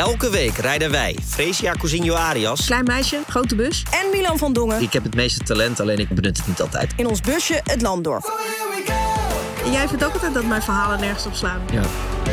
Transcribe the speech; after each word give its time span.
Elke 0.00 0.30
week 0.30 0.56
rijden 0.56 0.90
wij, 0.90 1.16
Fresia 1.26 1.72
Cousinho 1.72 2.14
Arias, 2.14 2.66
Klein 2.66 2.84
meisje, 2.84 3.18
grote 3.28 3.54
bus. 3.54 3.82
En 3.90 4.10
Milan 4.12 4.38
van 4.38 4.52
Dongen 4.52 4.82
ik 4.82 4.92
heb 4.92 5.02
het 5.02 5.14
meeste 5.14 5.44
talent, 5.44 5.80
alleen 5.80 5.98
ik 5.98 6.08
benut 6.08 6.36
het 6.36 6.46
niet 6.46 6.60
altijd. 6.60 6.92
in 6.96 7.06
ons 7.06 7.20
busje 7.20 7.60
het 7.64 7.82
land 7.82 8.04
door. 8.04 8.20
Jij 9.70 9.88
vindt 9.88 10.04
ook 10.04 10.12
altijd 10.12 10.34
dat 10.34 10.44
mijn 10.44 10.62
verhalen 10.62 11.00
nergens 11.00 11.26
op 11.26 11.34
slaan. 11.34 11.60
Ja. 11.72 11.82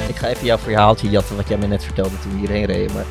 Ik 0.08 0.16
ga 0.16 0.28
even 0.28 0.46
jouw 0.46 0.58
verhaaltje 0.58 1.10
jatten 1.10 1.36
wat 1.36 1.48
jij 1.48 1.58
me 1.58 1.68
net 1.68 1.84
vertelde 1.84 2.20
toen 2.22 2.32
we 2.32 2.38
hierheen 2.38 2.66
reden, 2.66 2.96
maar 2.96 3.06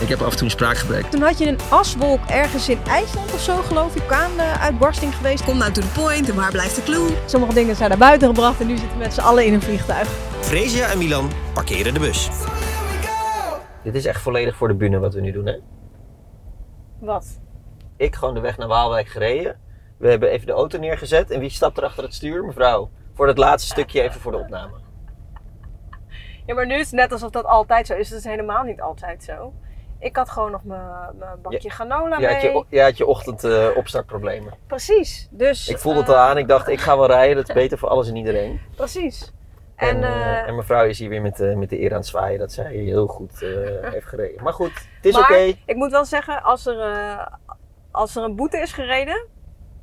ik 0.00 0.08
heb 0.08 0.20
af 0.20 0.30
en 0.30 0.36
toe 0.36 0.44
een 0.44 0.50
spraakgebrek. 0.50 1.10
Toen 1.10 1.22
had 1.22 1.38
je 1.38 1.46
een 1.46 1.58
aswolk 1.68 2.20
ergens 2.26 2.68
in 2.68 2.78
IJsland 2.88 3.32
of 3.32 3.40
zo, 3.40 3.62
geloof 3.62 3.94
ik, 3.94 4.12
aan 4.12 4.30
de 4.36 4.58
uitbarsting 4.60 5.14
geweest. 5.14 5.44
Kom 5.44 5.58
nou 5.58 5.72
to 5.72 5.80
the 5.80 6.00
point 6.00 6.28
en 6.28 6.34
waar 6.34 6.50
blijft 6.50 6.74
de 6.74 6.82
clue? 6.82 7.08
Sommige 7.26 7.54
dingen 7.54 7.76
zijn 7.76 7.88
naar 7.88 7.98
buiten 7.98 8.28
gebracht 8.28 8.60
en 8.60 8.66
nu 8.66 8.76
zitten 8.76 8.98
we 8.98 9.02
met 9.02 9.14
z'n 9.14 9.20
allen 9.20 9.46
in 9.46 9.54
een 9.54 9.62
vliegtuig. 9.62 10.08
Fresia 10.40 10.86
en 10.86 10.98
Milan 10.98 11.30
parkeren 11.54 11.94
de 11.94 12.00
bus. 12.00 12.28
Dit 13.84 13.94
is 13.94 14.06
echt 14.06 14.22
volledig 14.22 14.56
voor 14.56 14.68
de 14.68 14.74
bühne 14.74 14.98
wat 14.98 15.14
we 15.14 15.20
nu 15.20 15.32
doen, 15.32 15.46
hè? 15.46 15.58
Wat? 17.00 17.40
Ik 17.96 18.14
gewoon 18.14 18.34
de 18.34 18.40
weg 18.40 18.58
naar 18.58 18.68
Waalwijk 18.68 19.08
gereden. 19.08 19.60
We 19.98 20.08
hebben 20.08 20.28
even 20.30 20.46
de 20.46 20.52
auto 20.52 20.78
neergezet. 20.78 21.30
En 21.30 21.40
wie 21.40 21.50
stapt 21.50 21.78
er 21.78 21.84
achter 21.84 22.02
het 22.02 22.14
stuur? 22.14 22.44
Mevrouw. 22.44 22.90
Voor 23.14 23.26
het 23.26 23.38
laatste 23.38 23.70
stukje 23.70 24.02
even 24.02 24.20
voor 24.20 24.32
de 24.32 24.38
opname. 24.38 24.72
Ja, 26.46 26.54
maar 26.54 26.66
nu 26.66 26.74
is 26.74 26.90
het 26.90 27.00
net 27.00 27.12
alsof 27.12 27.30
dat 27.30 27.44
altijd 27.44 27.86
zo 27.86 27.94
is. 27.94 28.08
Het 28.10 28.18
is 28.18 28.24
helemaal 28.24 28.62
niet 28.62 28.80
altijd 28.80 29.24
zo. 29.24 29.52
Ik 29.98 30.16
had 30.16 30.30
gewoon 30.30 30.50
nog 30.50 30.64
mijn, 30.64 30.82
bakje 31.42 31.70
granola 31.70 32.18
Je 32.18 32.26
mee. 32.26 32.34
had 32.34 32.42
je, 32.42 32.64
je, 32.68 32.82
had 32.82 32.96
je 32.96 33.06
ochtend 33.06 33.44
eh, 33.44 33.66
opstartproblemen. 33.76 34.54
Precies. 34.66 35.28
Dus, 35.30 35.68
Ik 35.68 35.78
voelde 35.78 35.98
het 35.98 36.08
eh, 36.08 36.14
al 36.14 36.20
aan. 36.20 36.38
Ik 36.38 36.48
dacht, 36.48 36.68
ik 36.68 36.80
ga 36.80 36.96
wel 36.98 37.06
rijden. 37.06 37.36
Dat 37.36 37.48
is 37.48 37.54
beter 37.54 37.78
voor 37.78 37.88
alles 37.88 38.08
en 38.08 38.16
iedereen. 38.16 38.60
Precies. 38.76 39.33
En, 39.76 39.88
En, 39.88 40.02
eh, 40.02 40.38
eh, 40.38 40.48
en 40.48 40.54
mevrouw 40.54 40.84
is 40.84 40.98
hier 40.98 41.08
weer 41.08 41.22
met, 41.22 41.36
de 41.36 41.56
met 41.56 41.70
de 41.70 41.80
eer 41.80 41.90
aan 41.90 41.96
het 41.96 42.06
zwaaien 42.06 42.38
dat 42.38 42.52
zij 42.52 42.72
heel 42.72 43.06
goed 43.06 43.42
eh, 43.42 43.48
heeft 43.92 44.06
gereden. 44.06 44.42
Maar 44.42 44.52
goed, 44.52 44.72
het 44.96 45.04
is 45.04 45.18
oké. 45.18 45.54
ik 45.66 45.74
moet 45.74 45.90
wel 45.90 46.04
zeggen, 46.04 46.42
als 46.42 46.66
er, 46.66 46.80
eh, 46.80 47.26
als 47.90 48.16
er 48.16 48.22
een 48.22 48.36
boete 48.36 48.58
is 48.58 48.72
gereden, 48.72 49.26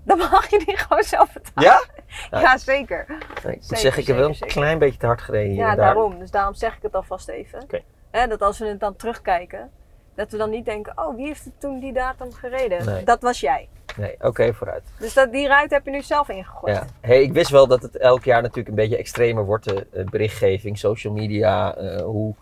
dan 0.04 0.18
mag 0.18 0.50
je 0.50 0.64
die 0.66 0.78
gewoon 0.78 1.04
zelf 1.04 1.34
betalen. 1.34 1.70
Ja? 1.70 1.84
Ja, 2.40 2.58
zeker. 2.58 3.06
Nee, 3.08 3.18
ik 3.18 3.44
moet 3.44 3.66
Zeker, 3.66 3.78
zeggen, 3.78 4.02
ik 4.02 4.08
heb 4.08 4.18
wel 4.18 4.28
een 4.28 4.36
zeker, 4.36 4.56
klein 4.56 4.80
beetje 4.80 5.00
te 5.00 5.06
hard 5.06 5.22
gereden 5.22 5.54
Ja, 5.56 5.76
daarom. 5.76 6.20
Dus 6.20 6.32
daarom 6.32 6.54
zeg 6.54 6.76
ik 6.76 6.82
het 6.82 6.96
alvast 6.96 7.30
even. 7.30 7.68
Dat 8.12 8.42
als 8.42 8.60
we 8.60 8.66
het 8.66 8.80
dan 8.80 8.96
terugkijken, 8.96 9.72
dat 10.16 10.32
we 10.32 10.38
dan 10.38 10.50
niet 10.50 10.66
denken, 10.66 10.94
oh, 10.98 11.16
wie 11.16 11.26
heeft 11.26 11.46
het 11.46 11.60
toen 11.60 11.80
die 11.80 11.94
datum 11.94 12.34
gereden? 12.34 12.86
Nee. 12.86 13.04
Dat 13.04 13.22
was 13.22 13.40
jij. 13.40 13.70
Nee, 13.98 14.16
oké, 14.20 14.54
vooruit. 14.54 14.84
Dus 15.00 15.14
dat, 15.14 15.32
die 15.32 15.48
ruit 15.48 15.72
heb 15.72 15.86
je 15.86 15.92
nu 15.92 16.02
zelf 16.02 16.30
ingegooid. 16.30 16.76
Ja. 16.76 16.86
Hey, 17.02 17.22
ik 17.22 17.34
wist 17.34 17.50
wel 17.50 17.68
dat 17.68 17.82
het 17.82 17.98
elk 17.98 18.24
jaar 18.24 18.42
natuurlijk 18.42 18.68
een 18.68 18.76
beetje 18.76 18.98
extremer 18.98 19.46
wordt, 19.46 19.64
de 19.66 19.88
eh, 19.94 20.06
berichtgeving, 20.06 20.78
social 20.78 21.14
media, 21.14 21.76
eh, 21.76 22.02
hoe 22.02 22.36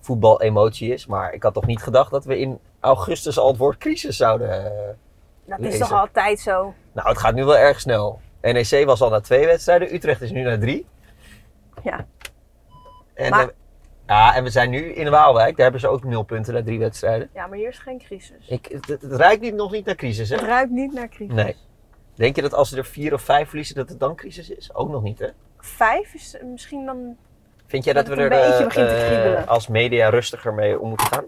voetbal 0.00 0.42
emotie 0.42 0.92
is. 0.92 1.06
Maar 1.06 1.32
ik 1.32 1.42
had 1.42 1.54
toch 1.54 1.66
niet 1.66 1.82
gedacht 1.82 2.10
dat 2.10 2.24
we 2.24 2.38
in 2.38 2.58
augustus 2.80 3.38
al 3.38 3.48
het 3.48 3.56
woord 3.56 3.78
crisis 3.78 4.16
zouden... 4.16 4.64
eh, 4.64 4.94
dat 5.44 5.58
is 5.60 5.78
toch 5.78 5.92
altijd 5.92 6.40
zo? 6.40 6.74
Nou, 6.92 7.08
het 7.08 7.18
gaat 7.18 7.34
nu 7.34 7.44
wel 7.44 7.56
erg 7.56 7.80
snel. 7.80 8.20
NEC 8.42 8.82
was 8.84 9.00
al 9.02 9.10
na 9.10 9.20
twee 9.20 9.46
wedstrijden, 9.46 9.94
Utrecht 9.94 10.20
is 10.22 10.30
nu 10.30 10.42
naar 10.42 10.58
drie. 10.58 10.86
Ja. 11.82 12.06
En, 13.14 13.30
Maar- 13.30 13.50
ja, 14.06 14.34
en 14.34 14.42
we 14.44 14.50
zijn 14.50 14.70
nu 14.70 14.78
in 14.92 15.10
Waalwijk, 15.10 15.52
daar 15.54 15.62
hebben 15.62 15.80
ze 15.80 15.88
ook 15.88 16.04
nul 16.04 16.22
punten 16.22 16.54
na 16.54 16.62
drie 16.62 16.78
wedstrijden. 16.78 17.30
Ja, 17.34 17.46
maar 17.46 17.58
hier 17.58 17.68
is 17.68 17.78
geen 17.78 17.98
crisis. 17.98 18.48
Ik, 18.48 18.66
het, 18.66 18.86
het 18.88 19.12
ruikt 19.12 19.40
niet, 19.40 19.54
nog 19.54 19.72
niet 19.72 19.84
naar 19.84 19.94
crisis, 19.94 20.28
hè? 20.28 20.36
Het 20.36 20.44
ruikt 20.44 20.70
niet 20.70 20.92
naar 20.92 21.08
crisis. 21.08 21.34
Nee. 21.34 21.56
Denk 22.14 22.36
je 22.36 22.42
dat 22.42 22.54
als 22.54 22.68
ze 22.68 22.76
er 22.76 22.84
vier 22.84 23.12
of 23.12 23.22
vijf 23.22 23.48
verliezen, 23.48 23.74
dat 23.74 23.88
het 23.88 24.00
dan 24.00 24.16
crisis 24.16 24.50
is? 24.50 24.74
Ook 24.74 24.88
nog 24.90 25.02
niet, 25.02 25.18
hè? 25.18 25.28
Vijf 25.58 26.14
is 26.14 26.36
misschien 26.44 26.84
dan... 26.86 27.16
Vind 27.66 27.84
jij 27.84 27.92
Dat 27.92 28.06
dat, 28.06 28.16
we 28.16 28.22
er 28.22 28.32
een 28.32 28.38
beetje 28.38 28.58
eh, 28.58 28.64
begint 28.64 28.88
te 28.88 28.94
eh, 28.94 29.06
kriebelen. 29.06 29.46
als 29.46 29.68
media 29.68 30.08
rustiger 30.08 30.54
mee 30.54 30.80
om 30.80 30.88
moeten 30.88 31.06
gaan? 31.06 31.24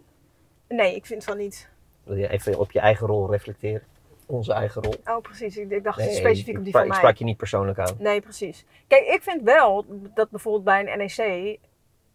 Nee, 0.68 0.94
ik 0.94 1.06
vind 1.06 1.24
van 1.24 1.36
niet. 1.36 1.68
Wil 2.04 2.16
je 2.16 2.28
even 2.30 2.58
op 2.58 2.70
je 2.70 2.80
eigen 2.80 3.06
rol 3.06 3.30
reflecteren? 3.30 3.82
Onze 4.26 4.52
eigen 4.52 4.82
rol? 4.82 4.94
Oh, 5.04 5.20
precies. 5.22 5.56
Ik, 5.56 5.70
ik 5.70 5.84
dacht 5.84 5.98
Nee, 5.98 6.14
specifiek 6.14 6.52
ik 6.52 6.58
op 6.58 6.64
die 6.64 6.72
van 6.72 6.82
Ik 6.82 6.88
mij. 6.88 6.96
sprak 6.96 7.16
je 7.16 7.24
niet 7.24 7.36
persoonlijk 7.36 7.78
aan. 7.78 7.94
Nee, 7.98 8.20
precies. 8.20 8.64
Kijk, 8.86 9.06
ik 9.06 9.22
vind 9.22 9.42
wel 9.42 9.84
dat 10.14 10.30
bijvoorbeeld 10.30 10.64
bij 10.64 10.80
een 10.92 10.98
NEC, 10.98 11.58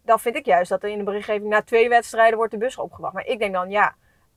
dan 0.04 0.20
vind 0.20 0.36
ik 0.36 0.44
juist 0.46 0.70
dat 0.70 0.82
er 0.82 0.88
in 0.88 0.98
de 0.98 1.04
berichtgeving 1.04 1.48
na 1.48 1.62
twee 1.62 1.88
wedstrijden 1.88 2.36
wordt 2.36 2.52
de 2.52 2.58
bus 2.58 2.78
opgewacht. 2.78 3.14
Maar 3.14 3.26
ik 3.26 3.38
denk 3.38 3.52
dan, 3.52 3.70
ja, 3.70 3.94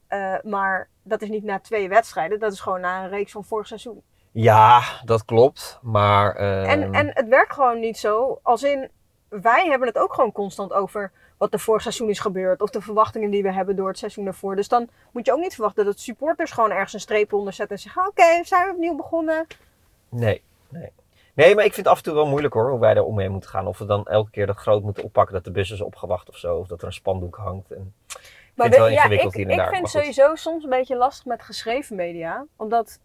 eh, 0.08 0.36
maar 0.44 0.90
dat 1.04 1.22
is 1.22 1.30
niet 1.30 1.44
na 1.44 1.60
twee 1.60 1.90
wedstrijden, 1.90 2.40
dat 2.40 2.52
is 2.52 2.60
gewoon 2.60 2.82
na 2.82 3.04
een 3.04 3.10
reeks 3.10 3.32
van 3.32 3.44
vorig 3.44 3.68
seizoen. 3.68 4.02
Ja, 4.32 4.82
dat 5.06 5.26
klopt. 5.26 5.80
Maar. 5.82 6.36
ehm, 6.36 6.70
En, 6.70 6.94
en 6.94 7.10
het 7.14 7.28
werkt 7.28 7.54
gewoon 7.54 7.80
niet 7.80 7.98
zo, 7.98 8.40
als 8.44 8.64
in, 8.64 8.90
wij 9.30 9.68
hebben 9.70 9.88
het 9.88 9.98
ook 9.98 10.14
gewoon 10.14 10.32
constant 10.32 10.74
over 10.74 11.12
wat 11.38 11.54
er 11.54 11.60
vorig 11.60 11.82
seizoen 11.82 12.10
is 12.10 12.20
gebeurd. 12.20 12.62
Of 12.62 12.70
de 12.70 12.82
verwachtingen 12.82 13.30
die 13.30 13.44
we 13.44 13.52
hebben 13.54 13.76
door 13.76 13.88
het 13.88 13.98
seizoen 13.98 14.24
daarvoor. 14.26 14.56
Dus 14.56 14.68
dan 14.68 14.90
moet 15.12 15.26
je 15.26 15.32
ook 15.34 15.40
niet 15.40 15.54
verwachten 15.54 15.86
dat 15.86 16.00
supporters 16.00 16.52
gewoon 16.52 16.72
ergens 16.72 16.94
een 16.94 17.00
streep 17.00 17.34
onder 17.34 17.54
zetten 17.54 17.76
en 17.76 17.82
zeggen, 17.82 18.08
oké, 18.08 18.44
zijn 18.44 18.66
we 18.66 18.72
opnieuw 18.72 18.96
begonnen. 18.96 19.48
Nee, 20.10 20.44
nee. 20.70 20.92
Nee, 21.38 21.56
maar 21.56 21.66
ik 21.66 21.74
vind 21.74 21.86
het 21.86 21.96
af 21.96 21.98
en 21.98 22.04
toe 22.04 22.14
wel 22.14 22.28
moeilijk 22.28 22.54
hoor, 22.54 22.70
hoe 22.70 22.80
wij 22.80 22.94
daar 22.94 23.04
om 23.04 23.16
mee 23.16 23.30
moeten 23.30 23.50
gaan. 23.50 23.68
Of 23.68 23.78
we 23.78 23.86
dan 23.86 24.06
elke 24.06 24.30
keer 24.32 24.46
dat 24.46 24.56
groot 24.58 24.84
moeten 24.84 25.04
oppakken 25.04 25.34
dat 25.34 25.44
de 25.44 25.52
bus 25.52 25.72
is 25.72 25.82
opgewacht 25.82 26.30
of 26.30 26.38
zo. 26.38 26.58
Of 26.58 26.68
dat 26.68 26.82
er 26.82 26.88
een 26.88 26.94
spandoek 26.94 27.36
hangt. 27.36 27.72
En... 27.72 27.94
Maar 28.56 28.68
het 28.68 28.76
wel 28.76 28.86
we- 28.86 28.92
ja, 28.92 28.98
ingewikkeld 28.98 29.34
ik, 29.36 29.48
hier 29.48 29.60
en 29.60 29.64
ik 29.64 29.70
vind 29.70 29.80
goed. 29.80 29.90
sowieso 29.90 30.36
soms 30.36 30.64
een 30.64 30.70
beetje 30.70 30.96
lastig 30.96 31.26
met 31.26 31.42
geschreven 31.44 31.96
media. 31.96 32.46
Omdat 32.56 33.00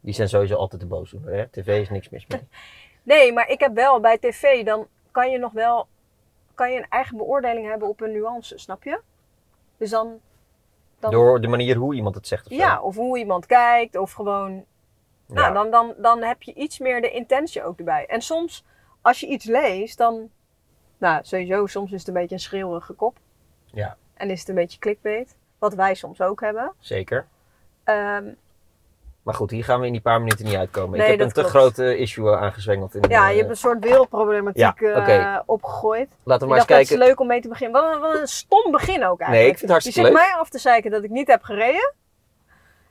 Die 0.00 0.14
zijn 0.14 0.28
sowieso 0.28 0.54
altijd 0.56 0.80
de 0.80 0.86
boosdoener. 0.86 1.32
Hè? 1.34 1.48
TV 1.48 1.80
is 1.80 1.90
niks 1.90 2.08
mis 2.08 2.26
mee. 2.26 2.40
Nee, 3.02 3.32
maar 3.32 3.48
ik 3.48 3.60
heb 3.60 3.74
wel 3.74 4.00
bij 4.00 4.18
tv, 4.18 4.64
dan 4.64 4.86
kan 5.10 5.30
je 5.30 5.38
nog 5.38 5.52
wel 5.52 5.86
kan 6.54 6.72
je 6.72 6.78
een 6.78 6.86
eigen 6.88 7.16
beoordeling 7.16 7.68
hebben 7.68 7.88
op 7.88 8.00
een 8.00 8.12
nuance, 8.12 8.58
snap 8.58 8.84
je? 8.84 9.00
Dus 9.76 9.90
dan, 9.90 10.20
dan 10.98 11.10
Door 11.10 11.40
de 11.40 11.48
manier 11.48 11.76
hoe 11.76 11.94
iemand 11.94 12.14
het 12.14 12.26
zegt 12.26 12.46
of 12.46 12.52
zo. 12.52 12.58
ja, 12.58 12.80
of 12.80 12.96
hoe 12.96 13.18
iemand 13.18 13.46
kijkt, 13.46 13.96
of 13.96 14.12
gewoon. 14.12 14.64
Nou, 15.26 15.54
dan, 15.54 15.70
dan, 15.70 15.94
dan 15.98 16.22
heb 16.22 16.42
je 16.42 16.54
iets 16.54 16.78
meer 16.78 17.00
de 17.00 17.10
intentie 17.10 17.64
ook 17.64 17.78
erbij. 17.78 18.06
En 18.06 18.20
soms, 18.20 18.64
als 19.02 19.20
je 19.20 19.26
iets 19.26 19.44
leest, 19.44 19.98
dan, 19.98 20.30
nou, 20.98 21.18
sowieso, 21.24 21.66
soms 21.66 21.92
is 21.92 21.98
het 21.98 22.08
een 22.08 22.14
beetje 22.14 22.34
een 22.34 22.40
schreeuwige 22.40 22.92
kop. 22.92 23.16
Ja. 23.64 23.96
En 24.14 24.30
is 24.30 24.40
het 24.40 24.48
een 24.48 24.54
beetje 24.54 24.78
clickbait, 24.78 25.36
wat 25.58 25.74
wij 25.74 25.94
soms 25.94 26.20
ook 26.20 26.40
hebben. 26.40 26.72
Zeker. 26.78 27.26
Ehm, 27.84 28.24
Maar 29.22 29.34
goed, 29.34 29.50
hier 29.50 29.64
gaan 29.64 29.80
we 29.80 29.86
in 29.86 29.92
die 29.92 30.00
paar 30.00 30.18
minuten 30.20 30.44
niet 30.44 30.54
uitkomen. 30.54 30.98
Nee, 30.98 31.12
ik 31.12 31.18
heb 31.18 31.26
een 31.36 31.42
te 31.44 31.50
klopt. 31.50 31.78
eh, 31.78 32.00
issue 32.00 32.30
eh, 32.32 32.42
aangezwengeld. 32.42 32.94
In, 32.94 33.04
ja, 33.08 33.24
eh, 33.26 33.30
je 33.32 33.38
hebt 33.38 33.50
een 33.50 33.56
soort 33.56 33.84
wereldproblematiek 33.84 34.80
Ja, 34.80 35.06
eh, 35.36 35.40
opgegooid. 35.46 36.08
Laten 36.22 36.42
we 36.42 36.48
maar 36.52 36.58
eens 36.58 36.66
dacht, 36.66 36.68
dat 36.68 36.80
is 36.80 36.88
kijken. 36.88 37.06
leuk 37.06 37.20
om 37.20 37.26
mee 37.26 37.40
te 37.40 37.48
beginnen. 37.48 37.82
Wat 37.82 37.94
een, 37.94 38.00
wat 38.00 38.14
een 38.14 38.26
stom 38.28 38.70
begin 38.70 39.04
ook 39.04 39.20
eigenlijk. 39.20 39.30
Nee, 39.30 39.46
ik 39.46 39.58
vind 39.58 39.60
het 39.60 39.60
Je 39.60 39.66
hartstikke 39.72 40.00
zit 40.00 40.08
leuk. 40.08 40.22
mij 40.28 40.38
af 40.40 40.48
te 40.48 40.58
zeiken 40.58 40.90
dat 40.90 41.02
ik 41.02 41.10
niet 41.10 41.26
heb 41.28 41.42
gereden. 41.42 41.94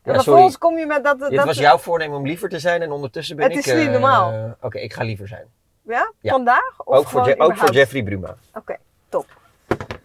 En 0.05 0.13
Ja, 0.13 0.19
sorry. 0.19 0.55
kom 0.59 0.77
je 0.77 0.85
met 0.85 1.03
dat... 1.03 1.19
dat 1.19 1.29
Dit 1.29 1.43
was 1.43 1.57
jouw 1.57 1.77
voornemen 1.77 2.17
om 2.17 2.25
liever 2.25 2.49
te 2.49 2.59
zijn 2.59 2.81
en 2.81 2.91
ondertussen 2.91 3.35
ben 3.35 3.45
Het 3.45 3.57
ik... 3.57 3.65
is 3.65 3.73
niet 3.73 3.85
eh, 3.85 3.91
normaal. 3.91 4.55
Oké, 4.61 4.79
ik 4.79 4.93
ga 4.93 5.03
liever 5.03 5.27
zijn. 5.27 5.45
Ja? 5.81 6.11
Ja. 6.19 6.31
Vandaag? 6.31 6.73
Of 6.77 6.97
Ook 6.97 7.07
voor, 7.07 7.35
ook 7.37 7.57
voor? 7.57 7.71
Jeffrey 7.71 8.03
Bruma. 8.03 8.35
Oké, 8.53 8.77
top. 9.09 9.25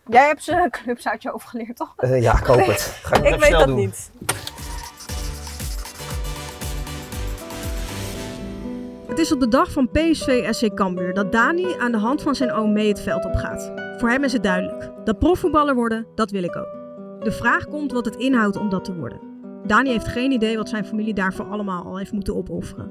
Jij 0.06 0.26
hebt 0.26 0.42
ze 0.44 0.68
clubs 0.82 1.08
uit 1.08 1.22
je 1.22 1.30
hoofd 1.30 1.46
geleerd, 1.48 1.76
toch? 1.76 1.94
Eh, 1.96 2.22
ja, 2.22 2.38
ik 2.38 2.44
hoop 2.44 2.66
het. 2.66 2.80
Ga 3.02 3.16
ik, 3.16 3.24
ik 3.34 3.40
weet 3.40 3.42
snel 3.44 3.58
dat 3.58 3.68
doen. 3.68 3.76
niet. 3.76 4.10
Het 9.08 9.18
is 9.18 9.32
op 9.32 9.40
de 9.40 9.48
dag 9.48 9.72
van 9.72 9.90
PSV 9.90 10.46
SC 10.50 10.74
Cambuur 10.74 11.14
dat 11.14 11.32
Dani 11.32 11.74
aan 11.78 11.92
de 11.92 11.98
hand 11.98 12.22
van 12.22 12.34
zijn 12.34 12.52
oom 12.52 12.72
mee 12.72 12.88
het 12.88 13.00
veld 13.00 13.24
op 13.24 13.34
gaat. 13.34 13.72
Voor 13.98 14.10
hem 14.10 14.24
is 14.24 14.32
het 14.32 14.42
duidelijk. 14.42 14.90
Dat 15.04 15.18
profvoetballer 15.18 15.74
worden, 15.74 16.06
dat 16.14 16.30
wil 16.30 16.42
ik 16.42 16.56
ook. 16.56 16.78
De 17.20 17.32
vraag 17.32 17.68
komt 17.68 17.92
wat 17.92 18.04
het 18.04 18.16
inhoudt 18.16 18.56
om 18.56 18.68
dat 18.68 18.84
te 18.84 18.94
worden. 18.94 19.29
Dani 19.70 19.90
heeft 19.90 20.08
geen 20.08 20.30
idee 20.30 20.56
wat 20.56 20.68
zijn 20.68 20.84
familie 20.84 21.14
daarvoor 21.14 21.44
allemaal 21.44 21.84
al 21.84 21.98
heeft 21.98 22.12
moeten 22.12 22.36
opofferen. 22.36 22.90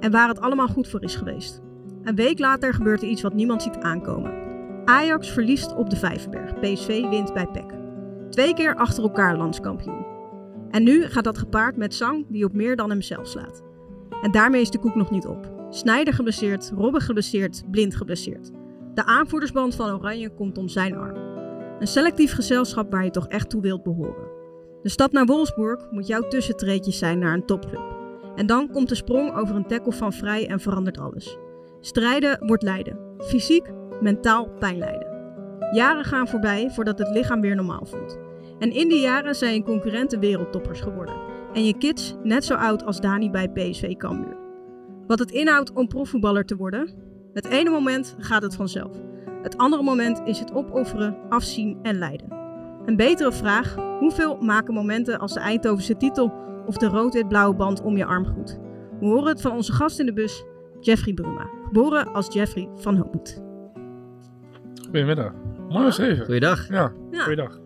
En 0.00 0.10
waar 0.10 0.28
het 0.28 0.40
allemaal 0.40 0.68
goed 0.68 0.88
voor 0.88 1.02
is 1.02 1.14
geweest. 1.14 1.60
Een 2.02 2.14
week 2.14 2.38
later 2.38 2.74
gebeurt 2.74 3.02
er 3.02 3.08
iets 3.08 3.22
wat 3.22 3.34
niemand 3.34 3.62
ziet 3.62 3.78
aankomen. 3.78 4.32
Ajax 4.84 5.30
verliest 5.30 5.74
op 5.76 5.90
de 5.90 5.96
Vijverberg. 5.96 6.58
PSV 6.60 7.08
wint 7.08 7.32
bij 7.34 7.46
PEC. 7.46 7.74
Twee 8.30 8.54
keer 8.54 8.74
achter 8.74 9.02
elkaar 9.02 9.36
landskampioen. 9.36 10.06
En 10.70 10.82
nu 10.82 11.02
gaat 11.02 11.24
dat 11.24 11.38
gepaard 11.38 11.76
met 11.76 11.94
zang 11.94 12.26
die 12.28 12.44
op 12.44 12.52
meer 12.52 12.76
dan 12.76 12.90
hemzelf 12.90 13.26
slaat. 13.26 13.62
En 14.22 14.30
daarmee 14.30 14.60
is 14.60 14.70
de 14.70 14.78
koek 14.78 14.94
nog 14.94 15.10
niet 15.10 15.26
op. 15.26 15.52
Snijder 15.70 16.14
geblesseerd, 16.14 16.72
Robben 16.76 17.00
geblesseerd, 17.00 17.62
Blind 17.70 17.96
geblesseerd. 17.96 18.50
De 18.94 19.04
aanvoerdersband 19.04 19.74
van 19.74 19.90
Oranje 19.90 20.34
komt 20.34 20.58
om 20.58 20.68
zijn 20.68 20.96
arm. 20.96 21.16
Een 21.78 21.86
selectief 21.86 22.34
gezelschap 22.34 22.90
waar 22.90 23.04
je 23.04 23.10
toch 23.10 23.28
echt 23.28 23.50
toe 23.50 23.62
wilt 23.62 23.82
behoren. 23.82 24.31
De 24.82 24.88
stap 24.88 25.12
naar 25.12 25.26
Wolfsburg 25.26 25.90
moet 25.90 26.06
jouw 26.06 26.28
tussentreedje 26.28 26.92
zijn 26.92 27.18
naar 27.18 27.34
een 27.34 27.46
topclub. 27.46 27.82
En 28.36 28.46
dan 28.46 28.70
komt 28.70 28.88
de 28.88 28.94
sprong 28.94 29.36
over 29.36 29.56
een 29.56 29.66
tackle 29.66 29.92
van 29.92 30.12
vrij 30.12 30.48
en 30.48 30.60
verandert 30.60 30.98
alles. 30.98 31.38
Strijden 31.80 32.46
wordt 32.46 32.62
lijden. 32.62 32.98
Fysiek, 33.18 33.72
mentaal 34.00 34.48
pijn 34.58 34.78
lijden. 34.78 35.06
Jaren 35.72 36.04
gaan 36.04 36.28
voorbij 36.28 36.70
voordat 36.70 36.98
het 36.98 37.08
lichaam 37.08 37.40
weer 37.40 37.54
normaal 37.54 37.84
voelt. 37.84 38.18
En 38.58 38.72
in 38.72 38.88
die 38.88 39.00
jaren 39.00 39.34
zijn 39.34 39.54
je 39.54 39.62
concurrenten 39.62 40.20
wereldtoppers 40.20 40.80
geworden. 40.80 41.14
En 41.52 41.64
je 41.64 41.78
kids 41.78 42.14
net 42.22 42.44
zo 42.44 42.54
oud 42.54 42.84
als 42.84 43.00
Dani 43.00 43.30
bij 43.30 43.48
PSV 43.48 43.96
Cambuur. 43.96 44.36
Wat 45.06 45.18
het 45.18 45.30
inhoudt 45.30 45.72
om 45.72 45.88
profvoetballer 45.88 46.44
te 46.44 46.56
worden? 46.56 46.94
Het 47.32 47.46
ene 47.46 47.70
moment 47.70 48.14
gaat 48.18 48.42
het 48.42 48.54
vanzelf. 48.54 48.96
Het 49.42 49.56
andere 49.56 49.82
moment 49.82 50.20
is 50.24 50.38
het 50.38 50.52
opofferen, 50.52 51.16
afzien 51.28 51.78
en 51.82 51.98
lijden. 51.98 52.41
Een 52.86 52.96
betere 52.96 53.32
vraag, 53.32 53.74
hoeveel 53.98 54.36
maken 54.40 54.74
momenten 54.74 55.18
als 55.18 55.32
de 55.32 55.40
Eindhovense 55.40 55.96
titel 55.96 56.32
of 56.66 56.76
de 56.76 56.86
rood-wit-blauwe 56.86 57.54
band 57.56 57.82
om 57.82 57.96
je 57.96 58.04
arm 58.04 58.24
goed? 58.26 58.58
We 59.00 59.06
horen 59.06 59.26
het 59.28 59.40
van 59.40 59.52
onze 59.52 59.72
gast 59.72 59.98
in 59.98 60.06
de 60.06 60.12
bus, 60.12 60.44
Jeffrey 60.80 61.14
Bruma. 61.14 61.46
Geboren 61.66 62.12
als 62.12 62.32
Jeffrey 62.32 62.68
van 62.76 62.96
Hoogmoed. 62.96 63.42
Goedemiddag. 64.84 65.32
Mooi 65.68 65.84
geschreven. 65.86 66.24
Goeiedag. 66.24 66.68
Ja, 66.68 66.92
Ja. 67.10 67.22
goeiedag. 67.22 67.58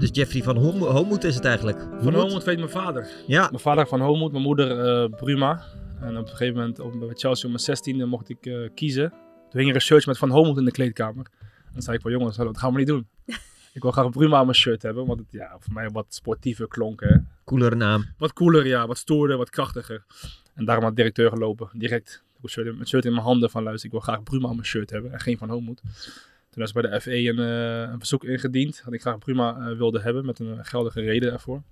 Dus 0.00 0.08
Jeffrey 0.12 0.42
van 0.42 0.56
Hom- 0.56 0.82
Homoed 0.82 1.24
is 1.24 1.34
het 1.34 1.44
eigenlijk. 1.44 1.86
Van 1.98 2.14
Homoed? 2.14 2.44
Weet 2.44 2.58
mijn 2.58 2.70
vader. 2.70 3.08
Ja. 3.26 3.40
Mijn 3.48 3.58
vader 3.62 3.86
van 3.86 4.00
Homoed, 4.00 4.32
mijn 4.32 4.44
moeder 4.44 4.78
eh, 4.84 5.10
Bruma. 5.16 5.62
En 6.00 6.16
op 6.16 6.22
een 6.24 6.28
gegeven 6.30 6.54
moment 6.54 6.80
op, 6.80 6.92
bij 7.00 7.08
Chelsea 7.12 7.48
om 7.50 7.54
mijn 7.54 7.78
16e 8.04 8.08
mocht 8.08 8.28
ik 8.28 8.46
eh, 8.46 8.68
kiezen. 8.74 9.10
Toen 9.48 9.60
hing 9.60 9.68
er 9.68 9.74
een 9.74 9.80
shirtje 9.80 10.08
met 10.08 10.18
Van 10.18 10.30
Homoed 10.30 10.56
in 10.58 10.64
de 10.64 10.70
kleedkamer. 10.70 11.26
En 11.66 11.72
toen 11.72 11.82
zei 11.82 11.96
ik 11.96 12.02
van 12.02 12.10
jongens, 12.10 12.36
dat 12.36 12.58
gaan 12.58 12.72
we 12.72 12.78
niet 12.78 12.86
doen. 12.86 13.06
ik 13.72 13.82
wil 13.82 13.90
graag 13.90 14.10
Bruma 14.10 14.36
aan 14.36 14.44
mijn 14.44 14.56
shirt 14.56 14.82
hebben, 14.82 15.06
want 15.06 15.18
het 15.18 15.28
ja, 15.30 15.56
voor 15.58 15.72
mij 15.72 15.90
wat 15.90 16.06
sportiever 16.08 16.68
klonk. 16.68 17.00
Hè. 17.00 17.16
Coolere 17.44 17.74
naam. 17.74 18.04
Wat 18.18 18.32
cooler, 18.32 18.66
ja, 18.66 18.86
wat 18.86 18.98
stoerder, 18.98 19.36
wat 19.36 19.50
krachtiger. 19.50 20.04
En 20.54 20.64
daarom 20.64 20.84
had 20.84 20.92
de 20.96 21.02
directeur 21.02 21.30
gelopen, 21.30 21.68
direct. 21.72 22.22
Ik 22.42 22.48
shirt, 22.48 22.66
in- 22.66 22.78
met 22.78 22.88
shirt 22.88 23.04
in 23.04 23.12
mijn 23.12 23.24
handen 23.24 23.50
van 23.50 23.62
luister, 23.62 23.84
ik 23.86 23.92
wil 23.92 24.00
graag 24.00 24.22
Bruma 24.22 24.48
aan 24.48 24.54
mijn 24.54 24.66
shirt 24.66 24.90
hebben 24.90 25.12
en 25.12 25.20
geen 25.20 25.38
Van 25.38 25.48
Homoed. 25.48 25.82
Toen 26.50 26.62
is 26.62 26.72
bij 26.72 26.82
de 26.82 27.00
FE 27.00 27.10
een, 27.28 27.38
eh, 27.38 27.90
een 27.92 27.98
verzoek 27.98 28.24
ingediend 28.24 28.82
dat 28.84 28.92
ik 28.92 29.00
graag 29.00 29.18
Bruma 29.18 29.56
eh, 29.70 29.76
wilde 29.76 30.00
hebben 30.00 30.26
met 30.26 30.38
een 30.38 30.64
geldige 30.64 31.00
reden 31.00 31.30
daarvoor. 31.30 31.62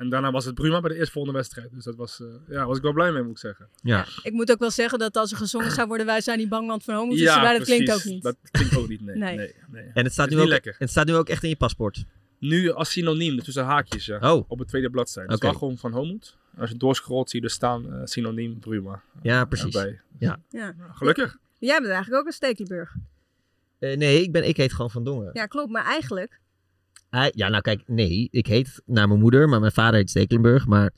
En 0.00 0.08
daarna 0.08 0.30
was 0.30 0.44
het 0.44 0.54
Bruma 0.54 0.80
bij 0.80 0.90
de 0.90 0.98
eerstvolgende 0.98 1.38
wedstrijd. 1.38 1.68
Dus 1.72 1.84
dat 1.84 1.96
was, 1.96 2.20
eh, 2.20 2.26
ja, 2.48 2.66
was 2.66 2.76
ik 2.76 2.82
wel 2.82 2.92
blij 2.92 3.12
mee, 3.12 3.22
moet 3.22 3.30
ik 3.30 3.38
zeggen. 3.38 3.68
Ja. 3.82 4.06
Ik 4.22 4.32
moet 4.32 4.50
ook 4.50 4.58
wel 4.58 4.70
zeggen 4.70 4.98
dat 4.98 5.16
als 5.16 5.30
er 5.30 5.36
gezongen 5.36 5.70
zou 5.70 5.88
worden, 5.88 6.06
wij 6.06 6.20
zijn 6.20 6.38
niet 6.38 6.48
bang, 6.48 6.66
want 6.68 6.84
van 6.84 6.94
homo 6.94 7.12
is 7.12 7.20
erbij, 7.20 7.58
dat 7.58 7.66
klinkt 7.66 7.92
ook 7.92 8.04
niet. 8.04 8.22
Dat 8.22 8.36
klinkt 8.50 8.76
ook 8.76 8.88
niet, 8.88 9.00
nee. 9.00 9.16
Nee. 9.16 9.36
nee. 9.36 9.54
nee, 9.68 9.84
En 9.94 10.04
het 10.04 10.12
staat, 10.12 10.30
nu 10.30 10.40
ook, 10.40 10.46
lekker. 10.46 10.74
het 10.78 10.90
staat 10.90 11.06
nu 11.06 11.14
ook 11.14 11.28
echt 11.28 11.42
in 11.42 11.48
je 11.48 11.56
paspoort. 11.56 12.04
Nu 12.38 12.70
als 12.70 12.90
synoniem, 12.90 13.34
dus 13.36 13.44
tussen 13.44 13.64
haakjes, 13.64 14.06
ja. 14.06 14.32
Oh, 14.34 14.50
Op 14.50 14.58
het 14.58 14.68
tweede 14.68 14.90
bladzijde. 14.90 15.28
Dus 15.28 15.36
Oké. 15.36 15.46
wel 15.46 15.58
gewoon 15.58 15.78
van 15.78 15.92
Homoed. 15.92 16.38
En 16.54 16.60
als 16.60 16.70
je 16.70 16.76
doorscrollt, 16.76 17.30
zie 17.30 17.40
je 17.40 17.46
er 17.46 17.52
staan 17.52 17.92
eh, 17.92 18.00
synoniem 18.04 18.58
Bruma. 18.58 19.02
ja, 19.22 19.40
eh, 19.40 19.48
precies. 19.48 19.74
erbij. 19.74 20.00
Ja. 20.18 20.40
Gelukkig. 20.92 21.36
Jij 21.58 21.78
bent 21.80 21.90
eigenlijk 21.92 22.20
ook 22.20 22.26
een 22.26 22.32
Stekelenburg. 22.32 22.94
Eh, 23.78 23.96
nee, 23.96 24.22
ik, 24.22 24.32
ben, 24.32 24.48
ik 24.48 24.56
heet 24.56 24.72
gewoon 24.72 24.90
Van 24.90 25.04
Dongen. 25.04 25.30
Ja, 25.32 25.46
klopt. 25.46 25.70
Maar 25.70 25.84
eigenlijk, 25.84 26.40
Hij- 27.10 27.32
ja, 27.34 27.48
nou 27.48 27.62
kijk, 27.62 27.82
nee, 27.86 28.28
ik 28.30 28.46
heet 28.46 28.82
naar 28.86 29.08
mijn 29.08 29.20
moeder, 29.20 29.48
maar 29.48 29.60
mijn 29.60 29.72
vader 29.72 29.98
heet 29.98 30.10
Stekelenburg. 30.10 30.66
Maar, 30.66 30.92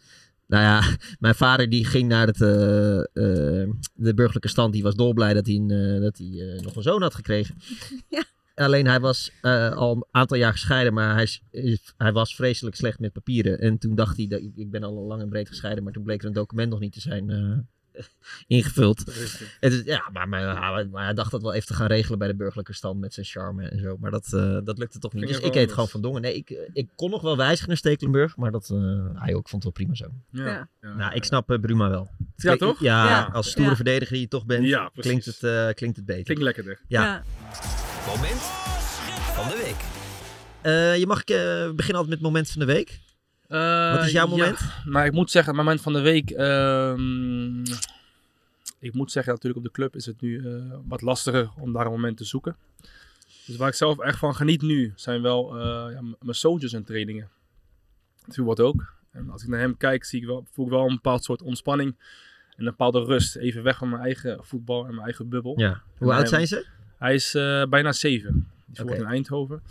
nou 0.47 0.62
ja, 0.62 0.97
mijn 1.19 1.35
vader 1.35 1.69
die 1.69 1.85
ging 1.85 2.09
naar 2.09 2.26
het, 2.26 2.41
eh, 2.41 2.99
eh, 2.99 3.70
de 3.94 4.14
burgerlijke 4.14 4.49
stand. 4.49 4.73
Die 4.73 4.82
was 4.82 4.94
dolblij 4.94 5.35
dat 5.35 5.47
hij, 5.47 5.56
eh, 5.69 6.00
dat 6.00 6.19
hij 6.19 6.61
nog 6.62 6.76
een 6.76 6.82
zoon 6.82 7.03
had 7.03 7.14
gekregen. 7.14 7.55
Ja. 8.09 8.25
Alleen 8.64 8.87
hij 8.87 9.00
was 9.00 9.32
al 9.75 9.93
een 9.97 10.05
aantal 10.11 10.37
jaar 10.37 10.53
gescheiden, 10.53 10.94
maar 10.94 11.14
hij, 11.14 11.38
hij 11.97 12.12
was 12.12 12.35
vreselijk 12.35 12.76
slecht 12.76 12.99
met 12.99 13.12
papieren. 13.12 13.58
En 13.58 13.79
toen 13.79 13.94
dacht 13.94 14.17
hij, 14.17 14.26
dat, 14.26 14.41
ik, 14.55 14.70
ben 14.70 14.82
al 14.82 14.94
lang 14.94 15.23
en 15.23 15.29
breed 15.29 15.49
gescheiden, 15.49 15.85
maar 15.85 15.93
toen 15.93 16.03
bleek 16.03 16.20
er 16.20 16.26
een 16.26 16.32
document 16.32 16.70
nog 16.70 16.81
niet 16.81 16.93
te 16.93 17.00
zijn 17.00 17.31
ingevuld. 18.47 18.99
Het. 19.61 19.83
Ja, 19.85 20.09
maar, 20.12 20.29
maar, 20.29 20.89
maar 20.89 21.05
hij 21.05 21.15
dacht 21.15 21.31
dat 21.31 21.43
wel 21.43 21.53
even 21.55 21.67
te 21.67 21.75
gaan 21.75 21.87
regelen 21.87 22.19
bij 22.19 22.29
de 22.29 22.35
burgerlijke 22.35 22.73
stand 22.75 23.00
met 23.00 23.15
zijn 23.15 23.27
charme 23.27 23.69
en 23.69 23.79
zo. 23.79 23.97
Maar 24.00 24.11
dat, 24.11 24.33
eh, 24.33 24.59
dat 24.65 24.79
lukte 24.79 24.99
toch 24.99 25.12
niet. 25.12 25.25
Ging 25.25 25.37
Dus 25.37 25.47
ik 25.47 25.55
heet 25.55 25.73
gewoon 25.73 25.89
Van 25.89 26.03
Dongen. 26.03 26.23
Nee, 26.23 26.35
ik, 26.35 26.50
eh, 26.50 26.59
ik 26.73 26.89
kon 26.94 27.11
nog 27.11 27.23
wel 27.23 27.37
wijzigen 27.37 27.69
naar 27.69 27.77
Stekelenburg, 27.77 28.37
maar 28.37 28.50
dat, 28.50 28.71
eh, 28.71 28.79
hij 29.15 29.35
ook 29.35 29.49
vond 29.49 29.65
het 29.65 29.77
wel 29.77 29.87
prima 29.87 29.94
zo. 29.94 30.06
Ja. 30.31 30.69
Nou, 30.81 31.15
ik 31.15 31.25
snap 31.25 31.59
Bruma 31.61 31.91
wel. 31.91 32.11
Ja, 32.37 32.56
toch? 32.56 32.81
Ja, 32.81 33.09
Ja. 33.09 33.31
als 33.33 33.50
stoere 33.50 33.71
Ja. 33.71 33.77
verdediger 33.77 34.12
die 34.12 34.23
je 34.23 34.29
toch 34.29 34.47
bent, 34.47 34.91
klinkt, 34.94 35.25
het, 35.25 35.43
eh, 35.43 35.69
klinkt 35.75 35.97
het 35.97 36.06
beter. 36.06 36.25
Klinkt 36.25 36.43
lekkerder. 36.43 36.81
Ja. 36.89 37.03
ja. 37.05 37.23
Moment 38.06 38.41
van 39.35 39.49
de 39.49 39.56
week. 39.65 39.85
Eh, 40.61 40.99
je 40.99 41.06
mag 41.06 41.21
ik 41.21 41.31
eh, 41.31 41.37
beginnen 41.71 41.97
altijd 41.97 42.09
met 42.09 42.21
moment 42.21 42.50
van 42.50 42.61
de 42.61 42.67
week. 42.67 43.00
Wat 43.96 44.04
is 44.06 44.12
jouw 44.12 44.25
Eh, 44.25 44.31
moment? 44.31 44.58
Ja, 44.58 44.82
maar 44.84 45.06
ik 45.06 45.12
moet 45.12 45.31
zeggen, 45.31 45.54
mijn 45.54 45.66
moment 45.66 45.84
van 45.84 45.93
de 45.93 46.00
week. 46.00 46.31
ehm, 46.31 47.60
ik 48.78 48.94
moet 48.94 49.12
zeggen, 49.12 49.32
natuurlijk 49.32 49.60
op 49.60 49.66
de 49.66 49.72
club 49.78 49.96
is 49.96 50.06
het 50.06 50.20
nu 50.20 50.46
eh, 50.46 50.62
wat 50.88 51.00
lastiger 51.02 51.50
om 51.60 51.72
daar 51.72 51.84
een 51.87 51.90
moment 51.93 52.16
te 52.16 52.25
zoeken. 52.25 52.56
Dus 53.46 53.56
waar 53.56 53.69
ik 53.69 53.75
zelf 53.75 53.99
echt 53.99 54.19
van 54.19 54.34
geniet 54.34 54.62
nu, 54.62 54.93
zijn 54.96 55.22
wel 55.22 55.58
eh, 55.58 55.93
ja, 55.94 56.00
mijn 56.00 56.34
zoontjes 56.34 56.72
en 56.72 56.84
trainingen. 56.84 57.28
Viel 58.28 58.44
wat 58.44 58.60
ook. 58.60 58.93
En 59.12 59.31
als 59.31 59.43
ik 59.43 59.49
naar 59.49 59.60
hem 59.60 59.76
kijk, 59.76 60.05
zie 60.05 60.20
ik 60.20 60.26
wel, 60.26 60.46
voel 60.52 60.64
ik 60.64 60.70
wel 60.70 60.82
een 60.88 60.94
bepaald 60.94 61.25
soort 61.25 61.43
ontspanning. 61.43 61.94
En 62.50 62.58
een 62.58 62.64
bepaalde 62.64 63.05
rust. 63.05 63.37
Even 63.37 63.62
weg 63.62 63.76
van 63.76 63.88
mijn 63.88 64.02
eigen 64.02 64.44
voetbal 64.44 64.84
en 64.84 64.90
mijn 64.90 65.05
eigen 65.05 65.28
bubbel. 65.28 65.58
Ja. 65.60 65.82
Hoe 65.98 66.08
En 66.10 66.14
oud 66.16 66.19
hij- 66.20 66.28
zijn 66.28 66.46
ze? 66.46 66.66
Hij 66.98 67.14
is 67.14 67.34
eh, 67.34 67.64
bijna 67.64 67.93
zeven. 67.93 68.48
Die 68.66 68.84
woont 68.84 68.98
in 68.98 69.06
Eindhoven. 69.06 69.62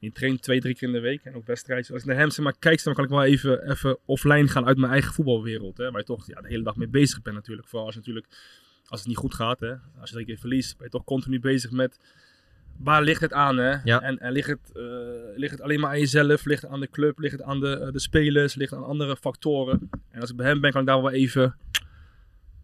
Die 0.00 0.12
traint 0.12 0.42
twee, 0.42 0.60
drie 0.60 0.74
keer 0.74 0.88
in 0.88 0.94
de 0.94 1.00
week 1.00 1.24
en 1.24 1.34
ook 1.34 1.46
wedstrijdjes. 1.46 1.92
Als 1.92 2.02
ik 2.02 2.08
naar 2.08 2.16
hem 2.16 2.30
zeg 2.30 2.44
maar, 2.44 2.54
kijk, 2.58 2.82
dan 2.84 2.94
kan 2.94 3.04
ik 3.04 3.10
wel 3.10 3.24
even, 3.24 3.70
even 3.70 3.98
offline 4.04 4.48
gaan 4.48 4.66
uit 4.66 4.76
mijn 4.78 4.92
eigen 4.92 5.12
voetbalwereld. 5.12 5.76
Hè, 5.76 5.90
waar 5.90 6.00
je 6.00 6.06
toch 6.06 6.26
ja, 6.26 6.40
de 6.40 6.48
hele 6.48 6.62
dag 6.62 6.76
mee 6.76 6.88
bezig 6.88 7.22
bent 7.22 7.36
natuurlijk. 7.36 7.68
Vooral 7.68 7.86
als, 7.86 7.94
je 7.94 8.00
natuurlijk, 8.00 8.26
als 8.86 9.00
het 9.00 9.08
niet 9.08 9.16
goed 9.16 9.34
gaat. 9.34 9.60
Hè, 9.60 9.70
als 10.00 10.08
je 10.08 10.14
drie 10.14 10.26
keer 10.26 10.38
verliest, 10.38 10.76
ben 10.76 10.84
je 10.86 10.92
toch 10.92 11.04
continu 11.04 11.40
bezig 11.40 11.70
met... 11.70 11.98
Waar 12.76 13.02
ligt 13.02 13.20
het 13.20 13.32
aan? 13.32 13.56
Hè? 13.56 13.76
Ja. 13.84 14.00
En, 14.02 14.18
en 14.18 14.32
ligt, 14.32 14.48
het, 14.48 14.72
eh, 14.74 14.82
ligt 15.36 15.52
het 15.52 15.60
alleen 15.60 15.80
maar 15.80 15.90
aan 15.90 15.98
jezelf? 15.98 16.44
Ligt 16.44 16.62
het 16.62 16.70
aan 16.70 16.80
de 16.80 16.90
club? 16.90 17.18
Ligt 17.18 17.32
het 17.32 17.42
aan 17.42 17.60
de, 17.60 17.76
eh, 17.78 17.92
de 17.92 17.98
spelers? 18.00 18.54
Ligt 18.54 18.70
het 18.70 18.78
aan 18.80 18.86
andere 18.86 19.16
factoren? 19.16 19.88
En 20.10 20.20
als 20.20 20.30
ik 20.30 20.36
bij 20.36 20.46
hem 20.46 20.60
ben, 20.60 20.70
kan 20.70 20.80
ik 20.80 20.86
daar 20.86 21.02
wel 21.02 21.10
even 21.10 21.56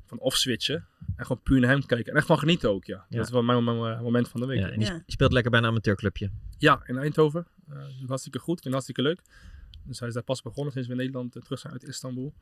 van 0.06 0.18
off 0.18 0.36
switchen. 0.36 0.86
En 1.16 1.26
gewoon 1.26 1.42
puur 1.42 1.60
naar 1.60 1.70
hem 1.70 1.86
kijken. 1.86 2.12
En 2.12 2.18
echt 2.18 2.26
van 2.26 2.38
genieten 2.38 2.70
ook, 2.70 2.84
ja. 2.84 3.06
Ja. 3.08 3.16
Dat 3.16 3.26
is 3.26 3.32
wel 3.32 3.42
mijn, 3.42 3.64
mijn, 3.64 3.80
mijn 3.80 4.02
moment 4.02 4.28
van 4.28 4.40
de 4.40 4.46
week. 4.46 4.58
Ja, 4.58 4.68
en 4.70 4.78
die 4.78 4.88
Ja. 4.88 5.02
speelt 5.06 5.32
lekker 5.32 5.50
bij 5.50 5.60
een 5.60 5.66
amateurclubje. 5.66 6.30
Ja, 6.58 6.82
in 6.86 6.98
Eindhoven. 6.98 7.46
Eh 7.70 7.76
doet 7.98 8.08
hartstikke 8.08 8.38
goed. 8.38 8.60
Vind 8.60 8.64
het 8.64 8.72
hartstikke 8.72 9.02
leuk. 9.02 9.20
Dus 9.84 9.98
hij 9.98 10.08
is 10.08 10.14
daar 10.14 10.22
pas 10.22 10.42
begonnen 10.42 10.72
sinds 10.72 10.88
we 10.88 10.94
in 10.94 11.00
Nederland 11.00 11.36
eh, 11.36 11.42
terug 11.42 11.58
zijn 11.58 11.72
uit 11.72 11.82
Istanbul. 11.84 12.34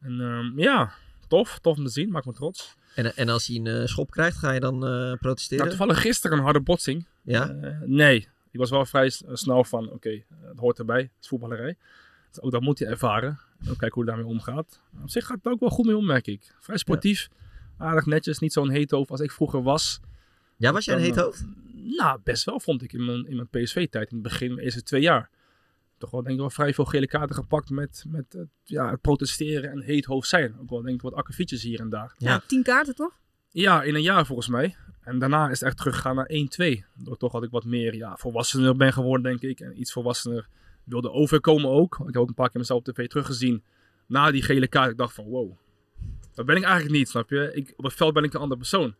En 0.00 0.20
ehm, 0.20 0.58
ja, 0.60 0.92
tof. 1.28 1.58
Tof 1.58 1.76
om 1.76 1.84
te 1.84 1.90
zien. 1.90 2.10
Maakt 2.10 2.26
me 2.26 2.32
trots. 2.32 2.76
En, 2.94 3.16
en 3.16 3.28
als 3.28 3.46
hij 3.46 3.56
een 3.56 3.66
eh, 3.66 3.86
schop 3.86 4.10
krijgt, 4.10 4.36
ga 4.38 4.52
je 4.52 4.60
dan 4.60 4.86
eh, 4.86 5.12
protesteren? 5.18 5.64
Nou, 5.66 5.76
toevallig 5.76 6.00
gisteren 6.00 6.38
een 6.38 6.44
harde 6.44 6.60
botsing. 6.60 7.06
ja? 7.22 7.48
Eh, 7.48 7.80
nee, 7.84 8.28
ik 8.50 8.58
was 8.58 8.70
wel 8.70 8.84
vrij 8.84 9.10
snel 9.32 9.64
van, 9.64 9.90
oké, 9.90 10.08
eh, 10.10 10.22
het 10.48 10.58
hoort 10.58 10.78
erbij. 10.78 11.00
Het 11.00 11.10
is 11.20 11.28
voetballerij. 11.28 11.76
Dus 12.30 12.40
ook 12.40 12.50
dat 12.50 12.60
moet 12.60 12.78
hij 12.78 12.88
ervaren. 12.88 13.38
En 13.60 13.70
ook 13.70 13.78
kijken 13.78 13.92
hoe 13.92 14.04
hij 14.04 14.14
daarmee 14.14 14.32
omgaat. 14.32 14.80
Op 15.02 15.10
zich 15.10 15.26
gaat 15.26 15.38
het 15.42 15.52
ook 15.52 15.60
wel 15.60 15.68
goed 15.68 15.86
mee 15.86 15.96
om, 15.96 16.06
merk 16.06 16.26
ik. 16.26 16.54
Vrij 16.60 16.76
sportief. 16.76 17.28
Aardig 17.78 18.06
netjes. 18.06 18.38
Niet 18.38 18.52
zo'n 18.52 18.70
heet 18.70 18.90
hoofd 18.90 19.10
als 19.10 19.20
ik 19.20 19.30
vroeger 19.30 19.62
was. 19.62 20.00
ja, 20.56 20.72
was 20.72 20.84
jij 20.84 20.94
een 20.94 21.00
heet 21.00 21.16
eh, 21.16 21.22
hoofd? 21.22 21.44
Nou, 21.96 22.20
best 22.24 22.44
wel 22.44 22.60
vond 22.60 22.82
ik 22.82 22.92
in 22.92 23.04
mijn, 23.04 23.26
in 23.26 23.36
mijn 23.36 23.48
PSV-tijd. 23.48 24.10
In 24.10 24.16
het 24.16 24.22
begin, 24.22 24.54
de 24.54 24.62
eerste 24.62 24.82
twee 24.82 25.00
jaar. 25.00 25.30
Toch 25.98 26.10
wel 26.10 26.22
denk 26.22 26.34
ik 26.34 26.40
wel 26.40 26.50
vrij 26.50 26.74
veel 26.74 26.84
gele 26.84 27.06
kaarten 27.06 27.36
gepakt 27.36 27.70
met, 27.70 28.04
met 28.08 28.32
het, 28.32 28.48
ja, 28.64 28.90
het 28.90 29.00
protesteren 29.00 29.70
en 29.70 29.82
heet 29.82 30.04
hoofd 30.04 30.28
zijn. 30.28 30.58
Ook 30.60 30.70
wel 30.70 30.82
denk 30.82 30.94
ik 30.94 31.02
wat 31.02 31.14
akkefietjes 31.14 31.62
hier 31.62 31.80
en 31.80 31.88
daar. 31.88 32.14
Ja. 32.16 32.30
Ja, 32.30 32.42
tien 32.46 32.62
kaarten 32.62 32.94
toch? 32.94 33.18
Ja, 33.50 33.82
in 33.82 33.94
een 33.94 34.02
jaar 34.02 34.26
volgens 34.26 34.48
mij. 34.48 34.76
En 35.00 35.18
daarna 35.18 35.50
is 35.50 35.60
het 35.60 35.68
echt 35.68 35.76
teruggegaan 35.76 36.14
naar 36.14 36.30
1-2. 36.30 36.84
Door 36.94 37.16
toch 37.16 37.32
dat 37.32 37.42
ik 37.42 37.50
wat 37.50 37.64
meer 37.64 37.94
ja, 37.94 38.16
volwassener 38.16 38.76
ben 38.76 38.92
geworden, 38.92 39.22
denk 39.22 39.52
ik. 39.52 39.60
En 39.60 39.80
iets 39.80 39.92
volwassener 39.92 40.48
wilde 40.84 41.10
overkomen 41.10 41.70
ook. 41.70 41.98
Ik 41.98 42.06
heb 42.06 42.16
ook 42.16 42.28
een 42.28 42.34
paar 42.34 42.50
keer 42.50 42.60
mezelf 42.60 42.78
op 42.78 42.94
tv 42.94 43.06
teruggezien. 43.06 43.62
Na 44.06 44.30
die 44.30 44.42
gele 44.42 44.68
kaart. 44.68 44.90
Ik 44.90 44.96
dacht 44.96 45.14
van 45.14 45.24
wow. 45.24 45.52
Dat 46.34 46.46
ben 46.46 46.56
ik 46.56 46.62
eigenlijk 46.62 46.94
niet, 46.94 47.08
snap 47.08 47.30
je? 47.30 47.50
Ik, 47.54 47.74
op 47.76 47.84
het 47.84 47.94
veld 47.94 48.14
ben 48.14 48.24
ik 48.24 48.34
een 48.34 48.40
andere 48.40 48.60
persoon. 48.60 48.94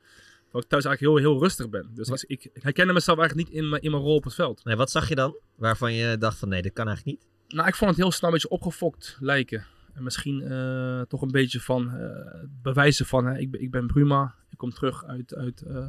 Terwijl 0.49 0.65
ik 0.65 0.71
thuis 0.71 0.85
eigenlijk 0.85 1.01
heel, 1.01 1.33
heel 1.33 1.43
rustig 1.43 1.69
ben. 1.69 1.91
Dus 1.95 2.11
als 2.11 2.25
ik, 2.25 2.45
ik 2.53 2.63
herkende 2.63 2.93
mezelf 2.93 3.19
eigenlijk 3.19 3.49
niet 3.49 3.59
in 3.59 3.69
mijn, 3.69 3.83
in 3.83 3.91
mijn 3.91 4.03
rol 4.03 4.15
op 4.15 4.25
het 4.25 4.35
veld. 4.35 4.65
Nee, 4.65 4.77
wat 4.77 4.91
zag 4.91 5.09
je 5.09 5.15
dan? 5.15 5.39
Waarvan 5.55 5.93
je 5.93 6.19
dacht 6.19 6.39
van 6.39 6.49
nee, 6.49 6.63
dit 6.63 6.73
kan 6.73 6.87
eigenlijk 6.87 7.19
niet. 7.19 7.29
Nou, 7.49 7.69
ik 7.69 7.75
vond 7.75 7.91
het 7.91 8.01
heel 8.01 8.11
snel 8.11 8.29
een 8.29 8.35
beetje 8.35 8.51
opgefokt 8.51 9.17
lijken. 9.21 9.67
En 9.95 10.03
misschien 10.03 10.43
eh, 10.43 11.01
toch 11.01 11.23
een 11.23 11.31
beetje 11.31 11.61
van 11.61 11.95
eh, 11.95 12.45
bewijzen 12.63 13.07
van 13.07 13.27
hè, 13.27 13.39
ik, 13.39 13.51
ben, 13.51 13.63
ik 13.63 13.71
ben 13.71 13.87
Bruma. 13.87 14.35
Ik 14.51 14.59
kom 14.59 14.71
terug 14.71 15.05
uit, 15.05 15.35
uit, 15.35 15.63
eh, 15.63 15.89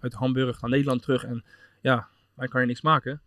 uit 0.00 0.14
Hamburg 0.14 0.60
naar 0.60 0.70
Nederland 0.70 1.02
terug. 1.02 1.24
En 1.24 1.44
ja, 1.80 2.08
wij 2.34 2.48
kan 2.48 2.60
je 2.60 2.66
niks 2.66 2.80
maken. 2.80 3.22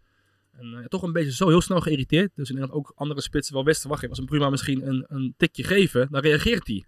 En 0.52 0.86
toch 0.88 1.04
een 1.04 1.12
beetje 1.12 1.34
zo 1.34 1.48
heel 1.48 1.62
snel 1.62 1.82
geïrriteerd. 1.82 2.32
Dus 2.36 2.50
dat 2.50 2.72
ook 2.72 2.92
andere 2.96 3.22
spitsen 3.22 3.54
wel 3.54 3.64
wisten. 3.64 3.90
Wacht 3.90 4.00
even, 4.02 4.10
als 4.10 4.20
een 4.20 4.30
Bruma 4.30 4.50
misschien 4.50 4.88
een, 4.88 5.06
een 5.08 5.34
tikje 5.38 5.64
geven, 5.64 6.08
dan 6.12 6.22
reageert 6.22 6.68
hij. 6.68 6.86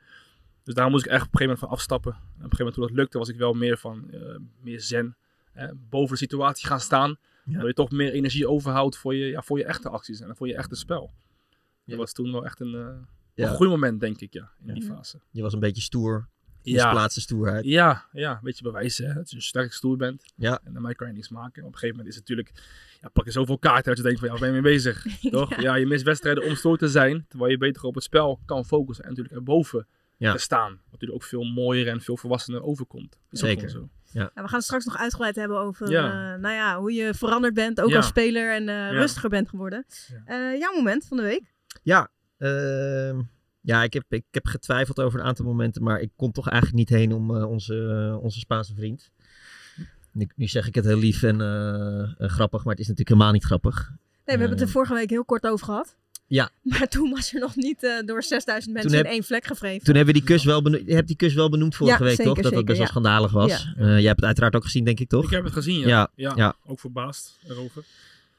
Dus 0.65 0.73
daar 0.73 0.89
moest 0.89 1.05
ik 1.05 1.11
echt 1.11 1.25
op 1.25 1.33
een 1.33 1.37
gegeven 1.39 1.45
moment 1.45 1.59
van 1.59 1.69
afstappen. 1.69 2.11
En 2.11 2.17
op 2.19 2.25
een 2.27 2.33
gegeven 2.41 2.57
moment 2.57 2.75
toen 2.75 2.87
dat 2.87 2.95
lukte, 2.97 3.17
was 3.17 3.29
ik 3.29 3.37
wel 3.37 3.53
meer 3.53 3.77
van 3.77 4.11
eh, 4.11 4.19
meer 4.61 4.81
zen. 4.81 5.15
eh, 5.53 5.69
boven 5.89 6.11
de 6.11 6.17
situatie 6.17 6.67
gaan 6.67 6.79
staan. 6.79 7.17
Ja. 7.45 7.57
Dat 7.57 7.67
je 7.67 7.73
toch 7.73 7.91
meer 7.91 8.11
energie 8.11 8.47
overhoudt 8.49 8.97
voor 8.97 9.15
je, 9.15 9.25
ja, 9.25 9.41
voor 9.41 9.57
je 9.57 9.65
echte 9.65 9.89
acties 9.89 10.19
en 10.21 10.35
voor 10.35 10.47
je 10.47 10.55
echte 10.55 10.75
spel. 10.75 11.11
Ja. 11.49 11.57
Dat 11.85 11.97
was 11.97 12.13
toen 12.13 12.31
wel 12.31 12.45
echt 12.45 12.59
een, 12.59 12.73
eh 12.75 12.87
Ja. 13.33 13.49
een 13.49 13.55
groeimoment, 13.55 13.99
denk 13.99 14.19
ik, 14.21 14.33
ja, 14.33 14.51
in 14.61 14.67
Ja. 14.67 14.73
die 14.73 14.83
fase. 14.83 15.19
Je 15.31 15.41
was 15.41 15.53
een 15.53 15.59
beetje 15.59 15.81
stoer. 15.81 16.27
Ja, 16.61 16.83
Misplaatste 16.85 17.21
stoerheid. 17.21 17.65
ja, 17.65 18.05
ja, 18.11 18.31
een 18.31 18.39
beetje 18.43 18.63
bewijzen 18.63 19.07
hè, 19.07 19.13
dat 19.13 19.31
je 19.31 19.41
sterk 19.41 19.73
stoer 19.73 19.97
bent. 19.97 20.23
Ja. 20.35 20.59
En 20.63 20.73
daarmee 20.73 20.95
kan 20.95 21.07
je 21.07 21.13
niks 21.13 21.29
maken. 21.29 21.61
Op 21.63 21.67
een 21.73 21.73
gegeven 21.77 21.95
moment 21.97 22.07
is 22.07 22.15
het 22.19 22.29
natuurlijk, 22.29 22.63
ja, 23.01 23.09
pak 23.09 23.25
je 23.25 23.31
zoveel 23.31 23.57
kaarten 23.59 23.85
dat 23.85 23.97
je 23.97 24.03
denkt 24.03 24.19
van, 24.19 24.27
ja, 24.27 24.33
waar 24.33 24.43
ben 24.47 24.55
je 24.55 24.61
mee 24.61 24.71
bezig? 24.73 25.05
Toch? 25.31 25.61
Ja. 25.61 25.75
je 25.75 25.85
mist 25.85 26.03
wedstrijden 26.03 26.43
om 26.43 26.55
stoer 26.55 26.77
te 26.77 26.87
zijn, 26.87 27.25
terwijl 27.29 27.51
je 27.51 27.57
beter 27.57 27.83
op 27.83 27.95
het 27.95 28.03
spel 28.03 28.39
kan 28.45 28.65
focussen 28.65 29.03
en 29.03 29.09
natuurlijk 29.09 29.35
erboven 29.37 29.87
Ja. 30.17 30.31
te 30.31 30.37
staan. 30.37 30.71
Wat 30.71 30.91
natuurlijk 30.91 31.21
ook 31.23 31.27
veel 31.29 31.43
mooier 31.43 31.87
en 31.87 32.01
veel 32.01 32.17
volwassener 32.17 32.63
overkomt. 32.63 33.19
Is 33.31 33.39
Zeker. 33.39 33.69
zo. 33.69 33.89
Ja, 34.11 34.31
we 34.33 34.41
gaan 34.41 34.53
het 34.53 34.63
straks 34.63 34.85
nog 34.85 34.97
uitgebreid 34.97 35.35
hebben 35.35 35.59
over 35.59 35.89
Ja. 35.89 36.33
eh, 36.33 36.39
nou 36.41 36.53
ja, 36.55 36.79
hoe 36.79 36.93
je 36.93 37.13
veranderd 37.13 37.53
bent, 37.53 37.81
ook 37.81 37.89
Ja. 37.89 37.95
als 37.95 38.07
speler 38.07 38.53
en 38.53 38.69
eh, 38.69 38.91
rustiger 38.91 39.29
bent 39.29 39.49
geworden. 39.49 39.85
Ja. 40.07 40.51
Eh, 40.53 40.59
jouw 40.59 40.73
moment 40.75 41.05
van 41.07 41.17
de 41.17 41.23
week? 41.23 41.53
Ja, 41.83 42.09
ehm, 42.37 43.21
ja 43.61 43.83
ik, 43.83 43.93
heb, 43.93 44.03
ik 44.09 44.23
heb 44.31 44.45
getwijfeld 44.45 44.99
over 45.01 45.19
een 45.19 45.25
aantal 45.25 45.45
momenten, 45.45 45.83
maar 45.83 45.99
ik 45.99 46.11
kon 46.15 46.31
toch 46.31 46.49
eigenlijk 46.49 46.77
niet 46.77 46.99
heen 46.99 47.13
om 47.13 47.35
eh, 47.35 47.49
onze, 47.49 48.19
onze 48.21 48.39
Spaanse 48.39 48.73
vriend. 48.75 49.11
Nu, 50.11 50.27
nu 50.35 50.47
zeg 50.47 50.67
ik 50.67 50.75
het 50.75 50.85
heel 50.85 50.97
lief 50.97 51.23
en 51.23 51.39
grappig, 52.17 52.63
maar 52.63 52.73
het 52.73 52.81
is 52.81 52.87
natuurlijk 52.87 53.09
helemaal 53.09 53.31
niet 53.31 53.43
grappig. 53.43 53.89
Nee, 53.89 53.95
we 54.23 54.31
hebben 54.31 54.49
het 54.49 54.59
er 54.61 54.67
Eh, 54.67 54.73
vorige 54.73 54.93
week 54.93 55.09
heel 55.09 55.25
kort 55.25 55.43
over 55.47 55.65
gehad. 55.65 55.97
Ja. 56.27 56.49
Maar 56.61 56.87
toen 56.87 57.09
was 57.09 57.33
er 57.33 57.39
nog 57.39 57.55
niet 57.55 57.83
eh, 57.83 57.91
door 58.05 58.23
6000 58.23 58.73
mensen 58.73 58.91
Toen 58.91 58.99
heb- 58.99 59.07
in 59.07 59.13
één 59.13 59.23
vlek 59.23 59.45
gevreven. 59.45 59.85
Toen 59.85 59.95
hebben 59.95 60.13
we 60.13 60.19
die 60.19 60.29
kus 60.29 60.43
wel 60.43 60.61
benoemd. 60.61 60.87
Je 60.87 60.93
hebt 60.93 61.07
die 61.07 61.15
kus 61.15 61.33
wel 61.33 61.49
benoemd 61.49 61.75
vorige 61.75 61.97
Ja, 61.97 62.03
week, 62.03 62.15
zeker, 62.15 62.33
toch? 62.33 62.43
Dat 62.43 62.53
dat 62.53 62.65
best 62.65 62.77
wel 62.77 62.87
schandalig 62.87 63.31
was. 63.31 63.49
Ja. 63.51 63.73
Eh, 63.77 63.85
jij 63.85 64.01
hebt 64.03 64.15
het 64.15 64.25
uiteraard 64.25 64.55
ook 64.55 64.63
gezien, 64.63 64.83
denk 64.85 64.99
ik, 64.99 65.09
toch? 65.09 65.23
Ik 65.23 65.29
heb 65.29 65.43
het 65.43 65.53
gezien, 65.53 65.79
ja. 65.79 65.87
Ja, 65.87 66.11
Ja, 66.15 66.33
ja. 66.35 66.55
ook 66.65 66.79
verbaasd 66.79 67.37
erover. 67.47 67.83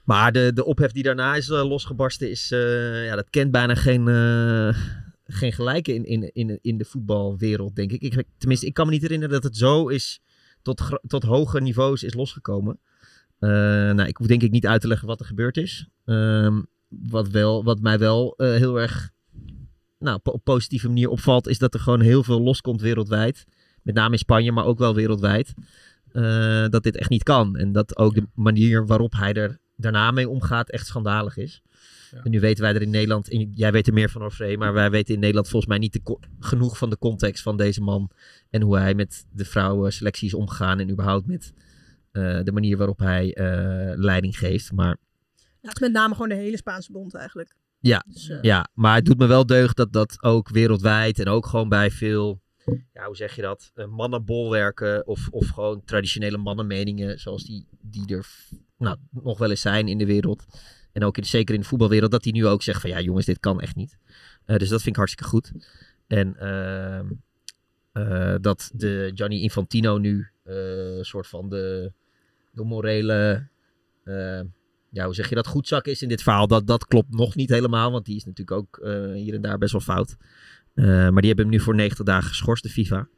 Maar 0.04 0.32
de, 0.32 0.50
de 0.54 0.64
ophef 0.64 0.92
die 0.92 1.02
daarna 1.02 1.34
is 1.34 1.48
eh, 1.48 1.68
losgebarsten, 1.68 2.30
is, 2.30 2.50
eh, 2.52 3.04
ja, 3.06 3.14
dat 3.14 3.30
kent 3.30 3.50
bijna 3.50 3.74
geen, 3.74 4.08
eh, 4.08 4.82
geen 5.26 5.52
gelijke 5.52 5.94
in, 5.94 6.04
in, 6.04 6.30
in, 6.34 6.58
in 6.62 6.78
de 6.78 6.84
voetbalwereld, 6.84 7.76
denk 7.76 7.92
ik. 7.92 8.00
ik. 8.02 8.24
Tenminste, 8.38 8.66
ik 8.66 8.74
kan 8.74 8.86
me 8.86 8.92
niet 8.92 9.02
herinneren 9.02 9.34
dat 9.34 9.42
het 9.42 9.56
zo 9.56 9.88
is, 9.88 10.20
tot, 10.62 10.82
tot 11.06 11.22
hoge 11.22 11.60
niveaus 11.60 12.02
is 12.02 12.14
losgekomen. 12.14 12.78
Eh, 13.38 13.48
nou, 13.50 14.02
ik 14.08 14.16
hoef 14.16 14.26
denk 14.26 14.42
ik 14.42 14.50
niet 14.50 14.66
uit 14.66 14.80
te 14.80 14.88
leggen 14.88 15.06
wat 15.08 15.20
er 15.20 15.26
gebeurd 15.26 15.56
is. 15.56 15.86
Ehm, 16.04 16.60
wat, 16.88 17.28
wel, 17.28 17.64
wat 17.64 17.80
mij 17.80 17.98
wel 17.98 18.34
eh, 18.36 18.48
heel 18.48 18.80
erg 18.80 19.10
nou, 19.98 20.20
op 20.22 20.44
positieve 20.44 20.86
manier 20.88 21.08
opvalt, 21.08 21.48
is 21.48 21.58
dat 21.58 21.74
er 21.74 21.80
gewoon 21.80 22.00
heel 22.00 22.22
veel 22.22 22.40
loskomt 22.40 22.80
wereldwijd. 22.80 23.44
Met 23.82 23.94
name 23.94 24.12
in 24.12 24.18
Spanje, 24.18 24.52
maar 24.52 24.64
ook 24.64 24.78
wel 24.78 24.94
wereldwijd. 24.94 25.54
eh, 26.12 26.68
dat 26.68 26.82
dit 26.82 26.96
echt 26.96 27.10
niet 27.10 27.22
kan. 27.22 27.56
En 27.56 27.72
dat 27.72 27.96
ook 27.96 28.14
de 28.14 28.26
manier 28.34 28.86
waarop 28.86 29.12
hij 29.12 29.32
er 29.32 29.58
daarna 29.76 30.10
mee 30.10 30.28
omgaat 30.28 30.70
echt 30.70 30.86
schandalig 30.86 31.36
is. 31.36 31.62
Ja. 32.10 32.22
En 32.22 32.30
nu 32.30 32.40
weten 32.40 32.62
wij 32.62 32.74
er 32.74 32.82
in 32.82 32.90
Nederland, 32.90 33.30
en 33.30 33.50
jij 33.52 33.72
weet 33.72 33.86
er 33.86 33.92
meer 33.92 34.10
van 34.10 34.22
Orfree, 34.22 34.58
maar 34.58 34.72
wij 34.72 34.90
weten 34.90 35.14
in 35.14 35.20
Nederland 35.20 35.48
volgens 35.48 35.70
mij 35.70 35.80
niet 35.80 35.92
de 35.92 36.18
genoeg 36.40 36.78
van 36.78 36.90
de 36.90 36.98
context 36.98 37.42
van 37.42 37.56
deze 37.56 37.80
man. 37.80 38.10
En 38.50 38.62
hoe 38.62 38.78
hij 38.78 38.94
met 38.94 39.26
de 39.32 39.44
vrouwenselectie 39.44 40.26
is 40.26 40.34
omgegaan 40.34 40.80
en 40.80 40.90
überhaupt 40.90 41.26
met 41.26 41.52
eh, 42.10 42.40
de 42.42 42.52
manier 42.52 42.76
waarop 42.76 42.98
hij 42.98 43.34
leiding 43.96 44.38
geeft. 44.38 44.72
Maar 44.72 44.96
Ja, 45.66 45.72
het 45.72 45.82
is 45.82 45.88
met 45.88 45.96
name 45.96 46.14
gewoon 46.14 46.28
de 46.28 46.34
hele 46.34 46.56
Spaanse 46.56 46.92
bond 46.92 47.14
eigenlijk. 47.14 47.54
Ja. 47.80 48.04
Dus, 48.06 48.28
eh, 48.28 48.42
ja, 48.42 48.68
maar 48.74 48.94
het 48.94 49.04
doet 49.04 49.18
me 49.18 49.26
wel 49.26 49.46
deugd 49.46 49.76
dat 49.76 49.92
dat 49.92 50.22
ook 50.22 50.48
wereldwijd 50.48 51.18
en 51.18 51.28
ook 51.28 51.46
gewoon 51.46 51.68
bij 51.68 51.90
veel, 51.90 52.40
ja, 52.92 53.06
hoe 53.06 53.16
zeg 53.16 53.36
je 53.36 53.42
dat, 53.42 53.70
eh, 53.74 53.86
mannenbolwerken 53.86 55.06
of, 55.06 55.28
of 55.30 55.48
gewoon 55.48 55.84
traditionele 55.84 56.36
mannenmeningen 56.36 57.20
zoals 57.20 57.44
die, 57.44 57.66
die 57.80 58.16
er 58.16 58.26
nou, 58.78 58.96
nog 59.10 59.38
wel 59.38 59.50
eens 59.50 59.60
zijn 59.60 59.88
in 59.88 59.98
de 59.98 60.06
wereld. 60.06 60.46
En 60.92 61.04
ook 61.04 61.16
in, 61.16 61.24
zeker 61.24 61.54
in 61.54 61.60
de 61.60 61.66
voetbalwereld, 61.66 62.10
dat 62.10 62.22
die 62.22 62.32
nu 62.32 62.46
ook 62.46 62.62
zegt 62.62 62.80
van 62.80 62.90
ja 62.90 63.00
jongens, 63.00 63.26
dit 63.26 63.40
kan 63.40 63.60
echt 63.60 63.76
niet. 63.76 63.98
Eh, 64.44 64.56
dus 64.56 64.68
dat 64.68 64.82
vind 64.82 64.90
ik 64.90 64.96
hartstikke 64.96 65.30
goed. 65.30 65.52
En 66.06 66.36
ehm, 66.36 67.06
eh, 67.92 68.34
dat 68.40 68.70
de 68.74 69.10
Gianni 69.14 69.42
Infantino 69.42 69.98
nu 69.98 70.28
een 70.44 71.04
soort 71.04 71.26
van 71.26 71.48
de, 71.48 71.92
de 72.50 72.64
morele, 72.64 73.48
ja, 74.96 75.04
hoe 75.04 75.14
zeg 75.14 75.28
je 75.28 75.34
dat, 75.34 75.46
goedzak 75.46 75.86
is 75.86 76.02
in 76.02 76.08
dit 76.08 76.22
verhaal. 76.22 76.46
Dat, 76.46 76.66
dat 76.66 76.86
klopt 76.86 77.14
nog 77.14 77.34
niet 77.34 77.50
helemaal, 77.50 77.90
want 77.90 78.04
die 78.04 78.16
is 78.16 78.24
natuurlijk 78.24 78.56
ook 78.58 78.78
eh, 78.78 79.12
hier 79.12 79.34
en 79.34 79.40
daar 79.42 79.58
best 79.58 79.72
wel 79.72 79.80
fout. 79.80 80.16
Eh, 80.74 80.84
maar 80.86 81.20
die 81.20 81.26
hebben 81.26 81.44
hem 81.44 81.54
nu 81.54 81.60
voor 81.60 81.74
90 81.74 82.04
dagen 82.04 82.28
geschorst, 82.28 82.62
de 82.62 82.68
FIFA. 82.68 83.08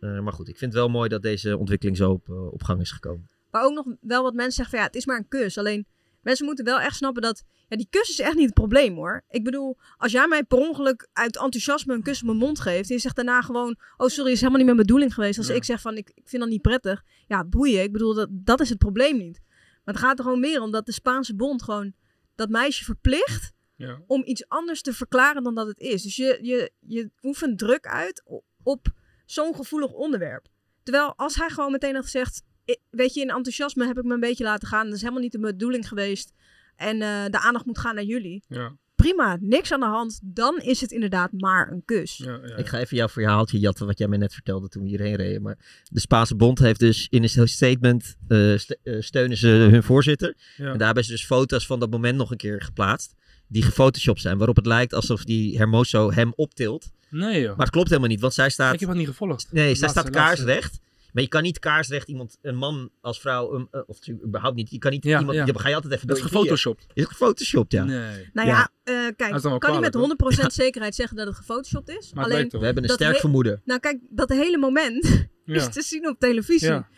Eh, 0.00 0.20
maar 0.20 0.32
goed, 0.32 0.48
ik 0.48 0.58
vind 0.58 0.72
het 0.72 0.80
wel 0.80 0.90
mooi 0.90 1.08
dat 1.08 1.22
deze 1.22 1.56
ontwikkeling 1.56 1.96
zo 1.96 2.10
op, 2.10 2.28
op 2.28 2.62
gang 2.62 2.80
is 2.80 2.90
gekomen. 2.90 3.28
Maar 3.50 3.64
ook 3.64 3.74
nog 3.74 3.86
wel 4.00 4.22
wat 4.22 4.34
mensen 4.34 4.52
zeggen 4.52 4.70
van 4.70 4.78
ja, 4.78 4.86
het 4.86 4.96
is 4.96 5.06
maar 5.06 5.16
een 5.18 5.28
kus. 5.28 5.58
Alleen 5.58 5.86
mensen 6.22 6.46
moeten 6.46 6.64
wel 6.64 6.80
echt 6.80 6.96
snappen 6.96 7.22
dat 7.22 7.44
ja, 7.68 7.76
die 7.76 7.86
kus 7.90 8.08
is 8.10 8.20
echt 8.20 8.34
niet 8.34 8.44
het 8.44 8.54
probleem 8.54 8.94
hoor. 8.94 9.24
Ik 9.28 9.44
bedoel, 9.44 9.76
als 9.96 10.12
jij 10.12 10.28
mij 10.28 10.44
per 10.44 10.58
ongeluk 10.58 11.08
uit 11.12 11.36
enthousiasme 11.36 11.94
een 11.94 12.02
kus 12.02 12.20
op 12.20 12.26
mijn 12.26 12.38
mond 12.38 12.60
geeft 12.60 12.88
en 12.88 12.94
je 12.94 13.00
zegt 13.00 13.16
daarna 13.16 13.42
gewoon, 13.42 13.76
oh 13.96 14.08
sorry, 14.08 14.30
is 14.30 14.38
helemaal 14.38 14.56
niet 14.58 14.66
mijn 14.66 14.78
bedoeling 14.78 15.14
geweest. 15.14 15.38
Als 15.38 15.46
Ja. 15.46 15.54
ik 15.54 15.64
zeg 15.64 15.80
van 15.80 15.96
ik, 15.96 16.10
ik 16.14 16.28
vind 16.28 16.42
dat 16.42 16.50
niet 16.50 16.62
prettig, 16.62 17.02
ja 17.26 17.44
boeien. 17.44 17.82
Ik 17.82 17.92
bedoel, 17.92 18.14
dat, 18.14 18.28
dat 18.30 18.60
is 18.60 18.68
het 18.68 18.78
probleem 18.78 19.16
niet. 19.16 19.40
Maar 19.84 19.94
het 19.94 20.04
gaat 20.04 20.18
er 20.18 20.24
gewoon 20.24 20.40
meer 20.40 20.60
om 20.60 20.70
dat 20.70 20.86
de 20.86 20.92
Spaanse 20.92 21.34
bond 21.34 21.62
gewoon 21.62 21.92
dat 22.34 22.48
meisje 22.48 22.84
verplicht 22.84 23.52
Ja. 23.76 24.02
om 24.06 24.22
iets 24.24 24.48
anders 24.48 24.82
te 24.82 24.92
verklaren 24.92 25.42
dan 25.42 25.54
dat 25.54 25.66
het 25.66 25.78
is. 25.78 26.02
Dus 26.02 26.16
je, 26.16 26.38
je, 26.42 26.72
je 26.80 27.10
oefent 27.22 27.58
druk 27.58 27.86
uit 27.86 28.22
op 28.62 28.86
zo'n 29.26 29.54
gevoelig 29.54 29.92
onderwerp. 29.92 30.46
Terwijl 30.82 31.14
als 31.16 31.34
hij 31.34 31.48
gewoon 31.48 31.72
meteen 31.72 31.94
had 31.94 32.04
gezegd, 32.04 32.42
"I- 32.70 32.76
weet 32.90 33.14
je, 33.14 33.20
in 33.20 33.30
enthousiasme 33.30 33.86
heb 33.86 33.98
ik 33.98 34.04
me 34.04 34.14
een 34.14 34.20
beetje 34.20 34.44
laten 34.44 34.68
gaan. 34.68 34.84
Dat 34.86 34.94
is 34.94 35.00
helemaal 35.00 35.22
niet 35.22 35.32
de 35.32 35.38
bedoeling 35.38 35.88
geweest. 35.88 36.32
En 36.76 37.02
eh, 37.02 37.24
de 37.30 37.38
aandacht 37.38 37.64
moet 37.64 37.78
gaan 37.78 37.94
naar 37.94 38.04
jullie. 38.04 38.44
Ja. 38.48 38.76
Prima, 39.04 39.38
niks 39.40 39.72
aan 39.72 39.80
de 39.80 39.86
hand. 39.86 40.20
Dan 40.22 40.58
is 40.58 40.80
het 40.80 40.90
inderdaad 40.90 41.32
maar 41.32 41.72
een 41.72 41.82
kus. 41.84 42.16
Ja, 42.16 42.38
ja, 42.44 42.56
Ik 42.56 42.66
ga 42.66 42.78
even 42.78 42.96
jouw 42.96 43.08
verhaaltje 43.08 43.58
jatten, 43.58 43.86
wat 43.86 43.98
jij 43.98 44.08
me 44.08 44.16
net 44.16 44.32
vertelde 44.34 44.68
toen 44.68 44.82
we 44.82 44.88
hierheen 44.88 45.14
reden. 45.16 45.42
Maar 45.42 45.56
de 45.90 46.00
Spaanse 46.00 46.34
Bond 46.36 46.58
heeft 46.58 46.80
dus 46.80 47.06
in 47.10 47.22
een 47.22 47.48
statement 47.48 48.16
eh, 48.28 48.56
st- 48.56 48.78
eh, 48.82 48.94
steunen 49.00 49.36
ze 49.36 49.46
hun 49.48 49.82
voorzitter. 49.82 50.34
ja. 50.56 50.70
En 50.72 50.76
daar 50.78 50.86
hebben 50.86 51.04
ze 51.04 51.10
dus 51.10 51.24
foto's 51.26 51.66
van 51.66 51.80
dat 51.80 51.90
moment 51.90 52.16
nog 52.16 52.30
een 52.30 52.36
keer 52.36 52.62
geplaatst. 52.62 53.14
Die 53.46 53.62
gefotoshopt 53.62 54.20
zijn, 54.20 54.36
waarop 54.38 54.56
het 54.56 54.66
lijkt 54.66 54.92
alsof 54.94 55.24
die 55.24 55.56
Hermoso 55.56 56.12
hem 56.12 56.32
optilt. 56.36 56.90
Nee 57.10 57.40
joh. 57.40 57.48
Maar 57.56 57.66
het 57.66 57.70
klopt 57.74 57.88
helemaal 57.88 58.08
niet, 58.10 58.20
want 58.20 58.34
zij 58.34 58.50
staat... 58.50 58.74
ik 58.74 58.80
heb 58.80 58.88
het 58.88 58.98
niet 58.98 59.06
gevolgd. 59.08 59.48
Nee, 59.52 59.74
zij 59.74 59.86
Laatste- 59.88 59.88
staat 59.88 60.14
laatste- 60.14 60.44
kaarsrecht. 60.44 60.80
Maar 61.14 61.22
je 61.22 61.28
kan 61.28 61.42
niet 61.42 61.58
kaarsrecht 61.58 62.08
iemand, 62.08 62.38
een 62.42 62.56
man 62.56 62.90
als 63.00 63.20
vrouw, 63.20 63.54
een, 63.54 63.68
eh, 63.70 63.80
of 63.86 64.08
überhaupt 64.08 64.56
niet. 64.56 64.70
Je 64.70 64.78
kan 64.78 64.90
niet 64.92 65.04
Ja, 65.04 65.18
iemand, 65.18 65.36
ja. 65.36 65.44
je 65.46 65.58
ga 65.58 65.68
je 65.68 65.74
altijd 65.74 65.92
even 65.92 66.06
Dat 66.06 66.16
is 66.16 66.22
door 66.22 66.32
je 66.32 66.38
knieën. 66.38 66.56
gefotoshopt. 66.56 66.86
Is 66.94 67.02
het 67.02 67.12
gefotoshopt, 67.12 67.72
ja. 67.72 67.84
Nee. 67.84 68.30
Nou 68.32 68.48
Ja. 68.48 68.54
ja, 68.54 68.70
eh, 68.92 69.04
Dat 69.06 69.16
kijk, 69.16 69.34
is 69.34 69.40
kan 69.42 69.52
niet 69.52 69.80
met 69.80 69.90
kwalijk, 69.90 69.94
100% 69.94 70.52
zekerheid 70.52 70.94
zeggen 70.94 71.16
dat 71.16 71.26
het 71.26 71.36
gefotoshopt 71.36 71.88
is. 71.88 72.12
Maar 72.12 72.24
Alleen. 72.24 72.48
We 72.50 72.58
hebben 72.64 72.82
een 72.82 72.88
Dat 72.88 72.96
sterk 72.98 73.16
vermoeden. 73.16 73.62
nou 73.64 73.80
kijk, 73.80 73.98
dat 74.10 74.28
hele 74.28 74.58
moment 74.58 75.26
is 75.44 75.68
te 75.68 75.82
zien 75.82 76.08
op 76.08 76.18
televisie. 76.18 76.68
Ja. 76.68 76.88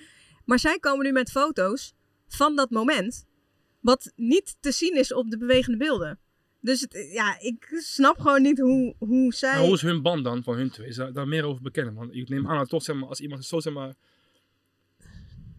Maar 0.45 0.59
zij 0.59 0.79
komen 0.79 1.05
nu 1.05 1.13
met 1.13 1.31
foto's 1.31 1.95
van 2.29 2.57
dat 2.57 2.71
moment. 2.71 3.27
Wat 3.81 4.13
niet 4.17 4.57
te 4.61 4.73
zien 4.73 4.97
is 4.97 5.13
op 5.15 5.31
de 5.31 5.39
bewegende 5.39 5.79
beelden. 5.79 6.19
Dus 6.67 6.81
het, 6.81 7.09
ja, 7.13 7.37
ik 7.41 7.77
snap 7.79 8.19
gewoon 8.19 8.43
niet 8.43 8.59
hoe, 8.59 8.95
hoe 8.99 9.35
zij. 9.35 9.53
Maar 9.55 9.65
hoe 9.65 9.75
is 9.75 9.83
hun 9.83 10.03
band 10.03 10.25
dan 10.25 10.43
van 10.43 10.57
hun 10.57 10.71
twee? 10.71 10.89
Is 10.89 10.97
daar, 10.97 11.13
daar 11.13 11.29
meer 11.29 11.45
over 11.45 11.63
bekend? 11.63 11.95
Want 11.95 12.15
ik 12.15 12.29
neem 12.29 12.49
aan 12.49 12.59
dat 12.59 12.69
toch, 12.69 12.83
zeg 12.83 12.97
maar, 12.97 13.09
als 13.09 13.21
iemand 13.21 13.45
zo 13.45 13.61
zeg 13.61 13.73
maar, 13.73 13.95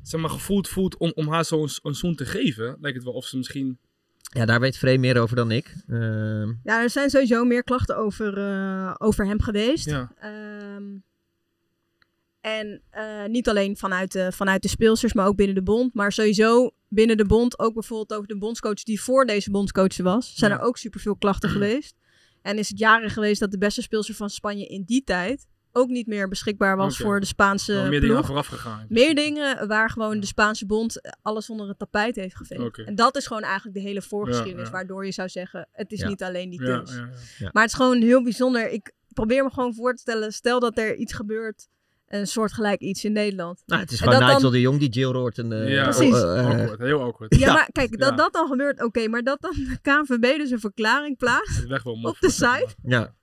zeg 0.03 0.21
maar 0.21 0.29
gevoeld 0.29 0.67
voelt 0.67 0.97
om, 0.97 1.11
om 1.15 1.27
haar 1.27 1.45
zo'n 1.45 1.69
een 1.83 1.95
zoen 1.95 2.15
te 2.15 2.25
geven, 2.25 2.77
lijkt 2.79 2.97
het 2.97 3.05
wel 3.05 3.13
of 3.13 3.25
ze 3.25 3.37
misschien. 3.37 3.77
Ja, 4.21 4.45
daar 4.45 4.59
weet 4.59 4.77
Free 4.77 4.99
meer 4.99 5.21
over 5.21 5.35
dan 5.35 5.51
ik. 5.51 5.75
Ehm, 5.87 6.47
Ja, 6.63 6.81
er 6.81 6.89
zijn 6.89 7.09
sowieso 7.09 7.45
meer 7.45 7.63
klachten 7.63 7.97
over, 7.97 8.37
eh, 8.37 8.95
over 8.97 9.25
hem 9.25 9.41
geweest. 9.41 9.85
Ja. 9.85 10.11
Ehm, 10.19 10.83
en 12.41 12.81
eh, 12.89 13.25
niet 13.25 13.49
alleen 13.49 13.77
vanuit 13.77 14.11
de, 14.11 14.31
vanuit 14.31 14.61
de 14.61 14.67
speelsters, 14.67 15.13
maar 15.13 15.27
ook 15.27 15.35
binnen 15.35 15.55
de 15.55 15.63
bond. 15.63 15.93
Maar 15.93 16.11
sowieso 16.11 16.71
binnen 16.89 17.17
de 17.17 17.25
bond, 17.25 17.59
ook 17.59 17.73
bijvoorbeeld 17.73 18.13
over 18.13 18.27
de 18.27 18.37
bondscoach 18.37 18.83
die 18.83 19.01
voor 19.01 19.25
deze 19.25 19.51
bondscoach 19.51 19.97
was, 19.97 20.35
zijn 20.35 20.51
Ja. 20.51 20.57
er 20.57 20.63
ook 20.63 20.77
superveel 20.77 21.15
klachten 21.15 21.49
geweest. 21.49 21.95
En 22.41 22.57
is 22.57 22.69
het 22.69 22.79
jaren 22.79 23.09
geweest 23.09 23.39
dat 23.39 23.51
de 23.51 23.57
beste 23.57 23.81
speelster 23.81 24.15
van 24.15 24.29
Spanje 24.29 24.65
in 24.67 24.83
die 24.83 25.03
tijd 25.03 25.47
ook 25.71 25.87
niet 25.89 26.07
meer 26.07 26.27
beschikbaar 26.27 26.77
was 26.77 26.97
voor 26.97 27.19
de 27.19 27.25
Spaanse 27.25 27.73
meer 27.73 27.89
dingen 28.01 28.07
ploeg. 28.15 28.25
vooraf 28.25 28.47
gegaan. 28.47 28.85
Meer 28.89 29.15
dingen 29.15 29.67
waar 29.67 29.89
gewoon 29.89 30.19
de 30.19 30.25
Spaanse 30.25 30.65
bond 30.65 31.01
alles 31.21 31.49
onder 31.49 31.67
het 31.67 31.79
tapijt 31.79 32.15
heeft 32.15 32.35
geveegd. 32.35 32.77
En 32.77 32.95
dat 32.95 33.15
is 33.15 33.27
gewoon 33.27 33.43
eigenlijk 33.43 33.75
de 33.77 33.81
hele 33.83 34.01
voorgeschiedenis, 34.01 34.59
Ja, 34.59 34.65
ja. 34.65 34.71
waardoor 34.71 35.05
je 35.05 35.11
zou 35.11 35.29
zeggen, 35.29 35.67
het 35.71 35.91
is 35.91 36.03
niet 36.03 36.23
alleen 36.23 36.49
die 36.49 36.61
ja. 36.63 36.83
Maar 37.51 37.63
het 37.63 37.71
is 37.71 37.77
gewoon 37.77 38.01
heel 38.01 38.23
bijzonder. 38.23 38.69
Ik 38.69 38.91
probeer 39.13 39.43
me 39.43 39.49
gewoon 39.49 39.73
voor 39.73 39.93
te 39.93 40.01
stellen, 40.01 40.31
stel 40.31 40.59
dat 40.59 40.77
er 40.77 40.95
iets 40.95 41.13
gebeurt, 41.13 41.67
een 42.07 42.27
soortgelijk 42.27 42.81
iets 42.81 43.05
in 43.05 43.11
Nigel 43.11 43.57
nou, 43.65 43.81
het 43.81 43.91
is 43.91 43.99
gewoon 43.99 44.19
dan- 44.19 44.29
Nigel 44.33 44.49
de 44.49 44.61
Jong 44.61 44.79
die 44.79 44.89
Jill 44.89 45.11
Roort 45.11 45.37
en... 45.37 45.51
eh, 45.51 45.73
Ja, 45.73 45.83
Precies. 45.83 46.13
eh, 46.15 46.45
awkward, 46.47 46.79
heel 46.79 47.01
awkward. 47.01 47.35
Ja, 47.35 47.45
Ja. 47.47 47.53
maar 47.53 47.69
kijk, 47.71 47.99
dat 47.99 48.09
Ja. 48.09 48.15
dat 48.15 48.33
dan 48.33 48.47
gebeurt, 48.47 48.83
oké, 48.83 49.07
maar 49.07 49.21
dat 49.23 49.41
dan 49.41 49.53
de 49.53 49.77
KNVB 49.81 50.37
dus 50.37 50.51
een 50.51 50.59
verklaring 50.59 51.17
plaatst. 51.17 51.61
De 51.61 51.67
weg 51.67 51.83
wel 51.83 51.95
mof, 51.95 52.11
Op 52.11 52.19
de 52.19 52.29
site? 52.29 52.67
ja. 52.83 53.15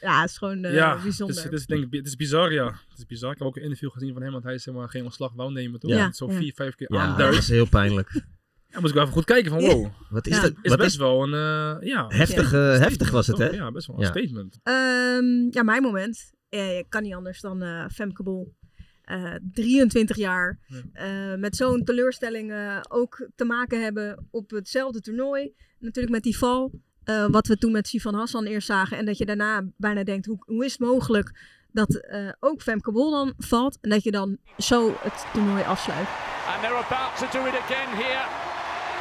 Ja, 0.00 0.20
het 0.20 0.30
is 0.30 0.38
gewoon 0.38 0.64
eh, 0.64 0.74
ja, 0.74 1.02
bijzonder. 1.02 1.36
Het 1.36 1.44
is, 1.44 1.50
het, 1.50 1.52
is, 1.60 1.66
denk 1.66 1.84
ik, 1.84 1.92
het 1.92 2.06
is 2.06 2.16
bizar, 2.16 2.52
ja. 2.52 2.64
Het 2.64 2.98
is 2.98 3.06
bizar. 3.06 3.32
Ik 3.32 3.38
heb 3.38 3.46
ook 3.46 3.56
een 3.56 3.62
interview 3.62 3.90
gezien 3.90 4.12
van 4.12 4.22
hem, 4.22 4.32
want 4.32 4.44
hij 4.44 4.54
is 4.54 4.62
zeg 4.62 4.74
maar, 4.74 4.88
geen 4.88 5.04
ontslag 5.04 5.32
wou 5.34 5.52
nemen. 5.52 5.80
Toch? 5.80 5.90
Ja. 5.90 6.12
Zo 6.12 6.30
Ja. 6.30 6.38
vier, 6.38 6.52
vijf 6.54 6.74
keer 6.74 6.92
ja, 6.92 7.16
dat 7.16 7.32
is 7.34 7.48
heel 7.48 7.68
pijnlijk. 7.68 8.12
Dan 8.70 8.80
moest 8.80 8.86
ik 8.88 8.92
wel 8.94 9.02
even 9.02 9.14
goed 9.16 9.24
kijken 9.24 9.50
van, 9.50 9.60
wow. 9.60 9.86
Wat 10.08 10.26
is 10.26 10.36
Ja. 10.36 10.42
dat? 10.42 10.52
Is 10.62 10.68
Wat 10.70 10.78
best 10.78 10.90
is 10.90 10.96
wel 10.96 11.22
een, 11.22 11.34
eh, 11.80 11.88
ja. 11.88 12.04
heftig, 12.08 12.50
heftig 12.50 13.10
was 13.10 13.26
het, 13.26 13.38
hè? 13.38 13.48
Ja, 13.48 13.70
best 13.72 13.86
wel 13.86 13.96
een 13.96 14.02
Ja. 14.02 14.08
statement. 14.08 14.58
Ehm, 14.62 15.46
ja, 15.50 15.62
mijn 15.62 15.82
moment. 15.82 16.32
Eh, 16.58 16.84
kan 16.88 17.02
niet 17.02 17.14
anders 17.14 17.40
dan 17.40 17.62
eh 17.62 17.84
Femke 17.92 18.22
Bol. 18.22 18.54
Eh, 19.02 19.34
23 19.52 20.16
jaar. 20.16 20.58
Ja. 20.66 20.76
Eh, 20.92 21.38
met 21.38 21.56
zo'n 21.56 21.84
teleurstelling 21.84 22.52
eh, 22.52 22.80
ook 22.88 23.28
te 23.34 23.44
maken 23.44 23.82
hebben 23.82 24.26
op 24.30 24.50
hetzelfde 24.50 25.00
toernooi. 25.00 25.52
Natuurlijk 25.78 26.14
met 26.14 26.22
die 26.22 26.38
val. 26.38 26.70
eh, 27.04 27.26
wat 27.30 27.46
we 27.46 27.56
toen 27.58 27.72
met 27.72 27.88
Sifan 27.88 28.14
Hassan 28.14 28.44
eerst 28.44 28.66
zagen. 28.66 28.96
En 28.98 29.04
dat 29.04 29.18
je 29.18 29.26
daarna 29.26 29.64
bijna 29.76 30.04
denkt, 30.04 30.26
hoe, 30.26 30.36
hoe 30.46 30.64
is 30.64 30.72
het 30.72 30.80
mogelijk 30.80 31.38
dat 31.72 31.94
eh, 31.94 32.28
ook 32.40 32.62
Femke 32.62 32.92
Bol 32.92 33.10
dan 33.10 33.34
valt 33.38 33.78
en 33.80 33.90
dat 33.90 34.02
je 34.02 34.10
dan 34.10 34.38
zo 34.58 34.94
het 35.00 35.26
toernooi 35.32 35.62
afsluit. 35.62 36.08
And 36.52 36.60
they're 36.62 36.84
about 36.88 37.16
to 37.18 37.38
do 37.38 37.46
it 37.46 37.54
again 37.54 37.88
here. 38.02 38.24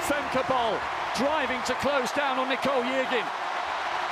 Femke 0.02 0.44
Bol 0.48 0.72
driving 1.26 1.62
to 1.64 1.74
close 1.74 2.14
down 2.16 2.40
on 2.40 2.48
Nicole 2.48 2.84
Yergin. 2.92 3.45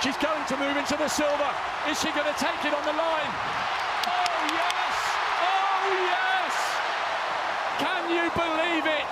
She's 0.03 0.17
going 0.17 0.43
to 0.51 0.57
move 0.57 0.75
into 0.75 0.97
the 0.97 1.07
silver. 1.07 1.51
Is 1.87 1.95
she 1.95 2.11
going 2.11 2.27
to 2.27 2.35
take 2.35 2.59
it 2.67 2.75
on 2.75 2.83
the 2.83 2.91
line? 2.91 3.33
Oh, 4.03 4.43
yes! 4.51 4.95
Oh, 5.39 5.87
yes! 6.11 6.53
Can 7.79 8.11
you 8.11 8.27
believe 8.35 8.83
it? 8.83 9.07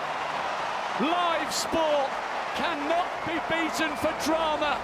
Live 1.00 1.48
sport 1.48 2.12
cannot 2.60 3.07
be 3.24 3.39
beaten 3.48 3.95
for 4.03 4.12
drama. 4.27 4.75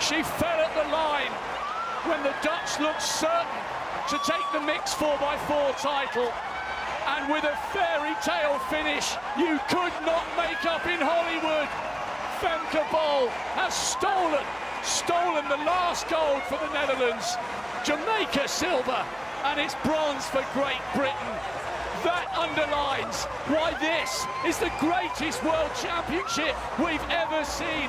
She 0.00 0.22
fell 0.40 0.60
at 0.64 0.72
the 0.72 0.88
line 0.88 1.28
when 2.08 2.22
the 2.22 2.32
Dutch 2.40 2.80
looked 2.80 3.02
certain 3.02 3.60
to 4.08 4.16
take 4.24 4.48
the 4.54 4.64
mixed 4.64 4.96
4x4 4.96 5.76
title. 5.76 6.32
And 7.04 7.30
with 7.30 7.44
a 7.44 7.56
fairy 7.76 8.16
tale 8.24 8.58
finish 8.72 9.12
you 9.36 9.60
could 9.68 9.92
not 10.08 10.24
make 10.40 10.64
up 10.64 10.86
in 10.86 11.04
Hollywood. 11.04 11.68
Femke 12.40 12.80
Bol 12.90 13.28
has 13.60 13.74
stolen, 13.74 14.40
stolen 14.82 15.44
the 15.48 15.62
last 15.64 16.08
gold 16.08 16.42
for 16.48 16.58
the 16.64 16.70
Netherlands. 16.78 17.36
Jamaica 17.84 18.48
silver, 18.48 19.02
and 19.44 19.58
it's 19.64 19.74
bronze 19.82 20.24
for 20.32 20.42
Great 20.58 20.82
Britain. 20.94 21.32
That 22.08 22.26
underlines 22.46 23.16
why 23.52 23.68
this 23.88 24.10
is 24.48 24.56
the 24.58 24.70
greatest 24.86 25.42
world 25.42 25.72
championship 25.84 26.54
we've 26.78 27.06
ever 27.22 27.44
seen. 27.44 27.88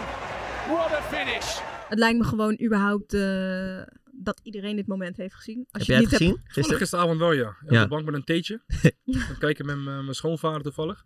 What 0.68 0.92
a 0.92 1.02
finish. 1.02 1.60
Het 1.90 2.00
lijkt 2.00 2.18
me 2.18 2.24
gewoon 2.26 2.60
überhaupt 2.64 3.14
eh, 3.14 3.82
dat 4.12 4.40
iedereen 4.44 4.76
dit 4.76 4.88
moment 4.88 5.18
heeft 5.18 5.34
gezien. 5.36 5.68
Als 5.72 5.72
Heb 5.72 5.82
je 5.82 5.92
jij 5.92 6.02
het 6.02 6.10
niet 6.12 6.20
gezien? 6.20 6.42
Gisteren? 6.44 6.80
gisteravond 6.80 7.20
wel, 7.20 7.32
ja. 7.32 7.48
Op 7.48 7.56
Ja. 7.72 7.82
de 7.82 7.88
bank 7.88 8.06
met 8.06 8.14
een 8.14 8.24
theetje. 8.24 8.62
Dan 9.06 9.38
kijken 9.40 9.66
met 9.66 9.78
mijn 9.78 10.04
mijn 10.04 10.16
schoonvader 10.16 10.62
toevallig. 10.62 11.04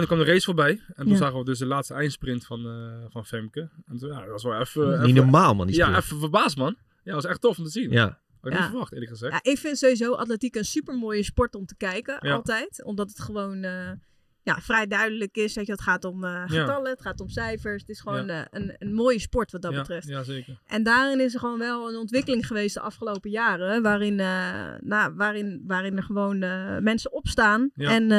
En 0.00 0.06
toen 0.06 0.16
kwam 0.16 0.26
de 0.26 0.32
race 0.32 0.44
voorbij. 0.44 0.70
En 0.70 1.02
toen 1.04 1.12
Ja. 1.12 1.16
zagen 1.18 1.38
we 1.38 1.44
dus 1.44 1.58
de 1.58 1.66
laatste 1.66 1.94
eindsprint 1.94 2.46
van, 2.46 2.66
eh, 2.66 3.04
van 3.08 3.26
Femke. 3.26 3.68
En 3.86 3.96
toen, 3.98 4.08
ja, 4.10 4.18
dat 4.20 4.28
was 4.28 4.42
wel 4.42 4.60
even... 4.60 4.88
Niet 4.90 5.00
even- 5.00 5.14
normaal, 5.14 5.54
man. 5.54 5.66
Die 5.66 5.76
Ja, 5.76 5.96
even 5.96 6.18
verbaasd, 6.18 6.56
man. 6.56 6.76
Ja, 6.78 7.14
dat 7.14 7.22
was 7.22 7.24
echt 7.24 7.40
tof 7.40 7.58
om 7.58 7.64
te 7.64 7.70
zien. 7.70 7.90
Ja. 7.90 8.04
Had 8.40 8.50
ik 8.50 8.52
Ja. 8.52 8.58
niet 8.60 8.68
verwacht, 8.70 8.92
eerlijk 8.92 9.10
gezegd. 9.10 9.32
Ja, 9.32 9.50
ik 9.52 9.58
vind 9.58 9.78
sowieso 9.78 10.12
atletiek 10.12 10.54
een 10.54 10.64
super 10.64 10.94
mooie 10.94 11.22
sport 11.22 11.54
om 11.54 11.66
te 11.66 11.76
kijken, 11.76 12.16
Ja. 12.20 12.32
altijd. 12.34 12.84
Omdat 12.84 13.08
het 13.08 13.20
gewoon 13.20 13.62
eh, 13.62 13.90
ja, 14.48 14.60
vrij 14.60 14.86
duidelijk 14.86 15.36
is. 15.36 15.54
Weet 15.54 15.66
je, 15.66 15.72
het 15.72 15.80
gaat 15.80 16.04
om 16.04 16.24
eh, 16.24 16.42
getallen, 16.46 16.90
het 16.90 17.00
gaat 17.00 17.20
om 17.20 17.28
cijfers. 17.28 17.80
Het 17.80 17.90
is 17.90 18.00
gewoon 18.00 18.28
eh, 18.28 18.40
een, 18.50 18.74
een 18.78 18.94
mooie 18.94 19.18
sport 19.18 19.52
wat 19.52 19.62
dat 19.62 19.72
ja, 19.72 19.78
betreft. 19.78 20.08
Ja, 20.08 20.22
zeker. 20.22 20.58
En 20.66 20.82
daarin 20.82 21.20
is 21.20 21.34
er 21.34 21.40
gewoon 21.40 21.58
wel 21.58 21.88
een 21.88 21.96
ontwikkeling 21.96 22.46
geweest 22.46 22.74
de 22.74 22.80
afgelopen 22.80 23.30
jaren. 23.30 23.82
Waarin, 23.82 24.20
eh, 24.20 24.74
nou, 24.80 25.14
waarin, 25.14 25.62
waarin 25.66 25.96
er 25.96 26.02
gewoon 26.02 26.38
mensen 26.82 27.12
opstaan. 27.12 27.70
En, 27.76 28.10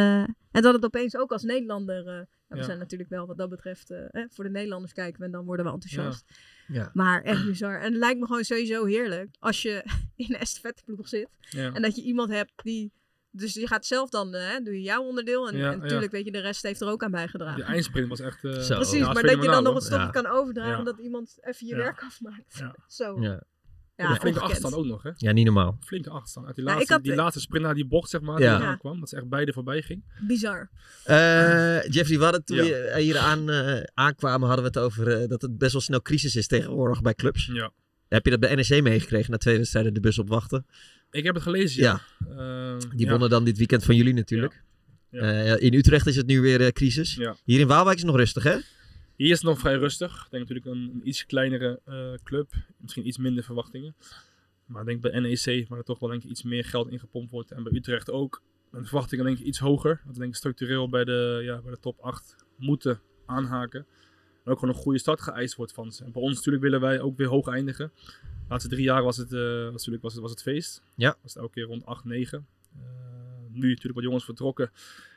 en 0.51 0.61
dat 0.61 0.73
het 0.73 0.85
opeens 0.85 1.15
ook 1.15 1.31
als 1.31 1.43
Nederlander. 1.43 2.03
nou, 2.03 2.25
we 2.47 2.63
zijn 2.63 2.77
natuurlijk 2.77 3.09
wel 3.09 3.25
wat 3.27 3.37
dat 3.37 3.49
betreft. 3.49 3.91
eh, 3.91 4.23
voor 4.29 4.43
de 4.43 4.49
Nederlanders 4.49 4.93
kijken 4.93 5.19
we 5.19 5.25
en 5.25 5.31
dan 5.31 5.45
worden 5.45 5.65
we 5.65 5.71
enthousiast. 5.71 6.25
Ja. 6.67 6.89
Maar 6.93 7.21
echt 7.21 7.45
bizar. 7.45 7.79
En 7.79 7.91
het 7.91 7.95
lijkt 7.95 8.19
me 8.19 8.25
gewoon 8.25 8.43
sowieso 8.43 8.85
heerlijk 8.85 9.35
als 9.39 9.61
je 9.61 9.83
in 10.15 10.33
een 10.33 10.39
estafetteploeg 10.39 11.07
zit. 11.07 11.29
En 11.73 11.81
dat 11.81 11.95
je 11.95 12.01
iemand 12.01 12.29
hebt 12.29 12.51
die. 12.63 12.91
Dus 13.31 13.53
je 13.53 13.67
gaat 13.67 13.85
zelf 13.85 14.09
dan, 14.09 14.33
eh, 14.33 14.57
doe 14.63 14.73
je 14.73 14.81
jouw 14.81 15.01
onderdeel. 15.03 15.47
En, 15.49 15.57
Ja, 15.57 15.71
en 15.71 15.79
natuurlijk, 15.79 16.11
weet 16.11 16.25
je, 16.25 16.31
de 16.31 16.39
rest 16.39 16.63
heeft 16.63 16.81
er 16.81 16.87
ook 16.87 17.03
aan 17.03 17.11
bijgedragen. 17.11 17.55
Die 17.55 17.63
eindsprint 17.65 18.07
was 18.09 18.19
echt... 18.19 18.43
eh. 18.43 18.51
Precies, 18.51 18.91
ja, 18.99 19.13
maar 19.13 19.23
dat 19.23 19.43
je 19.43 19.49
dan 19.49 19.63
nog 19.63 19.73
het 19.73 19.83
stokje 19.83 20.03
Ja. 20.05 20.09
kan 20.11 20.25
overdragen. 20.27 20.77
Ja. 20.77 20.83
Dat 20.83 20.99
iemand 20.99 21.37
even 21.41 21.67
je 21.67 21.75
Ja. 21.75 21.79
werk 21.81 22.01
afmaakt. 22.03 22.57
Ja. 22.57 22.75
Zo. 22.87 23.21
Ja. 23.21 23.43
Ja, 23.95 24.09
Een 24.09 24.15
flinke 24.15 24.39
achterstand 24.39 24.73
ook 24.73 24.85
nog, 24.85 25.03
hè? 25.03 25.11
ja, 25.15 25.31
niet 25.31 25.45
normaal. 25.45 25.77
Flinke 25.79 26.09
achterstand. 26.09 26.45
Uit 26.45 26.55
die 26.55 26.63
Ja, 26.65 26.69
ik 26.71 26.75
laatste, 26.77 26.93
had- 26.93 27.03
die 27.03 27.15
laatste 27.15 27.39
sprint 27.39 27.65
naar 27.65 27.73
die 27.73 27.87
bocht, 27.87 28.09
zeg 28.09 28.21
maar, 28.21 28.41
Ja. 28.41 28.55
die 28.55 28.63
eraan 28.65 28.77
kwam. 28.77 28.99
Dat 28.99 29.09
ze 29.09 29.15
echt 29.15 29.29
beide 29.29 29.53
voorbij 29.53 29.81
ging. 29.81 30.03
Bizar. 30.27 30.69
Eh, 31.03 31.83
Jeffrey, 31.83 32.17
we 32.17 32.23
hadden 32.23 32.43
toen 32.43 32.57
Ja. 32.57 32.63
we 32.63 32.95
hier 33.01 33.17
aan, 33.17 33.49
eh, 33.49 33.83
aankwamen, 33.93 34.47
hadden 34.47 34.65
we 34.71 34.79
het 34.79 34.85
over 34.85 35.21
eh, 35.21 35.27
dat 35.27 35.41
het 35.41 35.57
best 35.57 35.71
wel 35.71 35.81
snel 35.81 36.01
crisis 36.01 36.35
is 36.35 36.47
tegenwoordig 36.47 37.01
bij 37.01 37.13
clubs. 37.13 37.45
Ja. 37.53 37.71
Heb 38.09 38.25
je 38.25 38.31
dat 38.31 38.39
bij 38.39 38.55
NEC 38.55 38.83
meegekregen 38.83 39.31
na 39.31 39.37
twee 39.37 39.57
wedstrijden 39.57 39.93
de 39.93 39.99
bus 39.99 40.19
opwachten? 40.19 40.65
Ik 41.11 41.23
heb 41.23 41.33
het 41.33 41.43
gelezen, 41.43 41.83
ja. 41.83 42.01
Eh, 42.19 42.77
Die 42.95 43.05
ja. 43.05 43.09
wonnen 43.09 43.29
dan 43.29 43.43
dit 43.43 43.57
weekend 43.57 43.83
van 43.83 43.95
jullie 43.95 44.13
natuurlijk. 44.13 44.63
Ja. 45.09 45.21
Eh, 45.21 45.61
in 45.61 45.73
Utrecht 45.73 46.07
is 46.07 46.15
het 46.15 46.27
nu 46.27 46.41
weer 46.41 46.61
eh, 46.61 46.67
crisis. 46.67 47.15
Ja. 47.15 47.35
Hier 47.43 47.59
in 47.59 47.67
Waalwijk 47.67 47.95
is 47.95 48.01
het 48.01 48.11
nog 48.11 48.19
rustig, 48.19 48.43
hè? 48.43 48.57
Hier 49.15 49.31
is 49.31 49.37
het 49.37 49.43
nog 49.43 49.59
vrij 49.59 49.75
rustig. 49.75 50.23
Ik 50.25 50.31
denk 50.31 50.47
natuurlijk 50.47 50.75
een, 50.75 50.91
een 50.93 51.07
iets 51.07 51.25
kleinere 51.25 51.79
eh, 51.85 52.13
club. 52.23 52.53
Misschien 52.77 53.07
iets 53.07 53.17
minder 53.17 53.43
verwachtingen. 53.43 53.95
Maar 54.65 54.81
ik 54.81 54.87
denk 54.87 55.01
bij 55.01 55.19
NEC, 55.19 55.67
waar 55.67 55.77
er 55.77 55.83
toch 55.83 55.99
wel 55.99 56.09
denk 56.09 56.23
ik 56.23 56.29
iets 56.29 56.43
meer 56.43 56.65
geld 56.65 56.89
ingepompt 56.89 57.31
wordt. 57.31 57.51
En 57.51 57.63
bij 57.63 57.73
Utrecht 57.73 58.11
ook. 58.11 58.41
En 58.71 58.79
de 58.81 58.85
verwachtingen 58.87 59.25
denk 59.25 59.39
ik 59.39 59.45
iets 59.45 59.59
hoger. 59.59 60.01
Dat 60.05 60.13
we 60.13 60.19
denk 60.19 60.31
ik 60.31 60.37
structureel 60.37 60.89
bij 60.89 61.03
de, 61.03 61.41
ja, 61.43 61.61
bij 61.61 61.71
de 61.71 61.79
top 61.79 61.99
8 61.99 62.35
moeten 62.57 63.01
aanhaken. 63.25 63.85
Ook 64.49 64.59
gewoon 64.59 64.75
een 64.75 64.81
goede 64.81 64.99
start 64.99 65.21
geëist 65.21 65.55
wordt 65.55 65.73
van 65.73 65.91
ze. 65.91 66.03
En 66.03 66.11
bij 66.11 66.21
ons 66.21 66.35
natuurlijk 66.35 66.63
willen 66.63 66.81
wij 66.81 66.99
ook 66.99 67.17
weer 67.17 67.27
hoog 67.27 67.47
eindigen. 67.47 67.91
De 68.49 68.55
laatste 68.55 68.69
drie 68.69 68.83
jaar 68.83 69.03
was 69.03 69.17
het, 69.17 69.33
eh, 69.33 69.63
was 69.63 69.71
natuurlijk 69.71 70.03
was 70.03 70.13
het, 70.13 70.21
was 70.21 70.31
het 70.31 70.41
feest. 70.41 70.81
Ja. 70.95 71.17
Was 71.21 71.33
het 71.33 71.41
elke 71.41 71.53
keer 71.53 71.63
rond 71.63 71.85
8, 71.85 72.05
9. 72.05 72.47
Eh, 72.73 72.81
nu 73.51 73.67
natuurlijk 73.67 73.95
wat 73.95 74.03
jongens 74.03 74.25
vertrokken. 74.25 74.71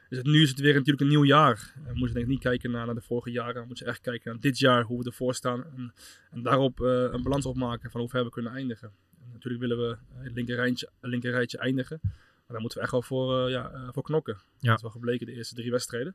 Dus 0.08 0.18
het, 0.18 0.26
nu 0.26 0.42
is 0.42 0.48
het 0.48 0.60
weer 0.60 0.72
natuurlijk 0.72 1.00
een 1.00 1.08
nieuw 1.08 1.24
jaar. 1.24 1.74
En 1.84 1.98
moet 1.98 2.08
je 2.08 2.14
denk 2.14 2.26
ik 2.26 2.30
niet 2.30 2.40
kijken 2.40 2.70
naar, 2.70 2.86
naar 2.86 2.94
de 2.94 3.00
vorige 3.00 3.30
jaren. 3.30 3.54
Dan 3.54 3.66
moet 3.66 3.78
je 3.78 3.84
echt 3.84 4.00
kijken 4.00 4.30
naar 4.30 4.40
dit 4.40 4.58
jaar, 4.58 4.82
hoe 4.82 4.98
we 4.98 5.04
ervoor 5.04 5.34
staan. 5.34 5.64
En, 5.64 5.94
en 6.30 6.42
daarop 6.42 6.80
eh, 6.80 6.88
een 6.88 7.22
balans 7.22 7.46
opmaken 7.46 7.90
van 7.90 8.00
hoe 8.00 8.10
ver 8.10 8.24
we 8.24 8.30
kunnen 8.30 8.52
eindigen. 8.52 8.92
En 9.24 9.32
natuurlijk 9.32 9.62
willen 9.62 9.78
we 9.88 9.96
het 10.14 10.32
linker 10.32 10.56
rijtje, 10.56 10.88
linker 11.00 11.30
rijtje 11.30 11.58
eindigen. 11.58 12.00
Maar 12.02 12.46
daar 12.46 12.60
moeten 12.60 12.78
we 12.78 12.84
echt 12.84 12.92
wel 12.92 13.02
voor, 13.02 13.50
ja, 13.50 13.90
voor 13.92 14.02
knokken. 14.02 14.36
Ja. 14.58 14.68
Dat 14.68 14.76
is 14.76 14.82
wel 14.82 14.90
gebleken 14.90 15.26
de 15.26 15.32
eerste 15.32 15.54
drie 15.54 15.70
wedstrijden. 15.70 16.14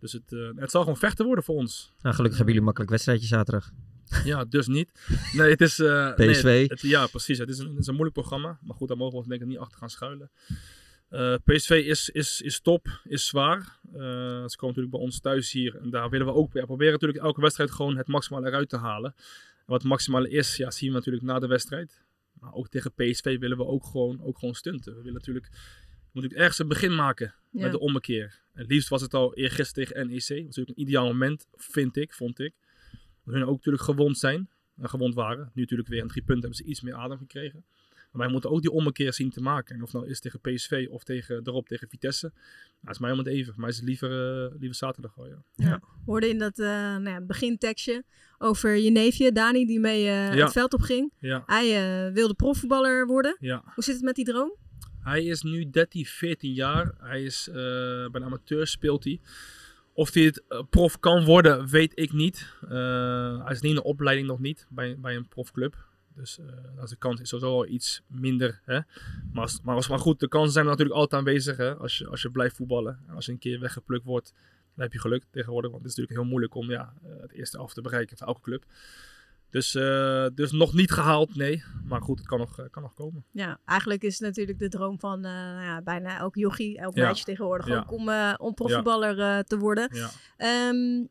Dus 0.00 0.12
het, 0.12 0.32
eh, 0.32 0.48
het 0.56 0.70
zal 0.70 0.82
gewoon 0.82 0.96
vechten 0.98 1.24
worden 1.26 1.44
voor 1.44 1.54
ons. 1.56 1.92
Nou, 2.00 2.14
gelukkig 2.14 2.38
hebben 2.38 2.46
jullie 2.46 2.58
een 2.58 2.64
makkelijk 2.64 2.90
wedstrijdje 2.90 3.26
zaterdag. 3.26 3.70
Ja, 4.24 4.44
dus 4.44 4.66
niet. 4.66 4.92
Nee, 5.32 5.50
het 5.50 5.60
is... 5.60 5.78
eh, 5.78 6.14
PSV. 6.14 6.42
nee, 6.44 6.64
het- 6.66 6.80
ja, 6.80 7.06
precies. 7.06 7.38
Het 7.38 7.48
is, 7.48 7.58
een, 7.58 7.68
het 7.68 7.78
is 7.78 7.86
een 7.86 7.94
moeilijk 7.94 8.18
programma. 8.18 8.58
Maar 8.62 8.76
goed, 8.76 8.88
daar 8.88 8.96
mogen 8.96 9.22
we 9.22 9.28
denk 9.28 9.40
ik 9.40 9.46
niet 9.46 9.58
achter 9.58 9.78
gaan 9.78 9.90
schuilen. 9.90 10.30
Eh, 11.08 11.34
PSV 11.44 11.70
is, 11.70 12.08
is, 12.08 12.40
is 12.40 12.60
top, 12.60 13.00
is 13.04 13.26
zwaar. 13.26 13.58
Eh, 13.58 14.00
ze 14.46 14.56
komen 14.56 14.58
natuurlijk 14.60 14.90
bij 14.90 15.00
ons 15.00 15.20
thuis 15.20 15.52
hier. 15.52 15.76
En 15.76 15.90
daar 15.90 16.10
willen 16.10 16.26
we 16.26 16.32
ook 16.32 16.52
ja, 16.52 16.64
proberen 16.64 16.92
natuurlijk 16.92 17.24
elke 17.24 17.40
wedstrijd 17.40 17.70
gewoon 17.70 17.96
het 17.96 18.06
maximale 18.06 18.46
eruit 18.46 18.68
te 18.68 18.76
halen. 18.76 19.14
En 19.16 19.64
wat 19.66 19.80
het 19.80 19.90
maximale 19.90 20.30
is, 20.30 20.56
ja, 20.56 20.70
zien 20.70 20.88
we 20.88 20.94
natuurlijk 20.96 21.24
na 21.24 21.38
de 21.38 21.46
wedstrijd. 21.46 22.02
Maar 22.32 22.52
ook 22.52 22.68
tegen 22.68 22.92
PSV 22.94 23.38
willen 23.38 23.56
we 23.56 23.64
ook 23.66 23.84
gewoon, 23.84 24.22
ook 24.22 24.38
gewoon 24.38 24.54
stunten. 24.54 24.92
We 24.92 24.98
willen 24.98 25.12
natuurlijk, 25.14 25.48
moeten 26.12 26.30
natuurlijk 26.30 26.40
ergens 26.40 26.58
een 26.58 26.68
begin 26.68 26.94
maken 26.94 27.34
Ja. 27.50 27.62
met 27.62 27.72
de 27.72 27.78
ommekeer. 27.80 28.40
Het 28.52 28.68
liefst 28.70 28.88
was 28.88 29.02
het 29.02 29.14
al 29.14 29.34
eergisteren 29.34 29.88
tegen 29.88 30.06
NEC. 30.08 30.18
Dat 30.28 30.36
was 30.36 30.46
natuurlijk 30.46 30.78
een 30.78 30.82
ideaal 30.84 31.06
moment, 31.06 31.46
vind 31.56 31.96
ik, 31.96 32.12
vond 32.12 32.38
ik. 32.38 32.54
Dat 33.24 33.34
hun 33.34 33.44
ook 33.44 33.56
natuurlijk 33.56 33.84
gewond 33.84 34.18
zijn. 34.18 34.48
En 34.76 34.88
gewond 34.88 35.14
waren. 35.14 35.50
Nu 35.54 35.60
natuurlijk 35.62 35.88
weer 35.88 36.02
aan 36.02 36.08
drie 36.08 36.22
punten 36.22 36.44
hebben 36.48 36.64
ze 36.64 36.70
iets 36.70 36.80
meer 36.80 36.94
adem 36.94 37.18
gekregen. 37.18 37.64
Maar 38.12 38.22
wij 38.22 38.30
moeten 38.30 38.50
ook 38.50 38.60
die 38.60 38.70
ommekeer 38.70 39.12
zien 39.12 39.30
te 39.30 39.40
maken. 39.40 39.74
En 39.74 39.82
of 39.82 39.92
nou 39.92 40.08
is 40.08 40.20
tegen 40.20 40.40
PSV 40.40 40.86
of 40.90 41.02
tegen, 41.04 41.40
erop 41.44 41.68
tegen 41.68 41.88
Vitesse. 41.88 42.26
Nou, 42.26 42.42
dat 42.80 42.94
is 42.94 42.98
mij 42.98 43.12
om 43.12 43.18
het 43.18 43.26
even. 43.26 43.54
Maar 43.56 43.68
is 43.68 43.76
het 43.76 43.84
liever, 43.84 44.10
eh, 44.44 44.50
liever 44.58 44.76
zaterdag 44.76 45.18
al, 45.18 45.26
ja. 45.26 45.42
We 45.56 45.80
hoorden 46.06 46.28
in 46.28 46.38
dat 46.38 46.58
eh 46.58 46.66
nou 46.66 47.08
ja, 47.08 47.20
begintekstje 47.20 48.04
over 48.38 48.76
je 48.76 48.90
neefje, 48.90 49.32
Dani, 49.32 49.66
die 49.66 49.80
mee 49.80 50.06
eh, 50.06 50.34
Ja. 50.34 50.44
het 50.44 50.52
veld 50.52 50.72
op 50.74 50.80
ging. 50.80 51.12
Ja, 51.18 51.42
Hij 51.46 52.06
eh, 52.06 52.12
wilde 52.14 52.34
profvoetballer 52.34 53.06
worden. 53.06 53.36
ja. 53.40 53.62
Hoe 53.74 53.84
zit 53.84 53.94
het 53.94 54.04
met 54.04 54.14
die 54.14 54.24
droom? 54.24 54.54
Hij 55.00 55.24
is 55.24 55.42
nu 55.42 55.70
13, 55.70 56.06
14 56.06 56.52
jaar. 56.52 56.94
Hij 56.98 57.22
is 57.22 57.48
eh, 57.48 57.54
bij 58.10 58.22
amateur 58.22 58.66
speelt 58.66 59.04
hij. 59.04 59.20
Of 59.92 60.14
hij 60.14 60.22
het 60.22 60.42
eh, 60.48 60.62
prof 60.70 60.98
kan 60.98 61.24
worden, 61.24 61.68
weet 61.68 61.92
ik 61.94 62.12
niet. 62.12 62.52
Eh, 62.62 63.44
hij 63.44 63.52
is 63.52 63.60
niet 63.60 63.70
in 63.70 63.76
de 63.76 63.82
opleiding 63.82 64.28
nog 64.28 64.38
niet 64.38 64.66
bij, 64.68 64.98
bij 64.98 65.16
een 65.16 65.28
profclub. 65.28 65.88
Dus 66.14 66.38
dat 66.74 66.84
is 66.84 66.90
de 66.90 66.96
kans 66.96 67.20
is 67.20 67.28
sowieso 67.28 67.54
al 67.54 67.66
iets 67.66 68.02
minder. 68.06 68.60
Hè? 68.64 68.80
Maar, 69.32 69.42
als, 69.42 69.60
maar, 69.62 69.74
als, 69.74 69.86
goed, 69.86 70.20
de 70.20 70.28
kansen 70.28 70.52
zijn 70.52 70.66
natuurlijk 70.66 70.96
altijd 70.96 71.20
aanwezig. 71.20 71.56
Hè? 71.56 71.76
Als, 71.76 71.98
je, 71.98 72.06
als 72.06 72.22
je 72.22 72.30
blijft 72.30 72.56
voetballen. 72.56 73.00
En 73.08 73.14
als 73.14 73.26
je 73.26 73.32
een 73.32 73.38
keer 73.38 73.60
weggeplukt 73.60 74.04
wordt, 74.04 74.32
dan 74.74 74.84
heb 74.84 74.92
je 74.92 75.00
geluk 75.00 75.24
tegenwoordig. 75.30 75.70
Want 75.70 75.82
het 75.82 75.92
is 75.92 75.96
natuurlijk 75.96 76.22
heel 76.22 76.30
moeilijk 76.30 76.54
om 76.54 76.70
ja, 76.70 76.92
het 77.20 77.32
eerste 77.32 77.58
af 77.58 77.72
te 77.72 77.80
bereiken 77.80 78.16
voor 78.16 78.26
elke 78.26 78.40
club. 78.40 78.64
Dus, 79.50 79.74
eh, 79.74 80.26
dus 80.34 80.52
nog 80.52 80.72
niet 80.74 80.90
gehaald, 80.90 81.34
nee. 81.36 81.62
Maar 81.84 82.00
goed, 82.02 82.18
het 82.18 82.28
kan 82.28 82.38
nog, 82.38 82.58
eh, 82.58 82.64
kan 82.70 82.82
nog 82.82 82.94
komen. 82.94 83.24
Ja, 83.32 83.58
eigenlijk 83.64 84.02
is 84.02 84.12
het 84.18 84.28
natuurlijk 84.28 84.58
de 84.58 84.68
droom 84.68 84.98
van 85.00 85.24
eh, 85.24 85.32
nou 85.32 85.62
ja, 85.62 85.82
bijna 85.82 86.18
elk 86.18 86.34
jochie, 86.34 86.78
elk 86.78 86.96
Ja. 86.96 87.04
meisje 87.04 87.24
tegenwoordig 87.24 87.66
Ja. 87.66 87.78
ook 87.78 87.92
om, 87.92 88.08
eh, 88.08 88.34
om 88.36 88.54
profvoetballer 88.54 89.44
te 89.44 89.58
worden. 89.58 89.90
Ehm, 90.36 91.04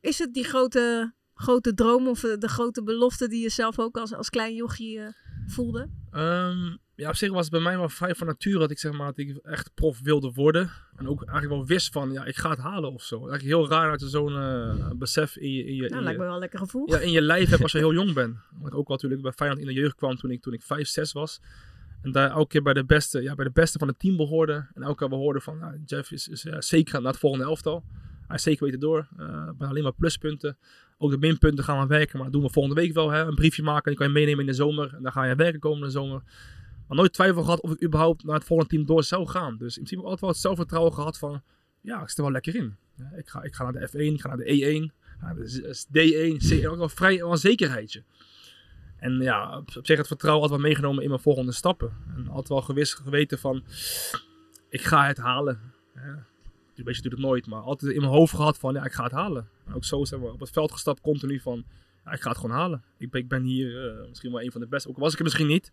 is 0.00 0.18
het 0.18 0.34
die 0.34 0.44
grote, 0.44 1.14
grote 1.34 1.74
droom 1.74 2.08
of 2.08 2.20
de 2.20 2.48
grote 2.48 2.82
belofte 2.82 3.28
die 3.28 3.42
je 3.42 3.50
zelf 3.50 3.78
ook 3.78 3.96
als, 3.96 4.14
als 4.14 4.30
klein 4.30 4.54
jochie 4.54 5.00
voelde? 5.46 5.88
Ehm, 6.10 6.76
Ja, 6.96 7.08
op 7.08 7.14
zich 7.16 7.30
was 7.30 7.40
het 7.42 7.50
bij 7.50 7.60
mij 7.60 7.76
wel 7.78 7.88
vrij 7.88 8.14
van 8.14 8.26
nature 8.26 8.58
dat 8.58 8.70
ik 8.70 8.78
zeg 8.78 8.92
maar 8.92 9.06
dat 9.06 9.18
ik 9.18 9.36
echt 9.42 9.74
prof 9.74 10.00
wilde 10.00 10.32
worden. 10.34 10.70
En 10.96 11.08
ook 11.08 11.18
eigenlijk 11.22 11.48
wel 11.56 11.66
wist 11.66 11.92
van, 11.92 12.12
ja, 12.12 12.24
ik 12.24 12.36
ga 12.36 12.50
het 12.50 12.58
halen 12.58 12.92
of 12.92 13.02
zo. 13.02 13.14
Eigenlijk 13.16 13.44
heel 13.44 13.68
raar 13.68 13.90
dat 13.90 14.00
je 14.00 14.08
zo'n 14.08 14.36
eh, 14.36 14.90
besef 14.94 15.36
in 15.36 15.52
je, 15.52 15.64
in 15.64 15.74
je, 15.74 15.82
in 15.82 15.88
Nou, 15.88 15.96
je- 15.98 16.04
lijkt 16.04 16.18
me 16.18 16.24
wel 16.26 16.38
lekker 16.38 16.58
gevoel. 16.58 16.90
ja, 16.90 16.98
in 16.98 17.10
je 17.10 17.22
lijf 17.22 17.48
hebt 17.48 17.62
als 17.62 17.72
je 17.72 17.78
heel 17.86 17.92
jong 17.92 18.12
bent. 18.14 18.36
Want 18.50 18.66
ik 18.66 18.74
ook 18.78 18.88
wel 18.88 18.96
natuurlijk 18.96 19.22
bij 19.22 19.32
Feyenoord 19.32 19.60
in 19.60 19.66
de 19.66 19.72
jeugd 19.72 19.94
kwam 19.94 20.16
toen 20.16 20.30
ik, 20.30 20.42
toen 20.42 20.52
ik 20.52 20.62
5, 20.62 20.88
6 20.88 21.12
was. 21.12 21.40
En 22.02 22.12
daar 22.12 22.30
elke 22.30 22.48
keer 22.48 22.62
bij 22.62 22.72
de 22.72 22.84
beste, 22.84 23.22
ja, 23.22 23.34
bij 23.34 23.44
de 23.44 23.50
beste 23.50 23.78
van 23.78 23.88
het 23.88 23.98
team 23.98 24.16
behoorde. 24.16 24.66
En 24.74 24.82
elke 24.82 24.96
keer 24.98 25.08
we 25.08 25.14
hoorden 25.14 25.42
van, 25.42 25.58
nou, 25.58 25.80
Jeff 25.86 26.10
is, 26.10 26.28
is 26.28 26.46
zeker 26.58 27.00
naar 27.02 27.10
het 27.10 27.20
volgende 27.20 27.44
elftal. 27.44 27.84
Hij 28.26 28.36
is 28.36 28.42
zeker 28.42 28.64
weten 28.64 28.80
door. 28.80 29.08
Eh 29.18 29.48
bij 29.58 29.68
alleen 29.68 29.82
maar 29.82 29.92
pluspunten. 29.94 30.56
Ook 30.98 31.10
de 31.10 31.18
minpunten 31.18 31.64
gaan 31.64 31.80
we 31.80 31.86
werken, 31.86 32.14
maar 32.14 32.24
dat 32.24 32.32
doen 32.32 32.42
we 32.42 32.50
volgende 32.52 32.80
week 32.80 32.92
wel. 32.92 33.10
Hè? 33.10 33.20
Een 33.24 33.34
briefje 33.34 33.62
maken, 33.62 33.84
die 33.90 33.96
kan 33.96 34.06
je 34.06 34.12
meenemen 34.12 34.40
in 34.40 34.46
de 34.46 34.52
zomer. 34.52 34.94
En 34.94 35.02
dan 35.02 35.12
ga 35.12 35.24
je 35.24 35.34
werken 35.34 35.60
komende 35.60 35.90
zomer. 35.90 36.22
Maar 36.88 36.96
nooit 36.96 37.12
twijfel 37.12 37.42
gehad 37.42 37.60
of 37.60 37.70
ik 37.70 37.82
überhaupt 37.82 38.24
naar 38.24 38.34
het 38.34 38.44
volgende 38.44 38.70
team 38.70 38.86
door 38.86 39.04
zou 39.04 39.26
gaan. 39.26 39.56
Dus 39.56 39.76
in 39.76 39.84
principe 39.84 40.02
altijd 40.02 40.20
wel 40.20 40.30
het 40.30 40.38
zelfvertrouwen 40.38 40.92
gehad 40.92 41.18
van, 41.18 41.42
ja, 41.80 42.02
ik 42.02 42.08
zit 42.08 42.16
er 42.16 42.22
wel 42.22 42.32
lekker 42.32 42.54
in. 42.54 42.76
Ik, 43.16 43.28
ga, 43.28 43.42
ik 43.42 43.54
ga 43.54 43.70
naar 43.70 43.72
de 43.72 43.88
F1, 43.88 44.14
ik 44.14 44.20
ga 44.20 44.28
naar 44.28 44.36
de 44.36 44.90
E1. 44.90 44.94
Ja, 45.20 45.34
dus 45.34 45.86
D1, 45.86 46.60
C1, 46.60 46.66
ook 46.66 46.76
wel 46.76 46.88
vrij 46.88 47.16
wel 47.18 47.30
een 47.30 47.38
zekerheidje. 47.38 48.02
En 48.96 49.20
ja, 49.20 49.58
op, 49.58 49.70
zich 49.86 49.98
het 49.98 50.06
vertrouwen 50.06 50.42
altijd 50.42 50.60
wel 50.60 50.70
meegenomen 50.70 51.02
in 51.02 51.08
mijn 51.08 51.20
volgende 51.20 51.52
stappen. 51.52 51.92
En 52.16 52.28
altijd 52.28 52.48
wel 52.48 52.62
gewis 52.62 52.94
geweten 52.94 53.38
van, 53.38 53.64
ik 54.68 54.82
ga 54.82 55.06
het 55.06 55.16
halen. 55.16 55.60
Ja, 55.94 56.26
een 56.76 56.84
beetje 56.84 57.02
natuurlijk 57.02 57.22
nooit, 57.22 57.46
maar 57.46 57.60
altijd 57.60 57.92
in 57.92 58.00
mijn 58.00 58.12
hoofd 58.12 58.34
gehad 58.34 58.58
van, 58.58 58.74
ja, 58.74 58.84
ik 58.84 58.92
ga 58.92 59.02
het 59.02 59.12
halen. 59.12 59.48
En 59.66 59.74
ook 59.74 59.84
zo 59.84 60.04
zijn 60.04 60.20
we 60.20 60.32
op 60.32 60.40
het 60.40 60.50
veld 60.50 60.72
gestapt 60.72 61.00
continu 61.00 61.40
van, 61.40 61.64
ja, 62.04 62.12
ik 62.12 62.20
ga 62.20 62.28
het 62.28 62.38
gewoon 62.38 62.56
halen. 62.56 62.82
Ik 62.98 63.10
ben, 63.10 63.20
ik 63.20 63.28
ben 63.28 63.42
hier 63.42 63.90
eh, 63.90 64.08
misschien 64.08 64.32
wel 64.32 64.42
een 64.42 64.52
van 64.52 64.60
de 64.60 64.66
beste, 64.66 64.88
ook 64.88 64.98
was 64.98 65.12
ik 65.12 65.18
er 65.18 65.24
misschien 65.24 65.46
niet. 65.46 65.72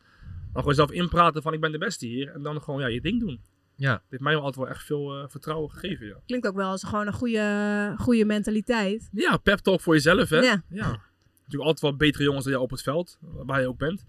Maar 0.54 0.62
gewoon 0.62 0.74
zelf 0.74 0.92
inpraten 0.92 1.42
van, 1.42 1.54
ik 1.54 1.60
ben 1.60 1.72
de 1.72 1.78
beste 1.78 2.06
hier. 2.06 2.30
En 2.30 2.44
dan 2.44 2.62
gewoon, 2.62 2.82
ja, 2.82 2.88
je 2.88 3.02
ding 3.02 3.20
doen. 3.20 3.42
Ja. 3.76 3.94
Dit 3.94 4.02
heeft 4.10 4.22
mij 4.22 4.34
wel 4.34 4.44
altijd 4.44 4.66
wel 4.66 4.74
echt 4.74 4.84
veel 4.84 5.18
eh, 5.18 5.30
vertrouwen 5.30 5.72
gegeven, 5.72 6.06
ja. 6.06 6.16
Klinkt 6.26 6.48
ook 6.48 6.56
wel 6.56 6.70
als 6.70 6.84
gewoon 6.84 7.08
een 7.08 7.14
goede, 7.14 7.94
goede 7.98 8.26
mentaliteit. 8.26 9.10
Ja, 9.12 9.38
pep 9.38 9.60
talk 9.60 9.82
voor 9.82 9.94
jezelf, 9.94 10.30
hè? 10.30 10.40
Ja. 10.40 10.64
ja. 10.70 11.02
Natuurlijk 11.44 11.70
altijd 11.70 11.80
wel 11.80 11.96
betere 11.96 12.24
jongens 12.24 12.44
dan 12.44 12.54
jij 12.54 12.62
op 12.62 12.70
het 12.70 12.82
veld, 12.82 13.18
waar 13.22 13.62
je 13.62 13.68
ook 13.68 13.78
bent. 13.78 14.06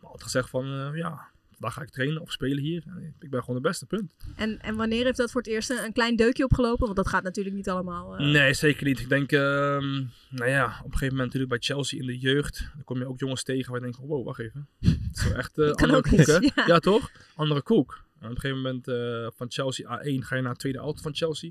Maar 0.00 0.10
altijd 0.10 0.22
gezegd 0.22 0.50
van, 0.50 0.64
eh, 0.64 0.96
ja, 0.96 1.28
daar 1.58 1.70
ga 1.70 1.82
ik 1.82 1.90
trainen 1.90 2.20
of 2.22 2.32
spelen 2.32 2.58
hier. 2.58 2.82
Ik 3.20 3.30
ben 3.30 3.40
gewoon 3.40 3.56
de 3.62 3.68
beste, 3.68 3.86
punt. 3.86 4.14
En, 4.36 4.60
en 4.62 4.76
wanneer 4.76 5.04
heeft 5.04 5.16
dat 5.16 5.30
voor 5.30 5.40
het 5.40 5.50
eerst 5.50 5.70
een, 5.70 5.84
een 5.84 5.92
klein 5.92 6.16
deukje 6.16 6.44
opgelopen? 6.44 6.84
Want 6.84 6.96
dat 6.96 7.08
gaat 7.08 7.22
natuurlijk 7.22 7.56
niet 7.56 7.68
allemaal. 7.68 8.16
eh, 8.16 8.26
Nee, 8.26 8.54
zeker 8.54 8.86
niet. 8.86 9.00
Ik 9.00 9.08
denk, 9.08 9.32
ehm, 9.32 9.94
nou 10.30 10.50
ja, 10.50 10.64
op 10.66 10.84
een 10.84 10.98
gegeven 10.98 11.16
moment 11.16 11.18
natuurlijk 11.34 11.48
bij 11.48 11.58
Chelsea 11.60 12.00
in 12.00 12.06
de 12.06 12.18
jeugd. 12.18 12.70
Dan 12.74 12.84
kom 12.84 12.98
je 12.98 13.06
ook 13.08 13.18
jongens 13.18 13.42
tegen 13.42 13.70
waar 13.72 13.80
je 13.80 13.86
denkt, 13.92 14.08
wow, 14.08 14.24
wacht 14.24 14.38
even. 14.40 14.68
Het 14.80 14.98
is 15.12 15.24
wel 15.28 15.34
echt 15.38 15.58
eh 15.58 15.70
andere 15.82 16.02
koek, 16.02 16.26
hè? 16.26 16.32
ja. 16.32 16.64
Ja. 16.66 16.78
toch? 16.78 17.10
Andere 17.34 17.62
koek. 17.62 18.04
En 18.20 18.24
op 18.28 18.34
een 18.34 18.40
gegeven 18.40 18.62
moment 18.62 18.88
eh, 18.88 19.26
van 19.36 19.46
Chelsea 19.50 19.86
A1 19.98 20.18
ga 20.18 20.34
je 20.36 20.42
naar 20.42 20.50
het 20.50 20.58
tweede 20.60 20.78
auto 20.78 21.02
van 21.02 21.14
Chelsea. 21.14 21.50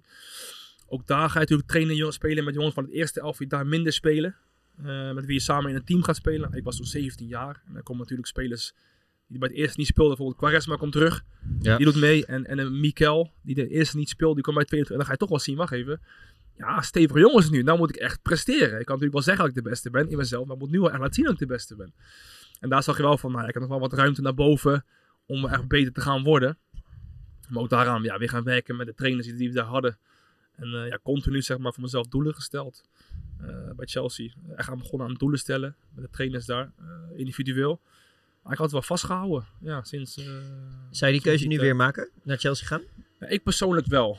Ook 0.87 1.07
daar 1.07 1.27
ga 1.29 1.33
je 1.33 1.39
natuurlijk 1.39 1.69
trainen, 1.69 2.13
spelen 2.13 2.43
met 2.43 2.53
jongens 2.53 2.73
van 2.73 2.83
het 2.83 2.93
eerste 2.93 3.19
elf 3.19 3.37
die 3.37 3.47
daar 3.47 3.67
minder 3.67 3.93
spelen. 3.93 4.35
eh, 4.83 5.11
met 5.11 5.25
wie 5.25 5.33
je 5.33 5.39
samen 5.41 5.69
in 5.69 5.75
een 5.75 5.83
team 5.83 6.03
gaat 6.03 6.15
spelen. 6.15 6.53
Ik 6.53 6.63
was 6.63 6.75
toen 6.75 6.85
17 6.85 7.27
jaar. 7.27 7.61
En 7.67 7.73
dan 7.73 7.83
komen 7.83 8.01
natuurlijk 8.01 8.27
spelers 8.27 8.73
die 9.27 9.39
bij 9.39 9.47
het 9.47 9.57
eerste 9.57 9.79
niet 9.79 9.87
speelden. 9.87 10.15
Bijvoorbeeld 10.15 10.45
Quaresma 10.45 10.75
komt 10.75 10.91
terug. 10.91 11.23
Ja. 11.59 11.77
Die 11.77 11.85
doet 11.85 11.95
mee. 11.95 12.25
En, 12.25 12.45
en 12.45 12.57
een 12.57 12.79
Mikel, 12.79 13.31
die 13.41 13.55
de 13.55 13.67
eerste 13.67 13.97
niet 13.97 14.09
speelde, 14.09 14.33
die 14.33 14.43
komt 14.43 14.55
bij 14.55 14.63
het 14.63 14.71
tweede 14.71 14.87
terug. 14.87 15.01
En 15.01 15.05
dan 15.05 15.05
ga 15.05 15.11
je 15.11 15.17
toch 15.17 15.29
wel 15.29 15.39
zien, 15.39 15.57
wacht 15.57 15.71
even. 15.71 16.01
Ja, 16.57 16.81
stevige 16.81 17.19
jongens 17.19 17.49
nu. 17.49 17.61
Nou 17.63 17.77
moet 17.77 17.89
ik 17.89 17.95
echt 17.95 18.21
presteren. 18.21 18.79
Ik 18.79 18.85
kan 18.85 18.95
natuurlijk 18.95 19.13
wel 19.13 19.21
zeggen 19.21 19.45
dat 19.45 19.57
ik 19.57 19.63
de 19.63 19.69
beste 19.69 19.89
ben 19.89 20.09
in 20.09 20.17
mezelf. 20.17 20.45
Maar 20.45 20.55
ik 20.55 20.61
moet 20.61 20.71
nu 20.71 20.79
wel 20.79 20.89
echt 20.91 20.99
laten 20.99 21.13
zien 21.13 21.23
dat 21.23 21.33
ik 21.33 21.39
de 21.39 21.45
beste 21.45 21.75
ben. 21.75 21.93
En 22.59 22.69
daar 22.69 22.83
zag 22.83 22.97
je 22.97 23.03
wel 23.03 23.17
van, 23.17 23.31
nou, 23.31 23.47
ik 23.47 23.53
heb 23.53 23.61
nog 23.61 23.71
wel 23.71 23.79
wat 23.79 23.93
ruimte 23.93 24.21
naar 24.21 24.33
boven 24.33 24.85
om 25.25 25.45
echt 25.45 25.67
beter 25.67 25.93
te 25.93 26.01
gaan 26.01 26.23
worden. 26.23 26.57
Maar 27.49 27.63
ook 27.63 27.69
daaraan 27.69 28.03
ja, 28.03 28.17
weer 28.17 28.29
gaan 28.29 28.43
werken 28.43 28.75
met 28.75 28.87
de 28.87 28.93
trainers 28.93 29.27
die, 29.27 29.47
we 29.49 29.55
daar 29.55 29.65
hadden. 29.65 29.97
En 30.55 30.73
eh, 30.73 30.87
ja, 30.87 30.99
continu 31.03 31.41
zeg 31.41 31.57
maar 31.57 31.73
voor 31.73 31.83
mezelf 31.83 32.07
doelen 32.07 32.33
gesteld. 32.33 32.83
Eh, 33.41 33.71
bij 33.75 33.85
Chelsea. 33.85 34.29
Echt 34.55 34.69
aan 34.69 34.77
begonnen 34.77 35.07
aan 35.07 35.13
doelen 35.13 35.39
stellen. 35.39 35.75
Met 35.93 36.03
de 36.03 36.09
trainers 36.09 36.45
daar. 36.45 36.71
eh, 36.77 37.19
individueel. 37.19 37.81
Ik 38.51 38.57
had 38.57 38.59
het 38.59 38.71
wel 38.71 38.81
vastgehouden. 38.81 39.45
Ja, 39.59 39.83
sinds... 39.83 40.17
eh, 40.17 40.25
Zou 40.91 41.11
je 41.11 41.17
die 41.17 41.21
keuze 41.29 41.47
nu 41.47 41.59
weer 41.59 41.75
maken? 41.75 42.09
Naar 42.23 42.37
Chelsea 42.37 42.67
gaan? 42.67 42.81
Ja, 43.19 43.27
ik 43.27 43.43
persoonlijk 43.43 43.87
wel. 43.87 44.17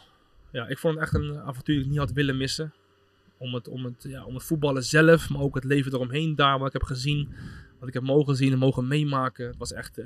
Ja, 0.53 0.67
ik 0.67 0.79
vond 0.79 0.95
het 0.95 1.03
echt 1.03 1.15
een 1.15 1.39
avontuur 1.39 1.75
dat 1.77 1.85
ik 1.85 1.91
niet 1.91 1.99
had 1.99 2.13
willen 2.13 2.37
missen. 2.37 2.73
Om 3.39 3.55
het, 3.55 3.69
om, 3.69 3.85
het, 3.85 4.07
ja, 4.09 4.25
om 4.25 4.35
het 4.35 4.43
voetballen 4.45 4.85
zelf, 4.85 5.29
maar 5.31 5.41
ook 5.41 5.55
het 5.55 5.65
leven 5.65 5.93
eromheen 5.93 6.35
daar, 6.35 6.59
wat 6.59 6.67
ik 6.67 6.73
heb 6.73 6.83
gezien. 6.83 7.35
Wat 7.79 7.89
ik 7.89 7.95
heb 7.95 8.03
mogen 8.03 8.37
zien 8.37 8.53
en 8.53 8.59
mogen 8.59 8.89
meemaken. 8.89 9.47
Het 9.47 9.57
was 9.57 9.73
echt 9.73 9.99
eh, 9.99 10.05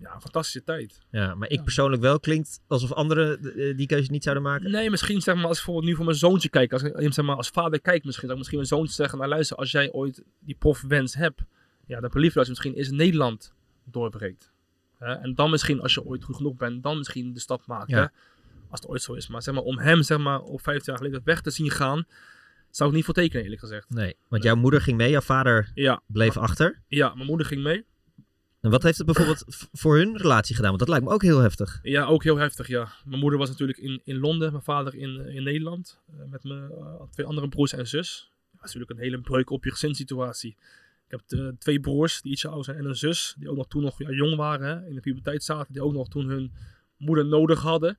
ja, 0.00 0.14
een 0.14 0.20
fantastische 0.20 0.64
tijd. 0.64 1.00
Ja, 1.10 1.34
maar 1.34 1.48
ik 1.50 1.56
Ja. 1.56 1.62
persoonlijk 1.62 2.02
wel 2.02 2.20
klinkt 2.20 2.60
alsof 2.66 2.92
anderen 2.92 3.38
eh, 3.56 3.76
die 3.76 3.86
keuze 3.86 4.10
niet 4.10 4.22
zouden 4.22 4.44
maken. 4.44 4.70
Nee, 4.70 4.90
misschien 4.90 5.20
zeg 5.22 5.34
maar 5.34 5.44
als 5.44 5.58
ik 5.58 5.64
bijvoorbeeld 5.64 5.86
nu 5.86 5.94
voor 5.96 6.04
mijn 6.04 6.16
zoontje 6.16 6.48
kijk. 6.48 6.72
Als 6.72 6.82
ik 6.82 7.12
zeg 7.12 7.24
maar, 7.24 7.36
als 7.36 7.48
vader 7.48 7.80
kijk 7.80 8.04
misschien. 8.04 8.30
Ik 8.30 8.36
misschien 8.36 8.56
mijn 8.56 8.68
zoontje 8.68 8.94
zeggen, 8.94 9.18
nou 9.18 9.30
luister, 9.30 9.56
als 9.56 9.70
jij 9.70 9.92
ooit 9.92 10.22
die 10.38 10.56
profwens 10.58 11.14
hebt. 11.14 11.42
Ja, 11.86 12.00
dat 12.00 12.12
je 12.12 12.44
misschien 12.48 12.74
eens 12.74 12.90
Nederland 12.90 13.54
doorbreekt. 13.84 14.52
Hè? 14.98 15.12
en 15.14 15.34
dan 15.34 15.50
misschien, 15.50 15.80
als 15.80 15.94
je 15.94 16.04
ooit 16.04 16.24
goed 16.24 16.36
genoeg 16.36 16.56
bent, 16.56 16.82
dan 16.82 16.98
misschien 16.98 17.32
de 17.32 17.40
stap 17.40 17.66
maken. 17.66 17.96
Ja. 17.96 18.02
hè. 18.02 18.08
Als 18.70 18.80
het 18.80 18.88
ooit 18.88 19.02
zo 19.02 19.12
is. 19.12 19.28
Maar 19.28 19.42
zeg 19.42 19.54
maar, 19.54 19.62
om 19.62 19.78
hem 19.78 20.02
zeg 20.02 20.18
maar, 20.18 20.40
op 20.40 20.60
15 20.60 20.92
jaar 20.92 21.02
geleden 21.02 21.20
weg 21.24 21.40
te 21.40 21.50
zien 21.50 21.70
gaan, 21.70 22.06
zou 22.70 22.90
ik 22.90 22.96
niet 22.96 23.04
voor 23.04 23.14
tekenen 23.14 23.42
eerlijk 23.42 23.60
gezegd. 23.60 23.90
Nee, 23.90 24.16
want 24.28 24.42
jouw 24.42 24.54
moeder 24.54 24.80
ging 24.80 24.96
mee, 24.96 25.10
jouw 25.10 25.20
vader 25.20 25.70
Ja, 25.74 26.00
bleef 26.06 26.36
achter. 26.36 26.82
ja, 26.88 27.14
mijn 27.14 27.26
moeder 27.26 27.46
ging 27.46 27.62
mee. 27.62 27.84
En 28.60 28.70
wat 28.70 28.82
heeft 28.82 28.96
het 28.96 29.06
bijvoorbeeld 29.06 29.44
voor 29.72 29.96
hun 29.96 30.16
relatie 30.16 30.54
gedaan? 30.54 30.68
Want 30.68 30.80
dat 30.80 30.88
lijkt 30.88 31.04
me 31.04 31.12
ook 31.12 31.22
heel 31.22 31.38
heftig. 31.38 31.78
Ja, 31.82 32.04
ook 32.04 32.22
heel 32.22 32.36
heftig, 32.36 32.66
ja. 32.66 32.88
Mijn 33.04 33.20
moeder 33.20 33.38
was 33.38 33.48
natuurlijk 33.48 33.78
in, 33.78 34.00
in 34.04 34.18
Londen, 34.18 34.50
mijn 34.50 34.62
vader 34.64 34.94
in, 34.94 35.20
eh, 35.20 35.34
in 35.34 35.42
Nederland. 35.42 36.00
eh, 36.06 36.24
met 36.30 36.44
mijn 36.44 36.70
eh, 36.70 37.02
twee 37.10 37.26
andere 37.26 37.48
broers 37.48 37.72
en 37.72 37.88
zus. 37.88 38.32
Ja, 38.52 38.58
natuurlijk 38.60 38.90
een 38.90 38.98
hele 38.98 39.20
breuk 39.20 39.50
op 39.50 39.64
je 39.64 39.70
gezinssituatie. 39.70 40.56
Ik 41.08 41.20
heb 41.28 41.54
twee 41.58 41.80
broers 41.80 42.22
die 42.22 42.32
ietsje 42.32 42.46
ouder 42.46 42.64
zijn 42.64 42.78
en 42.78 42.84
een 42.84 42.96
zus. 42.96 43.34
Die 43.38 43.50
ook 43.50 43.56
nog 43.56 43.68
toen 43.68 43.82
nog 43.82 43.98
ja, 43.98 44.10
jong 44.10 44.36
waren, 44.36 44.66
hè, 44.66 44.88
in 44.88 44.94
de 44.94 45.00
puberteit 45.00 45.44
zaten. 45.44 45.72
Die 45.72 45.82
ook 45.82 45.92
nog 45.92 46.08
toen 46.08 46.28
hun 46.28 46.52
moeder 46.96 47.26
nodig 47.26 47.62
hadden. 47.62 47.98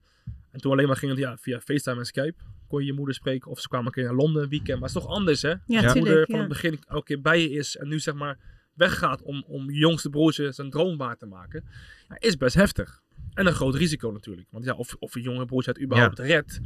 En 0.52 0.62
toen 0.62 0.72
alleen 0.72 0.88
maar 0.88 0.98
ging 0.98 1.12
het 1.12 1.20
ja, 1.20 1.38
via 1.38 1.60
FaceTime 1.60 2.00
en 2.00 2.06
Skype. 2.06 2.36
Kon 2.68 2.80
je 2.80 2.86
je 2.86 2.94
moeder 2.94 3.16
spreken 3.16 3.52
of 3.52 3.60
ze 3.60 3.68
kwamen 3.68 3.88
een 3.88 3.94
keer 3.94 4.04
naar 4.04 4.14
Londen 4.14 4.44
een 4.44 4.50
weekend. 4.50 4.80
Maar 4.80 4.88
het 4.88 4.98
is 4.98 5.04
toch 5.04 5.12
anders, 5.12 5.42
hè? 5.42 5.54
Ja, 5.66 5.84
Als 5.84 5.94
je 5.94 6.00
moeder 6.00 6.26
van 6.30 6.40
het 6.40 6.48
begin 6.48 6.80
elke 6.88 7.06
keer 7.06 7.22
bij 7.22 7.42
je 7.42 7.50
is 7.50 7.78
en 7.78 7.88
nu 7.88 8.00
zeg 8.00 8.14
maar 8.14 8.40
weggaat 8.74 9.22
om, 9.22 9.44
om 9.48 9.72
je 9.72 9.78
jongste 9.78 10.10
broertje 10.10 10.52
zijn 10.52 10.70
droom 10.70 10.98
waar 10.98 11.18
te 11.18 11.26
maken. 11.26 11.66
Ja, 12.08 12.16
is 12.20 12.38
best 12.38 12.56
heftig. 12.56 13.02
En 13.34 13.48
een 13.48 13.54
groot 13.54 13.76
risico 13.76 14.12
natuurlijk. 14.12 14.48
Want 14.52 14.66
ja, 14.66 14.74
of, 14.74 14.96
of 15.00 15.16
een 15.16 15.22
jonge 15.22 15.46
broertje 15.46 15.72
het 15.72 15.82
überhaupt 15.82 16.20
redt, 16.20 16.60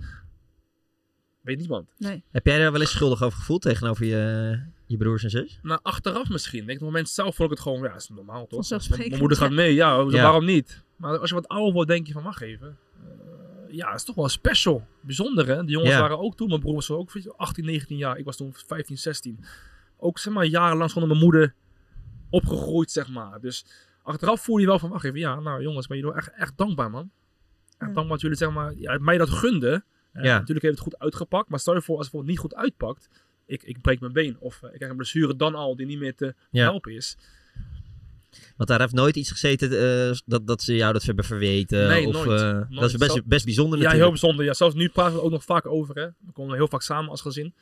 weet 1.42 1.58
niemand. 1.58 1.94
Nee. 1.98 2.24
Heb 2.32 2.46
jij 2.46 2.60
daar 2.60 2.72
wel 2.72 2.82
eens 2.82 2.92
schuldig 2.92 3.24
over 3.24 3.38
gevoeld 3.38 3.62
tegenover 3.62 4.06
je, 4.06 4.60
je 4.90 4.98
broers 4.98 5.24
en 5.24 5.30
zus? 5.30 5.60
Maar 5.62 5.80
achteraf 5.82 6.30
misschien. 6.30 6.60
Denk, 6.66 6.70
op 6.70 6.76
het 6.76 6.86
moment 6.94 7.10
zelf 7.10 7.36
vond 7.36 7.52
ik 7.52 7.58
het 7.58 7.66
gewoon, 7.68 7.82
ja, 7.84 7.96
is 7.96 8.10
normaal 8.10 8.48
toch? 8.48 8.70
Mijn 8.98 9.20
moeder 9.20 9.38
gaat 9.38 9.52
mee, 9.52 9.74
ja, 9.74 10.04
waarom 10.06 10.46
niet? 10.46 10.84
Maar 10.96 11.18
als 11.18 11.30
je 11.30 11.36
wat 11.36 11.48
ouder 11.48 11.74
wordt, 11.74 11.90
denk 11.90 12.08
je 12.08 12.14
van, 12.14 12.24
wacht 12.24 12.42
even. 12.42 12.78
Eh, 13.04 13.76
ja, 13.76 13.88
het 13.88 13.96
is 14.00 14.04
toch 14.04 14.16
wel 14.16 14.30
special. 14.30 14.88
Bijzonder, 15.02 15.48
hè? 15.48 15.64
De 15.66 15.72
jongens 15.72 15.92
Ja. 15.94 16.00
waren 16.02 16.20
ook 16.20 16.36
toen, 16.36 16.48
mijn 16.48 16.60
broer 16.60 16.74
was 16.74 16.92
ook 16.92 17.12
18, 17.38 17.66
19 17.66 17.98
jaar. 17.98 18.18
Ik 18.18 18.26
was 18.26 18.38
toen 18.38 18.54
15, 18.54 18.98
16. 18.98 19.40
Ook, 19.98 20.20
zeg 20.20 20.34
maar, 20.34 20.46
jarenlang 20.46 20.90
zonder 20.92 21.10
mijn 21.10 21.24
moeder 21.24 21.54
opgegroeid, 22.30 22.92
zeg 22.92 23.10
maar. 23.10 23.40
Dus 23.40 23.66
achteraf 24.04 24.42
voel 24.44 24.58
je 24.58 24.66
wel 24.66 24.80
van, 24.80 24.90
wacht 24.90 25.04
even, 25.04 25.20
ja, 25.20 25.40
nou 25.40 25.62
jongens, 25.62 25.88
ben 25.88 25.98
je 25.98 26.04
wel 26.04 26.16
echt, 26.16 26.32
echt 26.34 26.58
dankbaar, 26.58 26.90
man. 26.90 27.12
Echt 27.68 27.78
Ja. 27.78 27.86
dankbaar 27.86 28.08
dat 28.08 28.22
jullie, 28.22 28.38
zeg 28.38 28.52
maar, 28.52 28.74
ja, 28.76 28.98
mij 29.02 29.18
dat 29.18 29.30
gunden. 29.30 29.84
Eh, 30.14 30.24
Ja. 30.24 30.34
Natuurlijk 30.34 30.62
heeft 30.66 30.76
het 30.80 30.84
goed 30.84 31.00
uitgepakt, 31.00 31.50
maar 31.50 31.60
stel 31.60 31.74
je 31.74 31.82
voor, 31.82 31.98
als 31.98 32.06
het 32.06 32.14
bijvoorbeeld 32.16 32.44
niet 32.44 32.52
goed 32.52 32.62
uitpakt, 32.64 33.10
ik, 33.50 33.64
ik 33.64 33.82
breek 33.82 34.00
mijn 34.00 34.14
been. 34.14 34.36
Of 34.40 34.62
eh, 34.64 34.70
ik 34.70 34.76
krijg 34.76 34.92
een 34.92 34.98
blessure 34.98 35.36
dan 35.36 35.56
al 35.56 35.76
die 35.76 35.86
niet 35.86 36.00
meer 36.00 36.16
te 36.16 36.34
Ja. 36.52 36.64
helpen 36.64 36.94
is. 36.94 37.18
Want 38.58 38.70
daar 38.70 38.80
heeft 38.80 38.94
nooit 38.94 39.16
iets 39.16 39.32
gezeten 39.32 39.72
eh, 40.10 40.18
dat, 40.26 40.48
dat 40.48 40.62
ze 40.62 40.76
jou 40.76 40.94
dat 40.94 41.04
hebben 41.04 41.26
verweten. 41.26 41.88
Nee, 41.88 42.08
of, 42.08 42.14
nooit. 42.26 42.42
eh, 42.42 42.52
Nooit. 42.54 42.66
Dat 42.76 42.84
is 42.90 42.96
best, 42.98 43.26
best 43.26 43.46
bijzonder 43.46 43.74
Ja, 43.80 43.84
heel 43.84 43.92
natuurlijk. 43.92 44.22
bijzonder. 44.22 44.46
Ja, 44.46 44.54
zelfs 44.54 44.76
nu 44.76 44.90
praten 44.90 45.16
we 45.16 45.22
ook 45.22 45.32
nog 45.32 45.44
vaak 45.44 45.66
over. 45.66 45.96
Hè. 45.96 46.06
We 46.06 46.32
komen 46.34 46.56
heel 46.56 46.68
vaak 46.68 46.82
samen 46.82 47.10
als 47.10 47.22
gezin. 47.22 47.54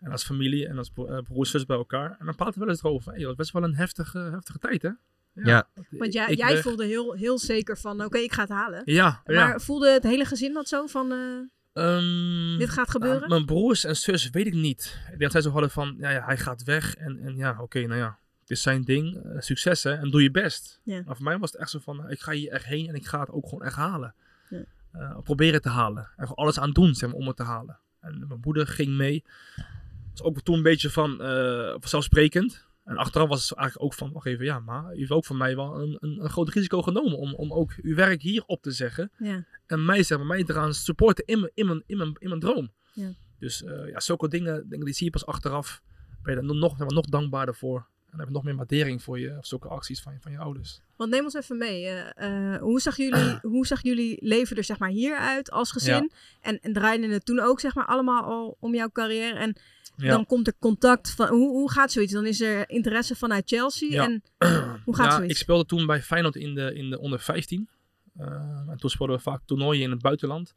En 0.00 0.10
als 0.10 0.24
familie 0.24 0.66
en 0.68 0.78
als 0.78 0.90
bro- 0.90 1.22
broers 1.22 1.50
zus 1.50 1.66
bij 1.66 1.76
elkaar. 1.76 2.16
En 2.18 2.26
dan 2.26 2.34
praten 2.34 2.54
we 2.54 2.60
wel 2.60 2.68
eens 2.68 2.82
erover. 2.82 3.10
Hey, 3.10 3.18
dat 3.18 3.28
was 3.28 3.36
best 3.36 3.52
wel 3.52 3.62
een 3.64 3.74
heftige, 3.74 4.18
heftige 4.18 4.58
tijd, 4.58 4.82
hè? 4.82 4.90
Ja. 5.34 5.68
Want 5.90 6.12
jij, 6.12 6.26
Ik 6.30 6.38
jij 6.38 6.52
weg. 6.52 6.62
voelde 6.62 6.84
heel, 6.86 7.12
heel 7.12 7.38
zeker 7.38 7.78
van, 7.78 8.04
oké, 8.04 8.18
ik 8.18 8.32
ga 8.32 8.40
het 8.40 8.50
halen. 8.50 8.82
Ja, 8.84 9.22
ja. 9.24 9.34
Maar 9.46 9.60
voelde 9.60 9.90
het 9.90 10.02
hele 10.02 10.24
gezin 10.24 10.52
dat 10.52 10.68
zo 10.68 10.86
van, 10.86 11.12
eh, 11.12 11.18
Ehm, 11.72 12.58
dit 12.58 12.70
gaat 12.70 12.90
gebeuren? 12.90 13.18
nou, 13.18 13.30
mijn 13.30 13.44
broers 13.44 13.84
en 13.84 13.96
zus 13.96 14.30
weet 14.30 14.46
ik 14.46 14.54
niet. 14.54 14.98
Ik 15.02 15.08
denk 15.08 15.20
dat 15.20 15.32
zij 15.32 15.40
zo 15.40 15.50
hadden 15.50 15.70
van, 15.70 15.94
ja, 15.98 16.10
ja 16.10 16.24
hij 16.24 16.36
gaat 16.36 16.62
weg. 16.62 16.94
En, 16.96 17.18
en 17.18 17.36
ja, 17.36 17.56
oké, 17.60 17.80
nou 17.86 18.00
ja. 18.00 18.18
Het 18.40 18.50
is 18.50 18.62
zijn 18.62 18.82
ding. 18.82 19.16
eh, 19.16 19.40
succes, 19.40 19.82
hè. 19.82 19.92
En 19.92 20.10
doe 20.10 20.22
je 20.22 20.30
best. 20.30 20.80
Ja. 20.84 21.02
Maar 21.06 21.16
voor 21.16 21.24
mij 21.24 21.38
was 21.38 21.52
het 21.52 21.60
echt 21.60 21.70
zo 21.70 21.78
van, 21.78 21.96
nou, 21.96 22.10
ik 22.10 22.20
ga 22.20 22.32
hier 22.32 22.50
echt 22.50 22.64
heen 22.64 22.88
en 22.88 22.94
ik 22.94 23.06
ga 23.06 23.20
het 23.20 23.30
ook 23.30 23.44
gewoon 23.48 23.62
echt 23.64 23.76
halen. 23.76 24.14
Ja. 24.48 24.64
Eh, 24.92 25.18
proberen 25.22 25.62
te 25.62 25.68
halen. 25.68 26.02
En 26.02 26.26
gewoon 26.26 26.36
alles 26.44 26.58
aan 26.58 26.72
doen, 26.72 26.94
zeg 26.94 27.08
maar, 27.10 27.18
om 27.18 27.26
het 27.26 27.36
te 27.36 27.42
halen. 27.42 27.78
En 28.00 28.24
mijn 28.28 28.40
moeder 28.44 28.66
ging 28.66 28.96
mee. 28.96 29.24
was 30.10 30.22
ook 30.22 30.40
toen 30.40 30.56
een 30.56 30.62
beetje 30.62 30.90
van, 30.90 31.20
eh 31.22 31.74
vanzelfsprekend. 31.78 32.66
En 32.92 32.98
achteraf 32.98 33.28
was 33.28 33.48
het 33.48 33.58
eigenlijk 33.58 33.86
ook 33.86 33.98
van, 33.98 34.12
wacht 34.12 34.26
even, 34.26 34.44
ja, 34.44 34.58
maar 34.58 34.94
u 34.94 34.98
heeft 34.98 35.10
ook 35.10 35.24
van 35.24 35.36
mij 35.36 35.56
wel 35.56 35.80
een, 35.80 35.96
een, 36.00 36.24
een 36.24 36.30
groot 36.30 36.48
risico 36.48 36.82
genomen 36.82 37.18
om, 37.18 37.34
om 37.34 37.52
ook 37.52 37.72
uw 37.82 37.94
werk 37.94 38.22
hier 38.22 38.42
op 38.46 38.62
te 38.62 38.70
zeggen. 38.70 39.10
Ja. 39.18 39.44
En 39.66 39.84
mij, 39.84 40.02
zeg 40.02 40.18
maar, 40.18 40.26
mij 40.26 40.44
eraan 40.46 40.74
supporten 40.74 41.24
in 41.24 41.40
mijn, 41.40 41.52
in 41.54 41.66
mijn, 41.66 41.82
in 41.86 41.96
mijn, 41.96 42.16
in 42.18 42.28
mijn 42.28 42.40
droom. 42.40 42.72
Ja. 42.92 43.12
Dus 43.38 43.64
eh, 43.64 43.88
ja, 43.88 44.00
zulke 44.00 44.28
dingen, 44.28 44.68
dingen 44.68 44.84
die 44.84 44.94
zie 44.94 45.04
je 45.04 45.12
pas 45.12 45.26
achteraf. 45.26 45.82
Ben 46.22 46.34
je 46.34 46.40
er 46.40 46.54
nog, 46.54 46.70
zeg 46.70 46.78
maar, 46.78 46.96
nog 46.96 47.06
dankbaarder 47.06 47.54
voor. 47.54 47.86
En 48.12 48.18
dan 48.18 48.26
heb 48.26 48.28
je 48.28 48.34
nog 48.34 48.44
meer 48.44 48.56
waardering 48.56 49.02
voor 49.02 49.18
je, 49.20 49.34
of 49.38 49.46
zulke 49.46 49.68
acties 49.68 50.02
van, 50.02 50.12
je- 50.12 50.20
van 50.20 50.32
je 50.32 50.38
ouders. 50.38 50.80
Want 50.96 51.10
neem 51.10 51.24
ons 51.24 51.34
even 51.34 51.56
mee. 51.58 51.86
eh, 51.86 52.52
eh, 52.54 52.60
hoe, 52.60 52.80
zag 52.80 52.96
jullie, 52.96 53.38
hoe 53.54 53.66
zag 53.66 53.82
jullie 53.82 54.16
leven 54.20 54.56
er 54.56 54.64
zeg 54.64 54.78
maar 54.78 54.88
hier 54.88 55.16
uit 55.16 55.50
als 55.50 55.70
gezin? 55.72 56.12
En, 56.40 56.60
en 56.60 56.72
draaide 56.72 57.08
het 57.08 57.24
toen 57.24 57.40
ook 57.40 57.60
zeg 57.60 57.74
maar 57.74 57.86
allemaal 57.86 58.22
al 58.22 58.56
om 58.60 58.74
jouw 58.74 58.88
carrière? 58.90 59.38
En 59.38 59.56
Ja. 59.96 60.08
dan 60.10 60.26
komt 60.26 60.46
er 60.46 60.54
contact 60.58 61.10
van... 61.10 61.28
Hoe, 61.28 61.48
hoe 61.50 61.70
gaat 61.70 61.92
zoiets? 61.92 62.12
Dan 62.12 62.26
is 62.26 62.40
er 62.40 62.68
interesse 62.70 63.16
vanuit 63.16 63.48
Chelsea. 63.48 63.90
Ja. 63.90 64.04
En 64.04 64.22
hoe 64.84 64.96
gaat 64.96 65.06
ja, 65.06 65.12
zoiets? 65.16 65.32
ik 65.32 65.36
speelde 65.38 65.64
toen 65.64 65.86
bij 65.86 66.02
Feyenoord 66.02 66.36
in 66.36 66.54
de, 66.54 66.74
in 66.74 66.90
de 66.90 66.98
onder 67.00 67.20
15. 67.20 67.68
Eh, 68.16 68.26
en 68.68 68.76
toen 68.78 68.90
speelden 68.90 69.16
we 69.16 69.22
vaak 69.22 69.40
toernooien 69.46 69.82
in 69.82 69.90
het 69.90 70.02
buitenland. 70.02 70.54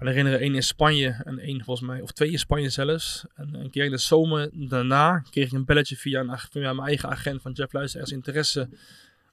Ik 0.00 0.06
kan 0.06 0.14
herinneren, 0.14 0.40
één 0.46 0.54
in 0.54 0.62
Spanje 0.62 1.20
en 1.24 1.38
één 1.38 1.64
volgens 1.64 1.88
mij, 1.88 2.00
of 2.00 2.12
twee 2.12 2.30
in 2.30 2.38
Spanje 2.38 2.68
zelfs. 2.68 3.24
En 3.34 3.54
een 3.54 3.70
keer 3.70 3.84
in 3.84 3.90
de 3.90 3.98
zomer 3.98 4.50
daarna 4.52 5.18
kreeg 5.18 5.46
ik 5.46 5.52
een 5.52 5.64
belletje 5.64 5.96
via, 5.96 6.20
een, 6.20 6.38
via 6.38 6.72
mijn 6.72 6.86
eigen 6.88 7.08
agent 7.08 7.42
van 7.42 7.52
Jeff 7.52 7.72
Luister. 7.72 8.00
Er 8.00 8.06
is 8.06 8.12
interesse 8.12 8.68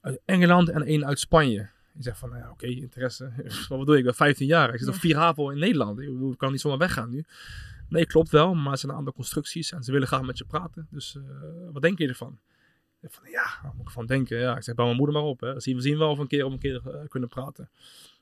uit 0.02 0.20
Engeland 0.26 0.70
en 0.70 0.84
één 0.84 1.06
uit 1.06 1.20
Spanje. 1.20 1.70
Ik 1.98 2.04
zeg 2.04 2.18
van, 2.18 2.30
nou 2.30 2.42
ja, 2.42 2.50
oké, 2.52 2.66
interesse. 2.68 3.32
Wat 3.70 3.80
bedoel 3.80 3.94
je? 3.94 4.00
Ik 4.00 4.06
ben 4.06 4.16
15 4.16 4.48
jaar. 4.48 4.74
Ik 4.74 4.78
zit 4.80 4.88
Ja. 4.88 4.94
op 4.94 5.00
vier 5.00 5.16
haven 5.16 5.52
in 5.52 5.60
Nederland. 5.60 6.00
Ik, 6.00 6.06
bedoel, 6.12 6.32
ik 6.32 6.38
kan 6.38 6.52
niet 6.52 6.62
zomaar 6.62 6.78
weggaan 6.78 7.10
nu. 7.10 7.24
Nee, 7.90 8.06
klopt 8.06 8.30
wel, 8.30 8.54
maar 8.54 8.72
er 8.72 8.78
zijn 8.78 8.92
een 8.92 8.98
aantal 8.98 9.14
constructies 9.14 9.72
en 9.72 9.84
ze 9.84 9.92
willen 9.92 10.08
graag 10.08 10.22
met 10.22 10.38
je 10.38 10.46
praten. 10.46 10.88
Dus 10.92 11.16
eh, 11.16 11.24
wat 11.72 11.82
denk 11.82 11.98
je 11.98 12.08
ervan? 12.08 12.40
Ik 13.02 13.12
van, 13.12 13.30
ja, 13.30 13.72
moet 13.76 13.86
ik 13.86 13.92
van 13.92 14.06
denken? 14.06 14.38
Ja, 14.40 14.56
ik 14.58 14.64
zeg, 14.64 14.76
bel 14.76 14.86
mijn 14.86 14.98
moeder 14.98 15.16
maar 15.16 15.24
op. 15.26 15.40
Hè. 15.40 15.60
Zien, 15.60 15.76
we 15.76 15.82
zien 15.82 15.98
wel 15.98 16.10
of 16.10 16.16
we 16.16 16.22
een 16.22 16.28
keer 16.28 16.46
op 16.46 16.52
een 16.52 16.60
keer 16.60 16.82
eh, 16.86 17.08
kunnen 17.10 17.30
praten. 17.30 17.70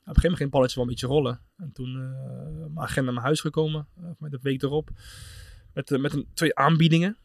Op 0.06 0.16
een 0.16 0.22
gegeven 0.22 0.32
moment 0.32 0.38
ging 0.38 0.40
het 0.40 0.50
balletje 0.50 0.76
wel 0.76 0.84
een 0.84 0.90
beetje 0.90 1.08
rollen. 1.08 1.42
En 1.58 1.72
toen 1.72 1.96
eh 1.96 2.74
mijn 2.74 2.88
agent 2.88 3.06
naar 3.06 3.14
mijn 3.14 3.26
huis 3.26 3.42
gekomen, 3.42 3.88
eh, 3.98 4.04
met 4.20 4.32
de 4.32 4.40
week 4.42 4.62
erop. 4.62 4.90
Met, 5.74 5.92
eh, 5.92 6.00
met 6.00 6.14
een, 6.14 6.28
twee 6.34 6.56
aanbiedingen 6.56 7.18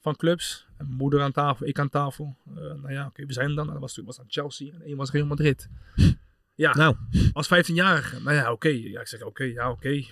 van 0.00 0.16
clubs. 0.16 0.66
En 0.76 0.86
mijn 0.86 0.98
moeder 0.98 1.22
aan 1.22 1.32
tafel, 1.32 1.66
ik 1.66 1.78
aan 1.78 1.88
tafel. 1.88 2.36
Nou 2.54 2.92
ja, 2.92 3.06
oké, 3.06 3.26
we 3.26 3.32
zijn 3.32 3.48
er 3.48 3.54
dan. 3.54 3.66
Dat 3.66 3.78
was, 3.78 3.94
toen 3.94 4.04
was 4.04 4.16
dan 4.16 4.24
Chelsea 4.28 4.72
en 4.72 4.82
één 4.82 4.96
was 4.96 5.10
Real 5.10 5.26
Madrid. 5.26 5.68
Ja, 6.54 6.74
Nou, 6.74 6.96
als 7.32 7.46
15-jarige. 7.46 8.20
Nou 8.20 8.36
ja, 8.36 8.52
oké. 8.52 8.68
Ja, 8.68 9.00
ik 9.00 9.06
zeg, 9.06 9.22
oké, 9.22 9.44
ja, 9.44 9.70
oké. 9.70 10.04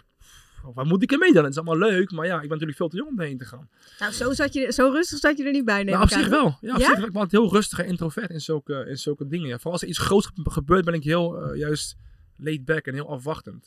Waar 0.74 0.86
moet 0.86 1.02
ik 1.02 1.12
ermee 1.12 1.32
dan? 1.32 1.42
Het 1.44 1.52
is 1.52 1.58
allemaal 1.58 1.90
leuk, 1.90 2.10
maar 2.10 2.26
ja, 2.26 2.34
ik 2.34 2.40
ben 2.40 2.48
natuurlijk 2.50 2.76
veel 2.76 2.88
te 2.88 2.96
jong 2.96 3.08
om 3.10 3.20
erheen 3.20 3.38
te 3.38 3.44
gaan. 3.44 3.68
Nou, 3.98 4.12
zo, 4.12 4.32
zat 4.32 4.52
je, 4.52 4.72
zo 4.72 4.88
rustig 4.90 5.18
zat 5.18 5.38
je 5.38 5.44
er 5.44 5.52
niet 5.52 5.64
bij, 5.64 5.82
neem 5.82 5.92
Nou, 5.92 6.02
op 6.02 6.08
zich 6.10 6.28
wel. 6.28 6.58
Ja, 6.60 6.74
op 6.74 6.80
Ja? 6.80 6.86
zich 6.86 6.96
wel. 6.96 7.06
Ik 7.06 7.12
ben 7.12 7.26
heel 7.30 7.52
rustig 7.52 7.78
en 7.78 7.86
introvert 7.86 8.30
in 8.30 8.40
zulke, 8.40 8.84
in 8.88 8.98
zulke 8.98 9.26
dingen. 9.26 9.48
Ja. 9.48 9.54
Vooral 9.54 9.72
als 9.72 9.82
er 9.82 9.88
iets 9.88 9.98
groots 9.98 10.26
ge- 10.26 10.50
gebeurt, 10.50 10.84
ben 10.84 10.94
ik 10.94 11.04
heel 11.04 11.42
eh, 11.42 11.58
juist 11.58 11.96
laid 12.36 12.64
back 12.64 12.86
en 12.86 12.94
heel 12.94 13.08
afwachtend. 13.08 13.64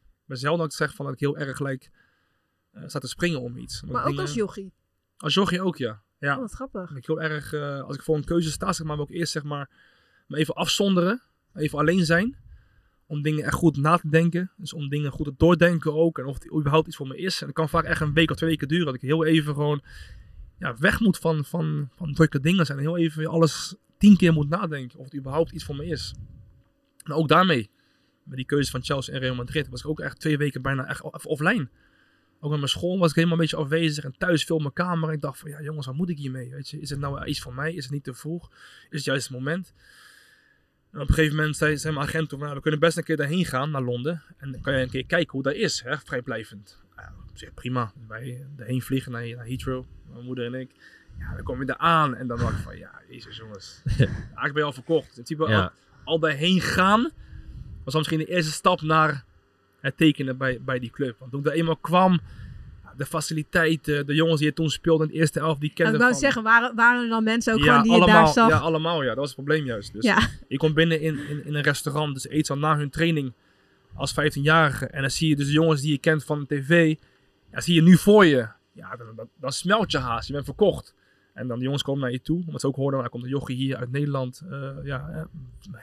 Ik 0.00 0.24
ben 0.26 0.36
zelden 0.36 0.60
dat 0.60 0.70
ik 0.70 0.76
zeg 0.76 0.94
van 0.94 1.04
dat 1.04 1.14
ik 1.14 1.20
heel 1.20 1.36
erg 1.38 1.56
gelijk 1.56 1.90
eh 2.72 2.82
sta 2.86 2.98
te 2.98 3.08
springen 3.08 3.40
om 3.40 3.56
iets. 3.56 3.82
Maar 3.82 4.06
ook 4.06 4.18
als 4.18 4.34
jochie. 4.34 4.72
Als 5.16 5.34
jochie 5.34 5.62
ook, 5.62 5.76
ja. 5.76 6.02
Ja, 6.18 6.34
Oh, 6.34 6.40
wat 6.40 6.52
grappig. 6.52 6.96
ik 6.96 7.06
heel 7.06 7.20
erg, 7.22 7.52
eh, 7.52 7.80
als 7.82 7.96
ik 7.96 8.02
voor 8.02 8.16
een 8.16 8.24
keuze 8.24 8.50
sta, 8.50 8.72
zeg 8.72 8.86
maar, 8.86 8.96
wil 8.96 9.04
ik 9.08 9.14
eerst 9.14 9.32
zeg 9.32 9.42
maar, 9.42 9.70
me 10.26 10.36
even 10.36 10.54
afzonderen. 10.54 11.22
Even 11.54 11.78
alleen 11.78 12.04
zijn. 12.04 12.36
Om 13.08 13.22
dingen 13.22 13.44
echt 13.44 13.54
goed 13.54 13.76
na 13.76 13.96
te 13.96 14.08
denken. 14.08 14.50
Dus 14.56 14.72
om 14.72 14.88
dingen 14.88 15.10
goed 15.10 15.26
te 15.26 15.34
doordenken 15.36 15.94
ook. 15.94 16.18
En 16.18 16.24
of 16.24 16.34
het 16.34 16.52
überhaupt 16.52 16.86
iets 16.86 16.96
voor 16.96 17.06
me 17.06 17.16
is. 17.16 17.40
En 17.40 17.46
het 17.46 17.56
kan 17.56 17.68
vaak 17.68 17.84
echt 17.84 18.00
een 18.00 18.12
week 18.12 18.30
of 18.30 18.36
twee 18.36 18.50
weken 18.50 18.68
duren. 18.68 18.86
Dat 18.86 18.94
ik 18.94 19.00
heel 19.00 19.24
even 19.24 19.54
gewoon 19.54 19.82
ja, 20.58 20.76
weg 20.78 21.00
moet 21.00 21.18
van, 21.18 21.44
van, 21.44 21.90
van 21.96 22.14
drukke 22.14 22.40
dingen. 22.40 22.66
En 22.66 22.78
heel 22.78 22.96
even 22.96 23.26
alles 23.26 23.74
tien 23.98 24.16
keer 24.16 24.32
moet 24.32 24.48
nadenken. 24.48 24.98
Of 24.98 25.04
het 25.04 25.16
überhaupt 25.16 25.52
iets 25.52 25.64
voor 25.64 25.76
me 25.76 25.86
is. 25.86 26.14
En 27.04 27.12
ook 27.12 27.28
daarmee. 27.28 27.70
Met 28.24 28.36
die 28.36 28.46
keuze 28.46 28.70
van 28.70 28.84
Chelsea 28.84 29.14
en 29.14 29.20
Real 29.20 29.34
Madrid. 29.34 29.68
Was 29.68 29.80
ik 29.80 29.88
ook 29.88 30.00
echt 30.00 30.20
twee 30.20 30.38
weken 30.38 30.62
bijna 30.62 30.86
echt 30.86 31.02
offline. 31.26 31.68
Ook 32.40 32.50
met 32.50 32.58
mijn 32.58 32.70
school 32.70 32.98
was 32.98 33.08
ik 33.08 33.14
helemaal 33.14 33.36
een 33.36 33.42
beetje 33.42 33.56
afwezig. 33.56 34.04
En 34.04 34.14
thuis 34.18 34.44
veel 34.44 34.58
mijn 34.58 34.72
kamer. 34.72 35.12
Ik 35.12 35.20
dacht 35.20 35.38
van 35.38 35.50
ja 35.50 35.62
jongens, 35.62 35.86
wat 35.86 35.94
moet 35.94 36.08
ik 36.08 36.18
hiermee? 36.18 36.50
Weet 36.50 36.68
je? 36.68 36.80
Is 36.80 36.90
het 36.90 36.98
nou 36.98 37.24
iets 37.24 37.40
voor 37.40 37.54
mij? 37.54 37.74
Is 37.74 37.84
het 37.84 37.92
niet 37.92 38.04
te 38.04 38.14
vroeg? 38.14 38.50
Is 38.90 38.96
het 38.96 39.04
juist 39.04 39.28
het 39.28 39.36
moment? 39.36 39.74
En 40.92 41.00
op 41.00 41.08
een 41.08 41.14
gegeven 41.14 41.36
moment 41.36 41.56
zei, 41.56 41.76
zei 41.76 41.94
mijn 41.94 42.06
agent 42.06 42.28
toen, 42.28 42.38
nou, 42.38 42.54
we 42.54 42.60
kunnen 42.60 42.80
best 42.80 42.96
een 42.96 43.04
keer 43.04 43.16
daarheen 43.16 43.44
gaan, 43.44 43.70
naar 43.70 43.82
Londen. 43.82 44.22
En 44.36 44.52
dan 44.52 44.60
kan 44.60 44.74
je 44.74 44.82
een 44.82 44.90
keer 44.90 45.06
kijken 45.06 45.32
hoe 45.32 45.42
dat 45.42 45.54
is, 45.54 45.82
hè, 45.82 45.98
vrijblijvend. 45.98 46.82
Nou, 46.96 47.08
op 47.30 47.38
zich 47.38 47.54
prima. 47.54 47.92
Wij 48.08 48.46
erheen 48.56 48.82
vliegen 48.82 49.12
naar, 49.12 49.28
naar 49.28 49.46
Heathrow, 49.46 49.84
mijn 50.12 50.24
moeder 50.24 50.46
en 50.46 50.54
ik. 50.54 50.70
Ja, 51.18 51.34
dan 51.34 51.44
kom 51.44 51.60
je 51.60 51.66
daar 51.66 51.76
aan 51.76 52.14
en 52.14 52.26
dan 52.26 52.38
dacht 52.38 52.52
ik 52.58 52.62
van, 52.64 52.78
ja, 52.78 53.00
jezus 53.08 53.36
jongens. 53.36 53.82
ik 54.44 54.52
ben 54.52 54.64
al 54.64 54.72
verkocht. 54.72 55.12
Principe 55.12 55.48
Ja. 55.48 55.60
al, 55.62 55.70
al 56.04 56.18
daarheen 56.18 56.60
gaan, 56.60 57.02
was 57.84 57.92
dan 57.92 57.96
misschien 57.96 58.18
de 58.18 58.26
eerste 58.26 58.52
stap 58.52 58.80
naar 58.80 59.24
het 59.80 59.96
tekenen 59.96 60.36
bij, 60.36 60.60
bij 60.60 60.78
die 60.78 60.90
club. 60.90 61.18
Want 61.18 61.30
toen 61.30 61.40
ik 61.40 61.46
daar 61.46 61.54
eenmaal 61.54 61.76
kwam, 61.76 62.20
de 62.98 63.06
faciliteiten, 63.06 64.06
de 64.06 64.14
jongens 64.14 64.38
die 64.38 64.48
er 64.48 64.54
toen 64.54 64.70
speelden 64.70 65.06
in 65.06 65.12
de 65.12 65.18
eerste 65.18 65.40
elf, 65.40 65.58
die 65.58 65.72
kenden 65.72 65.94
ik 65.94 66.00
wou 66.00 66.14
zeggen, 66.14 66.42
waren, 66.42 66.74
waren 66.74 67.02
er 67.02 67.08
dan 67.08 67.24
mensen 67.24 67.52
ook 67.52 67.58
ja, 67.58 67.64
gewoon 67.64 67.82
die 67.82 68.06
je 68.06 68.12
daar 68.12 68.28
zag? 68.28 68.48
ja, 68.48 68.56
allemaal, 68.56 69.02
ja. 69.02 69.08
Dat 69.08 69.16
was 69.16 69.26
het 69.26 69.34
probleem 69.34 69.64
juist. 69.64 69.92
Dus 69.92 70.04
Ja. 70.04 70.28
je 70.48 70.56
komt 70.56 70.74
binnen 70.74 71.00
in, 71.00 71.18
in, 71.28 71.46
in 71.46 71.54
een 71.54 71.62
restaurant, 71.62 72.14
dus 72.14 72.28
eet 72.28 72.50
al 72.50 72.58
na 72.58 72.76
hun 72.76 72.90
training 72.90 73.32
als 73.94 74.12
15-jarige. 74.12 74.86
En 74.86 75.00
dan 75.00 75.10
zie 75.10 75.28
je 75.28 75.36
dus 75.36 75.46
de 75.46 75.52
jongens 75.52 75.80
die 75.80 75.90
je 75.90 75.98
kent 75.98 76.24
van 76.24 76.44
de 76.48 76.60
tv, 76.60 76.94
ja, 77.52 77.60
zie 77.60 77.74
je 77.74 77.82
nu 77.82 77.96
voor 77.96 78.26
je. 78.26 78.48
Ja, 78.72 78.96
dan, 78.96 79.06
dan, 79.16 79.28
dan 79.40 79.52
smelt 79.52 79.90
je 79.90 79.98
haast, 79.98 80.26
je 80.26 80.32
bent 80.32 80.44
verkocht. 80.44 80.94
En 81.38 81.48
dan 81.48 81.58
de 81.58 81.64
jongens 81.64 81.82
komen 81.82 82.00
naar 82.00 82.10
je 82.10 82.20
toe, 82.20 82.42
omdat 82.46 82.60
ze 82.60 82.66
ook 82.66 82.76
hoorden, 82.76 83.00
er 83.02 83.08
komt 83.08 83.24
een 83.24 83.28
jochie 83.30 83.56
hier 83.56 83.76
uit 83.76 83.90
Nederland. 83.90 84.42
eh, 84.50 84.70
ja, 84.82 85.28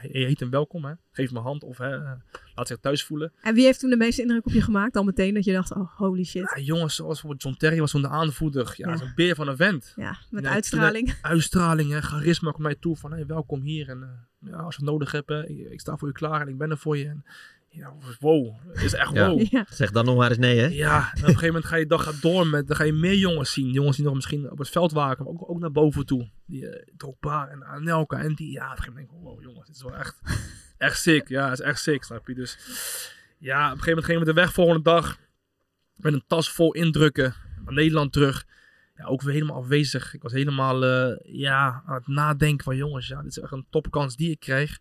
je 0.02 0.26
heet 0.26 0.39
hem 0.39 0.50
welkom, 0.50 0.86
hè. 0.86 0.94
geef 1.12 1.28
hem 1.28 1.38
een 1.38 1.44
hand 1.44 1.63
of 1.63 1.78
hè, 1.78 1.96
eh, 2.04 2.12
laat 2.56 2.68
zich 2.68 2.78
thuis 2.78 3.04
voelen. 3.04 3.32
En 3.41 3.54
wie 3.54 3.65
heeft 3.65 3.80
toen 3.80 3.89
de 3.89 3.98
meeste 3.98 4.22
indruk 4.22 4.46
op 4.46 4.52
je 4.52 4.62
gemaakt? 4.62 4.96
Al 4.96 5.04
meteen 5.04 5.34
dat 5.34 5.44
je 5.44 5.54
dacht, 5.54 5.76
oh 5.76 5.96
holy 5.98 6.24
shit. 6.24 6.52
Ja, 6.56 6.62
jongens 6.62 6.96
zoals 6.96 7.12
bijvoorbeeld 7.13 7.41
John 7.44 7.56
Terry 7.58 7.80
was 7.80 7.91
toen 7.91 8.02
de 8.02 8.08
aanvoerder. 8.10 8.74
Ja, 8.78 8.89
Ja. 8.89 8.98
zo'n 8.98 9.12
beer 9.15 9.36
van 9.36 9.48
een 9.48 9.56
vent. 9.58 9.94
Ja, 9.96 10.18
met 10.30 10.44
Ja, 10.44 10.50
uitstraling. 10.50 11.18
uitstraling 11.22 11.94
en 11.94 12.04
charisma 12.04 12.52
komt 12.52 12.63
mij 12.63 12.76
toe 12.76 12.96
van 12.96 13.12
hey, 13.12 13.26
welkom 13.26 13.62
hier 13.62 13.89
en 13.89 14.04
eh, 14.04 14.50
ja, 14.52 14.58
als 14.58 14.76
je 14.76 14.82
het 14.82 14.89
nodig 14.91 15.12
hebt, 15.12 15.30
hè, 15.30 15.48
ik, 15.48 15.58
ik 15.72 15.80
sta 15.80 15.98
voor 15.98 16.08
je 16.08 16.13
klaar 16.13 16.41
en 16.41 16.48
ik 16.48 16.58
ben 16.58 16.70
er 16.72 16.78
voor 16.78 16.98
je. 16.98 17.06
En, 17.08 17.26
ja, 17.75 17.93
wow, 18.19 18.55
is 18.73 18.93
echt 18.93 19.11
wow. 19.11 19.41
Ja. 19.51 19.65
zeg 19.69 19.91
dan 19.91 20.05
nog 20.05 20.17
maar 20.17 20.29
eens 20.29 20.38
nee, 20.38 20.59
hè? 20.59 20.65
Ja, 20.65 20.97
en 20.97 21.11
op 21.11 21.17
een 21.17 21.25
gegeven 21.25 21.47
moment 21.47 21.65
ga 21.65 21.75
je 21.75 21.85
dag 21.85 22.03
gaat 22.03 22.21
door 22.21 22.47
met, 22.47 22.67
dan 22.67 22.75
ga 22.75 22.83
je 22.83 22.93
meer 22.93 23.15
jongens 23.15 23.53
zien. 23.53 23.71
Jongens 23.71 23.95
die 23.95 24.05
nog 24.05 24.15
misschien 24.15 24.51
op 24.51 24.57
het 24.57 24.69
veld 24.69 24.91
waren, 24.91 25.23
maar 25.23 25.33
ook, 25.33 25.49
ook 25.49 25.59
naar 25.59 25.71
boven 25.71 26.05
toe. 26.05 26.29
Die 26.45 26.61
uh, 26.61 26.75
Drogba 26.97 27.47
en 27.47 27.65
Anelka 27.65 28.17
en 28.17 28.33
die, 28.33 28.51
ja, 28.51 28.65
op 28.65 28.71
een 28.71 28.77
gegeven 28.77 28.93
moment 28.93 29.09
denk 29.09 29.21
ik, 29.21 29.27
wow 29.27 29.43
jongens, 29.43 29.67
dit 29.67 29.75
is 29.75 29.81
wel 29.81 29.95
echt, 29.95 30.21
echt 30.77 30.99
sick. 30.99 31.27
Ja, 31.27 31.49
het 31.49 31.59
is 31.59 31.65
echt 31.65 31.79
sick, 31.79 32.03
snap 32.03 32.27
je. 32.27 32.33
Dus 32.33 32.57
ja, 33.38 33.57
op 33.57 33.63
een 33.63 33.83
gegeven 33.83 33.88
moment 33.89 34.05
gingen 34.05 34.21
we 34.21 34.27
de 34.27 34.41
weg 34.41 34.53
volgende 34.53 34.81
dag 34.81 35.17
met 35.95 36.13
een 36.13 36.23
tas 36.27 36.51
vol 36.51 36.73
indrukken 36.73 37.35
naar 37.65 37.73
Nederland 37.73 38.13
terug. 38.13 38.45
Ja, 38.95 39.05
ook 39.05 39.21
weer 39.21 39.33
helemaal 39.33 39.57
afwezig. 39.57 40.13
Ik 40.13 40.21
was 40.21 40.31
helemaal 40.31 40.85
eh, 40.85 41.33
ja, 41.39 41.83
aan 41.85 41.95
het 41.95 42.07
nadenken 42.07 42.63
van 42.63 42.75
jongens, 42.75 43.07
ja, 43.07 43.21
dit 43.21 43.31
is 43.31 43.39
echt 43.39 43.51
een 43.51 43.67
topkans 43.69 44.15
die 44.15 44.31
ik 44.31 44.39
krijg. 44.39 44.79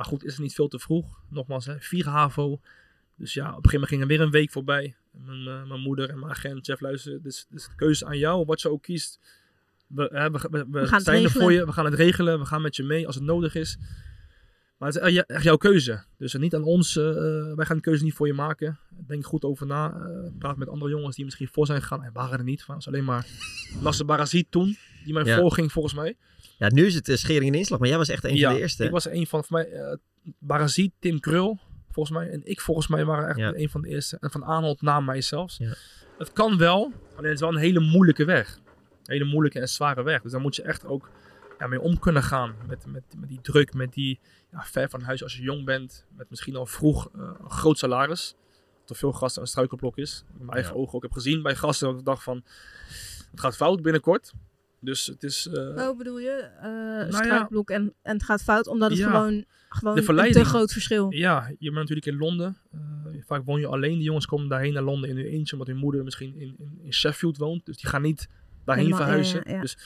Maar 0.00 0.08
goed, 0.08 0.24
is 0.24 0.32
het 0.32 0.40
niet 0.40 0.54
veel 0.54 0.68
te 0.68 0.78
vroeg. 0.78 1.20
Nogmaals, 1.28 1.66
hè, 1.66 1.80
4 1.80 2.08
HAVO. 2.08 2.60
Dus 3.16 3.34
ja, 3.34 3.42
op 3.42 3.64
een 3.64 3.70
gegeven 3.70 3.72
moment 3.72 3.88
ging 3.88 4.00
er 4.02 4.06
weer 4.08 4.20
een 4.20 4.30
week 4.30 4.50
voorbij. 4.50 4.94
Mijn, 5.10 5.46
eh, 5.46 5.68
mijn 5.68 5.80
moeder 5.80 6.10
en 6.10 6.18
mijn 6.18 6.30
agent, 6.30 6.66
Jeff, 6.66 6.80
luister, 6.80 7.12
dit 7.12 7.32
is, 7.32 7.46
dit 7.50 7.58
is 7.60 7.66
de 7.66 7.74
keuze 7.76 8.06
aan 8.06 8.18
jou, 8.18 8.44
wat 8.44 8.60
je 8.60 8.70
ook 8.70 8.82
kiest. 8.82 9.18
We, 9.86 10.08
hè, 10.12 10.30
we, 10.30 10.48
we, 10.50 10.66
we 10.70 10.86
gaan 10.86 10.94
het 10.96 11.02
zijn 11.04 11.24
er 11.24 11.30
voor 11.30 11.52
je, 11.52 11.66
we 11.66 11.72
gaan 11.72 11.84
het 11.84 11.94
regelen, 11.94 12.38
we 12.38 12.44
gaan 12.46 12.62
met 12.62 12.76
je 12.76 12.82
mee 12.82 13.06
als 13.06 13.14
het 13.14 13.24
nodig 13.24 13.54
is. 13.54 13.78
Maar 14.78 14.92
het 14.92 15.02
is 15.02 15.16
echt- 15.26 15.42
jouw 15.42 15.56
keuze. 15.56 16.04
Dus 16.18 16.34
niet 16.34 16.54
aan 16.54 16.62
ons, 16.64 16.96
eh, 16.96 17.08
eh, 17.10 17.54
wij 17.56 17.66
gaan 17.66 17.76
de 17.76 17.82
keuze 17.82 18.04
niet 18.04 18.14
voor 18.14 18.26
je 18.26 18.32
maken. 18.34 18.78
Denk 19.06 19.26
goed 19.26 19.44
over 19.44 19.66
na. 19.66 19.92
eh, 19.92 20.30
praat 20.38 20.56
met 20.56 20.68
andere 20.68 20.90
jongens 20.90 21.16
die 21.16 21.24
misschien 21.24 21.48
voor 21.48 21.66
zijn 21.66 21.80
gegaan. 21.80 22.02
En 22.04 22.12
waren 22.12 22.38
er 22.38 22.44
niet. 22.44 22.58
Het 22.58 22.68
was 22.68 22.86
alleen 22.86 23.04
maar 23.04 23.26
Nasser 23.82 24.04
Barazit 24.06 24.46
toen, 24.50 24.76
die 25.04 25.12
mij 25.12 25.24
Ja. 25.24 25.36
voorging 25.38 25.72
volgens 25.72 25.94
mij. 25.94 26.16
Ja, 26.60 26.68
nu 26.72 26.86
is 26.86 26.94
het 26.94 27.08
uh, 27.08 27.16
schering 27.16 27.52
en 27.52 27.58
inslag, 27.58 27.78
maar 27.78 27.88
jij 27.88 27.98
was 27.98 28.08
echt 28.08 28.24
een 28.24 28.40
van 28.40 28.54
de 28.54 28.60
eerste. 28.60 28.84
Ik 28.84 28.90
was 28.90 29.08
een 29.08 29.26
van, 29.26 29.44
voor 29.44 29.58
mij, 29.58 29.72
uh, 29.72 29.94
Barazit, 30.38 30.92
Tim 30.98 31.20
Krul, 31.20 31.58
volgens 31.90 32.16
mij. 32.16 32.30
En 32.30 32.40
ik 32.44 32.60
volgens 32.60 32.88
mij 32.88 33.04
waren 33.04 33.28
echt 33.28 33.38
Ja. 33.38 33.52
een 33.54 33.70
van 33.70 33.82
de 33.82 33.88
eerste. 33.88 34.16
En 34.20 34.30
Van 34.30 34.44
Aanholt 34.44 34.82
na 34.82 35.00
mij 35.00 35.20
zelfs. 35.20 35.56
Ja. 35.56 35.74
Het 36.18 36.32
kan 36.32 36.58
wel, 36.58 36.92
alleen 37.10 37.24
het 37.24 37.34
is 37.34 37.40
wel 37.40 37.48
een 37.48 37.56
hele 37.56 37.80
moeilijke 37.80 38.24
weg. 38.24 38.56
Een 38.56 39.12
hele 39.12 39.24
moeilijke 39.24 39.60
en 39.60 39.68
zware 39.68 40.02
weg. 40.02 40.22
Dus 40.22 40.32
daar 40.32 40.40
moet 40.40 40.56
je 40.56 40.62
echt 40.62 40.84
ook 40.86 41.10
ja, 41.58 41.66
mee 41.66 41.80
om 41.80 41.98
kunnen 41.98 42.22
gaan. 42.22 42.54
Met, 42.66 42.86
met, 42.86 43.02
met 43.16 43.28
die 43.28 43.40
druk, 43.40 43.74
met 43.74 43.92
die 43.92 44.20
ja, 44.50 44.62
ver 44.62 44.88
van 44.90 45.02
huis 45.02 45.22
als 45.22 45.36
je 45.36 45.42
jong 45.42 45.64
bent. 45.64 46.06
Met 46.16 46.30
misschien 46.30 46.56
al 46.56 46.66
vroeg 46.66 47.10
uh, 47.16 47.30
een 47.42 47.50
groot 47.50 47.78
salaris. 47.78 48.34
Wat 48.86 48.98
veel 48.98 49.12
gasten 49.12 49.42
een 49.42 49.48
struikelblok 49.48 49.96
is. 49.96 50.24
Mijn 50.38 50.50
eigen 50.50 50.74
ogen 50.74 50.94
ook 50.94 51.02
heb 51.02 51.12
gezien 51.12 51.42
bij 51.42 51.54
gasten. 51.54 51.88
Dat 51.88 51.98
ik 51.98 52.04
dacht 52.04 52.22
van, 52.22 52.44
het 53.30 53.40
gaat 53.40 53.56
fout 53.56 53.82
binnenkort. 53.82 54.32
Dus 54.80 55.06
het 55.06 55.22
is... 55.22 55.46
eh, 55.46 55.88
Oh, 55.88 55.96
bedoel 55.98 56.18
je? 56.18 56.48
Uh, 57.12 57.20
ja. 57.24 57.48
en, 57.64 57.94
en 58.02 58.12
het 58.12 58.22
gaat 58.22 58.42
fout 58.42 58.66
omdat 58.66 58.90
het 58.90 58.98
Ja. 58.98 59.06
gewoon, 59.06 59.44
gewoon 59.68 59.94
De 59.94 60.12
een 60.26 60.32
te 60.32 60.44
groot 60.44 60.72
verschil. 60.72 61.12
Ja, 61.12 61.48
je 61.48 61.64
bent 61.70 61.74
natuurlijk 61.74 62.06
in 62.06 62.16
Londen. 62.16 62.56
Uh, 62.74 62.80
vaak 63.26 63.44
woon 63.44 63.60
je 63.60 63.66
alleen. 63.66 63.94
Die 63.94 64.02
jongens 64.02 64.26
komen 64.26 64.48
daarheen 64.48 64.72
naar 64.72 64.82
Londen 64.82 65.10
in 65.10 65.16
hun 65.16 65.24
eentje, 65.26 65.52
omdat 65.52 65.68
hun 65.68 65.76
moeder 65.76 66.04
misschien 66.04 66.34
in, 66.36 66.54
in, 66.58 66.78
in 66.82 66.92
Sheffield 66.92 67.36
woont. 67.36 67.66
Dus 67.66 67.76
die 67.76 67.90
gaan 67.90 68.02
niet 68.02 68.28
daarheen 68.64 68.84
Helemaal, 68.84 69.04
verhuizen. 69.06 69.36
ja, 69.44 69.50
ja, 69.50 69.54
ja. 69.54 69.60
Dus 69.60 69.76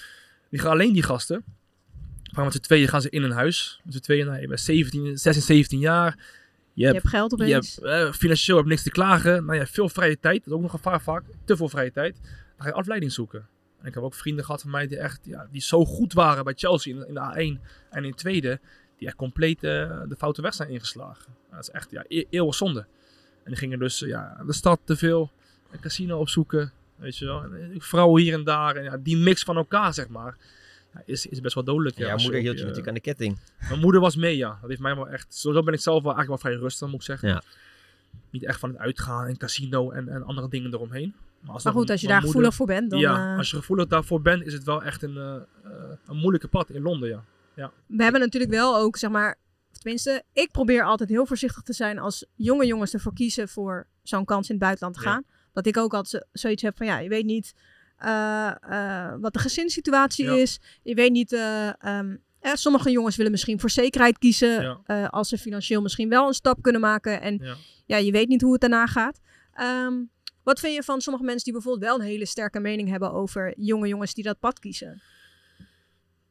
Die 0.51 0.61
gaan 0.61 0.71
alleen 0.71 0.93
die 0.93 1.03
gasten. 1.03 1.45
Gaan 2.23 2.45
met 2.45 2.53
z'n 2.53 2.61
tweeën 2.61 2.89
gaan 2.89 3.01
ze 3.03 3.11
in 3.11 3.23
een 3.23 3.31
huis. 3.31 3.81
Met 3.85 3.95
z'n 3.95 4.01
tweeën, 4.01 4.27
nou, 4.27 4.41
je 4.41 4.47
bent 4.47 4.61
17, 4.61 5.19
16, 5.19 5.43
17 5.43 5.79
jaar. 5.79 6.17
Je 6.17 6.81
Je 6.81 6.85
hebt, 6.87 6.97
hebt 6.97 7.09
geld 7.15 7.31
je 7.31 7.37
opeens. 7.37 7.75
hebt 7.77 7.87
eh, 7.87 8.13
financieel 8.13 8.57
heb 8.57 8.65
je 8.67 8.71
niks 8.73 8.83
te 8.85 8.91
klagen. 8.91 9.33
Nou, 9.41 9.53
je 9.53 9.59
hebt 9.59 9.71
veel 9.71 9.89
vrije 9.89 10.19
tijd. 10.21 10.39
Dat 10.39 10.47
is 10.47 10.53
ook 10.53 10.63
nog 10.63 10.73
een 10.85 11.01
vaak. 11.01 11.23
Te 11.45 11.57
veel 11.57 11.69
vrije 11.69 11.93
tijd. 11.93 12.15
Dan 12.23 12.33
ga 12.59 12.67
je 12.67 12.73
afleiding 12.73 13.13
zoeken. 13.13 13.49
En 13.85 13.91
ik 13.91 13.97
heb 13.97 14.05
ook 14.05 14.15
vrienden 14.15 14.45
gehad 14.45 14.61
van 14.61 14.71
mij 14.71 14.87
die 14.87 14.99
echt 14.99 15.21
ja, 15.25 15.49
die 15.51 15.61
zo 15.61 15.85
goed 15.85 16.13
waren 16.13 16.45
bij 16.45 16.55
Chelsea 16.57 16.95
in, 16.95 17.09
in 17.09 17.15
de 17.15 17.21
A1 17.21 17.61
en 17.91 18.05
in 18.05 18.11
de 18.11 18.17
tweede. 18.17 18.61
Die 18.99 19.07
echt 19.07 19.17
compleet 19.17 19.65
eh, 19.65 20.01
de 20.09 20.15
foute 20.19 20.43
weg 20.43 20.55
zijn 20.55 20.69
ingeslagen. 20.69 21.35
Dat 21.51 21.61
is 21.61 21.71
echt 21.71 21.91
ja, 21.91 22.05
e 22.09 22.25
eeuwig 22.31 22.55
zonde. 22.55 22.81
En 23.43 23.51
die 23.51 23.57
gingen 23.57 23.79
dus 23.79 24.03
eh, 24.03 24.09
ja, 24.09 24.43
de 24.47 24.53
stad 24.53 24.81
te 24.85 24.97
veel. 24.97 25.31
Een 25.71 25.81
casino 25.81 26.19
opzoeken. 26.19 26.73
Weet 26.97 27.19
je 27.19 27.25
wel. 27.25 27.43
En, 27.43 27.73
eh, 27.73 27.81
vrouwen 27.81 28.23
hier 28.23 28.33
en 28.35 28.45
daar. 28.45 28.77
En 28.77 28.85
ja, 28.85 28.97
die 28.97 29.17
mix 29.17 29.43
van 29.43 29.57
elkaar, 29.57 29.95
zeg 29.95 30.09
maar. 30.09 30.37
Ja, 30.95 31.03
is, 31.07 31.27
is 31.27 31.41
best 31.41 31.55
wel 31.55 31.65
dodelijk. 31.65 31.97
Ja, 31.97 32.17
moeder 32.17 32.41
hield 32.41 32.55
je 32.55 32.61
natuurlijk 32.61 32.89
aan 32.89 32.95
de 32.95 33.01
ketting. 33.01 33.39
Mijn 33.69 33.81
moeder 33.81 34.01
was 34.01 34.17
mee, 34.17 34.37
ja. 34.37 34.59
Dat 34.61 34.69
heeft 34.69 34.83
mij 34.83 34.95
wel 34.95 35.09
echt... 35.09 35.35
Sowieso 35.35 35.65
ben 35.65 35.75
ik 35.75 35.81
zelf 35.81 36.03
wel 36.03 36.15
eigenlijk 36.15 36.43
wel 36.43 36.53
vrij 36.53 36.63
rustig, 36.63 36.89
moet 36.89 37.01
ik 37.01 37.07
zeggen. 37.07 37.29
Ja. 37.29 37.43
Niet 38.31 38.45
echt 38.45 38.59
van 38.59 38.69
het 38.69 38.79
uitgaan 38.79 39.27
en 39.27 39.37
casino 39.37 39.91
en, 39.91 40.09
en 40.09 40.23
andere 40.23 40.49
dingen 40.49 40.73
eromheen. 40.73 41.15
Maar, 41.47 41.73
goed, 41.73 41.91
als 41.91 42.01
je 42.01 42.07
daar 42.07 42.17
moeder- 42.17 42.31
gevoelig 42.31 42.55
voor 42.55 42.67
bent, 42.67 42.91
dan... 42.91 42.99
ja, 43.01 43.33
eh, 43.33 43.39
als 43.39 43.51
je 43.51 43.57
gevoelig 43.57 43.87
daarvoor 43.87 44.21
bent, 44.23 44.43
is 44.47 44.53
het 44.53 44.65
wel 44.65 44.83
echt 44.83 45.03
een, 45.03 45.17
eh, 45.17 45.35
een 46.07 46.17
moeilijke 46.17 46.49
pad 46.49 46.71
in 46.71 46.83
Londen, 46.83 47.09
ja. 47.09 47.25
We 47.87 48.03
hebben 48.03 48.21
natuurlijk 48.21 48.53
wel 48.53 48.77
ook, 48.77 48.97
zeg 48.97 49.11
maar... 49.11 49.39
Tenminste, 49.73 50.23
ik 50.33 50.51
probeer 50.51 50.85
altijd 50.85 51.09
heel 51.09 51.27
voorzichtig 51.27 51.63
te 51.63 51.73
zijn 51.73 51.99
als 51.99 52.27
jonge 52.35 52.67
jongens 52.67 52.93
ervoor 52.95 53.15
kiezen 53.15 53.49
voor 53.49 53.87
zo'n 54.03 54.25
kans 54.25 54.49
in 54.49 54.55
het 54.55 54.65
buitenland 54.65 54.97
te 54.97 55.03
Ja. 55.05 55.11
gaan. 55.11 55.25
Dat 55.53 55.67
ik 55.67 55.77
ook 55.77 55.95
altijd 55.95 56.23
zo- 56.23 56.29
zoiets 56.41 56.63
heb 56.63 56.77
van, 56.77 56.87
ja, 56.87 56.99
je 56.99 57.09
weet 57.09 57.25
niet 57.25 57.55
eh, 57.97 59.13
wat 59.21 59.33
de 59.33 59.39
gezinssituatie 59.39 60.25
Ja. 60.25 60.33
is. 60.33 60.61
Je 60.83 60.95
weet 60.95 61.13
niet... 61.13 61.33
eh, 61.33 61.69
ehm, 61.83 62.17
eh, 62.41 62.53
sommige 62.55 62.91
jongens 62.91 63.17
willen 63.17 63.31
misschien 63.33 63.61
voor 63.61 63.71
zekerheid 63.71 64.19
kiezen 64.19 64.79
Ja. 64.87 65.07
als 65.07 65.29
ze 65.29 65.39
financieel 65.39 65.83
misschien 65.83 66.09
wel 66.09 66.27
een 66.27 66.35
stap 66.35 66.63
kunnen 66.63 66.81
maken. 66.81 67.21
En 67.21 67.39
Ja. 67.43 67.55
ja, 67.87 67.97
je 67.97 68.13
weet 68.13 68.29
niet 68.29 68.43
hoe 68.43 68.53
het 68.53 68.61
daarna 68.61 68.87
gaat. 68.87 69.21
Ehm, 69.53 69.93
wat 70.45 70.61
vind 70.61 70.75
je 70.75 70.83
van 70.83 71.01
sommige 71.01 71.25
mensen 71.25 71.45
die 71.45 71.53
bijvoorbeeld 71.53 71.85
wel 71.85 71.99
een 72.01 72.13
hele 72.13 72.27
sterke 72.27 72.61
mening 72.61 72.89
hebben 72.89 73.13
over 73.13 73.55
jonge 73.57 73.89
jongens 73.89 74.15
die 74.15 74.25
dat 74.25 74.39
pad 74.39 74.59
kiezen? 74.59 75.03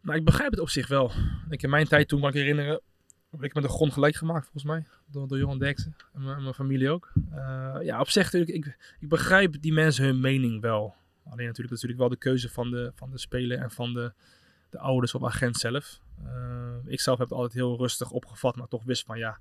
Nou, 0.02 0.18
ik 0.18 0.26
begrijp 0.26 0.52
het 0.52 0.60
op 0.60 0.70
zich 0.70 0.88
wel. 0.88 1.12
Ik 1.50 1.64
in 1.64 1.70
mijn 1.70 1.88
tijd 1.88 2.08
toen, 2.08 2.20
kan 2.20 2.30
ik 2.30 2.36
herinneren, 2.36 2.82
heb 3.32 3.44
ik 3.44 3.54
met 3.54 3.64
de 3.64 3.70
grond 3.70 3.94
gelijk 3.94 4.16
gemaakt, 4.16 4.44
volgens 4.44 4.64
mij. 4.64 4.86
Door, 5.06 5.28
door 5.28 5.38
Johan 5.38 5.62
en 5.62 5.96
mijn, 6.14 6.54
familie 6.54 6.90
ook. 6.90 7.12
Eh, 7.32 7.76
ja, 7.82 8.00
op 8.00 8.10
zich 8.10 8.24
natuurlijk, 8.24 8.52
ik, 8.52 8.96
ik 9.00 9.10
begrijp 9.10 9.62
die 9.62 9.74
mensen 9.74 10.06
hun 10.06 10.20
mening 10.20 10.62
wel. 10.62 10.96
Alleen 11.26 11.46
natuurlijk, 11.46 11.74
natuurlijk 11.74 12.00
wel 12.00 12.10
de 12.10 12.18
keuze 12.18 12.50
van 12.50 12.72
de, 12.72 12.92
van 12.96 13.12
de 13.12 13.18
speler 13.18 13.58
en 13.58 13.72
van 13.72 13.94
de, 13.94 14.14
de 14.70 14.80
ouders 14.80 15.16
of 15.16 15.24
agent 15.24 15.58
zelf. 15.58 16.00
Eh, 16.26 16.76
ik 16.86 17.00
zelf 17.00 17.18
heb 17.18 17.28
het 17.28 17.38
altijd 17.38 17.54
heel 17.54 17.78
rustig 17.78 18.12
opgevat, 18.12 18.56
maar 18.56 18.68
toch 18.68 18.84
wist 18.84 19.06
van 19.06 19.18
ja. 19.18 19.40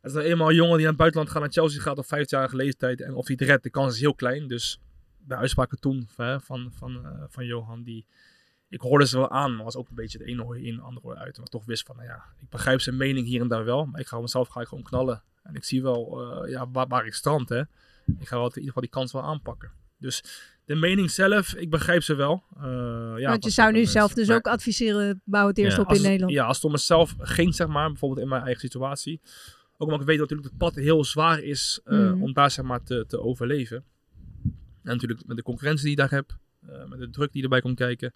Het 0.00 0.10
is 0.10 0.16
nou 0.16 0.26
eenmaal 0.26 0.48
een 0.48 0.54
jongen 0.54 0.72
die 0.72 0.80
naar 0.80 0.88
het 0.88 0.96
buitenland 0.96 1.30
gaat, 1.30 1.40
naar 1.40 1.52
Chelsea 1.52 1.80
gaat 1.80 1.98
op 1.98 2.04
15-jarige 2.04 2.56
leeftijd. 2.56 3.00
En 3.00 3.14
of 3.14 3.26
hij 3.26 3.36
het 3.38 3.48
redt, 3.48 3.62
de 3.62 3.70
kans 3.70 3.94
is 3.94 4.00
heel 4.00 4.14
klein. 4.14 4.48
Dus 4.48 4.80
de 5.26 5.36
uitspraken 5.36 5.80
toen 5.80 6.08
hè, 6.16 6.40
van, 6.40 6.72
van, 6.74 7.04
eh, 7.04 7.24
van 7.28 7.46
Johan, 7.46 7.82
die, 7.82 8.06
ik 8.68 8.80
hoorde 8.80 9.06
ze 9.06 9.16
wel 9.16 9.30
aan, 9.30 9.56
maar 9.56 9.64
was 9.64 9.76
ook 9.76 9.88
een 9.88 9.94
beetje 9.94 10.18
de 10.18 10.24
ene 10.24 10.42
hoor 10.42 10.58
in, 10.58 10.76
de 10.76 10.82
andere 10.82 11.06
hoor 11.06 11.16
uit. 11.16 11.38
Maar 11.38 11.46
toch 11.46 11.64
wist 11.64 11.86
van, 11.86 11.96
nou 11.96 12.08
ja, 12.08 12.24
ik 12.40 12.48
begrijp 12.48 12.80
zijn 12.80 12.96
mening 12.96 13.26
hier 13.26 13.40
en 13.40 13.48
daar 13.48 13.64
wel, 13.64 13.84
maar 13.84 14.00
ik 14.00 14.06
ga 14.06 14.20
mezelf 14.20 14.48
ga 14.48 14.60
ik 14.60 14.68
gewoon 14.68 14.84
knallen. 14.84 15.22
En 15.42 15.54
ik 15.54 15.64
zie 15.64 15.82
wel 15.82 16.20
eh, 16.20 16.50
ja, 16.50 16.70
waar, 16.70 16.86
waar 16.88 17.06
ik 17.06 17.14
strand, 17.14 17.48
hè. 17.48 17.60
Ik 18.18 18.28
ga 18.28 18.36
wel 18.36 18.46
in 18.46 18.54
ieder 18.54 18.66
geval 18.66 18.82
die 18.82 18.90
kans 18.90 19.12
wel 19.12 19.22
aanpakken. 19.22 19.70
Dus 19.98 20.24
de 20.64 20.74
mening 20.74 21.10
zelf, 21.10 21.54
ik 21.54 21.70
begrijp 21.70 22.02
ze 22.02 22.14
wel. 22.14 22.42
Eh, 22.56 23.12
ja, 23.16 23.28
Want 23.28 23.44
je 23.44 23.50
zou 23.50 23.72
nu 23.72 23.86
zelf 23.86 24.14
dus 24.14 24.26
Maar 24.26 24.36
ook 24.36 24.46
adviseren, 24.46 25.22
bouw 25.24 25.46
het 25.46 25.58
eerst 25.58 25.76
Ja, 25.76 25.82
op 25.82 25.88
als 25.88 25.98
in 25.98 26.04
Nederland. 26.04 26.32
Ja, 26.32 26.44
als 26.44 26.56
het 26.56 26.64
om 26.64 26.72
mezelf 26.72 27.14
ging, 27.18 27.54
zeg 27.54 27.66
maar, 27.66 27.88
bijvoorbeeld 27.88 28.20
in 28.20 28.28
mijn 28.28 28.42
eigen 28.42 28.60
situatie. 28.60 29.20
Ook 29.80 29.86
omdat 29.86 30.00
ik 30.00 30.06
weet 30.06 30.18
dat 30.18 30.30
natuurlijk 30.30 30.48
het 30.48 30.58
pad 30.58 30.74
heel 30.84 31.04
zwaar 31.04 31.42
is 31.42 31.80
eh, 31.84 31.98
Mhm. 31.98 32.22
om 32.22 32.32
daar 32.32 32.50
zeg 32.50 32.64
maar 32.64 32.82
te, 32.82 33.04
te 33.08 33.20
overleven. 33.20 33.84
En 34.82 34.92
natuurlijk 34.92 35.26
met 35.26 35.36
de 35.36 35.42
concurrentie 35.42 35.82
die 35.82 35.90
je 35.90 36.00
daar 36.00 36.10
hebt, 36.10 36.36
eh, 36.66 36.84
met 36.88 36.98
de 36.98 37.10
druk 37.10 37.32
die 37.32 37.42
erbij 37.42 37.60
komt 37.60 37.76
kijken. 37.76 38.14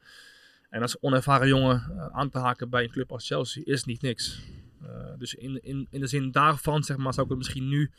En 0.70 0.83
als 0.83 1.00
onervaren 1.00 1.48
jongen 1.48 1.83
eh, 1.90 2.07
aan 2.07 2.31
te 2.31 2.38
haken 2.38 2.70
bij 2.70 2.85
een 2.85 2.90
club 2.90 3.12
als 3.12 3.27
Chelsea 3.27 3.62
is 3.66 3.85
niet 3.85 4.03
niks. 4.03 4.42
Dus 5.18 5.35
in, 5.35 5.62
in, 5.62 5.87
in 5.90 6.00
de 6.00 6.07
zin 6.07 6.31
daarvan, 6.31 6.83
zeg 6.83 6.96
maar, 6.96 7.12
zou 7.12 7.24
ik 7.24 7.29
het 7.33 7.38
misschien 7.38 7.68
nu 7.68 7.90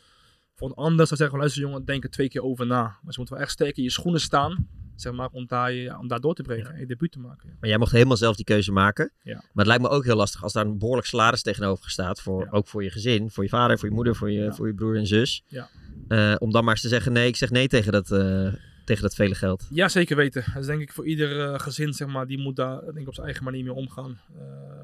voor 0.53 0.67
een 0.69 0.75
ander 0.75 1.07
zou 1.07 1.19
zeggen, 1.19 1.37
luister 1.37 1.61
jongen, 1.61 1.85
denk 1.85 2.03
er 2.03 2.09
twee 2.09 2.27
keer 2.29 2.43
over 2.43 2.65
na. 2.65 2.81
Maar 2.81 3.13
ze 3.13 3.17
moeten 3.19 3.33
wel 3.35 3.43
echt 3.43 3.51
sterk 3.53 3.77
in 3.77 3.83
je 3.83 3.89
schoenen 3.89 4.21
staan, 4.21 4.67
zeg 4.95 5.13
maar, 5.13 5.29
om 5.31 5.45
daar, 5.47 5.73
ja, 5.73 5.99
om 5.99 6.07
daar 6.07 6.19
door 6.19 6.35
te 6.35 6.43
breken 6.43 6.73
en 6.73 6.79
je 6.79 6.85
debuut 6.85 7.11
te 7.11 7.19
maken. 7.19 7.57
Maar 7.59 7.69
jij 7.69 7.77
mocht 7.77 7.91
helemaal 7.91 8.17
zelf 8.17 8.35
die 8.35 8.45
keuze 8.45 8.71
maken. 8.71 9.11
Ja. 9.23 9.33
Maar 9.33 9.43
het 9.53 9.67
lijkt 9.67 9.81
me 9.81 9.89
ook 9.89 10.03
heel 10.03 10.15
lastig 10.15 10.43
als 10.43 10.53
daar 10.53 10.65
een 10.65 10.77
behoorlijk 10.77 11.07
salaris 11.07 11.41
tegenover 11.41 11.89
staat. 11.89 12.21
Voor. 12.21 12.47
Ook 12.51 12.67
voor 12.67 12.83
je 12.83 12.89
gezin, 12.89 13.29
voor 13.29 13.43
je 13.43 13.49
vader, 13.49 13.79
voor 13.79 13.89
je 13.89 13.95
moeder, 13.95 14.15
voor 14.15 14.31
je, 14.31 14.53
voor 14.53 14.67
je 14.67 14.73
broer 14.73 14.97
en 14.97 15.07
zus. 15.07 15.43
Ja. 15.47 15.69
Eh, 16.07 16.35
om 16.39 16.51
dan 16.51 16.63
maar 16.63 16.73
eens 16.73 16.81
te 16.81 16.87
zeggen, 16.87 17.11
nee, 17.11 17.27
ik 17.27 17.35
zeg 17.35 17.49
nee 17.49 17.67
tegen 17.67 17.91
dat, 17.91 18.11
eh, 18.11 18.53
tegen 18.85 19.03
dat 19.03 19.15
vele 19.15 19.35
geld. 19.35 19.67
Ja, 19.69 19.89
zeker 19.89 20.15
weten. 20.15 20.43
Dat 20.53 20.61
is 20.61 20.67
denk 20.67 20.81
ik 20.81 20.91
voor 20.91 21.07
ieder 21.07 21.41
eh, 21.41 21.59
gezin, 21.59 21.93
zeg 21.93 22.07
maar, 22.07 22.27
die 22.27 22.37
moet 22.37 22.55
daar 22.55 22.81
denk 22.81 22.97
ik 22.97 23.07
op 23.07 23.13
zijn 23.13 23.25
eigen 23.25 23.43
manier 23.43 23.63
mee 23.63 23.73
omgaan. 23.73 24.19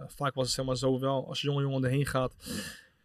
Vaak 0.07 0.33
was 0.33 0.45
het 0.45 0.55
zeg 0.55 0.65
maar 0.65 0.77
zo 0.77 0.99
wel, 0.99 1.27
als 1.27 1.41
je 1.41 1.47
jonge 1.47 1.61
jongen 1.61 1.83
erheen 1.83 2.05
gaat, 2.05 2.35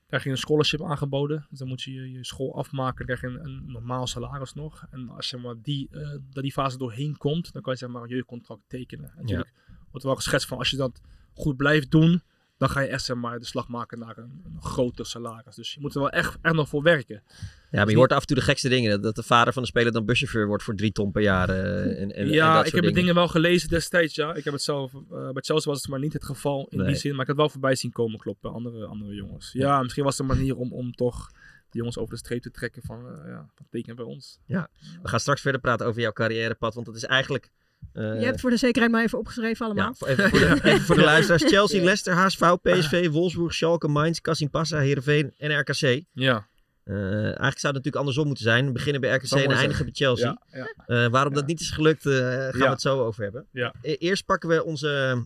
krijg 0.06 0.24
je 0.24 0.30
een 0.30 0.36
scholarship 0.36 0.82
aangeboden. 0.82 1.46
Dus 1.50 1.58
dan 1.58 1.68
moet 1.68 1.82
je 1.82 1.92
je, 1.92 2.10
je 2.12 2.24
school 2.24 2.54
afmaken, 2.54 3.06
dan 3.06 3.16
krijg 3.16 3.34
je 3.34 3.40
een, 3.40 3.46
een 3.46 3.72
normaal 3.72 4.06
salaris 4.06 4.52
nog. 4.52 4.86
En 4.90 5.08
als 5.08 5.30
je 5.30 5.36
maar 5.36 5.54
die, 5.62 5.88
eh, 5.90 6.10
dat 6.30 6.42
die 6.42 6.52
fase 6.52 6.78
doorheen 6.78 7.16
komt, 7.16 7.52
dan 7.52 7.62
kan 7.62 7.72
je 7.72 7.78
zeg 7.78 7.88
maar 7.88 8.02
een 8.02 8.08
jeugdcontract 8.08 8.62
tekenen. 8.66 9.10
En 9.10 9.20
natuurlijk 9.20 9.52
wordt 9.90 10.06
wel 10.06 10.14
geschetst 10.14 10.48
van, 10.48 10.58
als 10.58 10.70
je 10.70 10.76
dat 10.76 11.00
goed 11.34 11.56
blijft 11.56 11.90
doen, 11.90 12.22
dan 12.58 12.68
ga 12.68 12.80
je 12.80 12.88
echt 12.88 13.04
zeg 13.04 13.16
maar 13.16 13.38
de 13.38 13.44
slag 13.44 13.68
maken 13.68 13.98
naar 13.98 14.18
een, 14.18 14.42
een 14.44 14.62
groter 14.62 15.06
salaris. 15.06 15.54
Dus 15.54 15.74
je 15.74 15.80
moet 15.80 15.94
er 15.94 16.00
wel 16.00 16.10
echt, 16.10 16.36
echt 16.42 16.54
nog 16.54 16.68
voor 16.68 16.82
werken. 16.82 17.22
Ja, 17.70 17.78
maar 17.82 17.90
je 17.90 17.96
hoort 17.96 18.12
af 18.12 18.20
en 18.20 18.26
toe 18.26 18.36
de 18.36 18.42
gekste 18.42 18.68
dingen. 18.68 18.90
Dat, 18.90 19.02
dat 19.02 19.14
de 19.14 19.22
vader 19.22 19.52
van 19.52 19.62
de 19.62 19.68
speler 19.68 19.92
dan 19.92 20.04
buschauffeur 20.04 20.46
wordt 20.46 20.62
voor 20.62 20.74
drie 20.74 20.92
ton 20.92 21.12
per 21.12 21.22
jaar. 21.22 21.48
eh, 21.48 22.00
en, 22.02 22.14
en, 22.14 22.28
ja, 22.28 22.56
dat 22.56 22.66
ik 22.66 22.72
heb 22.74 22.84
de 22.84 22.90
dingen 22.92 23.14
wel 23.14 23.28
gelezen 23.28 23.68
destijds, 23.68 24.14
ja. 24.14 24.34
Ik 24.34 24.44
heb 24.44 24.52
het 24.52 24.62
zelf, 24.62 24.92
eh, 24.94 25.30
bij 25.30 25.42
Chelsea 25.42 25.70
was 25.70 25.80
het 25.80 25.88
maar 25.90 26.00
niet 26.00 26.12
het 26.12 26.24
geval 26.24 26.66
in 26.70 26.78
Nee. 26.78 26.86
die 26.86 26.96
zin, 26.96 27.10
maar 27.10 27.20
ik 27.20 27.26
had 27.26 27.36
het 27.36 27.36
wel 27.36 27.48
voorbij 27.48 27.74
zien 27.74 27.92
komen 27.92 28.18
kloppen, 28.18 28.52
andere, 28.52 28.84
andere 28.86 29.14
jongens. 29.14 29.52
Ja, 29.52 29.82
misschien 29.82 30.04
was 30.04 30.18
het 30.18 30.28
een 30.30 30.36
manier 30.36 30.56
om, 30.56 30.72
om 30.72 30.92
toch 30.94 31.30
de 31.70 31.78
jongens 31.78 31.98
over 31.98 32.12
de 32.14 32.18
streep 32.20 32.42
te 32.42 32.50
trekken 32.50 32.82
van, 32.82 32.98
eh, 33.06 33.28
ja, 33.28 33.48
van 33.54 33.66
teken 33.70 33.96
bij 33.96 34.04
ons. 34.04 34.38
We 34.46 34.68
gaan 35.02 35.20
straks 35.20 35.40
verder 35.40 35.60
praten 35.60 35.86
over 35.86 36.00
jouw 36.00 36.12
carrièrepad. 36.12 36.74
Want 36.74 36.86
het 36.86 36.96
is 36.96 37.04
eigenlijk... 37.04 37.50
eh, 37.92 38.02
je 38.20 38.24
hebt 38.24 38.40
voor 38.40 38.50
de 38.50 38.56
zekerheid 38.56 38.92
maar 38.92 39.02
even 39.02 39.18
opgeschreven 39.18 39.66
allemaal. 39.66 39.86
ja, 39.86 39.94
voor- 39.94 40.08
even, 40.08 40.30
voor 40.30 40.38
de, 40.38 40.60
even 40.70 40.80
voor 40.80 40.94
de 40.96 41.02
luisteraars. 41.04 41.42
Chelsea, 41.44 41.82
Leicester, 41.82 42.14
HSV, 42.14 42.40
PSV, 42.62 43.08
Wolfsburg, 43.10 43.54
Schalke, 43.54 43.88
Mainz, 43.88 44.18
Kassimpasa, 44.18 44.78
Heerenveen 44.78 45.34
en 45.38 45.58
RKC. 45.60 46.02
Ja, 46.12 46.46
Eh, 46.84 46.94
eigenlijk 46.96 47.38
zou 47.40 47.52
het 47.52 47.62
natuurlijk 47.62 47.96
andersom 47.96 48.26
moeten 48.26 48.44
zijn. 48.44 48.72
Beginnen 48.72 49.00
bij 49.00 49.14
RKC 49.14 49.30
en 49.30 49.50
eindigen 49.50 49.84
bij 49.84 49.94
Chelsea. 49.94 50.38
ja, 50.50 50.58
ja. 50.86 51.04
Eh, 51.04 51.10
waarom 51.10 51.32
Ja. 51.32 51.38
dat 51.38 51.46
niet 51.48 51.60
is 51.60 51.70
gelukt, 51.70 52.06
eh, 52.06 52.12
gaan 52.12 52.50
we 52.52 52.64
het 52.68 52.80
zo 52.80 53.04
over 53.04 53.22
hebben. 53.22 53.46
Ja. 53.52 53.74
E- 53.82 53.92
eerst 53.92 54.24
pakken 54.24 54.48
we 54.48 54.64
onze, 54.64 55.24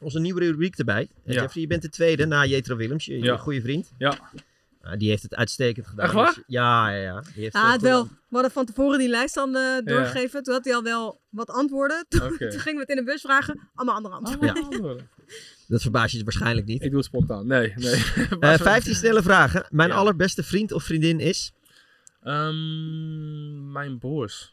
onze 0.00 0.20
nieuwe 0.20 0.40
rubriek 0.40 0.78
erbij. 0.78 1.08
Jeffrey, 1.24 1.62
je 1.62 1.66
bent 1.68 1.82
de 1.82 1.88
tweede 1.88 2.26
na 2.26 2.44
Jetro 2.46 2.76
Willems, 2.76 3.04
je, 3.04 3.18
je 3.18 3.38
goede 3.38 3.60
vriend. 3.60 3.92
Ja. 3.98 4.18
Nou, 4.84 4.96
die 4.96 5.08
heeft 5.08 5.22
het 5.22 5.34
uitstekend 5.34 5.86
gedaan. 5.86 6.04
Echt 6.04 6.14
waar? 6.14 6.34
Dus- 6.34 6.44
ja, 6.46 6.90
ja, 6.90 7.02
ja. 7.02 7.20
Die 7.20 7.42
heeft 7.42 7.54
Ja, 7.54 7.72
het 7.72 7.80
wel. 7.82 8.04
We 8.04 8.10
hadden 8.30 8.50
van 8.50 8.64
tevoren 8.66 8.98
die 8.98 9.08
lijst 9.08 9.34
dan 9.34 9.54
eh, 9.56 9.62
Ja. 9.62 9.80
doorgegeven. 9.80 10.42
Toen 10.42 10.54
had 10.54 10.64
hij 10.64 10.74
al 10.74 10.82
wel 10.82 11.20
wat 11.28 11.50
antwoorden. 11.50 12.04
Toen, 12.08 12.20
gingen 12.38 12.74
we 12.74 12.80
het 12.80 12.88
in 12.88 12.96
de 12.96 13.04
bus 13.04 13.20
vragen. 13.20 13.70
Allemaal 13.74 13.94
andere 13.96 14.14
antwoorden. 14.14 14.96
Ja. 14.96 14.96
Dat 15.68 15.82
verbaast 15.82 16.14
je 16.14 16.22
waarschijnlijk 16.24 16.66
niet. 16.66 16.82
Ik 16.82 16.88
doe 16.88 16.96
het 16.96 17.06
spontaan. 17.06 17.46
Nee, 17.46 17.72
nee. 17.76 17.94
Eh 18.40 18.54
15 18.58 18.94
snelle 18.94 19.22
vragen. 19.22 19.66
Mijn 19.70 19.88
Ja. 19.88 19.94
allerbeste 19.94 20.42
vriend 20.42 20.72
of 20.72 20.82
vriendin 20.84 21.20
is? 21.20 21.52
Ehm, 22.22 23.72
mijn 23.72 23.98
broers. 23.98 24.52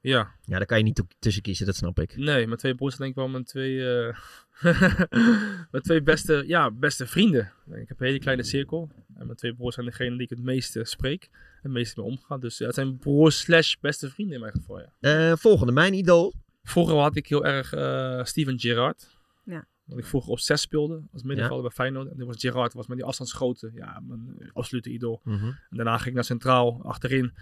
Ja, 0.00 0.34
Ja, 0.42 0.56
daar 0.56 0.66
kan 0.66 0.78
je 0.78 0.84
niet 0.84 1.02
tussen 1.18 1.42
kiezen, 1.42 1.66
dat 1.66 1.76
snap 1.76 1.98
ik. 2.00 2.16
nee, 2.16 2.46
mijn 2.46 2.58
twee 2.58 2.74
broers 2.74 2.96
zijn 2.96 3.02
denk 3.12 3.16
ik 3.18 3.24
wel 3.24 3.32
mijn 3.32 3.44
twee, 3.44 3.98
eh, 4.06 4.16
mijn 5.70 5.82
twee 5.82 6.02
beste, 6.02 6.44
ja, 6.46 6.70
beste 6.70 7.06
vrienden. 7.06 7.52
Ik 7.74 7.88
heb 7.88 8.00
een 8.00 8.06
hele 8.06 8.18
kleine 8.18 8.42
cirkel. 8.42 8.90
En 9.16 9.26
mijn 9.26 9.38
twee 9.38 9.54
broers 9.54 9.74
zijn 9.74 9.86
degene 9.86 10.10
die 10.10 10.20
ik 10.22 10.30
het 10.30 10.42
meeste 10.42 10.84
spreek. 10.84 11.28
Het 11.62 11.72
meeste 11.72 12.00
mee 12.00 12.10
omga. 12.10 12.38
Dus 12.38 12.58
ja, 12.58 12.66
het 12.66 12.74
zijn 12.74 12.98
broers 12.98 13.38
slash 13.38 13.74
beste 13.80 14.10
vrienden 14.10 14.34
in 14.34 14.40
mijn 14.40 14.52
geval, 14.52 14.80
ja. 14.80 15.30
Eh, 15.30 15.36
volgende, 15.36 15.72
mijn 15.72 15.94
idool. 15.94 16.34
Vroeger 16.62 16.96
had 16.96 17.16
ik 17.16 17.26
heel 17.28 17.44
erg 17.44 17.72
eh, 17.72 18.24
Steven 18.24 18.58
Gerrard. 18.60 19.08
Ja. 19.44 19.66
Want 19.84 20.00
ik 20.00 20.06
vroeger 20.06 20.30
op 20.30 20.38
6 20.38 20.60
speelde 20.60 21.02
als 21.12 21.22
middenvelder 21.22 21.62
bij 21.62 21.74
Feyenoord. 21.74 22.08
En 22.10 22.16
toen 22.16 22.26
was 22.26 22.36
Gerrard 22.40 22.72
was 22.72 22.86
met 22.86 22.96
die 22.96 23.06
afstandsschoten. 23.06 23.72
Ja, 23.74 24.00
mijn 24.06 24.34
eh, 24.38 24.48
absolute 24.52 24.90
idool. 24.90 25.20
Mhm. 25.24 25.44
En 25.44 25.56
daarna 25.70 25.96
ging 25.96 26.08
ik 26.08 26.14
naar 26.14 26.24
Centraal 26.24 26.80
achterin. 26.84 27.32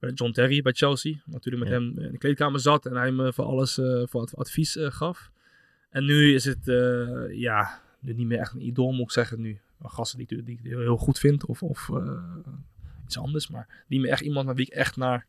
Bij 0.00 0.10
John 0.12 0.32
Terry 0.32 0.62
bij 0.62 0.72
Chelsea. 0.72 1.14
Natuurlijk 1.26 1.64
met 1.64 1.72
Ja. 1.72 1.78
hem 1.80 1.98
in 1.98 2.12
de 2.12 2.18
kleedkamer 2.18 2.60
zat. 2.60 2.86
En 2.86 2.96
hij 2.96 3.12
me 3.12 3.32
voor 3.32 3.44
alles 3.44 3.78
eh, 3.78 4.02
voor 4.06 4.28
advies 4.34 4.76
eh, 4.76 4.90
gaf. 4.90 5.30
En 5.94 6.04
nu 6.04 6.34
is 6.34 6.44
het 6.44 6.68
eh, 6.68 7.38
ja, 7.38 7.80
nu 8.00 8.12
niet 8.12 8.26
meer 8.26 8.38
echt 8.38 8.52
een 8.54 8.66
idool 8.66 8.92
moet 8.92 9.04
ik 9.04 9.10
zeggen 9.10 9.40
nu. 9.40 9.60
Een 9.82 9.90
gasten 9.90 10.18
die, 10.18 10.38
ik- 10.38 10.46
die 10.46 10.58
ik 10.58 10.64
heel 10.64 10.96
goed 10.96 11.18
vind. 11.18 11.46
Of, 11.46 11.62
of 11.62 11.88
eh, 11.90 12.20
iets 13.04 13.18
anders. 13.18 13.48
Maar 13.48 13.84
niet 13.88 14.00
meer 14.00 14.10
echt 14.10 14.20
iemand 14.22 14.46
naar 14.46 14.54
wie 14.54 14.66
ik 14.66 14.72
echt 14.72 14.96
naar, 14.96 15.26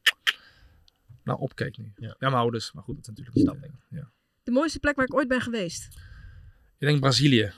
naar 1.24 1.36
opkeek 1.36 1.78
nu. 1.78 1.92
Ja. 1.98 2.08
Ja, 2.08 2.16
mijn 2.30 2.34
ouders. 2.34 2.72
Maar 2.74 2.84
goed, 2.84 2.96
dat 2.96 3.04
is 3.04 3.10
natuurlijk 3.10 3.36
niet, 3.38 3.72
eh, 3.72 3.98
ja. 4.00 4.12
De 4.44 4.52
mooiste 4.52 4.80
plek 4.80 4.96
waar 4.96 5.06
ik 5.06 5.14
ooit 5.14 5.28
ben 5.28 5.42
geweest. 5.42 5.88
Ik 6.78 6.88
denk 6.88 7.00
Brazilië. 7.00 7.52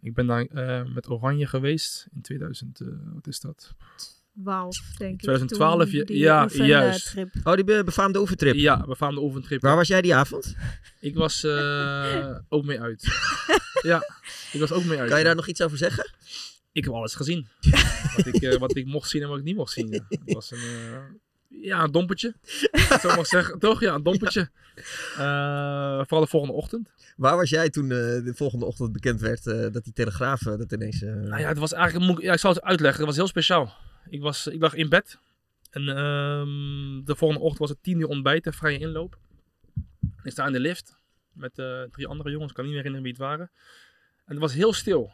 Ik 0.00 0.14
ben 0.14 0.26
daar 0.26 0.44
eh, 0.46 0.92
met 0.94 1.10
Oranje 1.10 1.46
geweest 1.46 2.06
in 2.14 2.20
2000, 2.20 2.80
eh, 2.80 2.86
wat 3.14 3.26
is 3.26 3.40
dat? 3.40 3.74
Wauw, 4.32 4.68
denk 4.98 5.12
ik. 5.12 5.18
2012, 5.20 5.90
toen 5.90 6.16
ja, 6.16 6.48
juist. 6.66 7.06
trip. 7.10 7.30
Oh, 7.44 7.54
die 7.54 7.64
be- 7.64 7.84
befaamde 7.84 8.20
oefentrip. 8.20 8.54
Ja, 8.54 8.84
we 8.86 8.96
kwamen 8.96 9.14
de 9.14 9.20
oefentrip. 9.22 9.62
Waar 9.62 9.76
was 9.76 9.88
jij 9.88 10.02
die 10.02 10.14
avond? 10.14 10.54
Ik 11.00 11.14
was 11.14 11.44
eh, 11.44 12.36
ook 12.48 12.64
mee 12.64 12.80
uit. 12.80 13.08
ja, 13.82 14.02
ik 14.52 14.60
was 14.60 14.72
ook 14.72 14.84
mee 14.84 14.98
uit. 14.98 15.08
Kan 15.08 15.16
je 15.18 15.22
ja. 15.22 15.28
daar 15.28 15.36
nog 15.36 15.46
iets 15.48 15.62
over 15.62 15.78
zeggen? 15.78 16.10
Ik 16.72 16.84
heb 16.84 16.92
alles 16.94 17.14
gezien. 17.14 17.48
wat, 18.16 18.26
ik, 18.26 18.42
eh, 18.42 18.58
wat 18.58 18.76
ik 18.76 18.86
mocht 18.86 19.10
zien 19.10 19.22
en 19.22 19.28
wat 19.28 19.38
ik 19.38 19.44
niet 19.44 19.56
mocht 19.56 19.72
zien. 19.72 19.88
Ja. 19.90 20.04
Het 20.08 20.32
was 20.34 20.50
een, 20.50 20.58
eh, 20.58 20.98
ja, 21.62 21.82
een 21.82 21.92
dompertje. 21.92 22.34
Zo 23.00 23.16
mag 23.16 23.26
zeggen. 23.36 23.58
Toch? 23.58 23.80
Ja, 23.80 23.94
een 23.94 24.02
dompertje. 24.02 24.50
Eh, 25.16 25.96
vooral 25.96 26.20
de 26.20 26.26
volgende 26.26 26.54
ochtend. 26.54 26.88
Waar 27.16 27.36
was 27.36 27.50
jij 27.50 27.70
toen 27.70 27.84
eh, 27.90 27.98
de 27.98 28.32
volgende 28.36 28.64
ochtend 28.64 28.92
bekend 28.92 29.20
werd 29.20 29.46
eh, 29.46 29.66
dat 29.72 29.84
die 29.84 29.92
Telegraaf 29.92 30.40
dat 30.40 30.72
ineens... 30.72 31.02
eh, 31.02 31.12
Nou 31.14 31.40
ja, 31.40 31.48
het 31.48 31.58
was 31.58 31.72
eigenlijk, 31.72 32.20
ja, 32.22 32.32
ik 32.32 32.38
zal 32.38 32.52
het 32.52 32.62
uitleggen. 32.62 32.98
Het 32.98 33.08
was 33.08 33.16
heel 33.16 33.26
speciaal. 33.26 33.74
Ik, 34.08 34.20
was, 34.20 34.46
ik 34.46 34.60
lag 34.60 34.74
in 34.74 34.88
bed. 34.88 35.18
En 35.70 35.88
ehm, 35.88 37.04
de 37.04 37.16
volgende 37.16 37.42
ochtend 37.42 37.58
was 37.58 37.70
het 37.70 37.82
tien 37.82 38.00
uur 38.00 38.06
ontbijten, 38.06 38.52
vrije 38.52 38.78
inloop. 38.78 39.18
Ik 40.22 40.30
sta 40.30 40.46
in 40.46 40.52
de 40.52 40.60
lift 40.60 41.00
met 41.32 41.58
eh, 41.58 41.82
drie 41.82 42.06
andere 42.06 42.30
jongens. 42.30 42.48
Ik 42.50 42.56
kan 42.56 42.64
niet 42.64 42.74
meer 42.74 42.82
herinneren 42.82 43.02
wie 43.02 43.12
het 43.22 43.30
waren. 43.30 43.50
En 44.24 44.32
het 44.32 44.38
was 44.38 44.54
heel 44.54 44.72
stil. 44.72 45.12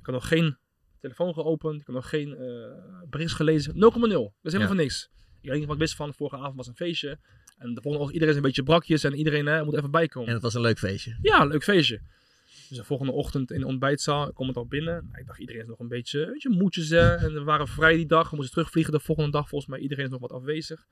Ik 0.00 0.06
had 0.06 0.14
nog 0.14 0.28
geen 0.28 0.56
telefoon 1.00 1.34
geopend. 1.34 1.80
Ik 1.80 1.86
had 1.86 1.94
nog 1.94 2.08
geen 2.08 2.36
eh 2.36 2.82
bericht 3.10 3.32
gelezen. 3.34 3.74
0,0. 3.74 3.78
Dat 3.78 3.92
is 3.92 4.52
helemaal 4.52 4.60
Ja. 4.60 4.66
van 4.66 4.76
niks. 4.76 5.10
Ik 5.40 5.48
weet 5.48 5.58
niet 5.58 5.66
wat 5.66 5.74
ik 5.76 5.80
wist 5.82 5.94
van. 5.96 6.14
Vorige 6.14 6.36
avond 6.36 6.56
was 6.56 6.66
een 6.66 6.76
feestje. 6.76 7.18
En 7.58 7.74
de 7.74 7.80
volgende 7.80 7.98
ochtend 7.98 8.12
iedereen 8.12 8.28
is 8.30 8.36
een 8.36 8.46
beetje 8.46 8.62
brakjes. 8.62 9.04
En 9.04 9.14
iedereen 9.14 9.46
hè, 9.46 9.64
moet 9.64 9.76
even 9.76 9.90
bijkomen. 9.90 10.28
En 10.28 10.34
het 10.34 10.42
was 10.42 10.54
een 10.54 10.60
leuk 10.60 10.78
feestje. 10.78 11.18
Ja, 11.22 11.44
leuk 11.44 11.64
feestje. 11.64 12.00
Dus 12.68 12.76
de 12.76 12.84
volgende 12.84 13.12
ochtend 13.12 13.50
in 13.50 13.60
de 13.60 13.66
ontbijtzaal 13.66 14.32
kom 14.32 14.48
ik 14.48 14.56
al 14.56 14.66
binnen. 14.66 15.06
Nou, 15.06 15.20
ik 15.20 15.26
dacht, 15.26 15.38
iedereen 15.38 15.62
is 15.62 15.68
nog 15.68 15.78
een 15.78 15.88
beetje, 15.88 16.26
weet 16.26 16.42
je, 16.42 16.48
moedjes. 16.48 16.88
Hè? 16.88 17.14
En 17.14 17.32
we 17.32 17.42
waren 17.42 17.68
vrij 17.68 17.96
die 17.96 18.06
dag. 18.06 18.30
We 18.30 18.36
moesten 18.36 18.54
terugvliegen 18.54 18.92
de 18.92 19.00
volgende 19.00 19.30
dag. 19.30 19.48
Volgens 19.48 19.70
mij 19.70 19.80
iedereen 19.80 20.04
is 20.04 20.10
nog 20.10 20.20
wat 20.20 20.32
afwezig. 20.32 20.86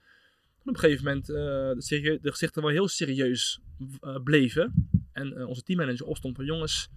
Op 0.61 0.67
een 0.67 0.79
gegeven 0.79 1.05
moment 1.05 1.29
uh, 1.29 1.37
de, 1.37 2.19
gezichten 2.23 2.63
wel 2.63 2.71
heel 2.71 2.89
serieus 2.89 3.61
eh, 4.01 4.23
bleven. 4.23 4.89
En 5.13 5.37
eh, 5.37 5.49
onze 5.49 5.63
teammanager 5.63 6.07
opstond 6.07 6.37
van 6.37 6.45
jongens, 6.45 6.89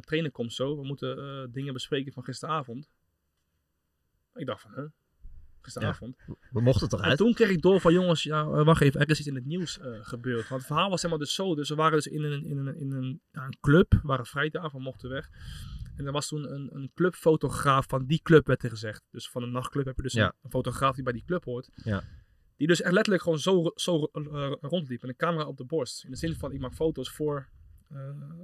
trainen 0.00 0.32
komt 0.32 0.52
zo. 0.52 0.76
We 0.76 0.86
moeten 0.86 1.48
dingen 1.52 1.72
bespreken 1.72 2.12
van 2.12 2.24
gisteravond. 2.24 2.88
Ik 4.34 4.46
dacht 4.46 4.60
van, 4.60 4.72
huh? 4.74 4.84
Gisteravond. 5.66 6.16
We 6.50 6.60
mochten 6.60 6.88
toch 6.88 7.00
En 7.00 7.08
uit? 7.08 7.18
toen 7.18 7.34
kreeg 7.34 7.48
ik 7.50 7.62
door 7.62 7.80
van 7.80 7.92
jongens, 7.92 8.22
ja, 8.22 8.40
eh, 8.40 8.64
wacht 8.64 8.80
even, 8.82 9.00
er 9.00 9.10
is 9.10 9.18
iets 9.18 9.28
in 9.28 9.34
het 9.34 9.44
nieuws 9.44 9.78
eh, 9.78 9.88
gebeurd. 10.00 10.48
Want 10.48 10.60
het 10.60 10.70
verhaal 10.70 10.90
was 10.90 11.02
helemaal 11.02 11.24
dus 11.24 11.34
zo. 11.34 11.54
Dus 11.54 11.68
we 11.68 11.74
waren 11.74 11.92
dus 11.96 12.06
in 12.06 12.22
een, 12.22 12.44
in 12.44 12.58
een, 12.58 12.76
in 12.76 12.92
een, 12.92 13.20
ja, 13.32 13.44
een 13.44 13.56
club, 13.60 13.92
we 13.92 14.00
waren 14.02 14.26
vrijdag, 14.26 14.72
we 14.72 14.80
mochten 14.80 15.08
weg. 15.10 15.28
En 15.96 16.06
er 16.06 16.12
was 16.12 16.28
toen 16.28 16.52
een, 16.52 16.70
een 16.74 16.90
clubfotograaf 16.94 17.86
van 17.88 18.06
die 18.06 18.20
club, 18.22 18.46
werd 18.46 18.62
er 18.62 18.70
gezegd. 18.70 19.02
Dus 19.10 19.28
van 19.30 19.42
een 19.42 19.50
nachtclub 19.52 19.84
heb 19.86 19.96
je 19.96 20.02
dus 20.02 20.12
Ja. 20.12 20.24
een, 20.26 20.32
een 20.42 20.50
fotograaf 20.50 20.94
die 20.94 21.04
bij 21.04 21.12
die 21.12 21.24
club 21.26 21.44
hoort. 21.44 21.68
Ja. 21.74 22.02
Die 22.56 22.66
dus 22.66 22.80
echt 22.80 22.92
letterlijk 22.92 23.22
gewoon 23.22 23.38
zo, 23.38 23.70
zo 23.74 24.02
eh, 24.12 24.52
rondliep 24.60 25.00
met 25.00 25.10
een 25.10 25.16
camera 25.16 25.46
op 25.46 25.56
de 25.56 25.64
borst. 25.64 26.04
In 26.04 26.10
de 26.10 26.16
zin 26.16 26.34
van, 26.34 26.52
ik 26.52 26.60
maak 26.60 26.74
foto's 26.74 27.10
voor, 27.10 27.48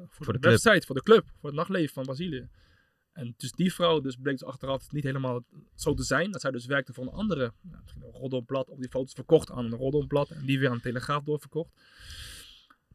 voor, 0.09 0.33
de 0.33 0.39
de, 0.39 0.49
website, 0.49 0.87
voor 0.87 0.95
de 0.95 1.03
club, 1.03 1.25
voor 1.41 1.49
het 1.49 1.59
nachtleven 1.59 1.95
van 1.95 2.05
Brazilië. 2.05 2.49
En 3.13 3.35
dus 3.37 3.53
die 3.53 3.75
vrouw 3.75 4.01
dus 4.01 4.17
bleek 4.17 4.39
dus 4.39 4.49
achteraf 4.49 4.93
niet 4.93 5.05
helemaal 5.05 5.45
zo 5.75 5.95
te 5.95 6.03
zijn. 6.03 6.31
Dat 6.31 6.41
zij 6.41 6.51
dus 6.51 6.67
werkte 6.67 6.93
voor 6.93 7.05
een 7.05 7.13
andere, 7.13 7.53
nou, 7.61 7.83
misschien 7.83 8.03
een 8.03 8.21
roddelblad, 8.21 8.69
op 8.69 8.81
die 8.81 8.89
foto's 8.89 9.13
verkocht 9.13 9.51
aan 9.51 9.65
een 9.65 9.79
roddelblad. 9.79 10.31
En 10.31 10.47
die 10.47 10.59
weer 10.59 10.69
aan 10.69 10.77
de 10.77 10.83
Telegraaf 10.83 11.23
doorverkocht. 11.25 11.71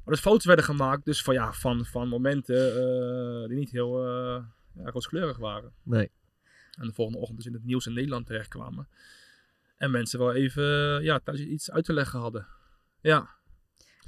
Maar 0.03 0.15
dus 0.15 0.19
foto's 0.19 0.45
werden 0.45 0.65
gemaakt 0.65 1.05
dus 1.05 1.23
van, 1.23 1.33
ja, 1.33 1.53
van, 1.53 1.85
van 1.85 2.07
momenten 2.07 2.75
eh, 2.75 3.47
die 3.47 3.57
niet 3.57 3.71
heel 3.71 4.05
eh 4.05 4.43
ja, 4.83 4.89
rooskleurig 4.89 5.37
waren. 5.37 5.73
Nee. 5.83 6.11
En 6.79 6.87
de 6.87 6.93
volgende 6.93 7.19
ochtend 7.19 7.37
dus 7.37 7.47
in 7.47 7.53
het 7.53 7.63
nieuws 7.63 7.85
in 7.85 7.93
Nederland 7.93 8.25
terechtkwamen. 8.25 8.87
En 9.77 9.91
mensen 9.91 10.19
wel 10.19 10.33
even 10.33 10.63
ja, 11.03 11.19
thuis 11.19 11.39
iets 11.39 11.71
uit 11.71 11.85
te 11.85 11.93
leggen 11.93 12.19
hadden. 12.19 12.47
Ja. 13.01 13.36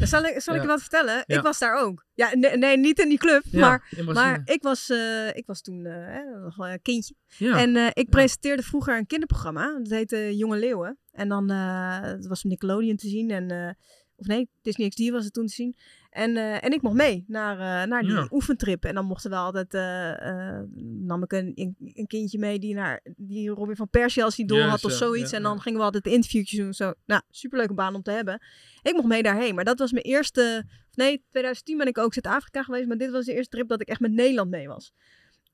Zal 0.08 0.24
ik, 0.24 0.42
zal 0.42 0.56
ik 0.56 0.62
je 0.62 0.68
wat 0.68 0.80
vertellen? 0.80 1.24
Ik 1.26 1.42
was 1.42 1.60
daar 1.60 1.82
ook. 1.82 2.06
Ja, 2.14 2.36
nee, 2.36 2.58
nee 2.58 2.78
niet 2.78 3.00
in 3.00 3.10
die 3.10 3.18
club, 3.18 3.44
maar, 3.52 3.96
maar 4.06 4.42
ik, 4.46 4.62
was, 4.62 4.90
eh, 4.90 5.28
ik 5.28 5.46
was 5.46 5.62
toen 5.62 5.86
eh, 5.86 6.42
nog 6.42 6.58
een 6.58 6.82
kindje. 6.82 7.16
En 7.40 7.76
eh, 7.76 7.88
ik 7.94 8.10
presenteerde 8.10 8.64
vroeger 8.64 8.98
een 8.98 9.08
kinderprogramma. 9.08 9.80
Dat 9.80 9.90
heette 9.90 10.38
Jonge 10.38 10.58
Leeuwen. 10.58 10.98
En 11.12 11.30
dan 11.30 11.50
het 11.50 12.28
was 12.28 12.44
Nickelodeon 12.44 12.96
te 12.96 13.08
zien. 13.08 13.32
En, 13.32 13.78
of 14.20 14.26
nee, 14.26 14.50
Disney 14.62 14.90
XD 14.90 15.10
was 15.10 15.24
het 15.24 15.34
toen 15.34 15.46
te 15.46 15.54
zien. 15.54 15.76
En, 16.10 16.38
eh, 16.38 16.64
en 16.64 16.72
ik 16.72 16.82
mocht 16.82 16.96
mee 16.96 17.24
naar, 17.28 17.54
eh, 17.84 17.90
naar 17.90 18.02
die 18.02 18.12
Ja. 18.12 18.28
oefentrip. 18.32 18.86
En 18.86 18.94
dan 18.96 19.06
mochten 19.06 19.30
we 19.30 19.36
altijd... 19.36 19.74
eh, 19.74 20.60
nam 20.82 21.24
ik 21.24 21.32
een, 21.32 21.52
een, 21.94 22.08
kindje 22.08 22.40
mee 22.40 22.60
die, 22.60 22.74
naar, 22.74 23.02
die 23.16 23.50
Robin 23.50 23.76
van 23.76 23.90
Persie 23.90 24.24
als 24.24 24.38
idool 24.40 24.58
Juist, 24.58 24.72
had 24.72 24.84
of 24.86 24.92
ja, 24.92 24.98
zoiets. 24.98 25.32
ja, 25.32 25.38
en 25.38 25.44
dan 25.44 25.62
gingen 25.62 25.80
we 25.80 25.86
altijd 25.86 26.06
interviewtjes 26.08 26.60
doen. 26.60 26.74
Zo. 26.74 26.94
Nou, 27.06 27.22
superleuke 27.30 27.74
baan 27.74 27.96
om 27.96 28.02
te 28.02 28.12
hebben. 28.12 28.42
Ik 28.82 28.94
mocht 28.94 29.08
mee 29.08 29.24
daarheen. 29.24 29.56
Maar 29.56 29.66
dat 29.66 29.80
was 29.80 29.92
mijn 29.92 30.06
eerste... 30.06 30.66
Nee, 30.94 31.24
2010 31.30 31.78
ben 31.78 31.88
ik 31.88 31.98
ook 31.98 32.14
Zuid-Afrika 32.14 32.64
geweest. 32.64 32.88
Maar 32.88 32.98
dit 32.98 33.12
was 33.12 33.26
de 33.26 33.34
eerste 33.34 33.50
trip 33.56 33.68
dat 33.68 33.82
ik 33.82 33.88
echt 33.88 34.00
met 34.00 34.12
Nederland 34.12 34.50
mee 34.50 34.68
was. 34.68 34.94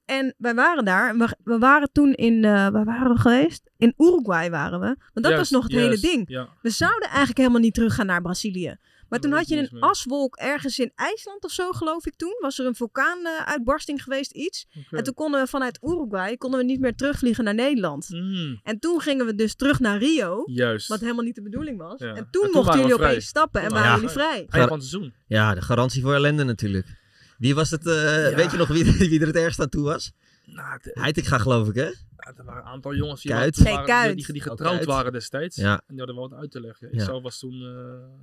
En 0.06 0.36
wij 0.38 0.54
waren 0.56 0.86
daar. 0.86 1.10
en 1.10 1.18
We, 1.18 1.36
we 1.44 1.58
waren 1.58 1.90
toen 1.92 2.14
in... 2.14 2.44
eh 2.46 2.52
waar 2.52 2.86
waren 2.86 3.14
we 3.14 3.20
geweest? 3.20 3.70
In 3.78 3.94
Uruguay 3.98 4.50
waren 4.50 4.80
we. 4.80 4.86
Want 4.86 4.98
dat 5.14 5.24
Juist, 5.24 5.38
was 5.38 5.50
nog 5.50 5.64
het 5.64 5.72
juist, 5.72 5.88
hele 6.02 6.16
ding. 6.16 6.30
Ja. 6.30 6.50
We 6.62 6.70
zouden 6.70 7.08
eigenlijk 7.10 7.38
helemaal 7.38 7.60
niet 7.62 7.74
teruggaan 7.74 8.06
naar 8.06 8.22
Brazilië. 8.22 8.78
Maar 9.10 9.20
toen 9.20 9.32
had 9.32 9.48
je 9.48 9.58
een 9.58 9.80
aswolk 9.80 10.36
ergens 10.36 10.80
in 10.80 10.92
IJsland 10.96 11.44
of 11.44 11.52
zo, 11.52 11.72
geloof 11.72 12.06
ik 12.06 12.16
toen. 12.16 12.38
Was 12.40 12.60
er 12.60 12.66
een 12.66 12.76
vulkaanuitbarsting 12.76 14.04
geweest, 14.04 14.32
iets. 14.32 14.68
En 14.90 15.04
toen 15.04 15.14
konden 15.14 15.42
we 15.42 15.48
vanuit 15.48 15.80
Uruguay 15.84 16.38
konden 16.38 16.60
we 16.60 16.66
niet 16.66 16.80
meer 16.80 16.96
terugvliegen 16.96 17.44
naar 17.44 17.54
Nederland. 17.54 18.10
Mm, 18.10 18.60
En 18.64 18.80
toen 18.80 19.02
gingen 19.02 19.26
we 19.26 19.36
dus 19.36 19.56
terug 19.56 19.80
naar 19.80 19.98
Rio. 19.98 20.44
juist. 20.46 20.88
Wat 20.88 21.00
helemaal 21.00 21.24
niet 21.24 21.36
de 21.36 21.42
bedoeling 21.42 21.78
was. 21.78 22.00
Ja. 22.00 22.10
En 22.10 22.16
En 22.16 22.28
toen 22.32 22.42
toen 22.44 22.52
mochten 22.52 22.80
jullie 22.80 22.94
opeens 22.94 23.26
stappen 23.26 23.62
en 23.62 23.70
waren 23.72 23.94
jullie 23.96 24.10
vrij. 24.10 24.46
Einde 24.50 24.68
van 24.68 24.78
het 24.80 24.88
seizoen. 24.88 25.14
Ja, 25.28 25.54
de 25.54 25.62
garantie 25.62 26.02
voor 26.02 26.14
ellende 26.14 26.44
natuurlijk. 26.44 27.04
Wie 27.38 27.56
was 27.56 27.72
het? 27.72 27.88
eh, 27.88 28.30
Ja. 28.30 28.36
Weet 28.36 28.52
je 28.52 28.58
nog 28.58 28.68
wie, 28.68 28.84
wie 29.10 29.20
er 29.20 29.28
het 29.28 29.36
ergst 29.36 29.60
aan 29.60 29.70
toe 29.70 29.84
was? 29.84 30.12
Nou, 30.46 30.72
het- 30.74 30.92
Heitinga 30.94 31.38
geloof 31.38 31.68
ik, 31.68 31.76
hè? 31.76 31.84
Ja, 31.86 32.34
er 32.38 32.44
waren 32.46 32.62
een 32.62 32.68
aantal 32.68 32.96
jongens 32.96 33.22
die, 33.22 33.32
Kuit. 33.32 33.58
waren- 33.58 33.74
Nee, 33.74 33.86
waren- 33.86 34.04
Kuit. 34.04 34.18
die, 34.18 34.34
die 34.34 34.42
Ook 34.44 34.48
getrouwd 34.50 34.74
Kuit. 34.76 34.86
waren 34.86 35.12
destijds. 35.12 35.56
Ja. 35.56 35.74
En 35.74 35.82
die 35.88 35.98
hadden 35.98 36.16
wel 36.16 36.30
wat 36.30 36.40
uit 36.40 36.52
te 36.52 36.60
leggen. 36.62 36.94
Ik 36.94 37.02
zelf 37.02 37.24
was 37.24 37.40
toen 37.40 37.62
eh, 37.62 38.20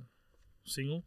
single. 0.63 1.03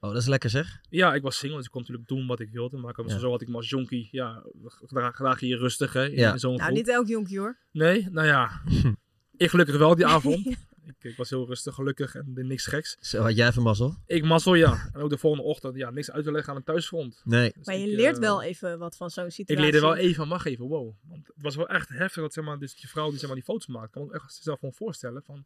Oh, 0.00 0.12
dat 0.12 0.20
is 0.22 0.26
lekker 0.28 0.50
zeg. 0.50 0.80
Ja, 0.88 1.14
ik 1.14 1.22
was 1.22 1.36
single, 1.38 1.56
dus 1.56 1.66
ik 1.66 1.72
kon 1.72 1.80
natuurlijk 1.80 2.08
doen 2.08 2.26
wat 2.26 2.40
ik 2.40 2.50
wilde. 2.50 2.76
Maar 2.76 2.90
ik 2.90 2.96
had, 2.96 3.10
Ja. 3.10 3.18
zo 3.18 3.30
had 3.30 3.40
ik 3.42 3.48
me 3.48 3.54
als 3.56 3.68
jonkie, 3.68 4.08
ja, 4.12 4.42
graag, 4.86 5.14
graag 5.14 5.40
hier 5.40 5.58
rustig 5.58 5.92
hè, 5.92 6.06
in, 6.08 6.14
Ja. 6.16 6.32
in 6.32 6.38
zo'n 6.38 6.50
Nou, 6.50 6.62
groep. 6.64 6.76
niet 6.76 6.88
elk 6.88 7.06
jonkje 7.06 7.38
hoor. 7.38 7.56
Nee, 7.72 8.08
nou 8.10 8.26
ja. 8.26 8.50
ik 9.36 9.50
gelukkig 9.50 9.76
wel 9.78 9.94
die 9.94 10.06
avond. 10.06 10.46
ik, 10.98 11.10
ik 11.10 11.16
was 11.16 11.30
heel 11.30 11.46
rustig, 11.46 11.74
gelukkig 11.74 12.14
en 12.14 12.34
deed 12.34 12.44
niks 12.44 12.66
geks. 12.66 12.96
Zo 13.00 13.22
had 13.22 13.36
jij 13.36 13.48
even 13.48 13.62
mazzel? 13.62 13.96
Ik 14.06 14.24
mazzel, 14.24 14.54
ja. 14.54 14.72
En 14.92 15.00
ook 15.00 15.10
de 15.10 15.18
volgende 15.18 15.44
ochtend, 15.46 15.76
ja, 15.76 15.90
niks 15.90 16.10
uit 16.10 16.24
te 16.24 16.30
leggen 16.32 16.50
aan 16.50 16.56
het 16.56 16.66
thuisfront. 16.66 17.20
Nee. 17.24 17.52
Dus 17.56 17.66
Maar 17.66 17.76
je 17.76 17.90
ik, 17.90 17.96
leert 17.96 18.14
eh, 18.16 18.20
wel 18.20 18.42
even 18.42 18.78
wat 18.78 18.96
van 18.96 19.10
zo'n 19.10 19.24
Ik 19.26 19.30
situatie. 19.32 19.62
leerde 19.64 19.80
wel 19.86 19.96
even, 19.96 20.28
wacht 20.28 20.46
even, 20.46 20.66
wow. 20.66 20.94
Want 21.08 21.26
het 21.26 21.42
was 21.42 21.56
wel 21.56 21.68
echt 21.68 21.88
heftig 21.88 22.22
dat 22.22 22.32
zeg 22.32 22.44
maar, 22.44 22.58
dus 22.58 22.74
die 22.74 22.88
vrouw 22.90 23.08
die 23.10 23.18
zeg 23.18 23.26
maar, 23.26 23.36
die 23.36 23.44
foto's 23.44 23.66
maakt, 23.66 23.90
kan 23.92 24.06
me 24.06 24.12
echt 24.12 24.32
zichzelf 24.34 24.58
gewoon 24.58 24.74
voorstellen 24.74 25.22
van, 25.22 25.44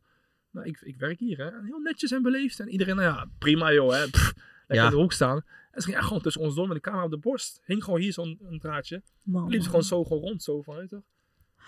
nou, 0.50 0.66
ik, 0.66 0.80
ik 0.80 0.96
werk 0.96 1.18
hier 1.18 1.38
hè, 1.38 1.48
en 1.48 1.64
heel 1.64 1.78
netjes 1.78 2.10
en 2.10 2.22
beleefd. 2.22 2.60
En 2.60 2.68
iedereen, 2.68 2.96
nou 2.96 3.08
ja, 3.16 3.28
prima 3.38 3.72
joh, 3.72 3.90
hè, 3.92 4.08
pff, 4.10 4.32
lekker 4.66 4.76
Ja. 4.76 4.84
in 4.84 4.90
de 4.90 4.96
hoek 4.96 5.12
staan. 5.12 5.36
En 5.70 5.80
ze 5.80 5.86
ging 5.86 5.96
echt 5.96 6.06
gewoon 6.06 6.22
tussen 6.22 6.42
ons 6.42 6.54
door 6.54 6.66
met 6.66 6.76
de 6.76 6.82
camera 6.82 7.04
op 7.04 7.10
de 7.10 7.18
borst. 7.18 7.60
Hing 7.64 7.84
gewoon 7.84 8.00
hier 8.00 8.12
zo'n 8.12 8.38
een 8.42 8.58
draadje. 8.58 9.02
Liep 9.24 9.60
ze 9.62 9.66
gewoon 9.68 9.84
zo 9.84 10.04
gewoon 10.04 10.22
rond, 10.22 10.42
zo 10.42 10.62
van, 10.62 10.74
weet 10.74 10.90
je 10.90 10.96
toch. 10.96 11.04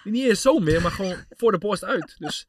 Niet 0.05 0.25
eens 0.29 0.41
zo 0.43 0.59
meer, 0.59 0.83
maar 0.83 0.91
gewoon 0.91 1.17
voor 1.29 1.53
de 1.53 1.59
borst 1.59 1.85
uit. 1.85 2.15
Dus 2.19 2.47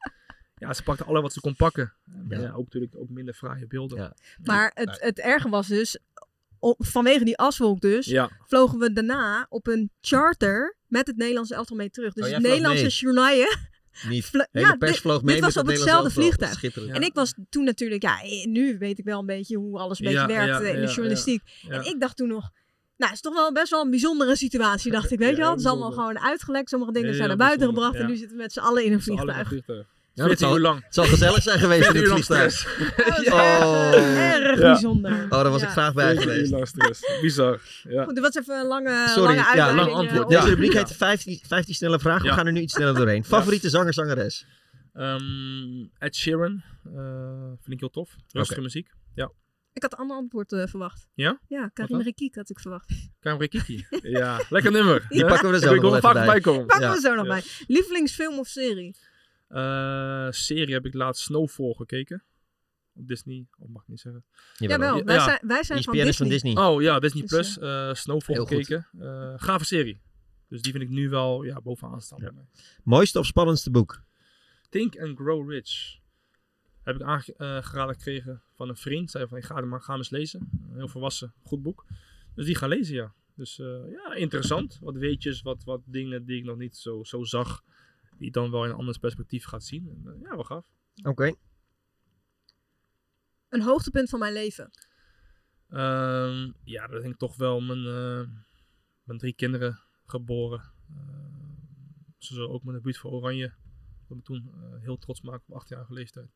ja, 0.58 0.72
ze 0.74 0.82
pakte 0.82 1.04
alle 1.04 1.20
wat 1.20 1.32
ze 1.32 1.40
kon 1.40 1.56
pakken. 1.56 1.92
En, 2.06 2.26
Ja. 2.28 2.38
ja. 2.40 2.50
ook 2.52 2.64
natuurlijk 2.64 2.96
ook 2.96 3.08
minder 3.08 3.34
fraaie 3.34 3.66
beelden. 3.66 3.98
Ja. 3.98 4.14
Maar 4.44 4.70
het, 4.74 4.96
het 5.00 5.18
erge 5.18 5.48
was 5.48 5.66
dus, 5.66 5.98
op, 6.58 6.76
vanwege 6.86 7.24
die 7.24 7.36
aswolk 7.38 7.80
dus, 7.80 8.06
Ja, 8.06 8.30
vlogen 8.46 8.78
we 8.78 8.92
daarna 8.92 9.46
op 9.48 9.66
een 9.66 9.90
charter 10.00 10.76
met 10.86 11.06
het 11.06 11.16
Nederlandse 11.16 11.54
elftal 11.54 11.76
mee 11.76 11.90
terug. 11.90 12.12
Dus 12.12 12.26
Oh, 12.26 12.32
het 12.32 12.42
Nederlandse 12.42 12.88
journaal. 12.88 13.46
Niet. 14.08 14.28
Hele 14.32 14.48
ja, 14.52 14.74
pers 14.76 14.92
dit- 14.92 15.00
vloog 15.00 15.22
mee 15.22 15.34
dit 15.34 15.44
was 15.44 15.54
met 15.54 15.62
op 15.64 15.70
het 15.70 15.78
hetzelfde 15.80 16.10
vliegtuig. 16.10 16.64
En 16.88 17.02
ik 17.02 17.14
was 17.14 17.34
toen 17.48 17.64
natuurlijk, 17.64 18.02
ja, 18.02 18.22
eh, 18.22 18.44
nu 18.46 18.78
weet 18.78 18.98
ik 18.98 19.04
wel 19.04 19.18
een 19.20 19.26
beetje 19.26 19.56
hoe 19.56 19.78
alles 19.78 19.98
een 19.98 20.04
beetje 20.04 20.20
Ja, 20.20 20.26
werkt 20.26 20.46
ja, 20.46 20.60
eh, 20.60 20.74
in 20.74 20.80
de 20.80 20.92
journalistiek. 20.92 21.42
ja. 21.62 21.70
En 21.70 21.84
ik 21.84 22.00
dacht 22.00 22.16
toen 22.16 22.28
nog, 22.28 22.40
nou, 22.96 23.10
het 23.10 23.12
is 23.12 23.20
toch 23.20 23.34
wel 23.34 23.52
best 23.52 23.70
wel 23.70 23.84
een 23.84 23.90
bijzondere 23.90 24.36
situatie, 24.36 24.90
dacht 24.92 25.10
ik. 25.12 25.18
Weet 25.18 25.28
Ja, 25.28 25.34
je 25.34 25.40
wel, 25.40 25.50
het 25.50 25.60
is 25.60 25.66
allemaal 25.66 25.92
gewoon 25.92 26.18
uitgelekt. 26.18 26.68
Sommige 26.68 26.92
dingen 26.92 27.14
zijn 27.14 27.28
naar 27.28 27.36
buiten 27.36 27.66
gebracht 27.68 27.94
en 27.94 28.06
nu 28.06 28.16
zitten 28.16 28.36
we 28.36 28.42
met 28.42 28.52
z'n 28.52 28.58
allen 28.60 28.84
in 28.84 28.92
een 28.92 29.02
Z'n 29.02 29.10
allen 29.12 29.34
in 29.34 29.40
een 29.40 29.46
vliegtuig. 29.46 29.86
Ja, 30.18 30.26
dat 30.28 30.38
14 30.38 30.46
uur 30.46 30.52
zal, 30.52 30.60
lang. 30.62 30.84
het 30.84 30.94
zal 30.94 31.04
gezellig 31.04 31.42
zijn 31.42 31.58
geweest 31.58 31.86
in 31.86 31.92
14 31.92 32.14
het 32.14 32.24
vliegtuig. 32.26 33.32
Oh. 33.32 33.92
Erg 34.18 34.58
Ja. 34.60 34.72
bijzonder. 34.72 35.12
Oh, 35.24 35.30
daar 35.30 35.50
was 35.50 35.60
Ja. 35.60 35.66
ik 35.66 35.72
graag 35.72 35.92
bij 35.94 36.06
14 36.06 36.28
uur 36.28 36.34
geweest. 36.34 36.52
lang 36.52 36.68
stress. 36.68 37.20
Bizar. 37.20 37.60
Ja. 37.88 38.04
Goed, 38.04 38.14
dit 38.14 38.24
was 38.24 38.34
even 38.34 38.58
een 38.60 38.66
lange, 38.66 39.06
Sorry, 39.08 39.36
lange 39.36 39.56
ja, 39.56 39.74
lang 39.74 39.90
antwoord. 39.92 40.22
eh, 40.22 40.28
Deze 40.28 40.42
Ja. 40.42 40.48
rubriek 40.48 40.72
Ja. 40.72 40.78
heet 40.78 40.96
15, 40.96 41.40
15 41.46 41.74
snelle 41.74 41.98
vragen. 41.98 42.26
We 42.26 42.32
gaan 42.32 42.46
er 42.46 42.52
nu 42.52 42.60
iets 42.60 42.74
sneller 42.74 42.94
doorheen. 42.94 43.24
Favoriete 43.24 43.68
zanger, 43.68 43.94
zangeres? 43.94 44.46
Ehm, 44.92 45.84
Ed 45.98 46.16
Sheeran. 46.16 46.62
eh, 46.84 47.46
vind 47.60 47.72
ik 47.72 47.80
heel 47.80 47.90
tof. 47.90 48.10
Rustige 48.32 48.60
muziek. 48.60 48.88
Ja. 49.14 49.30
Ik 49.72 49.82
had 49.82 49.92
een 49.92 49.98
ander 49.98 50.16
antwoord 50.16 50.52
eh, 50.52 50.66
verwacht. 50.66 51.08
Ja? 51.14 51.40
Ja, 51.46 51.70
Karim? 51.74 52.00
Rekiek 52.02 52.34
had 52.34 52.50
ik 52.50 52.60
verwacht. 52.60 52.92
Kamer 53.20 53.48
Kiki. 53.48 53.86
ja, 54.02 54.40
lekker 54.48 54.72
nummer. 54.72 55.06
Die 55.08 55.24
pakken 55.26 55.48
we 55.48 55.54
er 55.54 55.60
zo 55.60 55.74
nog 55.74 55.96
even 55.96 56.12
bij. 56.12 56.26
Pakken 56.40 56.80
Ja. 56.80 56.92
we 56.92 57.00
zo 57.00 57.14
nog 57.14 57.24
Ja. 57.26 57.30
bij. 57.32 57.42
Lievelingsfilm 57.66 58.38
of 58.38 58.46
serie? 58.48 58.96
Eh, 59.48 60.26
serie 60.30 60.74
heb 60.74 60.86
ik 60.86 60.94
laatst 60.94 61.22
Snowfall 61.22 61.72
gekeken. 61.72 62.24
Op 62.94 63.08
Disney, 63.08 63.46
of 63.58 63.68
mag 63.68 63.82
ik 63.82 63.88
niet 63.88 64.00
zeggen. 64.00 64.24
Jawel, 64.56 64.96
Ja. 64.96 65.04
wij 65.04 65.18
zijn, 65.20 65.38
wij 65.42 65.62
zijn 65.62 65.78
ESPN 65.78 65.96
van 65.96 66.06
is 66.06 66.16
van 66.16 66.28
Disney. 66.28 66.56
Oh 66.56 66.82
ja, 66.82 66.98
Disney 66.98 67.22
Dus, 67.22 67.30
Plus. 67.30 67.58
eh 67.58 67.94
Snowfall 67.94 68.34
heel 68.34 68.46
goed. 68.46 68.66
gekeken. 68.66 68.86
Eh 69.00 69.34
gave 69.36 69.64
serie. 69.64 70.00
Dus 70.48 70.62
die 70.62 70.72
vind 70.72 70.84
ik 70.84 70.90
nu 70.90 71.08
wel 71.08 71.42
ja, 71.42 71.60
bovenaan 71.60 72.00
staan. 72.00 72.20
Ja. 72.20 72.32
Mooiste 72.84 73.18
of 73.18 73.26
spannendste 73.26 73.70
boek? 73.70 74.02
Think 74.68 74.98
and 75.00 75.18
Grow 75.18 75.50
Rich. 75.50 75.96
Heb 76.82 76.94
ik 76.96 77.02
aangeraden 77.02 77.94
gekregen 77.94 78.42
van 78.54 78.68
een 78.68 78.76
vriend. 78.76 79.10
Zei 79.10 79.26
van, 79.28 79.38
ik 79.38 79.44
ga 79.44 79.54
hem 79.54 79.68
maar 79.68 79.80
ga 79.80 79.90
hem 79.90 79.98
eens 79.98 80.10
lezen. 80.10 80.48
Een 80.70 80.76
heel 80.76 80.88
volwassen, 80.88 81.32
goed 81.42 81.62
boek. 81.62 81.84
Dus 82.34 82.46
die 82.46 82.54
gaan 82.54 82.68
lezen, 82.68 82.94
ja. 82.94 83.12
Dus 83.34 83.58
eh, 83.58 83.90
ja, 83.90 84.14
interessant. 84.14 84.78
Wat 84.80 84.96
weetjes, 84.96 85.42
wat, 85.42 85.64
wat 85.64 85.80
dingen 85.84 86.24
die 86.24 86.38
ik 86.38 86.44
nog 86.44 86.56
niet 86.56 86.76
zo, 86.76 87.04
zo 87.04 87.24
zag. 87.24 87.62
Die 88.18 88.30
dan 88.30 88.50
wel 88.50 88.64
in 88.64 88.70
een 88.70 88.76
ander 88.76 88.98
perspectief 88.98 89.44
gaat 89.44 89.64
zien. 89.64 89.88
En, 89.88 90.12
eh, 90.12 90.20
ja, 90.22 90.34
wel 90.34 90.44
gaaf. 90.44 90.64
Oké. 91.02 91.34
Een 93.48 93.62
hoogtepunt 93.62 94.08
van 94.08 94.18
mijn 94.18 94.32
leven. 94.32 94.70
Ehm, 95.68 96.52
ja, 96.64 96.86
dat 96.86 97.00
denk 97.00 97.12
ik 97.12 97.18
toch 97.18 97.36
wel 97.36 97.60
mijn, 97.60 97.86
eh, 97.86 98.28
mijn 99.02 99.18
drie 99.18 99.32
kinderen 99.32 99.80
geboren. 100.06 100.62
Ehm, 100.90 101.28
ze 102.18 102.34
zullen 102.34 102.50
ook 102.50 102.62
mijn 102.62 102.76
debuut 102.76 102.96
voor 102.96 103.10
Oranje. 103.10 103.52
Dat 104.08 104.16
me 104.16 104.22
toen 104.22 104.50
eh, 104.54 104.80
heel 104.80 104.98
trots 104.98 105.20
maken 105.20 105.42
op 105.46 105.54
achtjarige 105.54 105.92
leeftijd. 105.92 106.30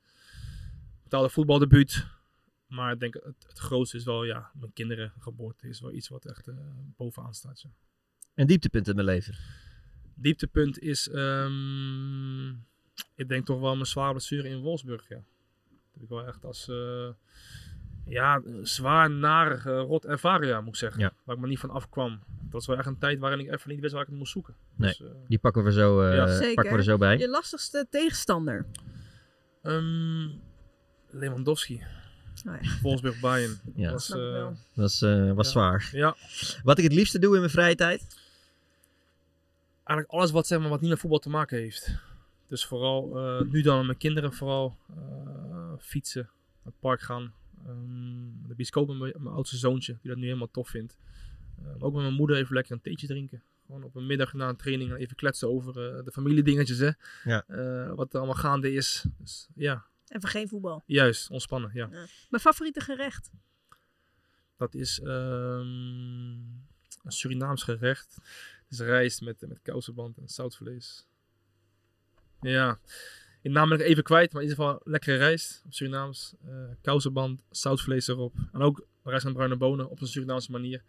Betaalde 1.03 1.29
voetbaldebuut. 1.29 2.07
Maar 2.67 2.93
ik 2.93 3.01
denk 3.01 3.15
het, 3.15 3.45
het 3.49 3.59
grootste 3.59 3.97
is 3.97 4.05
wel, 4.05 4.25
ja, 4.25 4.51
mijn 4.55 4.73
kinderen 4.73 5.13
geboorte 5.19 5.69
is 5.69 5.81
wel 5.81 5.93
iets 5.93 6.09
wat 6.09 6.25
echt 6.25 6.49
eh, 6.49 6.57
bovenaan 6.97 7.35
staat. 7.35 7.61
Ja. 7.61 7.71
Een 8.35 8.47
dieptepunt 8.47 8.89
in 8.89 8.95
mijn 8.95 9.07
leven. 9.07 9.35
Dieptepunt 10.15 10.79
is, 10.79 11.09
ehm, 11.09 12.49
ik 13.15 13.29
denk 13.29 13.47
toch 13.47 13.61
wel 13.61 13.75
mijn 13.75 13.87
zware 13.87 14.11
blessure 14.11 14.49
in 14.49 14.59
Wolfsburg. 14.61 15.09
Ja. 15.09 15.15
Dat 15.17 15.25
heb 15.95 16.03
ik 16.03 16.09
wel 16.09 16.27
echt 16.27 16.45
als 16.45 16.69
eh, 16.69 17.09
ja, 18.07 18.43
zwaar, 18.63 19.11
narige, 19.11 19.79
rot 19.79 20.05
ervaren, 20.05 20.47
ja, 20.49 20.61
moet 20.61 20.69
ik 20.69 20.77
zeggen. 20.77 21.01
Ja. 21.01 21.13
Waar 21.25 21.35
ik 21.35 21.41
maar 21.41 21.51
niet 21.51 21.59
van 21.59 21.71
afkwam. 21.71 22.11
Dat 22.43 22.53
was 22.53 22.67
wel 22.67 22.77
echt 22.77 22.87
een 22.87 22.99
tijd 22.99 23.19
waarin 23.19 23.41
ik 23.41 23.53
even 23.53 23.71
niet 23.71 23.81
wist 23.81 23.93
waar 23.93 24.03
ik 24.03 24.09
het 24.09 24.17
moest 24.19 24.33
zoeken. 24.33 24.55
Nee. 24.77 24.89
Dus, 24.89 25.01
eh, 25.01 25.15
Die 25.29 25.39
pakken 25.39 25.65
we 25.65 25.73
zo, 25.73 26.01
eh, 26.03 26.15
Ja. 26.15 26.27
Zeker. 26.37 26.55
pakken 26.55 26.73
we 26.73 26.79
er 26.79 26.85
zo 26.85 26.97
bij. 26.97 27.19
Je 27.19 27.29
lastigste 27.29 27.87
tegenstander. 27.91 28.67
ehm, 29.63 30.29
Lewandowski. 31.11 31.75
Oh 32.49 32.55
ja. 32.61 32.79
Wolfsburg 32.83 33.21
Bayern. 33.21 33.61
Ja. 33.75 33.91
Was, 33.91 34.11
eh, 34.11 34.47
was, 34.75 35.03
eh, 35.03 35.33
was 35.33 35.47
Ja. 35.47 35.53
zwaar. 35.53 35.89
ja, 35.93 36.17
Wat 36.63 36.79
ik 36.79 36.85
het 36.85 36.93
liefste 36.93 37.19
doe 37.19 37.33
in 37.35 37.39
mijn 37.41 37.51
vrije 37.53 37.75
tijd? 37.75 38.21
Eigenlijk 39.85 40.11
alles 40.19 40.31
wat, 40.31 40.47
zeg 40.47 40.61
maar, 40.61 40.69
wat 40.69 40.81
niet 40.81 40.91
met 40.91 40.99
voetbal 40.99 41.19
te 41.19 41.29
maken 41.29 41.59
heeft. 41.59 41.95
Dus 42.47 42.65
vooral, 42.67 43.19
eh, 43.19 43.41
nu 43.51 43.63
dan 43.63 43.77
met 43.77 43.87
mijn 43.87 43.99
kinderen 43.99 44.33
vooral, 44.33 44.77
eh, 44.97 45.73
fietsen, 45.79 46.23
naar 46.23 46.73
het 46.73 46.81
park 46.81 47.01
gaan. 47.01 47.33
Ehm, 47.67 48.49
de 48.49 48.55
bioscoop 48.55 48.89
met 48.89 48.99
mijn, 48.99 49.13
mijn 49.19 49.35
oudste 49.35 49.57
zoontje, 49.57 49.99
die 50.01 50.11
dat 50.11 50.19
nu 50.19 50.25
helemaal 50.27 50.51
tof 50.51 50.69
vindt. 50.69 50.97
Eh, 51.59 51.65
maar 51.65 51.83
ook 51.83 51.93
met 51.93 52.03
mijn 52.03 52.15
moeder 52.15 52.37
even 52.37 52.55
lekker 52.55 52.73
een 52.73 52.81
theetje 52.81 53.07
drinken. 53.07 53.43
Gewoon 53.67 53.83
op 53.83 53.95
een 53.95 54.07
middag 54.07 54.33
na 54.33 54.49
een 54.49 54.57
training 54.57 54.91
en 54.91 54.97
even 54.97 55.17
kletsen 55.17 55.49
over 55.49 55.69
eh, 55.97 56.05
de 56.05 56.13
familiedingetjes, 56.13 56.79
hè. 56.79 56.91
Ja. 57.25 57.45
Eh, 57.47 57.95
wat 57.95 58.13
er 58.13 58.19
allemaal 58.19 58.37
gaande 58.37 58.73
is. 58.73 59.05
Dus 59.19 59.49
ja, 59.55 59.85
Even 60.09 60.29
geen 60.29 60.49
voetbal. 60.49 60.83
juist, 60.87 61.31
ontspannen, 61.31 61.71
ja. 61.75 61.87
Mijn 61.87 62.43
favoriete 62.43 62.81
gerecht. 62.81 63.31
Dat 64.57 64.75
is 64.75 65.01
ehm, 65.01 65.61
een 67.03 67.13
Surinaams 67.13 67.63
gerecht. 67.63 68.17
Is 68.73 68.79
rijst 68.81 69.21
met, 69.21 69.41
met 69.49 69.59
kousenband 69.63 70.19
en 70.19 70.29
zoutvlees. 70.29 71.07
Ja, 72.41 72.79
in 73.43 73.53
naam 73.53 73.69
ben 73.69 73.79
ik 73.81 73.85
even 73.87 74.03
kwijt, 74.03 74.33
maar 74.33 74.43
in 74.43 74.49
ieder 74.49 74.65
geval 74.65 74.81
lekkere 74.85 75.17
rijst 75.17 75.63
op 75.65 75.73
Surinaams. 75.73 76.35
eh 76.47 76.55
kousenband, 76.83 77.43
zoutvlees 77.51 78.09
erop. 78.09 78.35
En 78.53 78.61
ook 78.61 78.85
rijst 79.05 79.27
en 79.27 79.33
bruine 79.33 79.57
bonen 79.57 79.91
op 79.91 80.01
een 80.01 80.07
Surinaamse 80.07 80.51
manier. 80.51 80.83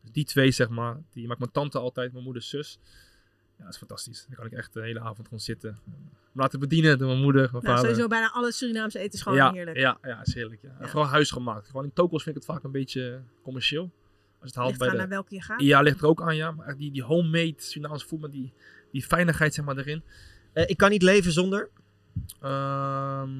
Dus 0.00 0.10
die 0.12 0.24
twee, 0.24 0.50
zeg 0.50 0.68
maar, 0.68 0.96
die 1.12 1.26
maakt 1.26 1.38
mijn 1.38 1.52
tante 1.52 1.78
altijd, 1.78 2.12
mijn 2.12 2.24
moeders 2.24 2.48
zus. 2.48 2.78
Ja, 3.56 3.64
dat 3.64 3.72
is 3.72 3.78
fantastisch. 3.78 4.24
Dan 4.26 4.36
kan 4.36 4.46
ik 4.46 4.52
echt 4.52 4.72
de 4.72 4.82
hele 4.82 5.00
avond 5.00 5.22
gewoon 5.22 5.40
zitten. 5.40 5.78
Me 6.32 6.40
laten 6.42 6.60
bedienen 6.60 6.98
door 6.98 7.08
mijn 7.08 7.20
moeder, 7.20 7.40
mijn 7.40 7.52
Nou, 7.52 7.64
vader. 7.64 7.84
sowieso 7.84 8.08
bijna 8.08 8.30
alle 8.30 8.52
Surinaamse 8.52 8.98
eten 8.98 9.12
is 9.12 9.22
gewoon 9.22 9.38
ja, 9.38 9.52
heerlijk. 9.52 9.76
Ja, 9.76 9.98
ja, 10.02 10.20
is 10.24 10.34
heerlijk. 10.34 10.62
Ja. 10.62 10.76
Ja. 10.80 10.86
Vooral 10.88 11.08
huisgemaakt. 11.08 11.66
Gewoon 11.66 11.84
in 11.84 11.92
tokos 11.92 12.22
vind 12.22 12.36
ik 12.36 12.42
het 12.42 12.50
vaak 12.52 12.64
een 12.64 12.70
beetje 12.72 13.22
commercieel. 13.42 13.90
Als 14.40 14.50
het 14.50 14.54
haalt 14.54 14.68
Ligt 14.68 14.78
bij 14.80 14.90
de... 14.90 14.96
naar 14.96 15.08
welke 15.08 15.34
je 15.34 15.42
gaat. 15.42 15.60
Ja, 15.60 15.80
ligt 15.80 16.00
er 16.00 16.06
ook 16.06 16.22
aan, 16.22 16.36
ja. 16.36 16.50
Maar 16.50 16.76
die, 16.76 16.90
die 16.92 17.02
homemade 17.02 17.54
Surinaamse 17.56 18.06
food 18.06 18.20
met 18.20 18.32
die, 18.32 18.52
die 18.92 19.02
fijnigheid 19.02 19.54
zeg 19.54 19.64
maar 19.64 19.76
erin. 19.76 20.02
Eh, 20.52 20.64
ik 20.66 20.76
kan 20.76 20.90
niet 20.90 21.02
leven 21.02 21.32
zonder. 21.32 21.68
Ehm, 22.40 23.30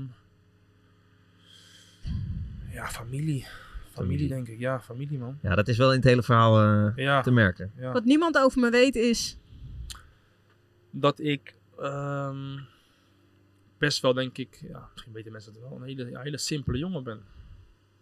ja, 2.70 2.86
familie. 2.88 2.90
Familie 2.90 3.46
Familie. 3.90 4.28
denk 4.28 4.48
ik. 4.48 4.58
Ja, 4.58 4.80
familie 4.80 5.18
man. 5.18 5.38
Ja, 5.42 5.54
dat 5.54 5.68
is 5.68 5.76
wel 5.76 5.90
in 5.90 5.96
het 5.96 6.04
hele 6.04 6.22
verhaal 6.22 6.60
eh, 6.60 7.04
Ja, 7.04 7.20
te 7.20 7.30
merken. 7.30 7.72
ja. 7.76 7.92
Wat 7.92 8.04
niemand 8.04 8.38
over 8.38 8.60
me 8.60 8.70
weet 8.70 8.94
is... 8.94 9.38
dat 10.90 11.18
ik 11.20 11.54
ehm, 11.78 12.58
best 13.78 14.00
wel 14.02 14.12
denk 14.14 14.38
ik, 14.38 14.64
ja, 14.68 14.88
misschien 14.92 15.12
weten 15.12 15.32
mensen 15.32 15.52
het 15.52 15.60
wel, 15.60 15.72
een 15.76 15.82
hele, 15.82 16.10
ja, 16.10 16.20
hele 16.20 16.38
simpele 16.38 16.78
jongen 16.78 17.04
ben. 17.04 17.20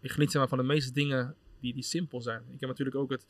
Ik 0.00 0.10
geniet 0.10 0.30
zeg 0.30 0.40
maar, 0.40 0.48
van 0.48 0.58
de 0.58 0.64
meeste 0.64 0.92
dingen 0.92 1.34
die, 1.66 1.74
die 1.74 1.82
simpel 1.82 2.20
zijn. 2.20 2.42
Ik 2.54 2.60
heb 2.60 2.68
natuurlijk 2.68 2.96
ook 2.96 3.10
het, 3.10 3.26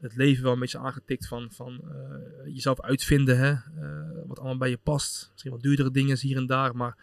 het 0.00 0.16
leven 0.16 0.42
wel 0.42 0.52
een 0.52 0.58
beetje 0.58 0.78
aangetikt 0.78 1.26
van, 1.26 1.50
van 1.52 1.80
eh, 1.90 2.54
jezelf 2.54 2.80
uitvinden, 2.80 3.38
hè? 3.38 3.50
eh, 3.50 4.10
wat 4.26 4.38
allemaal 4.38 4.58
bij 4.58 4.70
je 4.70 4.78
past. 4.82 5.28
Misschien 5.30 5.52
wat 5.52 5.62
duurdere 5.62 5.90
dingen 5.90 6.18
hier 6.18 6.36
en 6.36 6.46
daar, 6.46 6.76
maar 6.76 6.96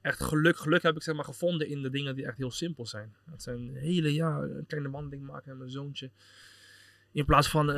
echt 0.00 0.22
geluk, 0.22 0.56
geluk 0.56 0.82
heb 0.82 0.96
ik 0.96 1.02
zeg 1.02 1.14
maar, 1.14 1.24
gevonden 1.24 1.68
in 1.68 1.82
de 1.82 1.90
dingen 1.90 2.14
die 2.14 2.26
echt 2.26 2.36
heel 2.36 2.50
simpel 2.50 2.86
zijn. 2.86 3.14
Het 3.30 3.42
zijn 3.42 3.74
hele, 3.74 4.14
ja, 4.14 4.38
een 4.38 4.66
kleine 4.66 4.90
wandeling 4.90 5.26
maken 5.26 5.48
met 5.48 5.58
mijn 5.58 5.70
zoontje. 5.70 6.10
In 7.12 7.24
plaats 7.24 7.48
van 7.48 7.72
eh, 7.72 7.76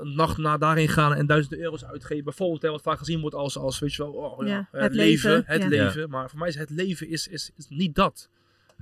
een 0.00 0.14
nacht 0.14 0.36
na 0.38 0.58
daarin 0.58 0.88
gaan 0.88 1.14
en 1.14 1.26
duizenden 1.26 1.60
euro's 1.60 1.84
uitgeven. 1.84 2.24
Bijvoorbeeld, 2.24 2.62
hè, 2.62 2.70
wat 2.70 2.82
vaak 2.82 2.98
gezien 2.98 3.20
wordt 3.20 3.36
als, 3.36 3.56
als 3.56 3.78
weet 3.78 3.94
je 3.94 4.02
wel, 4.02 4.12
oh, 4.12 4.46
ja, 4.46 4.52
Ja, 4.52 4.68
het, 4.70 4.82
het 4.82 4.94
leven. 4.94 5.30
leven, 5.30 5.52
Het 5.52 5.62
ja. 5.62 5.68
leven. 5.68 6.10
Maar 6.10 6.30
voor 6.30 6.38
mij 6.38 6.48
is 6.48 6.54
het 6.54 6.70
leven 6.70 7.08
is, 7.08 7.28
is, 7.28 7.50
is 7.56 7.68
niet 7.68 7.94
dat. 7.94 8.28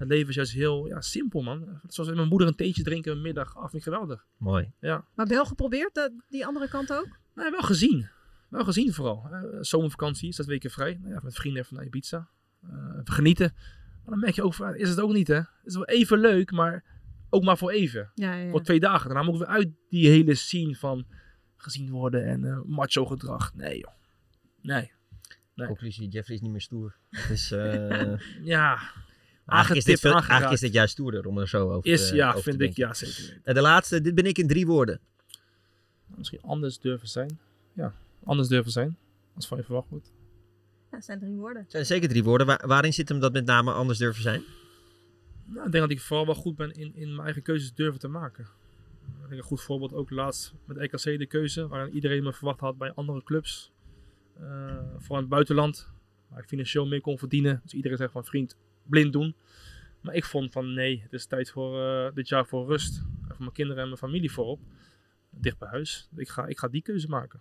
Het 0.01 0.09
leven 0.09 0.29
is 0.29 0.35
juist 0.35 0.53
heel 0.53 0.87
ja, 0.87 1.01
simpel, 1.01 1.43
man. 1.43 1.81
Zoals 1.87 2.09
met 2.09 2.19
mijn 2.19 2.29
moeder 2.29 2.49
een 2.49 2.55
theetje 2.55 2.83
drinken 2.83 3.13
een 3.13 3.21
middag. 3.21 3.57
Af, 3.57 3.71
vind 3.71 3.87
ik 3.87 3.93
geweldig. 3.93 4.27
Mooi. 4.37 4.73
Ja. 4.81 5.05
Maar 5.15 5.27
wel 5.27 5.45
geprobeerd, 5.45 5.95
dat- 5.95 6.13
die 6.29 6.47
andere 6.47 6.69
kant 6.69 6.93
ook? 6.93 7.09
Nee, 7.35 7.51
wel 7.51 7.61
gezien. 7.63 8.09
Wel 8.49 8.65
gezien 8.65 8.93
vooral. 8.93 9.29
Eh, 9.31 9.43
zomervakantie, 9.61 10.33
zes 10.33 10.47
weken 10.47 10.71
vrij. 10.71 10.99
Nou 11.01 11.13
ja, 11.15 11.21
met 11.23 11.35
vrienden 11.35 11.63
even 11.63 11.77
naar 11.77 11.85
Ibiza. 11.85 12.29
Eh, 12.63 12.71
even 13.01 13.13
genieten. 13.13 13.53
Maar 14.03 14.11
dan 14.11 14.19
merk 14.19 14.35
je 14.35 14.43
ook, 14.43 14.55
van, 14.55 14.77
is 14.77 14.89
het 14.89 15.01
ook 15.01 15.13
niet 15.13 15.29
hè. 15.29 15.35
Het 15.35 15.47
is 15.65 15.75
wel 15.75 15.85
even 15.85 16.19
leuk, 16.19 16.51
maar 16.53 16.85
ook 17.31 17.43
maar 17.45 17.59
voor 17.59 17.71
even. 17.71 18.11
Ja, 18.15 18.33
ja, 18.35 18.45
ja. 18.45 18.51
Voor 18.51 18.63
twee 18.63 18.81
dagen. 18.81 19.07
Daarna 19.09 19.23
moeten 19.31 19.47
we 19.47 19.53
uit 19.53 19.69
die 19.89 20.09
hele 20.09 20.35
scene 20.35 20.77
van 20.77 21.07
gezien 21.57 21.91
worden 21.91 22.25
en 22.27 22.45
eh, 22.45 22.61
macho 22.67 23.07
gedrag. 23.07 23.55
Nee 23.55 23.79
joh. 23.79 23.93
Nee. 24.63 24.93
Nee. 25.55 25.67
Conclusie, 25.67 26.09
Jeffrey 26.09 26.37
is 26.37 26.43
niet 26.43 26.51
meer 26.51 26.61
stoer. 26.61 26.97
Het 27.11 27.31
is, 27.31 27.53
eh, 27.53 28.13
Ja, 28.55 28.79
eigenlijk, 29.51 29.79
is 29.79 29.85
dit 29.85 29.95
Aangetipt, 29.95 30.01
veel- 30.01 30.11
eigenlijk 30.11 30.31
aangeraakt. 30.33 30.55
is 30.55 30.61
dit 30.61 30.73
juist 30.73 30.93
stoerder 30.93 31.27
om 31.27 31.39
er 31.39 31.49
zo 31.49 31.71
over 31.71 31.91
is 31.91 32.09
te, 32.09 32.15
ja, 32.15 32.29
over 32.29 32.43
te 32.43 32.51
vind 32.59 32.71
ik 32.71 32.77
ja 32.77 32.95
zeker. 32.95 33.41
En 33.45 33.55
de 33.55 33.61
laatste, 33.61 34.01
dit 34.01 34.15
ben 34.15 34.25
ik 34.27 34.39
in 34.39 34.47
drie 34.47 34.67
woorden. 34.67 35.01
Misschien 36.17 36.43
anders 36.43 36.79
durven 36.79 37.09
zijn. 37.09 37.39
Ja, 37.73 37.95
anders 38.25 38.49
durven 38.49 38.73
zijn. 38.73 38.97
Als 39.35 39.47
van 39.47 39.59
je 39.59 39.65
verwacht 39.65 39.89
wordt. 39.89 40.13
Ja, 40.91 40.97
dat 40.97 41.05
zijn 41.05 41.19
drie 41.19 41.35
woorden. 41.35 41.63
Het 41.63 41.71
zijn 41.71 41.87
zeker 41.87 42.09
drie 42.09 42.25
woorden. 42.25 42.47
Waar- 42.47 42.67
waarin 42.67 42.93
zit 42.93 43.09
hem 43.09 43.21
dat 43.21 43.33
met 43.33 43.45
name 43.47 43.73
anders 43.73 43.99
durven 43.99 44.23
zijn? 44.23 44.43
Nou, 45.45 45.67
ik 45.67 45.73
denk 45.73 45.85
dat 45.89 45.93
ik 45.97 46.01
vooral 46.01 46.27
wel 46.27 46.35
goed 46.35 46.57
ben 46.57 46.71
in, 46.73 46.95
in 46.95 47.09
mijn 47.09 47.21
eigen 47.25 47.43
keuzes 47.43 47.75
durven 47.75 48.01
te 48.01 48.09
maken. 48.09 48.45
Ik 49.23 49.29
denk 49.29 49.41
een 49.43 49.49
goed 49.49 49.61
voorbeeld 49.61 49.93
ook 49.95 50.11
laatst 50.11 50.53
met 50.65 50.77
EKC 50.77 51.03
de 51.19 51.27
keuze, 51.27 51.69
waarin 51.69 51.95
iedereen 51.95 52.23
me 52.23 52.33
verwacht 52.33 52.61
had 52.61 52.79
bij 52.79 52.93
andere 52.93 53.23
clubs. 53.23 53.71
Eh, 54.41 54.45
vooral 54.99 55.17
in 55.17 55.21
het 55.23 55.29
buitenland, 55.29 55.89
waar 56.29 56.39
ik 56.43 56.49
financieel 56.49 56.87
meer 56.87 57.01
kon 57.01 57.19
verdienen. 57.19 57.61
Dus 57.63 57.73
iedereen 57.75 57.97
zegt 57.97 58.13
van 58.13 58.25
vriend, 58.25 58.57
blind 58.91 59.13
doen. 59.13 59.35
Maar 60.01 60.15
ik 60.15 60.25
vond 60.25 60.53
van 60.53 60.73
nee, 60.75 61.01
het 61.03 61.13
is 61.13 61.27
tijd 61.27 61.51
voor 61.51 61.81
eh, 61.81 62.15
dit 62.15 62.29
jaar 62.29 62.47
voor 62.47 62.67
rust. 62.67 62.97
En 62.99 63.29
voor 63.29 63.39
mijn 63.39 63.53
kinderen 63.53 63.83
en 63.83 63.89
mijn 63.89 63.99
familie 63.99 64.33
voorop. 64.33 64.61
Dicht 65.31 65.59
bij 65.59 65.69
huis. 65.69 66.09
Ik 66.17 66.29
ga, 66.29 66.47
ik 66.47 66.59
ga 66.59 66.69
die 66.69 66.83
keuze 66.83 67.09
maken. 67.09 67.41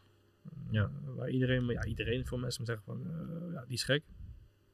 Ja. 0.71 0.83
Eh, 0.83 1.15
waar 1.15 1.29
iedereen, 1.29 1.65
ja 1.65 1.85
iedereen, 1.85 2.25
veel 2.25 2.37
mensen 2.37 2.61
me 2.61 2.67
zeggen 2.67 2.85
van 2.85 3.11
eh, 3.11 3.53
ja, 3.53 3.65
die 3.65 3.73
is 3.73 3.83
gek. 3.83 4.03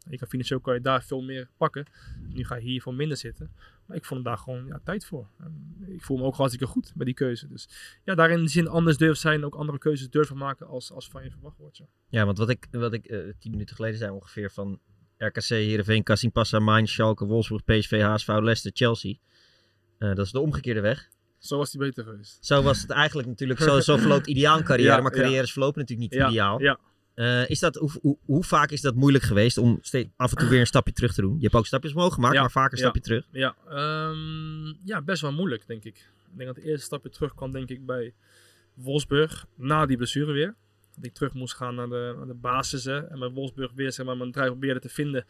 Je 0.10 0.18
kan 0.18 0.28
financieel 0.28 0.60
kan 0.60 0.74
je 0.74 0.82
daar 0.82 1.04
veel 1.04 1.22
meer 1.22 1.50
pakken. 1.58 1.86
Nu 2.28 2.44
ga 2.44 2.56
je 2.56 2.62
hier 2.62 2.82
voor 2.82 2.94
minder 2.94 3.18
zitten. 3.18 3.52
Maar 3.86 3.98
ik 3.98 4.06
vond 4.06 4.24
daar 4.24 4.38
gewoon 4.38 4.66
ja, 4.66 4.80
tijd 4.84 5.06
voor. 5.06 5.28
En 5.38 5.76
ik 5.88 6.02
voel 6.02 6.18
me 6.18 6.24
ook 6.24 6.36
hartstikke 6.36 6.68
goed 6.68 6.92
bij 6.96 7.06
die 7.06 7.14
keuze. 7.14 7.48
Dus 7.48 7.70
ja, 8.04 8.16
daarin 8.16 8.42
de 8.42 8.50
zin 8.50 8.68
anders 8.68 8.98
durven 8.98 9.18
zijn. 9.18 9.46
Ook 9.46 9.56
andere 9.56 9.78
keuzes 9.78 10.10
durven 10.10 10.38
maken 10.38 10.68
als, 10.68 10.92
als 10.92 11.08
van 11.08 11.24
je 11.24 11.32
verwacht 11.32 11.58
wordt. 11.58 11.78
Ja. 11.78 11.86
Ja, 12.10 12.26
want 12.26 12.38
wat 12.38 12.50
ik, 12.50 12.68
wat 12.72 12.94
ik 12.94 13.04
tien 13.40 13.52
minuten 13.52 13.76
geleden 13.76 13.98
zei 13.98 14.12
ongeveer 14.12 14.52
van... 14.52 14.80
RKC, 15.18 15.48
Heerenveen, 15.48 16.04
Kassim 16.04 16.32
Passa, 16.32 16.60
Mainz, 16.60 16.92
Schalke, 16.92 17.26
Wolfsburg, 17.26 17.64
PSV, 17.64 18.02
HSV, 18.02 18.28
Leicester, 18.28 18.72
Chelsea. 18.74 19.14
Eh, 19.98 20.14
dat 20.16 20.26
is 20.26 20.32
de 20.32 20.40
omgekeerde 20.40 20.82
weg. 20.82 21.10
Zo 21.38 21.58
was 21.58 21.72
die 21.72 21.80
beter 21.80 22.04
geweest. 22.04 22.38
Zo 22.46 22.62
was 22.62 22.82
het 22.82 22.90
eigenlijk 22.90 23.28
natuurlijk. 23.28 23.60
Zo, 23.60 23.80
zo 23.80 23.98
verloopt 23.98 24.28
ideaal 24.28 24.58
een 24.58 24.64
carrière, 24.72 24.96
Ja, 24.96 25.02
maar 25.02 25.16
ja. 25.16 25.22
carrières 25.22 25.52
verlopen 25.52 25.80
natuurlijk 25.80 26.12
niet 26.12 26.20
Ja, 26.22 26.30
ideaal. 26.30 26.78
Eh, 27.14 27.50
is 27.50 27.60
dat, 27.60 27.76
hoe, 27.76 27.92
hoe, 28.02 28.18
hoe 28.26 28.44
vaak 28.44 28.72
is 28.72 28.82
dat 28.82 28.96
moeilijk 28.96 29.24
geweest 29.24 29.58
om 29.58 29.78
steeds 29.82 30.10
af 30.16 30.32
en 30.32 30.38
toe 30.38 30.48
weer 30.50 30.60
een 30.60 30.66
stapje 30.68 30.94
terug 30.94 31.14
te 31.14 31.22
doen? 31.22 31.36
Je 31.36 31.42
hebt 31.42 31.56
ook 31.56 31.66
stapjes 31.66 31.94
omhoog 31.94 32.14
gemaakt, 32.14 32.34
Ja, 32.34 32.42
maar 32.42 32.52
vaak 32.52 32.72
een 32.72 32.78
ja. 32.78 32.84
stapje 32.84 33.02
terug. 33.02 33.28
Ja, 33.32 33.56
ehm, 33.70 34.74
ja, 34.84 35.02
best 35.02 35.22
wel 35.22 35.32
moeilijk, 35.32 35.68
denk 35.68 35.84
ik. 35.84 35.96
Ik 35.96 36.38
denk 36.38 36.48
dat 36.48 36.56
het 36.56 36.66
eerste 36.66 36.86
stapje 36.86 37.10
terug 37.10 37.36
kwam, 37.36 37.52
denk 37.52 37.70
ik, 37.70 37.86
bij 37.86 38.14
Wolfsburg. 38.74 39.46
Na 39.56 39.86
die 39.86 39.98
blessure 39.98 40.32
weer. 40.32 40.56
Dat 40.96 41.06
ik 41.06 41.14
terug 41.14 41.34
moest 41.34 41.56
gaan 41.56 41.76
naar 41.76 41.90
de, 41.90 42.24
de 42.28 42.34
basis. 42.34 42.84
Hè, 42.84 43.08
en 43.08 43.20
bij 43.20 43.30
Wolfsburg 43.30 43.72
weer 43.76 43.92
zeg 43.92 44.06
maar, 44.06 44.18
mijn 44.18 44.32
draai 44.32 44.50
probeerde 44.50 44.80
te 44.80 44.90
vinden. 44.90 45.26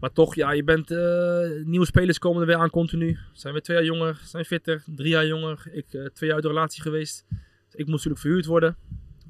Maar 0.00 0.12
toch, 0.12 0.34
ja, 0.34 0.50
je 0.50 0.64
bent... 0.64 0.90
eh, 0.90 1.64
nieuwe 1.64 1.86
spelers 1.86 2.18
komen 2.18 2.40
er 2.40 2.46
weer 2.46 2.56
aan 2.56 2.70
continu. 2.70 3.18
Zijn 3.32 3.52
weer 3.52 3.62
twee 3.62 3.76
jaar 3.76 3.86
jonger, 3.86 4.20
zijn 4.24 4.44
fitter. 4.44 4.82
Drie 4.86 5.10
jaar 5.10 5.26
jonger. 5.26 5.68
Ik 5.72 5.92
eh, 5.92 6.04
twee 6.04 6.28
jaar 6.28 6.34
uit 6.34 6.42
de 6.42 6.48
relatie 6.48 6.82
geweest. 6.82 7.26
Dus 7.28 7.80
ik 7.80 7.86
moest 7.86 8.04
natuurlijk 8.04 8.20
verhuurd 8.20 8.46
worden. 8.46 8.76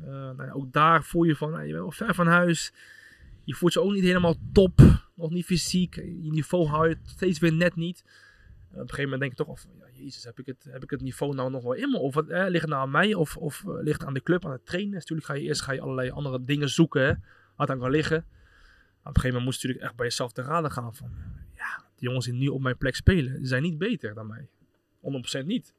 Eh, 0.01 0.09
nou 0.09 0.45
ja, 0.45 0.53
ook 0.53 0.73
daar 0.73 1.05
voel 1.05 1.23
je 1.23 1.37
van, 1.37 1.51
nou, 1.51 1.63
je 1.63 1.73
bent 1.73 1.83
wel 1.83 1.91
ver 1.93 2.15
van 2.15 2.27
huis. 2.27 2.73
Je 3.45 3.55
voelt 3.55 3.73
je 3.73 3.81
ook 3.81 3.93
niet 3.93 4.05
helemaal 4.05 4.35
top. 4.53 4.81
Nog 5.15 5.31
niet 5.31 5.45
fysiek. 5.45 5.95
Je 5.95 6.31
niveau 6.31 6.89
je 6.89 6.97
steeds 7.05 7.39
weer 7.39 7.53
net 7.53 7.77
niet. 7.77 8.05
Op 8.71 8.81
een 8.81 8.89
gegeven 8.89 9.03
moment 9.03 9.21
denk 9.21 9.33
je 9.33 9.39
toch, 9.39 9.49
of, 9.49 9.67
jezus, 9.97 10.25
heb 10.25 10.39
ik, 10.39 10.47
het, 10.47 10.65
heb 10.71 10.83
ik 10.83 10.91
het 10.91 11.01
niveau 11.01 11.35
nou 11.35 11.51
nog 11.51 11.63
wel 11.63 11.73
in 11.73 11.91
me? 11.91 11.99
Of 11.99 12.15
ligt 12.27 12.61
het 12.61 12.71
nou 12.71 12.83
aan 12.83 12.91
mij? 12.91 13.15
Of, 13.15 13.37
of 13.37 13.65
eh, 13.67 13.83
ligt 13.83 13.99
het 13.99 14.09
aan 14.09 14.15
de 14.15 14.23
club, 14.23 14.45
aan 14.45 14.53
het 14.53 14.67
trainen? 14.67 14.93
Natuurlijk 14.93 15.27
ga 15.27 15.35
je 15.35 15.43
eerst 15.43 15.63
ga 15.63 15.73
je 15.73 15.81
allerlei 15.81 16.11
andere 16.11 16.45
dingen 16.45 16.69
zoeken. 16.69 17.25
Wat 17.57 17.71
aan 17.71 17.79
kan 17.79 17.91
liggen. 17.91 18.19
Op 18.19 18.25
een 18.25 18.27
gegeven 19.05 19.29
moment 19.29 19.45
moest 19.45 19.61
je 19.61 19.67
natuurlijk 19.67 19.91
echt 19.91 19.97
bij 19.97 20.07
jezelf 20.07 20.33
te 20.33 20.43
raden 20.43 20.71
gaan 20.71 20.95
van... 20.95 21.11
Ja, 21.55 21.85
die 21.95 22.09
jongens 22.09 22.25
die 22.25 22.35
nu 22.35 22.47
op 22.47 22.61
mijn 22.61 22.77
plek 22.77 22.95
spelen, 22.95 23.47
zijn 23.47 23.63
niet 23.63 23.79
beter 23.79 24.15
dan 24.15 24.27
mij. 24.27 24.49
100% 25.43 25.45
niet. 25.45 25.75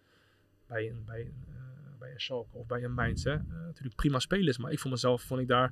Bij 0.67 0.89
een, 0.89 1.03
bij 1.05 1.21
een, 1.21 1.43
eh, 1.47 1.99
bij 1.99 2.11
een 2.11 2.21
Schalke 2.21 2.57
of 2.57 2.67
bij 2.67 2.83
een 2.83 2.93
Mainz. 2.93 3.23
Hè? 3.23 3.33
Eh, 3.33 3.43
natuurlijk 3.65 3.95
prima 3.95 4.19
spelers, 4.19 4.57
maar 4.57 4.71
ik 4.71 4.79
voor 4.79 4.91
mezelf 4.91 5.21
vond 5.21 5.41
ik 5.41 5.47
daar 5.47 5.71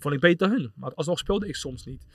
vond 0.00 0.14
ik 0.14 0.20
beter 0.20 0.48
dan 0.48 0.58
hun. 0.58 0.72
Maar 0.74 0.94
alsnog 0.94 1.18
speelde 1.18 1.48
ik 1.48 1.56
soms 1.56 1.84
niet. 1.84 2.06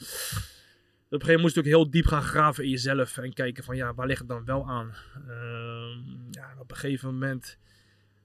Op 1.16 1.22
een 1.22 1.28
gegeven 1.28 1.44
moment 1.44 1.56
moest 1.56 1.68
je 1.68 1.78
ook 1.80 1.84
heel 1.84 1.92
diep 1.92 2.06
gaan 2.06 2.22
graven 2.22 2.64
in 2.64 2.70
jezelf 2.70 3.18
en 3.18 3.34
kijken 3.34 3.64
van 3.64 3.76
ja, 3.76 3.94
waar 3.94 4.08
ligt 4.08 4.20
het 4.20 4.28
dan 4.28 4.46
wel 4.46 4.70
aan? 4.70 4.94
Ehm, 5.28 6.32
ja, 6.32 6.56
op 6.60 6.72
een 6.72 6.78
gegeven 6.78 7.14
moment 7.14 7.58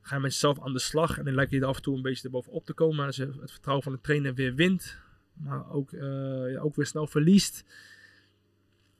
ga 0.00 0.14
je 0.14 0.20
met 0.20 0.32
jezelf 0.32 0.60
aan 0.60 0.72
de 0.72 0.78
slag 0.78 1.18
en 1.18 1.24
dan 1.24 1.34
lijkt 1.34 1.50
je 1.50 1.60
er 1.60 1.66
af 1.66 1.76
en 1.76 1.82
toe 1.82 1.96
een 1.96 2.02
beetje 2.02 2.24
erbovenop 2.24 2.64
te 2.64 2.72
komen. 2.72 3.06
Als 3.06 3.16
je 3.16 3.26
het 3.40 3.50
vertrouwen 3.50 3.84
van 3.84 3.92
de 3.92 4.00
trainer 4.00 4.34
weer 4.34 4.54
wint, 4.54 4.98
maar 5.32 5.70
ook, 5.70 5.92
eh, 5.92 6.52
ja, 6.52 6.60
ook 6.60 6.74
weer 6.74 6.86
snel 6.86 7.06
verliest. 7.06 7.64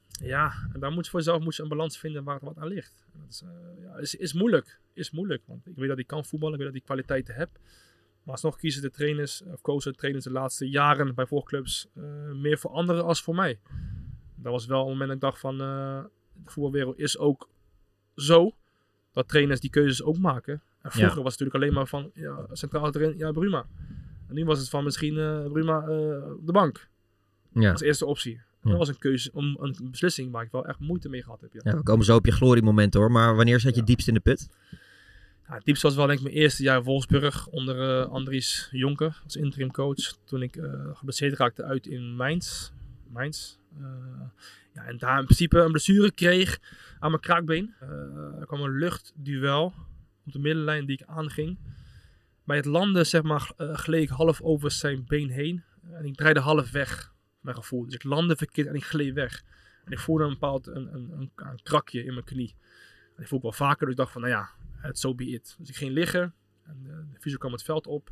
Ja, 0.08 0.52
en 0.72 0.80
daar 0.80 0.92
moet 0.92 1.04
je 1.04 1.10
voor 1.10 1.20
jezelf 1.20 1.42
moet 1.42 1.58
een 1.58 1.68
balans 1.68 1.98
vinden 1.98 2.24
waar 2.24 2.34
het 2.34 2.44
wat 2.44 2.58
aan 2.58 2.68
ligt. 2.68 3.06
Dat 3.12 3.28
is, 3.30 3.42
eh, 3.42 3.82
ja, 3.82 3.96
is, 3.96 4.14
is 4.14 4.32
moeilijk. 4.32 4.80
Is 4.92 5.10
moeilijk, 5.10 5.42
want 5.46 5.66
ik 5.66 5.76
weet 5.76 5.88
dat 5.88 5.98
ik 5.98 6.06
kan 6.06 6.24
voetballen, 6.24 6.54
ik 6.54 6.60
weet 6.60 6.72
dat 6.72 6.80
ik 6.80 6.86
kwaliteiten 6.86 7.34
heb. 7.34 7.50
Maar 8.22 8.34
alsnog 8.34 8.56
kiezen 8.56 8.82
de 8.82 8.90
trainers, 8.90 9.42
of 9.42 9.60
kozen 9.60 9.92
de 9.92 9.98
trainers 9.98 10.24
de 10.24 10.30
laatste 10.30 10.68
jaren 10.68 11.14
bij 11.14 11.26
voorclubs 11.26 11.86
eh, 11.94 12.02
meer 12.32 12.58
voor 12.58 12.70
anderen 12.70 13.04
als 13.04 13.22
voor 13.22 13.34
mij. 13.34 13.58
Dat 14.34 14.52
was 14.52 14.66
wel 14.66 14.80
een 14.82 14.88
moment 14.88 15.06
dat 15.06 15.16
ik 15.16 15.22
dacht 15.22 15.38
van, 15.38 15.52
eh, 15.60 16.04
de 16.44 16.50
voetbalwereld 16.50 16.98
is 16.98 17.18
ook 17.18 17.48
zo, 18.16 18.52
dat 19.12 19.28
trainers 19.28 19.60
die 19.60 19.70
keuzes 19.70 20.02
ook 20.02 20.18
maken. 20.18 20.62
En 20.82 20.90
vroeger 20.90 21.22
was 21.22 21.32
het 21.32 21.40
natuurlijk 21.40 21.54
alleen 21.54 21.72
maar 21.72 21.86
van, 21.86 22.10
ja, 22.14 22.46
centraal 22.52 22.84
achterin, 22.84 23.18
ja, 23.18 23.32
Bruma. 23.32 23.66
En 24.28 24.34
nu 24.34 24.44
was 24.44 24.58
het 24.58 24.68
van 24.68 24.84
misschien 24.84 25.18
eh, 25.18 25.46
Bruma 25.52 25.78
op 26.32 26.46
de 26.46 26.52
bank, 26.52 26.88
Ja. 27.52 27.70
als 27.70 27.80
eerste 27.80 28.06
optie. 28.06 28.34
En 28.34 28.42
Ja. 28.62 28.70
Dat 28.70 28.78
was 28.78 28.88
een 28.88 28.98
keuze, 28.98 29.30
om, 29.32 29.56
een 29.60 29.88
beslissing 29.90 30.32
waar 30.32 30.44
ik 30.44 30.50
wel 30.50 30.66
echt 30.66 30.78
moeite 30.78 31.08
mee 31.08 31.22
gehad 31.22 31.40
heb. 31.40 31.52
Ja. 31.52 31.60
Ja, 31.64 31.76
we 31.76 31.82
komen 31.82 32.04
zo 32.04 32.16
op 32.16 32.26
je 32.26 32.32
gloriemomenten 32.32 33.00
hoor. 33.00 33.10
Maar 33.10 33.36
wanneer 33.36 33.60
zat 33.60 33.74
je 33.74 33.82
diepst 33.82 34.08
in 34.08 34.14
de 34.14 34.20
put? 34.20 34.48
Ja, 35.50 35.56
het 35.56 35.64
diepste 35.64 35.86
was 35.86 35.96
wel 35.96 36.06
denk 36.06 36.18
ik 36.18 36.24
mijn 36.24 36.36
eerste 36.36 36.62
jaar 36.62 36.82
Wolfsburg 36.82 37.46
onder 37.46 38.00
eh, 38.00 38.10
Andries 38.10 38.68
Jonker 38.70 39.20
als 39.24 39.36
interim 39.36 39.70
coach. 39.70 40.16
Toen 40.24 40.42
ik 40.42 40.56
eh 40.56 40.96
geblesseerd 40.96 41.38
raakte 41.38 41.64
uit 41.64 41.86
in 41.86 42.16
Mainz. 42.16 42.70
Mainz. 43.08 43.56
Eh, 43.78 43.86
ja, 44.74 44.84
en 44.84 44.98
daar 44.98 45.18
in 45.18 45.24
principe 45.24 45.58
een 45.58 45.70
blessure 45.70 46.12
kreeg 46.12 46.58
aan 46.98 47.10
mijn 47.10 47.22
kraakbeen. 47.22 47.74
Er 48.40 48.46
kwam 48.46 48.60
een 48.60 48.78
luchtduel 48.78 49.74
op 50.26 50.32
de 50.32 50.38
middenlijn 50.38 50.86
die 50.86 50.98
ik 51.00 51.06
aanging. 51.06 51.58
Bij 52.44 52.56
het 52.56 52.66
landen 52.66 53.06
zeg 53.06 53.22
maar 53.22 53.52
gleed 53.56 54.02
ik 54.02 54.08
half 54.08 54.40
over 54.40 54.70
zijn 54.70 55.04
been 55.06 55.30
heen. 55.30 55.62
En 55.92 56.04
ik 56.04 56.16
draaide 56.16 56.40
half 56.40 56.70
weg, 56.70 57.12
mijn 57.40 57.56
gevoel. 57.56 57.84
Dus 57.84 57.94
ik 57.94 58.04
landde 58.04 58.36
verkeerd 58.36 58.68
en 58.68 58.74
ik 58.74 58.84
gleed 58.84 59.14
weg. 59.14 59.42
En 59.84 59.92
ik 59.92 59.98
voelde 59.98 60.24
een 60.24 60.30
bepaald 60.30 60.66
een, 60.66 60.94
een, 60.94 61.30
een, 61.36 61.60
krakje 61.62 62.04
in 62.04 62.12
mijn 62.12 62.24
knie. 62.24 62.54
Ik 63.18 63.40
wel 63.42 63.52
vaker, 63.52 63.80
dus 63.80 63.90
ik 63.90 63.96
dacht 63.96 64.12
van, 64.12 64.20
nou 64.20 64.34
ja, 64.34 64.50
het 64.80 64.98
so 64.98 65.14
be 65.14 65.26
it. 65.26 65.54
Dus 65.58 65.68
ik 65.68 65.76
ging 65.76 65.92
liggen 65.92 66.34
en 66.62 66.82
de, 66.82 67.06
de 67.12 67.20
fysio 67.20 67.38
kwam 67.38 67.52
het 67.52 67.62
veld 67.62 67.86
op. 67.86 68.10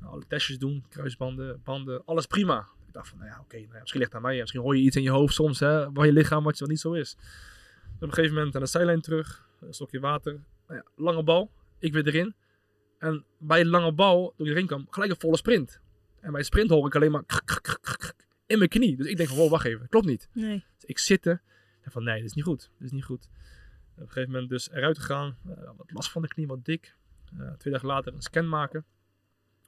Nou, 0.00 0.12
alle 0.12 0.26
testjes 0.26 0.58
doen, 0.58 0.84
kruisbanden, 0.88 1.60
banden, 1.64 2.04
alles 2.04 2.26
prima. 2.26 2.68
Ik 2.86 2.92
dacht 2.92 3.08
van, 3.08 3.18
nou 3.18 3.30
ja, 3.30 3.40
oké, 3.40 3.56
nou 3.56 3.72
ja, 3.72 3.78
misschien 3.80 4.00
ligt 4.00 4.12
het 4.12 4.22
aan 4.22 4.28
mij. 4.28 4.40
Misschien 4.40 4.60
hoor 4.60 4.76
je 4.76 4.82
iets 4.82 4.96
in 4.96 5.02
je 5.02 5.10
hoofd 5.10 5.34
soms, 5.34 5.60
hè, 5.60 5.92
waar 5.92 6.06
je 6.06 6.12
lichaam, 6.12 6.44
wat, 6.44 6.58
wat 6.58 6.68
niet 6.68 6.80
zo 6.80 6.92
is. 6.92 7.14
Dus 7.14 7.94
op 7.94 8.02
een 8.02 8.12
gegeven 8.12 8.36
moment 8.36 8.54
aan 8.54 8.60
de 8.60 8.66
zijlijn 8.66 9.00
terug, 9.00 9.48
een 9.60 9.74
stokje 9.74 10.00
water. 10.00 10.32
Nou 10.66 10.80
ja, 10.80 10.84
lange 10.96 11.22
bal, 11.22 11.50
ik 11.78 11.92
weer 11.92 12.06
erin. 12.06 12.34
En 12.98 13.24
bij 13.38 13.62
de 13.62 13.68
lange 13.68 13.92
bal, 13.92 14.34
toen 14.36 14.46
ik 14.46 14.52
erin 14.52 14.66
kwam, 14.66 14.86
gelijk 14.90 15.10
een 15.10 15.20
volle 15.20 15.36
sprint. 15.36 15.80
En 16.20 16.30
bij 16.30 16.40
de 16.40 16.46
sprint 16.46 16.70
hoor 16.70 16.86
ik 16.86 16.94
alleen 16.94 17.10
maar 17.10 17.24
in 18.46 18.58
mijn 18.58 18.70
knie. 18.70 18.96
Dus 18.96 19.06
ik 19.06 19.16
denk 19.16 19.28
van, 19.28 19.38
wow, 19.38 19.50
wacht 19.50 19.64
even, 19.64 19.88
klopt 19.88 20.06
niet. 20.06 20.28
Nee. 20.32 20.64
Dus 20.74 20.84
ik 20.84 20.98
zitten 20.98 21.42
en 21.80 21.90
van, 21.90 22.04
nee, 22.04 22.16
dit 22.16 22.24
is 22.24 22.32
niet 22.32 22.44
goed. 22.44 22.70
Dit 22.78 22.86
is 22.86 22.92
niet 22.92 23.04
goed. 23.04 23.28
Op 24.00 24.04
een 24.04 24.12
gegeven 24.12 24.32
moment 24.32 24.50
dus 24.50 24.70
eruit 24.70 24.98
gegaan. 24.98 25.36
eh, 25.48 25.70
wat 25.76 25.90
last 25.92 26.10
van 26.10 26.22
de 26.22 26.28
knie, 26.28 26.46
wat 26.46 26.64
dik. 26.64 26.96
Eh, 27.38 27.52
twee 27.52 27.72
dagen 27.72 27.88
later 27.88 28.14
een 28.14 28.22
scan 28.22 28.48
maken. 28.48 28.84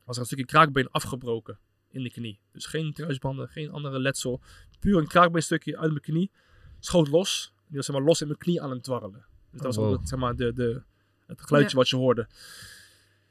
Was 0.04 0.14
er 0.14 0.20
een 0.20 0.26
stukje 0.26 0.44
kraakbeen 0.44 0.90
afgebroken 0.90 1.58
in 1.90 2.02
de 2.02 2.10
knie. 2.10 2.40
Dus 2.52 2.66
geen 2.66 2.92
kruisbanden, 2.92 3.48
geen 3.48 3.70
andere 3.70 3.98
letsel. 3.98 4.40
Puur 4.78 4.98
een 4.98 5.06
kraakbeenstukje 5.06 5.78
uit 5.78 5.90
mijn 5.90 6.02
knie. 6.02 6.30
Schoot 6.78 7.08
los. 7.08 7.52
Die 7.66 7.76
was 7.76 7.86
zeg 7.86 7.96
maar 7.96 8.04
los 8.04 8.20
in 8.20 8.26
mijn 8.26 8.38
knie 8.38 8.62
aan 8.62 8.70
het 8.70 8.82
dwarrelen. 8.82 9.24
Dus 9.50 9.60
dat 9.60 9.62
was 9.62 9.76
Oh, 9.76 9.84
wow. 9.84 9.98
het, 9.98 10.08
zeg 10.08 10.18
maar, 10.18 10.36
de, 10.36 10.52
de, 10.52 10.82
het 11.26 11.42
geluidje 11.42 11.76
wat 11.76 11.88
je 11.88 11.96
hoorde. 11.96 12.28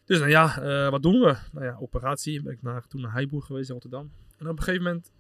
Dus 0.06 0.18
nou 0.20 0.30
ja, 0.30 0.62
eh, 0.62 0.90
wat 0.90 1.02
doen 1.02 1.20
we? 1.20 1.38
Nou 1.52 1.66
ja, 1.66 1.78
operatie. 1.80 2.42
Ben 2.42 2.54
ik 2.54 2.62
naar, 2.62 2.88
toen 2.88 3.02
naar 3.02 3.12
Heiboer 3.14 3.42
geweest 3.42 3.68
in 3.68 3.74
Rotterdam. 3.74 4.12
En 4.38 4.48
op 4.50 4.58
een 4.58 4.64
gegeven 4.64 4.84
moment 4.86 5.12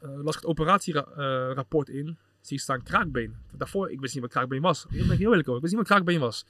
eh, 0.00 0.08
las 0.22 0.34
ik 0.34 0.40
het 0.40 0.50
operatierapport 0.50 1.88
in. 1.88 2.18
Zie 2.44 2.56
ik 2.56 2.62
staan 2.62 2.82
kraakbeen. 2.82 3.36
Daarvoor, 3.52 3.90
ik 3.90 4.00
wist 4.00 4.14
niet 4.14 4.22
wat 4.22 4.32
kraakbeen 4.32 4.60
was. 4.60 4.86
Ik 4.90 5.06
ben 5.06 5.16
heel 5.16 5.30
eerlijk 5.30 5.48
over. 5.48 5.54
Ik 5.54 5.60
wist 5.62 5.74
niet 5.74 5.88
wat 5.88 5.96
kraakbeen 5.96 6.20
was. 6.20 6.44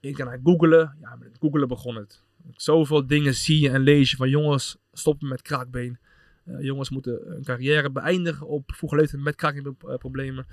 Ik 0.00 0.16
ga 0.16 0.24
naar 0.24 0.40
googelen. 0.42 0.96
Ja, 1.00 1.16
met 1.16 1.36
googelen 1.40 1.68
begon 1.68 1.96
het. 1.96 2.22
Zoveel 2.50 3.06
dingen 3.06 3.34
zie 3.34 3.60
je 3.60 3.70
en 3.70 3.80
lees 3.80 4.10
je 4.10 4.16
van 4.16 4.28
jongens, 4.28 4.76
stoppen 4.92 5.28
met 5.28 5.42
kraakbeen. 5.42 5.98
Eh, 6.44 6.60
jongens 6.60 6.90
moeten 6.90 7.36
een 7.36 7.44
carrière 7.44 7.90
beëindigen 7.90 8.46
op 8.46 8.72
vroege 8.74 8.96
leeftijd 8.96 9.22
met 9.22 9.34
kraakbeenproblemen. 9.34 10.46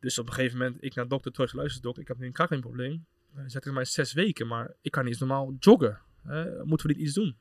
Dus 0.00 0.18
op 0.18 0.26
een 0.26 0.32
gegeven 0.32 0.58
moment, 0.58 0.76
ik 0.84 0.94
naar 0.94 1.08
dokter 1.08 1.32
terug, 1.32 1.52
luister 1.52 1.82
dokter, 1.82 2.02
ik 2.02 2.08
heb 2.08 2.18
nu 2.18 2.26
een 2.26 2.32
kraakbeenprobleem. 2.32 3.04
Hij 3.34 3.60
er 3.60 3.72
mij 3.72 3.84
zes 3.84 4.12
weken, 4.12 4.46
maar 4.46 4.74
ik 4.80 4.90
kan 4.90 5.04
niet 5.04 5.18
normaal 5.18 5.56
joggen. 5.58 5.98
Eh, 6.24 6.44
moeten 6.62 6.86
we 6.86 6.92
dit 6.92 7.02
iets 7.02 7.14
doen? 7.14 7.36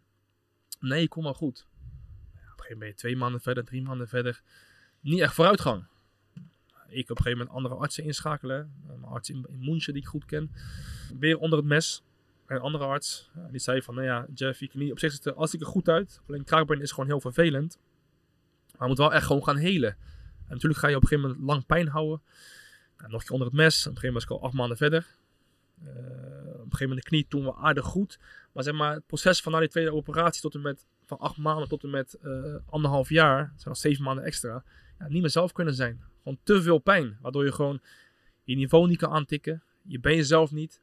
Nee, 0.80 1.08
kom 1.08 1.24
maar 1.24 1.36
goed. 1.36 1.68
Op 1.70 2.36
een 2.36 2.40
gegeven 2.40 2.64
moment 2.64 2.80
ben 2.80 2.88
je 2.88 2.94
twee 2.94 3.18
maanden 3.18 3.42
verder, 3.42 3.64
drie 3.64 3.82
maanden 3.82 4.08
verder. 4.08 4.42
Niet 5.00 5.20
echt 5.20 5.34
vooruitgang. 5.34 5.86
Ik 6.90 7.10
op 7.10 7.18
een 7.18 7.24
gegeven 7.24 7.38
moment 7.38 7.56
andere 7.56 7.76
artsen 7.76 8.04
inschakelen. 8.04 8.74
Een 8.90 9.04
arts 9.04 9.30
in, 9.30 9.46
in 9.50 9.60
München 9.60 9.94
die 9.94 10.02
ik 10.02 10.08
goed 10.08 10.26
ken. 10.26 10.52
Weer 11.20 11.38
onder 11.38 11.60
het 11.60 11.68
mes. 11.68 12.04
En 12.46 12.56
een 12.56 12.62
andere 12.62 12.84
arts. 12.84 13.30
eh, 13.36 13.42
die 13.52 13.60
zei 13.60 13.82
van, 13.82 13.96
nou 13.96 14.08
ja, 14.08 14.28
Jeff, 14.34 14.60
je 14.60 14.68
knie 14.68 14.92
op 14.92 15.00
zich 15.00 15.12
ziet 15.12 15.26
er 15.26 15.36
hartstikke 15.36 15.66
goed 15.66 15.90
uit. 15.90 16.22
Alleen 16.28 16.44
kraakbeen 16.44 16.82
is 16.82 16.92
gewoon 16.92 17.10
heel 17.10 17.22
vervelend. 17.22 17.78
Maar 18.78 18.88
moet 18.88 18.98
wel 18.98 19.14
echt 19.14 19.26
gewoon 19.26 19.44
gaan 19.44 19.58
helen. 19.58 19.90
En 19.90 20.56
natuurlijk 20.56 20.80
ga 20.80 20.88
je 20.88 20.96
op 20.96 21.02
een 21.02 21.08
gegeven 21.08 21.30
moment 21.30 21.48
lang 21.48 21.66
pijn 21.66 21.88
houden. 21.88 22.22
Nou, 22.98 23.12
nog 23.12 23.20
een 23.20 23.28
keer 23.28 23.36
onder 23.36 23.48
het 23.48 23.58
mes. 23.58 23.88
Op 23.88 23.92
een 23.92 23.98
gegeven 23.98 24.14
moment 24.14 24.14
was 24.14 24.24
ik 24.24 24.44
al 24.44 24.48
acht 24.48 24.54
maanden 24.58 24.78
verder. 24.78 25.08
Eh, 25.84 25.90
op 26.48 26.66
een 26.66 26.78
gegeven 26.78 26.88
moment 26.88 27.04
de 27.04 27.10
knie 27.10 27.26
toen 27.28 27.44
we 27.44 27.56
aardig 27.56 27.86
goed. 27.86 28.20
Maar 28.54 28.64
zeg 28.64 28.74
maar, 28.74 28.94
het 28.94 29.06
proces 29.06 29.42
van 29.42 29.52
na 29.52 29.60
die 29.60 29.70
tweede 29.70 29.94
operatie 29.94 30.42
tot 30.42 30.56
en 30.56 30.62
met 30.62 30.86
van 31.06 31.18
acht 31.18 31.38
maanden 31.38 31.68
tot 31.68 31.84
en 31.84 31.90
met 31.90 32.14
eh, 32.14 32.56
anderhalf 32.66 33.10
jaar, 33.10 33.38
zijn 33.56 33.70
nog 33.70 33.78
zeven 33.78 34.04
maanden 34.04 34.24
extra, 34.24 34.64
ja, 35.00 35.08
niet 35.08 35.22
meer 35.22 35.30
zelf 35.30 35.52
kunnen 35.52 35.74
zijn. 35.74 36.02
Gewoon 36.24 36.40
te 36.44 36.62
veel 36.62 36.78
pijn, 36.78 37.18
waardoor 37.22 37.46
je 37.46 37.52
gewoon 37.52 37.82
je 38.44 38.56
niveau 38.56 38.88
niet 38.88 38.98
kan 38.98 39.12
aantikken. 39.12 39.64
Je 39.82 40.00
bent 40.00 40.16
jezelf 40.16 40.52
niet. 40.52 40.82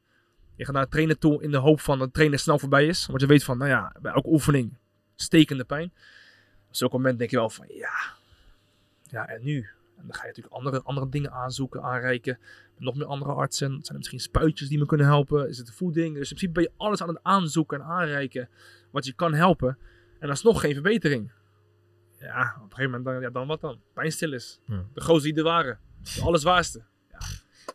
Je 0.55 0.65
gaat 0.65 0.73
naar 0.73 0.83
de 0.83 0.89
trainer 0.89 1.17
toe 1.17 1.43
in 1.43 1.51
de 1.51 1.57
hoop 1.57 1.79
van 1.79 1.97
dat 1.97 2.07
de 2.07 2.13
trainer 2.13 2.39
snel 2.39 2.59
voorbij 2.59 2.85
is. 2.87 3.05
Want 3.05 3.21
je 3.21 3.27
weet 3.27 3.43
van, 3.43 3.57
nou 3.57 3.69
ja, 3.69 3.95
bij 4.01 4.11
elke 4.11 4.29
oefening 4.29 4.77
stekende 5.15 5.63
pijn. 5.63 5.91
Op 6.67 6.75
zulke 6.75 6.95
moment 6.95 7.17
denk 7.17 7.29
je 7.29 7.37
wel 7.37 7.49
van, 7.49 7.65
ja, 7.69 8.13
ja 9.03 9.27
en 9.27 9.43
nu? 9.43 9.67
Dan 9.95 10.13
ga 10.13 10.21
je 10.21 10.27
natuurlijk 10.27 10.55
andere, 10.55 10.81
andere 10.83 11.09
dingen 11.09 11.31
aanzoeken, 11.31 11.83
aanreiken. 11.83 12.39
Nog 12.77 12.95
meer 12.95 13.05
andere 13.05 13.31
artsen. 13.31 13.69
Zijn 13.69 13.87
er 13.87 13.95
misschien 13.95 14.19
spuitjes 14.19 14.69
die 14.69 14.77
me 14.77 14.85
kunnen 14.85 15.05
helpen? 15.05 15.49
Is 15.49 15.57
het 15.57 15.71
voeding? 15.71 16.15
Dus 16.15 16.31
in 16.31 16.37
principe 16.37 16.51
ben 16.51 16.63
je 16.63 16.71
alles 16.77 17.01
aan 17.01 17.07
het 17.07 17.19
aanzoeken 17.21 17.79
en 17.79 17.85
aanreiken 17.85 18.49
wat 18.91 19.05
je 19.05 19.13
kan 19.13 19.33
helpen. 19.33 19.77
En 20.19 20.29
alsnog 20.29 20.61
geen 20.61 20.73
verbetering. 20.73 21.31
Ja, 22.19 22.53
op 22.57 22.63
een 22.63 22.69
gegeven 22.75 22.85
moment, 22.91 23.05
dan, 23.05 23.21
ja, 23.21 23.29
dan 23.29 23.47
wat 23.47 23.61
dan? 23.61 23.79
Pijnstil 23.93 24.33
is. 24.33 24.59
Ja. 24.65 24.83
De 24.93 25.01
grootste 25.01 25.29
die 25.29 25.37
er 25.37 25.43
waren. 25.43 25.79
De 26.15 26.21
allerzwaarste. 26.21 26.83
Ja. 27.11 27.17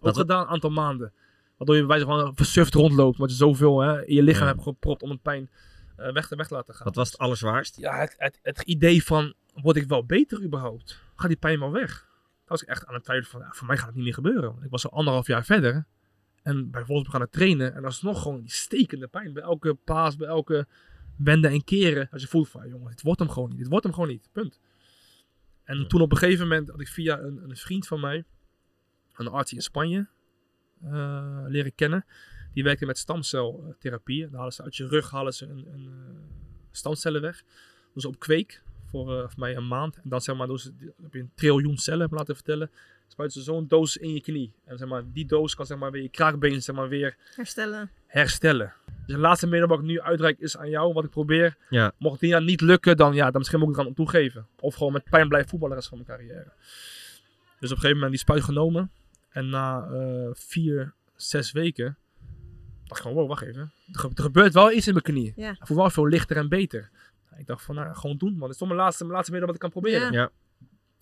Wat- 0.01 0.16
gedaan, 0.16 0.43
een 0.43 0.49
aantal 0.49 0.70
maanden. 0.70 1.12
Waardoor 1.57 1.76
je 1.76 1.86
bij 1.86 1.90
wijze 1.99 2.05
van 2.24 2.34
versuft 2.34 2.74
rondloopt. 2.74 3.18
Want 3.18 3.30
je 3.30 3.36
zoveel 3.36 3.80
hè, 3.80 4.07
in 4.07 4.14
je 4.14 4.22
lichaam 4.22 4.47
Ja. 4.47 4.53
hebt 4.53 4.62
gepropt 4.62 5.03
om 5.03 5.11
het 5.11 5.22
pijn 5.22 5.51
eh, 5.97 6.12
weg, 6.12 6.28
te, 6.28 6.36
weg 6.36 6.47
te 6.49 6.55
laten 6.55 6.74
gaan. 6.74 6.84
Wat 6.86 6.95
was 6.95 7.11
het 7.11 7.18
allerzwaarst? 7.20 7.76
Ja, 7.76 7.99
het, 7.99 8.14
het, 8.18 8.38
het 8.43 8.62
idee 8.62 9.05
van, 9.05 9.34
word 9.55 9.76
ik 9.76 9.88
wel 9.88 10.05
beter 10.07 10.43
überhaupt? 10.43 11.01
Gaat 11.16 11.28
die 11.28 11.36
pijn 11.38 11.59
wel 11.59 11.70
weg? 11.72 11.90
Daar 11.90 12.61
was 12.61 12.62
ik 12.62 12.68
echt 12.68 12.86
aan 12.86 12.95
het 12.95 13.05
twijfelen 13.05 13.30
van, 13.30 13.40
ja, 13.40 13.51
voor 13.57 13.66
mij 13.66 13.76
gaat 13.76 13.86
het 13.86 13.95
niet 13.95 14.05
meer 14.05 14.14
gebeuren. 14.14 14.55
Ik 14.62 14.70
was 14.70 14.84
al 14.84 14.93
anderhalf 14.99 15.26
jaar 15.26 15.45
verder. 15.45 15.86
En 16.43 16.70
bij 16.70 16.84
Wolfsburg 16.84 17.12
gaan 17.12 17.20
het 17.20 17.32
trainen. 17.32 17.74
En 17.74 17.84
alsnog 17.84 18.22
gewoon 18.22 18.40
die 18.40 18.51
stekende 18.51 19.07
pijn. 19.07 19.32
Bij 19.32 19.43
elke 19.43 19.74
paas, 19.74 20.16
bij 20.16 20.28
elke 20.28 20.66
wenden 21.24 21.50
en 21.50 21.64
keren. 21.64 22.08
Als 22.10 22.22
je 22.22 22.28
voelt 22.28 22.48
van, 22.48 22.68
jongen, 22.68 22.90
dit 22.90 23.02
wordt 23.02 23.18
hem 23.20 23.28
gewoon 23.28 23.48
niet. 23.48 23.58
Dit 23.58 23.68
wordt 23.68 23.84
hem 23.84 23.92
gewoon 23.94 24.08
niet. 24.08 24.28
Punt. 24.32 24.60
En 25.64 25.78
Ja. 25.78 25.86
toen 25.86 26.00
op 26.00 26.10
een 26.12 26.16
gegeven 26.18 26.48
moment 26.48 26.68
had 26.68 26.80
ik 26.80 26.88
via 26.88 27.18
een, 27.18 27.40
een 27.50 27.56
vriend 27.56 27.86
van 27.86 28.00
mij, 28.00 28.24
een 29.16 29.28
arts 29.28 29.52
in 29.52 29.62
Spanje, 29.62 30.08
eh, 30.82 31.44
leren 31.46 31.74
kennen. 31.74 32.04
Die 32.52 32.62
werkte 32.62 32.86
met 32.86 32.98
stamceltherapie. 32.98 34.22
Dan 34.28 34.34
halen 34.38 34.52
ze 34.52 34.62
uit 34.62 34.76
je 34.76 34.86
rug 34.86 35.10
halen 35.10 35.34
ze 35.34 35.46
een, 35.46 35.66
een 35.72 35.86
eh, 35.86 36.20
stamcellen 36.70 37.20
weg. 37.20 37.42
Dus 37.94 38.04
op 38.04 38.18
kweek 38.18 38.62
voor, 38.86 39.12
eh, 39.18 39.28
voor 39.28 39.38
mij 39.38 39.56
een 39.56 39.68
maand. 39.68 39.96
En 39.96 40.08
dan 40.08 40.20
zeg 40.20 40.36
maar, 40.36 40.46
doen 40.46 40.58
ze, 40.58 40.72
heb 41.02 41.12
je 41.14 41.20
een 41.20 41.32
triljoen 41.34 41.76
cellen, 41.78 42.00
heb 42.00 42.06
ik 42.06 42.12
me 42.12 42.18
laten 42.18 42.34
vertellen. 42.34 42.70
Spuiten 43.06 43.38
ze 43.38 43.44
zo'n 43.44 43.66
doos 43.68 43.96
in 43.96 44.12
je 44.12 44.20
knie. 44.20 44.54
En 44.64 44.78
zeg 44.78 44.88
maar, 44.88 45.02
die 45.12 45.26
doos 45.26 45.54
kan 45.54 45.66
zeg 45.66 45.78
maar, 45.78 45.90
weer 45.90 46.02
je 46.02 46.08
kraakbeen 46.08 46.62
zeg 46.62 46.74
maar, 46.74 46.88
weer 46.88 47.16
Herstellen. 47.34 47.90
Herstellen. 48.12 48.72
Dus 49.06 49.14
de 49.14 49.20
laatste 49.20 49.46
middel 49.46 49.68
wat 49.68 49.78
ik 49.78 49.84
nu 49.84 50.00
uitreik 50.00 50.38
is 50.38 50.56
aan 50.56 50.68
jou, 50.70 50.92
wat 50.92 51.04
ik 51.04 51.10
probeer. 51.10 51.56
Ja. 51.68 51.92
Mocht 51.98 52.20
het 52.20 52.30
jaar 52.30 52.42
niet 52.42 52.60
lukken, 52.60 52.96
dan, 52.96 53.14
ja, 53.14 53.24
dan 53.30 53.38
misschien 53.38 53.58
moet 53.60 53.68
ik 53.68 53.76
er 53.80 53.86
aan 53.86 53.94
toegeven. 53.94 54.46
Of 54.60 54.74
gewoon 54.74 54.92
met 54.92 55.04
pijn 55.10 55.28
blijven 55.28 55.50
voetballen 55.50 55.74
de 55.76 55.80
rest 55.80 55.94
van 55.94 56.02
mijn 56.06 56.18
carrière. 56.18 56.52
Dus 57.58 57.70
op 57.70 57.76
een 57.76 57.82
gegeven 57.82 57.92
moment 57.94 58.10
die 58.10 58.18
spuit 58.18 58.42
genomen. 58.42 58.90
En 59.28 59.48
na 59.48 59.88
eh, 59.90 60.28
vier, 60.32 60.94
zes 61.16 61.52
weken, 61.52 61.96
dacht 62.84 63.00
ik 63.00 63.06
gewoon, 63.06 63.16
wow, 63.16 63.28
wacht 63.28 63.42
even. 63.42 63.72
Er, 63.92 63.98
ge- 63.98 64.10
er 64.14 64.22
gebeurt 64.22 64.54
wel 64.54 64.72
iets 64.72 64.86
in 64.86 64.92
mijn 64.92 65.04
knie. 65.04 65.32
Ja. 65.36 65.50
Ik 65.50 65.66
voel 65.66 65.76
wel 65.76 65.90
veel 65.90 66.08
lichter 66.08 66.36
en 66.36 66.48
beter. 66.48 66.90
Ik 67.38 67.46
dacht 67.46 67.64
van, 67.64 67.74
nou, 67.74 67.94
gewoon 67.94 68.16
doen, 68.16 68.30
want 68.30 68.42
het 68.42 68.50
is 68.52 68.58
toch 68.58 68.68
mijn 68.68 68.80
laatste, 68.80 69.02
mijn 69.02 69.14
laatste 69.14 69.32
middel 69.32 69.52
wat 69.52 69.62
ik 69.62 69.70
kan 69.70 69.80
proberen. 69.80 70.12
Ja. 70.12 70.20
Ja. 70.20 70.30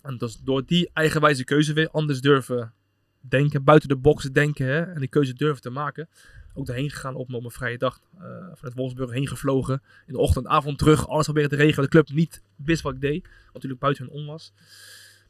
En 0.03 0.17
dus 0.19 0.37
door 0.39 0.65
die 0.67 0.91
eigenwijze 0.93 1.45
keuze 1.45 1.73
weer 1.73 1.89
anders 1.91 2.21
durven 2.21 2.73
denken, 3.21 3.65
buiten 3.65 3.89
de 3.89 3.97
box 3.97 4.25
denken 4.25 4.67
hè, 4.67 4.81
en 4.83 4.99
die 4.99 5.09
keuze 5.09 5.33
durven 5.35 5.63
te 5.63 5.71
maken. 5.71 6.09
Ook 6.55 6.67
daarheen 6.67 6.91
gegaan 6.91 7.15
op 7.15 7.29
mijn 7.29 7.51
vrije 7.51 7.79
dag. 7.79 8.01
eh, 8.19 8.23
vanuit 8.55 8.75
Wolfsburg 8.75 9.11
heen 9.11 9.27
gevlogen. 9.29 9.83
In 10.07 10.13
de 10.13 10.19
ochtend, 10.19 10.47
avond 10.47 10.79
terug. 10.79 11.09
Alles 11.09 11.25
proberen 11.25 11.51
te 11.51 11.57
regelen. 11.57 11.85
De 11.85 11.91
club 11.91 12.09
niet 12.11 12.43
wist 12.57 12.83
wat 12.83 12.95
ik 12.95 13.01
deed. 13.01 13.23
Wat 13.45 13.53
natuurlijk 13.55 13.81
buiten 13.81 14.05
hun 14.05 14.13
om 14.15 14.27
was. 14.27 14.53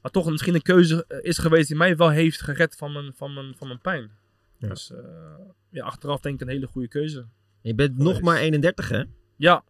Maar 0.03 0.11
toch 0.11 0.31
misschien 0.31 0.55
een 0.55 0.63
keuze 0.63 1.05
eh, 1.09 1.19
is 1.23 1.39
geweest 1.39 1.69
die 1.69 1.77
mij 1.77 1.97
wel 1.97 2.11
heeft 2.11 2.41
gered 2.43 2.77
van 2.77 2.93
mijn, 2.93 3.13
van 3.17 3.35
mijn, 3.35 3.55
van 3.57 3.67
mijn 3.67 3.81
pijn. 3.81 4.11
Ja. 4.59 4.69
Dus 4.69 4.91
eh, 4.93 4.99
ja, 5.71 5.85
achteraf 5.85 6.21
denk 6.21 6.35
ik 6.35 6.41
een 6.41 6.53
hele 6.53 6.67
goede 6.67 6.89
keuze. 6.89 7.27
Je 7.61 7.75
bent 7.75 7.99
nog 7.99 8.21
maar 8.21 8.37
31, 8.39 8.89
hè? 8.89 9.03
Ja, 9.37 9.63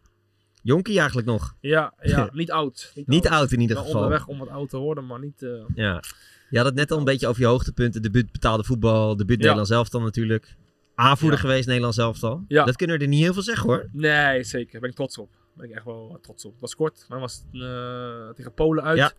Jonkie 0.63 0.97
eigenlijk 0.97 1.27
nog. 1.27 1.55
ja, 1.59 1.93
ja 2.01 2.29
niet 2.33 2.51
oud. 2.51 2.91
Niet, 2.95 3.07
Niet 3.07 3.27
oud 3.27 3.51
in 3.51 3.59
ieder 3.59 3.77
geval. 3.77 3.93
onderweg 3.93 4.27
om 4.27 4.37
wat 4.37 4.49
oud 4.49 4.69
te 4.69 4.77
worden, 4.77 5.05
maar 5.05 5.19
niet... 5.19 5.41
eh, 5.43 5.49
Ja. 5.75 6.03
Je 6.49 6.57
had 6.57 6.65
het 6.65 6.75
net 6.75 6.91
al 6.91 6.97
een 6.97 7.03
beetje 7.03 7.27
over 7.27 7.41
je 7.41 7.47
hoogtepunten. 7.47 8.01
Debuut 8.01 8.31
betaalde 8.31 8.63
voetbal, 8.63 9.15
debuut 9.15 9.29
Ja. 9.37 9.41
Nederlands 9.41 9.69
elftal 9.69 10.01
natuurlijk. 10.01 10.55
Aanvoerder 10.95 11.39
Ja. 11.39 11.45
geweest 11.45 11.65
Nederlands 11.67 11.97
elftal. 11.97 12.43
Ja. 12.47 12.65
Dat 12.65 12.75
kunnen 12.75 12.97
we 12.97 13.03
er 13.03 13.09
niet 13.09 13.21
heel 13.23 13.33
veel 13.33 13.41
zeggen 13.41 13.69
hoor. 13.69 13.89
Nee, 13.91 14.43
zeker. 14.43 14.71
Daar 14.71 14.81
ben 14.81 14.89
ik 14.89 14.95
trots 14.95 15.17
op. 15.17 15.29
Daar 15.31 15.41
ben 15.55 15.69
ik 15.69 15.75
echt 15.75 15.85
wel 15.85 16.17
trots 16.21 16.45
op. 16.45 16.51
Het 16.51 16.61
was 16.61 16.75
kort, 16.75 17.05
maar 17.09 17.19
was 17.19 17.43
eh, 17.53 18.29
tegen 18.29 18.53
Polen 18.53 18.83
uit. 18.83 18.97
Ja. 18.97 19.11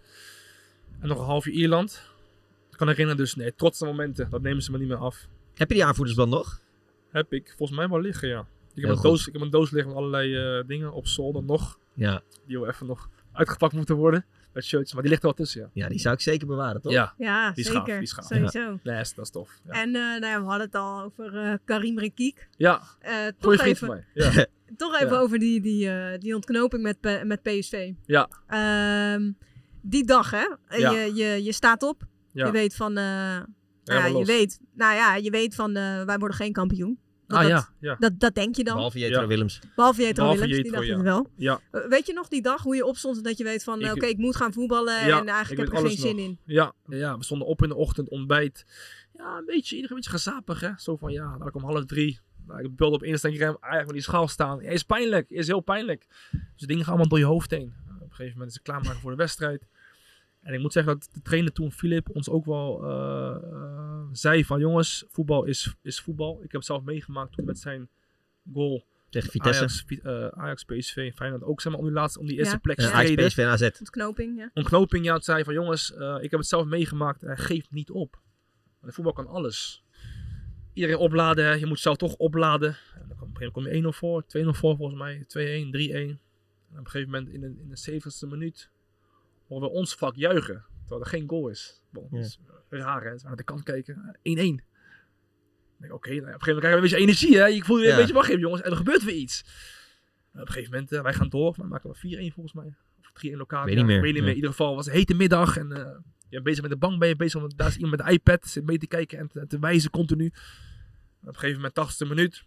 En 1.00 1.08
nog 1.08 1.18
een 1.18 1.24
halfje 1.24 1.50
Ierland. 1.50 2.10
Ik 2.70 2.76
kan 2.78 2.88
herinneren, 2.88 3.20
dus 3.22 3.34
nee, 3.34 3.54
trotse 3.54 3.84
momenten. 3.84 4.30
Dat 4.30 4.42
nemen 4.42 4.62
ze 4.62 4.70
me 4.70 4.78
niet 4.78 4.88
meer 4.88 4.96
af. 4.96 5.26
Heb 5.54 5.68
je 5.68 5.74
die 5.74 5.84
aanvoerdersband 5.84 6.30
nog? 6.30 6.60
Heb 7.10 7.32
ik 7.32 7.54
volgens 7.56 7.78
mij 7.78 7.88
wel 7.88 8.00
liggen, 8.00 8.28
ja. 8.28 8.40
Ik 8.40 8.46
Heel 8.74 8.82
heb, 8.86 8.90
een 8.90 8.96
goed. 8.96 9.10
doos, 9.10 9.26
ik 9.26 9.32
heb 9.32 9.42
een 9.42 9.50
doos 9.50 9.70
liggen 9.70 9.88
met 9.92 9.98
allerlei 10.00 10.36
eh, 10.58 10.66
dingen 10.66 10.92
op 10.92 11.06
zolder 11.06 11.42
nog. 11.42 11.78
Ja. 11.94 12.22
Die 12.46 12.58
wel 12.58 12.68
even 12.68 12.86
nog 12.86 13.08
uitgepakt 13.32 13.72
moeten 13.72 13.96
worden. 13.96 14.24
Met 14.52 14.64
shirts, 14.64 14.92
maar 14.92 15.02
die 15.02 15.10
ligt 15.10 15.22
er 15.22 15.28
wel 15.28 15.36
tussen, 15.44 15.60
ja. 15.60 15.68
Ja, 15.72 15.88
die 15.88 15.98
zou 15.98 16.14
ik 16.14 16.20
zeker 16.20 16.46
bewaren, 16.46 16.80
toch? 16.80 16.92
Ja, 16.92 17.14
Ja, 17.18 17.50
Die 17.52 17.64
is 17.64 17.70
zeker. 17.70 17.80
gaaf, 17.80 17.94
die 17.94 18.02
is 18.02 18.12
gaaf. 18.12 18.24
Sowieso. 18.26 18.68
nee, 18.82 18.96
dat 18.96 19.00
is- 19.06 19.14
dat 19.14 19.32
tof. 19.32 19.50
Ja, 19.66 19.72
En 19.72 19.88
eh, 19.94 20.02
nou 20.02 20.26
ja, 20.26 20.40
we 20.40 20.46
hadden 20.46 20.66
het 20.66 20.74
al 20.74 21.02
over 21.02 21.36
eh, 21.36 21.54
Karim 21.64 21.98
Rekiek. 21.98 22.48
ja 22.56 22.82
Eh, 23.00 23.12
goeie 23.12 23.32
toch 23.38 23.54
vriend 23.60 23.78
van 23.78 23.88
even, 23.92 24.04
mij. 24.14 24.32
Ja, 24.34 24.46
toch 24.76 24.94
even 24.94 25.12
Ja. 25.14 25.18
over 25.18 25.38
die, 25.38 25.60
die, 25.60 25.88
eh, 25.90 26.18
die 26.18 26.34
ontknoping 26.34 26.82
met, 26.82 27.24
met 27.24 27.42
PSV. 27.42 27.92
Ja. 28.06 28.28
Ehm, 28.46 29.32
die 29.82 30.04
dag, 30.06 30.30
hè? 30.30 30.46
En 30.66 30.80
Ja. 30.80 30.90
Je, 30.90 31.14
je, 31.14 31.42
je 31.44 31.52
staat 31.52 31.82
op. 31.82 32.02
ja. 32.32 32.46
Je 32.46 32.52
weet 32.52 32.74
van... 32.74 32.96
eh, 32.96 33.04
nou 33.84 34.00
ja, 34.00 34.06
je 34.18 34.24
weet, 34.24 34.60
nou 34.74 34.94
ja, 34.94 35.14
je 35.16 35.30
weet 35.30 35.54
van 35.54 35.76
eh, 35.76 36.04
wij 36.04 36.18
worden 36.18 36.36
geen 36.36 36.52
kampioen. 36.52 36.98
Ah 37.36 37.40
dat, 37.40 37.50
ja, 37.50 37.68
ja. 37.80 37.96
Dat, 37.98 38.20
dat 38.20 38.34
denk 38.34 38.56
je 38.56 38.64
dan. 38.64 38.74
Behalve 38.74 38.98
Jetro 38.98 39.20
Ja. 39.20 39.26
Willems. 39.26 39.60
Behalve 39.76 40.02
Jetro 40.02 40.30
Willems, 40.32 40.52
die 40.62 40.72
dacht 40.72 40.86
ja. 40.86 40.92
het 40.94 41.02
wel. 41.02 41.30
Ja, 41.36 41.60
Eh, 41.70 41.86
weet 41.88 42.06
je 42.06 42.12
nog 42.12 42.28
die 42.28 42.42
dag 42.42 42.62
hoe 42.62 42.76
je 42.76 42.84
opstond 42.84 43.16
en 43.16 43.22
dat 43.22 43.38
je 43.38 43.44
weet 43.44 43.64
van... 43.64 43.80
eh, 43.80 43.86
Ik- 43.86 43.94
Oké, 43.94 44.06
ik 44.06 44.18
moet 44.18 44.36
gaan 44.36 44.52
voetballen 44.52 45.06
Ja, 45.06 45.16
en 45.16 45.22
ik 45.22 45.28
eigenlijk 45.28 45.48
heb 45.48 45.58
weet 45.58 45.68
ik 45.68 45.74
er 45.84 45.86
geen 45.88 45.98
zin 45.98 46.16
nog. 46.16 46.24
in. 46.24 46.38
Ja, 46.54 46.72
ja, 46.86 47.18
we 47.18 47.24
stonden 47.24 47.46
op 47.48 47.62
in 47.62 47.68
de 47.68 47.74
ochtend, 47.74 48.08
ontbijt. 48.08 48.64
Ja, 49.16 49.36
een 49.38 49.44
beetje, 49.44 49.74
iedereen 49.76 49.96
een 49.96 50.02
beetje 50.02 50.10
gezapig, 50.18 50.60
hè. 50.60 50.70
Zo 50.76 50.96
van, 50.96 51.12
ja, 51.12 51.36
dan 51.38 51.50
kom 51.50 51.64
half 51.64 51.84
drie. 51.84 52.20
Nou, 52.46 52.62
ik 52.64 52.76
belde 52.76 52.94
op 52.94 53.02
Instagram, 53.02 53.56
eigenlijk 53.60 53.84
met 53.86 53.92
die 53.94 54.02
schaal 54.02 54.28
staan. 54.28 54.60
Ja, 54.62 54.70
is 54.70 54.82
pijnlijk, 54.82 55.30
is 55.30 55.46
heel 55.46 55.60
pijnlijk. 55.60 56.06
Dus 56.56 56.66
dingen 56.66 56.82
gaan 56.82 56.88
allemaal 56.92 57.08
door 57.08 57.18
je 57.18 57.24
hoofd 57.24 57.50
heen. 57.50 57.74
Op 58.00 58.00
een 58.00 58.16
gegeven 58.16 58.32
moment 58.32 58.48
is 58.48 58.54
het 58.54 58.62
klaarmaken 58.62 59.00
voor 59.00 59.10
de 59.10 59.16
wedstrijd. 59.16 59.66
En 60.42 60.54
ik 60.54 60.60
moet 60.60 60.72
zeggen 60.72 60.92
dat 60.92 61.08
de 61.12 61.22
trainer 61.22 61.52
toen, 61.52 61.72
Filip, 61.72 62.08
ons 62.12 62.28
ook 62.28 62.44
wel 62.44 62.84
eh, 62.84 63.52
eh, 63.52 64.08
zei 64.12 64.44
van... 64.44 64.60
Jongens, 64.60 65.04
voetbal 65.08 65.44
is, 65.44 65.74
is 65.82 66.00
voetbal. 66.00 66.34
Ik 66.36 66.42
heb 66.42 66.52
het 66.52 66.64
zelf 66.64 66.82
meegemaakt 66.82 67.32
toen 67.32 67.44
met 67.44 67.58
zijn 67.58 67.88
goal. 68.52 68.84
Tegen 69.12 69.30
Vitesse. 69.30 69.60
Ajax, 69.60 69.84
eh, 70.02 70.26
Ajax, 70.26 70.64
PSV 70.64 70.96
en 70.96 71.12
Feyenoord 71.12 71.42
ook, 71.42 71.60
zeg 71.60 71.72
maar, 71.72 71.80
om 71.80 71.86
die, 71.86 71.94
laatste, 71.94 72.20
om 72.20 72.26
die 72.26 72.36
eerste 72.36 72.54
Ja. 72.54 72.60
plek 72.60 72.80
Ja, 72.80 72.90
Ajax, 72.90 73.26
PSV 73.26 73.38
en 73.38 73.48
AZ. 73.48 73.70
Ontknoping, 73.78 74.38
ja. 74.38 74.50
ontknoping 74.54 75.04
jou 75.04 75.20
zei 75.20 75.44
van 75.44 75.54
jongens, 75.54 75.94
eh, 75.94 76.16
ik 76.20 76.30
heb 76.30 76.40
het 76.40 76.48
zelf 76.48 76.66
meegemaakt, 76.66 77.24
uh, 77.24 77.32
geef 77.34 77.70
niet 77.70 77.90
op. 77.90 78.20
Want 78.80 78.86
de 78.86 78.92
voetbal 78.92 79.12
kan 79.12 79.26
alles. 79.26 79.84
Iedereen 80.72 80.96
opladen, 80.96 81.44
hè. 81.44 81.52
je 81.52 81.66
moet 81.66 81.78
zelf 81.78 81.96
toch 81.96 82.14
opladen. 82.14 82.68
En 82.68 83.08
dan 83.08 83.16
kom, 83.16 83.28
op 83.28 83.34
een 83.34 83.36
gegeven 83.36 83.52
moment 83.52 83.52
kom 83.52 83.64
je 83.64 83.92
1-0 83.92 83.96
voor, 83.96 84.22
2-0 84.22 84.58
voor 84.58 84.76
volgens 84.76 84.98
mij, 84.98 85.24
2-1, 85.26 85.70
3-1. 85.70 86.20
En 86.70 86.78
op 86.78 86.84
een 86.84 86.90
gegeven 86.90 87.10
moment 87.10 87.28
in 87.28 87.40
de, 87.40 87.46
in 87.46 87.68
de 87.68 88.00
70ste 88.00 88.28
minuut 88.28 88.70
horen 89.52 89.68
we 89.68 89.74
ons 89.74 89.94
vak 89.94 90.14
juichen. 90.16 90.64
Terwijl 90.80 91.00
er 91.00 91.06
geen 91.06 91.28
goal 91.28 91.48
is. 91.48 91.82
Bon, 91.90 92.08
is 92.10 92.38
raar 92.68 93.02
hè, 93.04 93.14
naar 93.22 93.36
de 93.36 93.42
kant 93.44 93.62
kijken. 93.62 94.16
1-1. 94.16 94.18
Ik 94.22 94.34
denk, 95.78 95.92
Oké, 95.92 96.08
nou 96.08 96.20
ja, 96.28 96.34
op 96.34 96.40
een 96.40 96.42
gegeven 96.42 96.46
moment 96.46 96.58
krijg 96.58 96.70
je 96.70 96.74
een 96.74 96.80
beetje 96.80 96.96
energie. 96.96 97.36
Hè? 97.36 97.44
Je 97.46 97.64
voelt 97.64 97.80
je 97.80 97.86
Ja. 97.86 97.92
een 97.92 97.98
beetje 97.98 98.14
wacht 98.14 98.28
even 98.28 98.40
jongens. 98.40 98.62
En 98.62 98.70
er 98.70 98.76
gebeurt 98.76 99.04
weer 99.04 99.14
iets. 99.14 99.42
En 100.32 100.40
op 100.40 100.46
een 100.46 100.52
gegeven 100.52 100.72
moment, 100.72 100.92
eh, 100.92 101.02
wij 101.02 101.14
gaan 101.14 101.28
door. 101.28 101.54
We 101.56 101.64
maken 101.66 101.90
we 101.90 101.96
4-1 101.96 102.32
volgens 102.32 102.54
mij. 102.54 102.74
Of 103.00 103.10
3-1 103.12 103.36
lokaal. 103.36 103.64
Weet 103.64 103.76
niet 103.76 103.84
meer. 103.84 104.00
Weet 104.00 104.12
niet 104.12 104.20
meer. 104.20 104.30
In 104.30 104.36
ieder 104.36 104.50
geval 104.50 104.66
het 104.66 104.76
was 104.76 104.86
een 104.86 104.92
hete 104.92 105.14
middag. 105.14 105.56
En 105.56 105.72
eh, 105.72 105.78
je 106.18 106.28
bent 106.28 106.44
bezig 106.44 106.62
met 106.62 106.70
de 106.70 106.76
bank. 106.76 106.98
Ben 106.98 107.08
je 107.08 107.16
bezig 107.16 107.42
met, 107.42 107.52
daar 107.56 107.68
is 107.68 107.76
iemand 107.76 107.96
met 107.96 108.06
de 108.06 108.12
iPad. 108.12 108.46
Zit 108.46 108.64
mee 108.64 108.78
te 108.78 108.86
kijken 108.86 109.18
en 109.18 109.28
te, 109.28 109.46
te 109.46 109.58
wijzen 109.58 109.90
continu. 109.90 110.24
En 110.24 111.28
op 111.28 111.34
een 111.34 111.40
gegeven 111.40 111.56
moment, 111.74 111.74
80ste 111.74 112.08
minuut. 112.08 112.44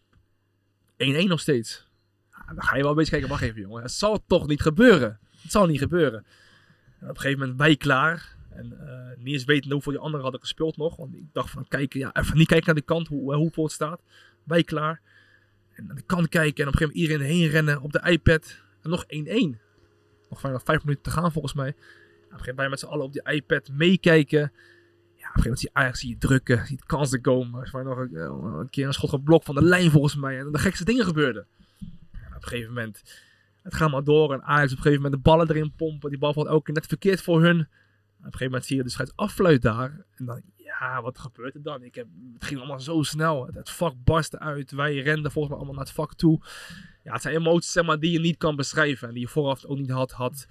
1-1 0.98 1.28
nog 1.28 1.40
steeds. 1.40 1.88
Ja, 2.32 2.54
dan 2.54 2.64
ga 2.64 2.76
je 2.76 2.82
wel 2.82 2.92
een 2.92 2.98
beetje 2.98 3.12
kijken. 3.12 3.30
Wacht 3.30 3.42
even 3.42 3.62
jongen. 3.62 3.82
Het 3.82 3.92
zal 3.92 4.24
toch 4.28 4.48
niet 4.48 4.62
gebeuren. 4.62 5.20
Het 5.42 5.52
zal 5.52 5.66
niet 5.66 5.80
gebeuren. 5.80 6.26
Op 7.10 7.16
een 7.16 7.22
gegeven 7.22 7.40
moment 7.40 7.58
wij 7.58 7.76
klaar. 7.76 8.36
En 8.50 8.88
eh, 8.88 9.24
niet 9.24 9.34
eens 9.34 9.44
weten 9.44 9.72
hoeveel 9.72 9.92
die 9.92 10.02
anderen 10.02 10.22
hadden 10.22 10.42
gespeeld 10.42 10.78
nog. 10.78 10.96
Want 10.96 11.16
ik 11.16 11.34
dacht 11.34 11.50
van 11.50 11.68
kijken, 11.68 12.00
ja, 12.00 12.14
even 12.14 12.38
niet 12.38 12.48
kijken 12.48 12.66
naar 12.66 12.76
de 12.76 12.82
kant 12.82 13.08
hoe, 13.08 13.36
hoeveel 13.36 13.64
het 13.64 13.72
staat. 13.72 14.02
Wij 14.44 14.64
klaar. 14.64 15.02
En 15.72 15.90
aan 15.90 15.96
de 15.96 16.02
kant 16.02 16.30
kijken 16.30 16.64
en 16.64 16.70
op 16.70 16.74
een 16.74 16.80
gegeven 16.80 17.02
moment 17.02 17.22
iedereen 17.22 17.42
heen 17.42 17.50
rennen 17.50 17.82
op 17.82 17.92
de 17.92 18.10
iPad. 18.10 18.62
En 18.82 18.90
nog 18.90 19.04
1-1. 19.04 19.08
Nog 20.30 20.42
bijna 20.42 20.60
vijf 20.60 20.84
minuten 20.84 21.04
te 21.04 21.10
gaan 21.10 21.32
volgens 21.32 21.54
mij. 21.54 21.70
Op 21.70 21.76
een 21.76 21.82
gegeven 22.22 22.40
moment 22.40 22.58
wij 22.58 22.70
met 22.70 22.80
z'n 22.80 22.86
allen 22.86 23.06
op 23.06 23.14
die 23.14 23.34
iPad 23.34 23.70
meekijken. 23.72 24.40
Ja, 24.40 25.30
op 25.30 25.36
een 25.36 25.42
gegeven 25.42 25.44
moment 25.44 25.60
zie 25.60 25.70
je 25.74 25.96
zie 25.96 26.10
je 26.10 26.18
drukken, 26.18 26.66
zie 26.66 26.78
je 26.78 26.86
kansen 26.86 27.22
komen. 27.22 27.70
Mij 27.72 27.84
nog 27.84 27.98
een, 27.98 28.16
eh, 28.16 28.60
een 28.60 28.70
keer 28.70 28.88
een 28.88 28.94
schot 28.94 29.10
geblokt 29.10 29.46
van 29.46 29.56
de 29.56 29.64
lijn 29.64 29.92
volgens 29.92 30.16
mij. 30.16 30.40
En 30.40 30.52
de 30.52 30.58
gekste 30.58 30.86
dingen 30.86 31.06
gebeurden. 31.06 31.48
Op 32.36 32.42
een 32.44 32.48
gegeven 32.48 32.74
moment, 32.74 33.04
het 33.66 33.76
gaat 33.76 33.92
maar 33.92 34.04
door. 34.04 34.34
En 34.34 34.44
Ajax 34.44 34.72
op 34.72 34.78
een 34.78 34.84
gegeven 34.84 35.04
moment 35.04 35.24
de 35.24 35.30
ballen 35.30 35.50
erin 35.50 35.74
pompen. 35.76 36.10
Die 36.10 36.20
bal 36.20 36.34
valt 36.34 36.64
keer 36.64 36.74
net 36.74 36.86
verkeerd 36.86 37.22
voor 37.22 37.42
hun. 37.42 37.58
En 37.58 37.66
op 38.18 38.26
een 38.26 38.32
gegeven 38.32 38.46
moment 38.46 38.66
zie 38.66 38.78
je 38.78 38.84
de 38.84 38.90
scheids 38.90 39.12
afluit 39.16 39.62
daar. 39.62 40.06
En 40.16 40.26
dan, 40.26 40.42
ja, 40.56 41.02
wat 41.02 41.20
gebeurt 41.20 41.56
er 41.56 41.62
dan? 41.62 41.84
Ik 41.84 41.96
heb, 41.96 42.08
het 42.34 42.44
ging 42.44 42.60
allemaal 42.60 42.80
zo 42.80 43.04
snel. 43.04 43.46
Het, 43.54 43.70
vak 43.70 43.94
barstte 44.04 44.40
uit. 44.40 44.72
Wij 44.72 44.98
renden 44.98 45.32
volgens 45.32 45.48
mij 45.48 45.56
allemaal 45.56 45.76
naar 45.76 45.86
het 45.86 45.94
vak 45.94 46.14
toe. 46.14 46.42
Ja, 47.04 47.14
het 47.14 47.22
zijn 47.22 47.36
emoties 47.36 47.72
zeg 47.72 47.86
maar, 47.86 48.00
die 48.00 48.12
je 48.12 48.20
niet 48.20 48.38
kan 48.38 48.56
beschrijven. 48.56 49.08
En 49.08 49.14
die 49.14 49.24
je 49.24 49.30
vooraf 49.30 49.66
ook 49.66 49.78
niet 49.78 49.90
had, 49.90 50.12
had 50.12 50.48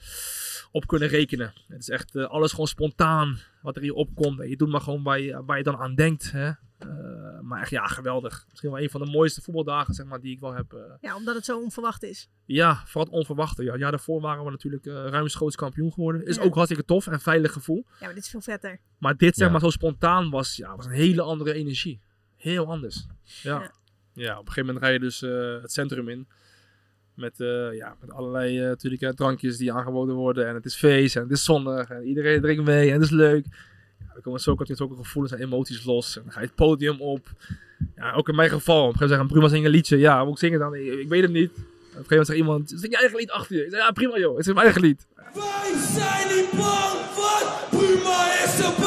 op 0.71 0.87
kunnen 0.87 1.09
rekenen. 1.09 1.53
Het 1.69 1.81
is 1.81 1.89
echt 1.89 2.15
eh, 2.15 2.25
alles 2.25 2.51
gewoon 2.51 2.67
spontaan 2.67 3.39
wat 3.63 3.77
er 3.77 3.85
je 3.85 3.95
opkomt. 3.95 4.41
En 4.41 4.49
je 4.49 4.57
doet 4.57 4.69
maar 4.69 4.81
gewoon 4.81 5.03
waar 5.03 5.21
je, 5.21 5.45
waar 5.45 5.57
je 5.57 5.65
dan 5.65 5.77
aan 5.77 5.95
denkt. 5.95 6.33
Hè? 6.33 6.51
Eh, 6.89 7.41
maar 7.41 7.61
echt, 7.61 7.71
ja, 7.71 7.87
geweldig. 7.87 8.45
Misschien 8.51 8.71
wel 8.71 8.81
een 8.81 8.91
van 8.91 9.01
de 9.05 9.11
mooiste 9.11 9.43
voetbaldagen, 9.43 9.95
zeg 9.95 10.07
maar, 10.07 10.21
die 10.21 10.33
ik 10.33 10.41
wel 10.41 10.55
heb. 10.55 10.73
eh. 10.73 10.81
Ja, 11.01 11.17
omdat 11.17 11.35
het 11.35 11.45
zo 11.45 11.61
onverwacht 11.61 12.03
is. 12.03 12.29
ja, 12.45 12.83
vooral 12.87 13.05
het 13.05 13.13
onverwachte. 13.13 13.63
Ja, 13.65 13.75
ja, 13.75 13.91
daarvoor 13.91 14.21
waren 14.21 14.45
we 14.45 14.51
natuurlijk 14.51 14.87
eh 14.87 14.93
ruimschoots 14.93 15.57
kampioen 15.57 15.93
geworden. 15.93 16.27
Is 16.27 16.37
Ja. 16.37 16.43
ook 16.43 16.55
hartstikke 16.55 16.85
tof 16.85 17.07
en 17.07 17.21
veilig 17.21 17.53
gevoel. 17.53 17.85
Ja, 18.01 18.07
maar 18.07 18.15
dit 18.15 18.25
is 18.25 18.31
veel 18.31 18.41
vetter. 18.41 18.81
Maar 18.99 19.17
dit, 19.17 19.35
zeg 19.37 19.47
Ja. 19.47 19.53
maar, 19.53 19.61
zo 19.61 19.71
spontaan 19.71 20.31
was, 20.31 20.57
ja, 20.57 20.77
was 20.77 20.87
een 20.87 20.93
hele 20.93 21.23
andere 21.23 21.53
energie. 21.53 22.01
Heel 22.37 22.67
anders. 22.67 23.07
Ja. 23.43 23.61
Ja. 23.61 23.71
Ja, 24.13 24.33
op 24.33 24.47
een 24.47 24.53
gegeven 24.53 24.67
moment 24.67 24.85
rij 24.85 24.93
je 24.93 24.99
dus 24.99 25.23
eh, 25.23 25.63
het 25.63 25.73
centrum 25.73 26.09
in. 26.09 26.29
Met, 27.15 27.41
eh, 27.41 27.73
ja, 27.77 27.97
met 28.01 28.13
allerlei 28.13 28.61
natuurlijk, 28.61 29.03
eh, 29.03 29.11
drankjes 29.11 29.57
die 29.57 29.73
aangeboden 29.73 30.15
worden. 30.15 30.49
En 30.49 30.55
het 30.55 30.65
is 30.65 30.75
feest 30.77 31.17
en 31.17 31.23
het 31.23 31.31
is 31.31 31.45
zonnig. 31.45 31.89
En 31.91 32.05
iedereen 32.07 32.41
drinkt 32.41 32.65
mee 32.65 32.89
en 32.89 32.95
het 32.95 33.03
is 33.03 33.11
leuk. 33.11 33.47
Dan 34.13 34.23
komen 34.23 34.41
zulke, 34.41 34.61
natuurlijk 34.61 34.89
zulke 34.89 35.07
gevoelens 35.07 35.35
en 35.35 35.41
emoties 35.41 35.85
los. 35.85 36.17
En 36.17 36.23
dan 36.23 36.33
ga 36.33 36.41
je 36.41 36.47
het 36.47 36.55
podium 36.55 37.01
op. 37.01 37.27
Ja, 37.97 38.13
ook 38.13 38.29
in 38.29 38.35
mijn 38.35 38.51
geval. 38.51 38.83
Op 38.87 38.93
een 38.93 38.99
gegeven 38.99 39.17
moment 39.17 39.31
zeggen, 39.31 39.41
Bruma 39.41 39.49
zing 39.49 39.65
een 39.65 39.71
liedje. 39.71 39.99
Ja, 39.99 40.25
moet 40.25 40.33
ik 40.33 40.39
zingen 40.39 40.59
dan? 40.59 40.75
Ik, 40.75 41.09
weet 41.09 41.23
het 41.23 41.33
niet. 41.33 41.51
Op 41.51 41.57
een 41.57 41.65
gegeven 41.91 42.07
moment 42.09 42.27
zegt 42.27 42.39
iemand, 42.39 42.69
zing 42.69 42.93
je 42.93 42.99
eigen 42.99 43.19
lied 43.19 43.31
achter 43.31 43.57
je. 43.57 43.65
Ik 43.65 43.71
zeg, 43.71 43.81
ja 43.81 43.91
prima 43.91 44.19
joh, 44.19 44.39
ik 44.39 44.45
zing 44.45 44.55
mijn 44.55 44.67
eigen 44.67 44.83
lied. 44.83 45.07
Wij 45.35 45.79
zijn 45.95 46.37
niet 46.37 46.51
bang, 46.51 46.99
want 47.17 47.71
Puma 47.71 48.45
is 48.45 48.84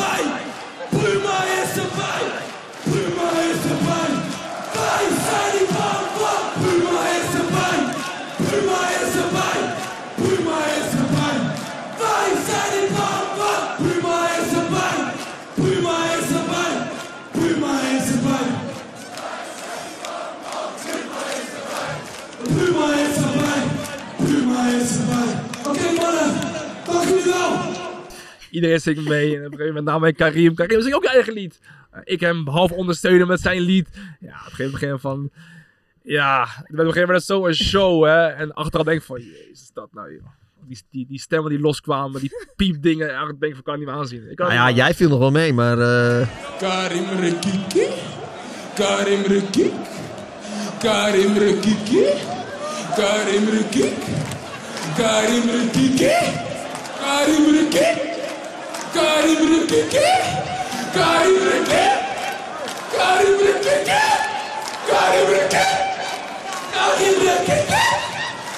Iedereen 28.57 28.79
zingt 28.81 29.07
mee. 29.07 29.29
En 29.35 29.39
op 29.39 29.43
een 29.45 29.57
gegeven 29.57 29.67
moment 29.67 29.85
na 29.85 29.99
mij 29.99 30.13
Karim. 30.13 30.55
Karim 30.55 30.81
zingt 30.81 30.95
ook 30.95 31.03
je 31.03 31.09
eigen 31.09 31.33
lied. 31.33 31.59
Eh, 31.91 32.01
ik 32.03 32.19
hem 32.19 32.47
half 32.47 32.71
ondersteunen 32.71 33.27
met 33.27 33.39
zijn 33.39 33.61
lied. 33.61 33.89
Ja, 34.19 34.29
op 34.29 34.45
een 34.45 34.51
gegeven 34.51 34.81
moment 34.81 35.01
van... 35.01 35.29
Ja, 36.03 36.41
op 36.43 36.47
een 36.69 36.77
gegeven 36.79 37.01
moment 37.01 37.23
zo 37.23 37.45
een 37.47 37.55
show, 37.55 38.05
hè. 38.05 38.25
En 38.27 38.53
achteraf 38.53 38.85
denk 38.85 38.99
ik 38.99 39.05
van, 39.05 39.19
jezus, 39.21 39.49
is 39.51 39.71
dat 39.73 39.87
nou, 39.93 40.13
joh. 40.13 40.25
Die, 40.67 40.81
die, 40.91 41.05
die 41.09 41.19
stemmen 41.19 41.49
die 41.49 41.59
loskwamen, 41.59 42.21
die 42.21 42.31
piepdingen. 42.55 43.07
Ja, 43.07 43.27
ik 43.27 43.39
denk 43.39 43.53
van, 43.53 43.63
kan 43.63 43.77
niet 43.77 43.87
meer 43.87 43.95
aanzien. 43.95 44.29
Ik 44.29 44.35
kan 44.35 44.47
Nou 44.47 44.59
ja, 44.59 44.75
jij 44.75 44.93
viel 44.93 45.09
nog 45.09 45.19
wel 45.19 45.31
mee, 45.31 45.53
maar... 45.53 45.79
eh, 45.79 46.27
Karim 46.59 47.05
Rekiki. 47.19 47.87
Karim 48.75 49.21
Rekik. 49.21 49.71
Karim 50.79 51.37
Rekiki. 51.37 52.05
Karim 52.95 53.49
Rekik. 53.49 53.93
Karim 54.97 55.49
Rekiki. 55.49 56.11
Karim 56.99 57.55
Rekik. 57.55 58.06
Karim 58.93 59.41
Rekik. 59.69 59.91
Karim 60.93 61.37
Rekiki. 61.47 62.07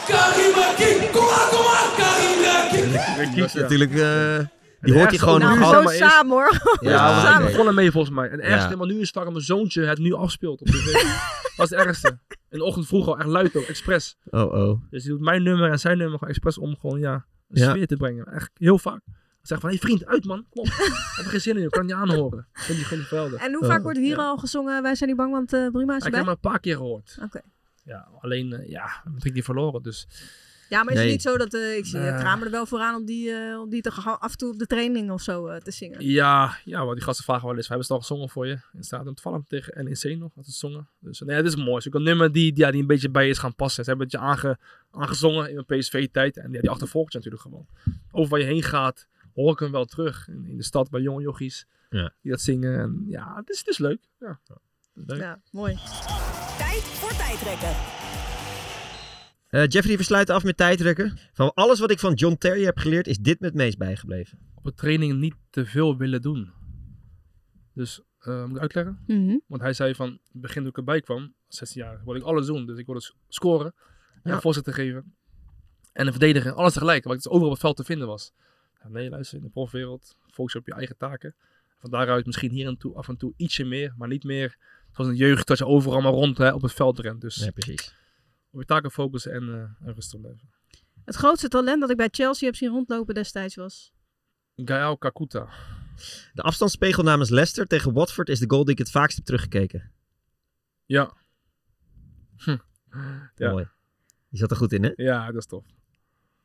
Karim 0.08 0.54
Rekik. 0.54 1.12
Kom 1.12 1.26
maar, 1.26 1.48
kom 1.52 1.64
maar. 1.64 1.88
Die 3.34 3.42
was 3.44 3.54
Ja. 3.54 3.60
natuurlijk... 3.62 3.92
eh, 3.92 4.38
die 4.82 4.94
hoort 4.94 5.10
hij 5.10 5.18
gewoon 5.18 5.40
Nou, 5.40 5.60
is 5.60 5.66
allemaal... 5.66 5.84
zo 5.84 5.90
is- 5.90 5.98
samen 5.98 6.32
hoor. 6.32 6.78
Ja, 6.80 6.90
Ja, 6.92 7.38
we 7.38 7.44
oké. 7.44 7.52
begonnen 7.52 7.76
mee 7.76 7.92
volgens 7.92 8.14
mij. 8.16 8.26
En 8.30 8.32
het 8.40 8.42
ergste, 8.42 8.70
Ja. 8.70 8.76
maar 8.76 8.88
nu 8.88 9.00
is 9.00 9.12
het 9.14 9.24
mijn 9.30 9.42
zoontje 9.42 9.84
het 9.86 9.98
nu 9.98 10.14
afspeelt 10.14 10.62
op 10.62 10.68
tv. 10.68 10.92
dat 11.58 11.66
is 11.66 11.70
het 11.70 11.86
ergste. 11.86 12.20
In 12.50 12.58
de 12.58 12.64
ochtend 12.64 12.88
vroeg 12.88 13.08
al, 13.08 13.18
echt 13.18 13.28
luid 13.28 13.56
ook, 13.56 13.64
expres. 13.64 14.18
Oh, 14.26 14.54
oh. 14.54 14.82
Dus 14.90 15.02
die 15.04 15.12
doet 15.12 15.22
mijn 15.22 15.44
nummer 15.44 15.72
en 15.72 15.80
zijn 15.80 15.98
nummer 15.98 16.18
gewoon 16.18 16.34
expres 16.34 16.58
om 16.58 16.78
gewoon, 16.80 17.00
ja, 17.00 17.14
een 17.14 17.62
Ja. 17.62 17.70
sfeer 17.70 17.88
te 17.88 17.96
brengen. 17.96 18.26
Echt 18.34 18.50
heel 18.54 18.80
vaak. 18.80 19.02
Zeg 19.42 19.60
van, 19.60 19.70
hé 19.70 19.76
hey, 19.76 19.86
vriend, 19.88 20.06
uit 20.06 20.26
man, 20.26 20.46
kom. 20.50 20.66
Ik 20.66 21.14
heb 21.16 21.26
er 21.26 21.32
geen 21.32 21.42
zin 21.42 21.58
in, 21.58 21.64
ik 21.64 21.70
kan 21.70 21.88
het 21.88 21.90
niet 21.92 22.10
aanhoren. 22.10 22.48
Ik 22.54 22.60
vind 22.60 22.78
die 22.78 22.86
gewoon 22.86 23.00
niet 23.00 23.08
velden. 23.10 23.40
En 23.40 23.54
hoe 23.54 23.66
vaak 23.66 23.84
wordt 23.84 23.98
hier 23.98 24.18
ja. 24.18 24.24
al 24.24 24.38
gezongen? 24.38 24.82
Wij 24.82 24.96
zijn 24.96 25.10
niet 25.10 25.18
bang, 25.18 25.32
want 25.32 25.54
eh 25.54 25.68
Bruma 25.68 25.96
is 25.96 25.98
Ik 25.98 26.04
heb 26.04 26.04
erbij. 26.04 26.20
hem 26.20 26.30
een 26.30 26.40
paar 26.40 26.60
keer 26.60 26.76
gehoord. 26.76 27.18
Oké. 27.24 27.42
Ja, 27.84 28.08
alleen, 28.22 28.54
eh, 28.54 28.70
ja, 28.70 29.00
hebben 29.04 29.22
drie 29.22 29.34
keer 29.34 29.44
verloren, 29.44 29.82
dus... 29.84 30.08
Ja, 30.70 30.84
maar 30.84 30.94
is 30.94 31.00
Nee. 31.00 31.04
het 31.08 31.14
niet 31.14 31.22
zo 31.22 31.38
dat 31.38 31.54
eh, 31.54 31.78
ik 31.78 31.86
zie 31.86 32.00
uh, 32.00 32.20
Kramer 32.20 32.46
er 32.46 32.52
wel 32.52 32.66
vooraan 32.66 32.96
om 32.96 33.06
die, 33.06 33.32
eh, 33.32 33.60
om 33.60 33.70
die 33.70 33.82
te 33.82 33.92
gaan 33.92 34.20
af 34.20 34.32
en 34.32 34.38
toe 34.38 34.52
op 34.52 34.60
de 34.60 34.66
training 34.66 35.12
of 35.12 35.22
zo 35.22 35.48
eh, 35.48 35.62
te 35.62 35.72
zingen? 35.72 36.06
Ja, 36.06 36.58
ja, 36.66 36.86
wat 36.86 36.96
die 36.96 37.04
gasten 37.04 37.24
vragen 37.26 37.48
wel 37.48 37.56
eens. 37.56 37.68
We 37.68 37.74
hebben 37.74 37.88
het 37.88 37.96
al 37.98 38.08
gezongen 38.08 38.30
voor 38.30 38.48
je. 38.48 38.52
In 38.54 38.60
het 38.72 38.86
stadion 38.86 39.14
toevallig 39.14 39.46
tegen 39.48 39.84
NEC 39.86 40.18
nog, 40.18 40.32
had 40.36 40.46
het 40.46 40.56
zongen. 40.56 40.88
Dus 41.00 41.20
nee, 41.20 41.36
het 41.36 41.46
is 41.46 41.56
mooi. 41.56 41.70
Het 41.70 41.80
is 41.80 41.88
ook 41.88 41.94
een 41.94 42.04
nummer 42.04 42.32
die, 42.32 42.54
die, 42.54 42.64
ja, 42.66 42.72
die 42.72 42.82
een 42.82 42.88
beetje 42.88 43.10
bij 43.10 43.24
je 43.24 43.30
is 43.30 43.38
gaan 43.38 43.56
passen. 43.56 43.84
Ze 43.84 43.90
hebben 43.90 44.08
het 44.08 44.16
je 44.16 44.22
aange, 44.22 44.58
aangezongen 44.92 45.50
in 45.50 45.64
mijn 45.66 45.80
PSV-tijd. 45.80 46.38
En 46.38 46.52
ja, 46.52 46.62
die 46.62 46.70
achtervolgt 46.70 47.12
je 47.12 47.18
natuurlijk 47.18 47.44
gewoon. 47.44 47.68
Over 48.12 48.30
waar 48.30 48.40
je 48.40 48.46
heen 48.46 48.64
gaat, 48.64 49.08
hoor 49.44 49.52
ik 49.54 49.60
hem 49.60 49.72
wel 49.72 49.86
terug. 49.86 50.28
In, 50.28 50.46
in 50.46 50.58
de 50.58 50.64
stad 50.64 50.90
bij 50.90 51.02
jonge 51.02 51.22
jochies. 51.22 51.68
Ja. 51.90 52.14
Die 52.22 52.32
dat 52.32 52.42
zingen. 52.42 52.80
En 52.80 53.04
ja, 53.08 53.36
het 53.36 53.50
is, 53.50 53.58
het 53.58 53.68
is 53.68 53.78
leuk. 53.78 54.10
Ja, 54.20 54.40
is 54.48 54.56
leuk. 54.94 55.20
Ja, 55.20 55.42
mooi. 55.52 55.74
Tijd 56.58 56.82
voor 56.82 57.10
tijdrekken. 57.18 57.76
Eh, 59.50 59.68
Jeffrey, 59.68 59.98
we 59.98 60.04
sluiten 60.04 60.36
af 60.36 60.44
met 60.44 60.58
tijdrekken. 60.58 61.18
Van 61.34 61.54
alles 61.54 61.80
wat 61.80 61.92
ik 61.92 62.00
van 62.00 62.14
John 62.14 62.36
Terry 62.36 62.64
heb 62.64 62.78
geleerd, 62.78 63.08
is 63.08 63.18
dit 63.18 63.40
me 63.40 63.46
het 63.46 63.56
meest 63.56 63.78
bijgebleven. 63.78 64.40
Op 64.56 64.66
een 64.66 64.74
training 64.76 65.20
niet 65.20 65.36
te 65.50 65.66
veel 65.66 65.98
willen 65.98 66.22
doen. 66.22 66.52
Dus, 67.74 68.02
eh, 68.20 68.46
moet 68.46 68.56
ik 68.56 68.62
uitleggen? 68.62 69.04
Mhm. 69.08 69.38
Want 69.48 69.62
hij 69.62 69.74
zei 69.74 69.96
van, 69.96 70.08
het 70.10 70.42
begin 70.42 70.62
toen 70.62 70.70
ik 70.72 70.78
erbij 70.78 71.02
kwam, 71.02 71.34
16 71.48 71.82
jaar, 71.82 72.02
wilde 72.04 72.20
ik 72.20 72.26
alles 72.26 72.46
doen. 72.46 72.66
Dus 72.66 72.78
ik 72.78 72.86
wilde 72.86 73.02
s- 73.02 73.16
scoren, 73.28 73.74
en 74.14 74.22
Ja. 74.30 74.36
een 74.36 74.42
voorzet 74.42 74.64
te 74.64 74.74
geven. 74.74 75.14
En 75.94 76.06
een 76.06 76.12
verdediger, 76.12 76.52
alles 76.54 76.74
tegelijk. 76.74 77.04
Wat 77.04 77.16
dus 77.16 77.28
overal 77.28 77.46
op 77.46 77.52
het 77.52 77.62
veld 77.62 77.76
te 77.76 77.84
vinden 77.84 78.08
was. 78.08 78.32
Nee, 78.88 79.10
luister, 79.10 79.38
in 79.38 79.44
de 79.44 79.50
profwereld, 79.50 80.16
focus 80.32 80.54
je 80.54 80.60
op 80.60 80.66
je 80.68 80.74
eigen 80.74 80.98
taken. 80.98 81.36
Van 81.80 81.90
daaruit 81.90 82.26
misschien 82.26 82.52
hier 82.52 82.68
en 82.68 82.78
toe 82.78 82.96
af 82.96 83.08
en 83.08 83.18
toe 83.18 83.34
ietsje 83.38 83.64
meer, 83.64 83.94
maar 83.98 84.08
niet 84.08 84.24
meer 84.24 84.58
zoals 84.92 85.10
de 85.10 85.16
jeugd 85.18 85.48
dat 85.48 85.58
je 85.58 85.66
overal 85.66 86.02
maar 86.02 86.12
rond 86.12 86.38
hè, 86.38 86.54
op 86.54 86.62
het 86.62 86.74
veld 86.74 87.00
rent. 87.00 87.22
Dus 87.22 87.36
Ja, 87.36 87.52
precies. 87.52 87.96
op 88.52 88.60
je 88.60 88.66
taken 88.66 88.92
focussen 88.92 89.32
en, 89.34 89.44
eh, 89.50 89.88
en 89.88 89.94
rustig 89.94 90.20
blijven. 90.20 90.50
Het 91.06 91.16
grootste 91.16 91.48
talent 91.48 91.82
dat 91.82 91.90
ik 91.90 91.98
bij 91.98 92.08
Chelsea 92.12 92.48
heb 92.48 92.56
zien 92.56 92.70
rondlopen 92.70 93.14
destijds 93.14 93.56
was. 93.56 93.92
Gael 94.56 94.98
Kakuta. 94.98 95.50
De 96.34 96.42
afstandsspiegel 96.42 97.04
namens 97.04 97.30
Leicester 97.30 97.66
tegen 97.68 97.94
Watford 97.94 98.30
is 98.30 98.40
de 98.40 98.50
goal 98.50 98.64
die 98.64 98.74
ik 98.74 98.80
het 98.80 98.92
vaakst 98.92 99.16
heb 99.16 99.26
teruggekeken. 99.26 99.92
Ja. 100.86 101.14
Hm. 102.38 102.58
Ja. 103.36 103.52
Mooi. 103.52 103.68
Die 104.30 104.40
zat 104.40 104.52
er 104.52 104.58
goed 104.58 104.74
in, 104.74 104.84
hè? 104.84 104.92
Ja, 104.96 105.26
dat 105.26 105.36
is 105.36 105.46
tof. 105.46 105.66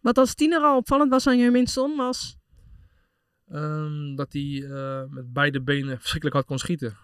Wat 0.05 0.19
als 0.19 0.35
tiener 0.35 0.61
al 0.61 0.77
opvallend 0.77 1.11
was 1.11 1.27
aan 1.27 1.39
Jermin 1.39 1.67
Son 1.67 1.97
was... 1.97 2.37
Ehm, 3.49 4.15
dat 4.15 4.33
hij 4.33 4.65
eh, 4.71 5.03
met 5.09 5.33
beide 5.33 5.61
benen 5.61 5.99
verschrikkelijk 5.99 6.35
hard 6.35 6.47
kon 6.47 6.59
schieten. 6.59 6.97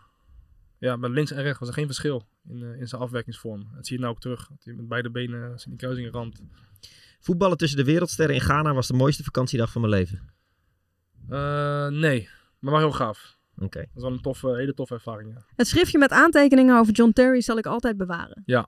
Ja, 0.78 0.96
met 0.96 1.10
links 1.10 1.30
en 1.30 1.42
rechts 1.42 1.58
was 1.58 1.68
er 1.68 1.74
geen 1.74 1.86
verschil 1.86 2.26
in, 2.48 2.62
eh, 2.62 2.80
in 2.80 2.88
zijn 2.88 3.00
afwerkingsvorm. 3.00 3.68
Dat 3.74 3.86
zie 3.86 3.96
je 3.96 4.02
nou 4.02 4.14
ook 4.14 4.20
terug. 4.20 4.48
Dat 4.48 4.64
hij 4.64 4.74
met 4.74 4.88
beide 4.88 5.10
benen 5.10 5.40
zijn 5.40 5.70
die 5.70 5.76
kruising 5.76 6.12
ramt. 6.12 6.42
Voetballen 7.20 7.56
tussen 7.56 7.78
de 7.78 7.84
wereldsterren 7.84 8.34
in 8.34 8.40
Ghana 8.40 8.74
was 8.74 8.86
de 8.86 8.94
mooiste 8.94 9.22
vakantiedag 9.22 9.72
van 9.72 9.80
mijn 9.80 9.92
leven. 9.92 10.32
Eh, 11.28 11.88
nee, 11.88 12.28
maar 12.58 12.72
wel 12.72 12.80
heel 12.80 12.92
gaaf. 12.92 13.38
Oké. 13.56 13.78
Dat 13.78 13.96
is 13.96 14.02
wel 14.02 14.12
een 14.12 14.22
toffe, 14.22 14.56
hele 14.56 14.74
toffe 14.74 14.94
ervaring. 14.94 15.34
Ja. 15.34 15.44
Het 15.56 15.66
schriftje 15.66 15.98
met 15.98 16.10
aantekeningen 16.10 16.78
over 16.78 16.92
John 16.92 17.12
Terry 17.12 17.40
zal 17.40 17.58
ik 17.58 17.66
altijd 17.66 17.96
bewaren. 17.96 18.42
Ja. 18.44 18.66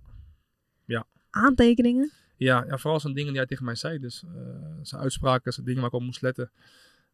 Ja. 0.84 1.06
Aantekeningen? 1.30 2.12
Ja, 2.42 2.64
ja, 2.68 2.78
vooral 2.78 3.00
zijn 3.00 3.14
dingen 3.14 3.28
die 3.28 3.38
hij 3.38 3.46
tegen 3.46 3.64
mij 3.64 3.74
zei. 3.74 3.98
Dus 3.98 4.22
eh, 4.22 4.30
zijn 4.82 5.02
uitspraken, 5.02 5.52
zijn 5.52 5.66
dingen 5.66 5.80
waar 5.80 5.90
ik 5.90 5.96
op 5.96 6.02
moest 6.02 6.22
letten. 6.22 6.50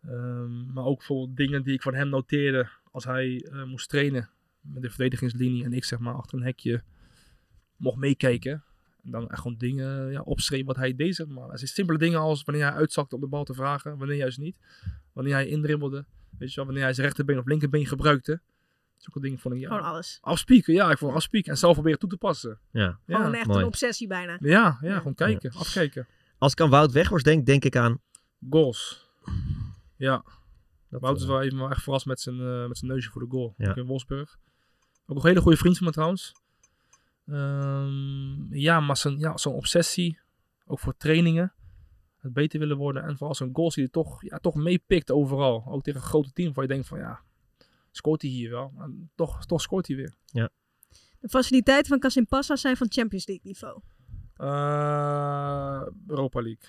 Ehm, 0.02 0.72
maar 0.72 0.84
ook 0.84 0.96
bijvoorbeeld 0.96 1.36
dingen 1.36 1.62
die 1.62 1.74
ik 1.74 1.82
van 1.82 1.94
hem 1.94 2.08
noteerde 2.08 2.68
als 2.92 3.04
hij 3.04 3.40
eh, 3.40 3.64
moest 3.64 3.88
trainen 3.88 4.28
met 4.60 4.82
de 4.82 4.88
verdedigingslinie. 4.88 5.64
En 5.64 5.72
ik 5.72 5.84
zeg 5.84 5.98
maar 5.98 6.14
achter 6.14 6.38
een 6.38 6.44
hekje 6.44 6.82
mocht 7.76 7.96
meekijken. 7.96 8.62
En 9.04 9.10
dan 9.10 9.30
echt 9.30 9.40
gewoon 9.40 9.58
dingen 9.58 10.10
ja, 10.10 10.20
opschreef 10.20 10.64
wat 10.64 10.76
hij 10.76 10.94
deed. 10.94 11.14
Zeg 11.14 11.26
maar. 11.26 11.58
Zijn 11.58 11.70
simpele 11.70 11.98
dingen 11.98 12.20
als 12.20 12.44
wanneer 12.44 12.64
hij 12.64 12.74
uitzakte 12.74 13.14
om 13.14 13.20
de 13.20 13.26
bal 13.26 13.44
te 13.44 13.54
vragen, 13.54 13.98
wanneer 13.98 14.16
juist 14.16 14.38
niet. 14.38 14.56
Wanneer 15.12 15.32
hij 15.32 15.46
indribbelde, 15.46 16.04
weet 16.38 16.48
je 16.48 16.56
wel, 16.56 16.64
wanneer 16.64 16.84
hij 16.84 16.92
zijn 16.92 17.06
rechterbeen 17.06 17.38
of 17.38 17.46
linkerbeen 17.46 17.86
gebruikte. 17.86 18.40
Zulke 18.98 19.20
dingen 19.20 19.38
vond 19.38 19.54
ik 19.54 19.60
ja. 19.60 19.68
Gewoon 19.68 19.82
alles. 19.82 20.18
Afspieken, 20.20 20.74
ja, 20.74 20.90
ik 20.90 20.98
vond 20.98 21.14
afspieken 21.14 21.50
en 21.50 21.58
zelf 21.58 21.72
proberen 21.72 21.98
toe 21.98 22.08
te 22.08 22.16
passen. 22.16 22.58
Ja. 22.70 22.98
Gewoon 23.06 23.34
echt 23.34 23.46
mooi. 23.46 23.60
een 23.60 23.66
obsessie 23.66 24.06
bijna. 24.06 24.36
ja, 24.40 24.78
ja, 24.80 24.96
gewoon 24.96 25.14
kijken, 25.14 25.52
afkijken. 25.52 26.06
Als 26.38 26.52
ik 26.52 26.60
aan 26.60 26.70
Wout 26.70 26.92
Weghorst 26.92 27.24
denk, 27.24 27.46
denk 27.46 27.64
ik 27.64 27.76
aan... 27.76 28.00
Goals. 28.50 29.06
Ja, 29.96 30.24
Dat, 30.90 31.00
Wout 31.00 31.16
is 31.16 31.22
eh, 31.22 31.28
wel 31.28 31.42
even 31.42 31.58
wel 31.58 31.70
echt 31.70 31.82
verrast 31.82 32.06
met 32.06 32.20
zijn, 32.20 32.40
eh, 32.40 32.66
met 32.66 32.78
zijn 32.78 32.90
neusje 32.90 33.10
voor 33.10 33.20
de 33.20 33.30
goal. 33.30 33.54
Ja. 33.56 33.70
Ook 33.70 33.76
in 33.76 33.86
Wolfsburg. 33.86 34.38
Ook 35.06 35.16
een 35.16 35.26
hele 35.26 35.40
goede 35.40 35.56
vriend 35.56 35.76
van 35.76 35.86
me 35.86 35.92
trouwens. 35.92 36.34
Ehm, 37.26 38.54
ja, 38.54 38.80
maar 38.80 38.96
zijn, 38.96 39.18
ja, 39.18 39.36
zo'n 39.36 39.54
obsessie, 39.54 40.18
ook 40.66 40.80
voor 40.80 40.96
trainingen, 40.96 41.52
het 42.18 42.32
beter 42.32 42.58
willen 42.58 42.76
worden. 42.76 43.02
En 43.02 43.16
vooral 43.16 43.34
zo'n 43.34 43.50
goals 43.52 43.74
die 43.74 43.82
hij 43.82 43.92
toch, 43.92 44.22
ja, 44.22 44.38
toch 44.38 44.54
meepikt 44.54 45.10
overal. 45.10 45.64
Ook 45.66 45.82
tegen 45.82 46.00
een 46.00 46.06
grote 46.06 46.32
team 46.32 46.52
waar 46.52 46.64
je 46.64 46.70
denkt 46.70 46.86
van 46.86 46.98
ja, 46.98 47.20
scoort 47.90 48.22
hij 48.22 48.30
hier 48.30 48.50
wel. 48.50 48.72
Maar 48.74 48.88
toch, 49.14 49.46
toch 49.46 49.60
scoort 49.60 49.86
hij 49.86 49.96
weer. 49.96 50.14
De 51.20 51.28
faciliteiten 51.28 51.88
van 51.88 51.98
Kasimpasa 51.98 52.56
zijn 52.56 52.76
van 52.76 52.86
Champions 52.90 53.26
League 53.26 53.46
niveau. 53.46 53.80
Eh, 54.36 55.86
Europa 56.06 56.40
League. 56.42 56.68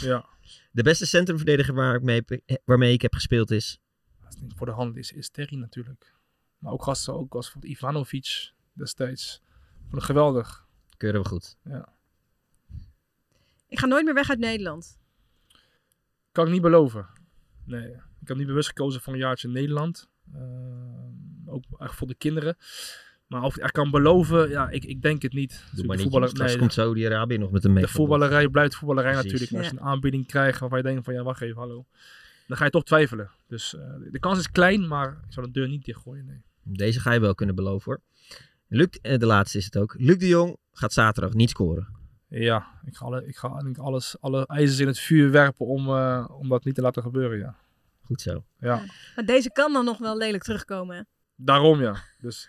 ja. 0.10 0.28
De 0.72 0.82
beste 0.82 1.06
centrumverdediger 1.06 1.74
waar 1.74 1.94
ik 1.94 2.02
mee, 2.02 2.22
heb- 2.26 2.60
waarmee 2.64 2.92
ik 2.92 3.02
heb 3.02 3.14
gespeeld 3.14 3.50
is... 3.50 3.80
Dat 4.22 4.34
is 4.34 4.40
niet 4.40 4.52
voor 4.56 4.66
de 4.66 4.72
hand 4.72 4.96
is, 4.96 5.12
is 5.12 5.30
Terry 5.30 5.56
natuurlijk. 5.56 6.14
Maar 6.58 6.72
ook 6.72 6.82
gasten, 6.82 7.14
ook 7.14 7.34
als 7.34 7.50
van 7.50 7.62
Ivanovic 7.64 8.52
destijds. 8.72 9.42
Vond 9.88 10.02
geweldig. 10.02 10.66
Keuren 10.96 11.22
we 11.22 11.28
goed. 11.28 11.56
Ik 13.68 13.78
ga 13.78 13.86
nooit 13.86 14.04
meer 14.04 14.14
weg 14.14 14.30
uit 14.30 14.38
Nederland. 14.38 14.98
Kan 16.32 16.46
ik 16.46 16.52
niet 16.52 16.62
beloven. 16.62 17.06
Nee. 17.64 17.96
Ik 18.22 18.28
heb 18.28 18.36
niet 18.36 18.46
bewust 18.46 18.68
gekozen 18.68 19.00
voor 19.00 19.12
een 19.12 19.18
jaartje 19.18 19.46
in 19.48 19.54
Nederland. 19.54 20.08
Eh, 20.34 20.40
ook 21.46 21.64
echt 21.78 21.94
voor 21.94 22.06
de 22.06 22.14
kinderen. 22.14 22.56
Maar 23.26 23.42
of 23.42 23.56
ik 23.56 23.62
echt 23.62 23.72
kan 23.72 23.90
beloven, 23.90 24.48
ja, 24.48 24.68
ik, 24.70 24.84
ik 24.84 25.02
denk 25.02 25.22
het 25.22 25.32
niet. 25.32 25.50
Doe 25.50 25.60
maar 25.74 25.82
de 25.82 25.92
niet. 25.92 26.00
voetballer- 26.02 26.28
Straks 26.28 26.50
nee, 26.50 26.58
komt 26.60 26.72
Saudi-Arabië 26.72 27.38
nog 27.38 27.50
met 27.50 27.64
een 27.64 27.72
mee. 27.72 27.82
de 27.82 27.88
voetballerij 27.88 28.48
blijft 28.48 28.74
voetballerij 28.74 29.12
Precies. 29.12 29.30
natuurlijk. 29.32 29.52
Maar 29.52 29.62
als 29.62 29.70
je 29.72 29.78
een 29.78 29.92
aanbieding 29.92 30.26
krijgt 30.26 30.60
waarvan 30.60 30.78
je 30.78 30.84
denkt 30.84 31.04
van 31.04 31.14
ja, 31.14 31.22
wacht 31.22 31.40
even, 31.40 31.56
hallo. 31.58 31.86
Dan 32.46 32.56
ga 32.56 32.64
je 32.64 32.70
toch 32.70 32.84
twijfelen. 32.84 33.30
Dus 33.46 33.74
eh, 33.76 33.80
de 34.10 34.18
kans 34.18 34.38
is 34.38 34.50
klein, 34.50 34.88
maar 34.88 35.08
ik 35.26 35.32
zou 35.32 35.46
de 35.46 35.52
deur 35.52 35.68
niet 35.68 35.84
dichtgooien. 35.84 36.26
Nee. 36.26 36.42
Deze 36.62 37.00
ga 37.00 37.12
je 37.12 37.20
wel 37.20 37.34
kunnen 37.34 37.54
beloven 37.54 37.84
hoor. 37.92 38.00
Luc, 38.68 38.86
eh, 39.02 39.18
de 39.18 39.26
laatste 39.26 39.58
is 39.58 39.64
het 39.64 39.76
ook. 39.78 39.94
Luc 39.98 40.18
de 40.18 40.28
Jong 40.28 40.56
gaat 40.72 40.92
zaterdag 40.92 41.32
niet 41.34 41.50
scoren. 41.50 41.88
Ja, 42.28 42.66
ik 42.86 42.96
ga, 42.96 43.04
alle, 43.04 43.26
ik 43.26 43.36
ga 43.36 43.58
denk 43.62 43.78
alles, 43.78 44.16
alle 44.20 44.46
ijzers 44.46 44.78
in 44.78 44.86
het 44.86 44.98
vuur 44.98 45.30
werpen 45.30 45.66
om, 45.66 45.88
eh, 45.88 46.28
om 46.38 46.48
dat 46.48 46.64
niet 46.64 46.74
te 46.74 46.80
laten 46.82 47.02
gebeuren. 47.02 47.38
Ja. 47.38 47.56
Goed 48.04 48.20
zo. 48.20 48.44
ja, 48.60 48.82
Maar 49.16 49.24
deze 49.24 49.50
kan 49.52 49.72
dan 49.72 49.84
nog 49.84 49.98
wel 49.98 50.16
lelijk 50.16 50.42
terugkomen. 50.42 50.96
Hè? 50.96 51.02
daarom 51.34 51.80
ja. 51.80 51.96
Dus 52.20 52.48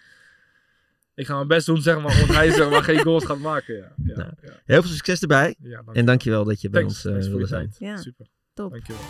ik 1.16 1.26
ga 1.26 1.36
mijn 1.36 1.48
best 1.48 1.66
doen, 1.66 1.82
zeg 1.82 1.96
maar, 2.02 2.22
omdat 2.22 2.36
hij 2.36 2.52
zeg 2.52 2.70
maar, 2.70 2.84
geen 2.84 3.00
goals 3.02 3.26
gaat 3.26 3.40
maken. 3.40 3.76
Ja, 3.76 3.94
ja, 4.04 4.16
Nou, 4.16 4.32
ja. 4.42 4.62
Heel 4.66 4.82
veel 4.82 4.92
succes 4.92 5.22
erbij. 5.22 5.56
ja 5.60 5.82
dank 5.82 5.98
En 5.98 6.06
dankjewel 6.06 6.44
dat 6.44 6.62
je 6.62 6.70
bij 6.70 6.82
Thanks. 6.82 7.06
ons 7.06 7.16
eh, 7.16 7.22
voor 7.22 7.30
wilde 7.30 7.48
zijn. 7.48 7.74
Ja. 7.78 7.98
Super, 7.98 8.28
Top. 8.54 8.72
dankjewel. 8.72 9.02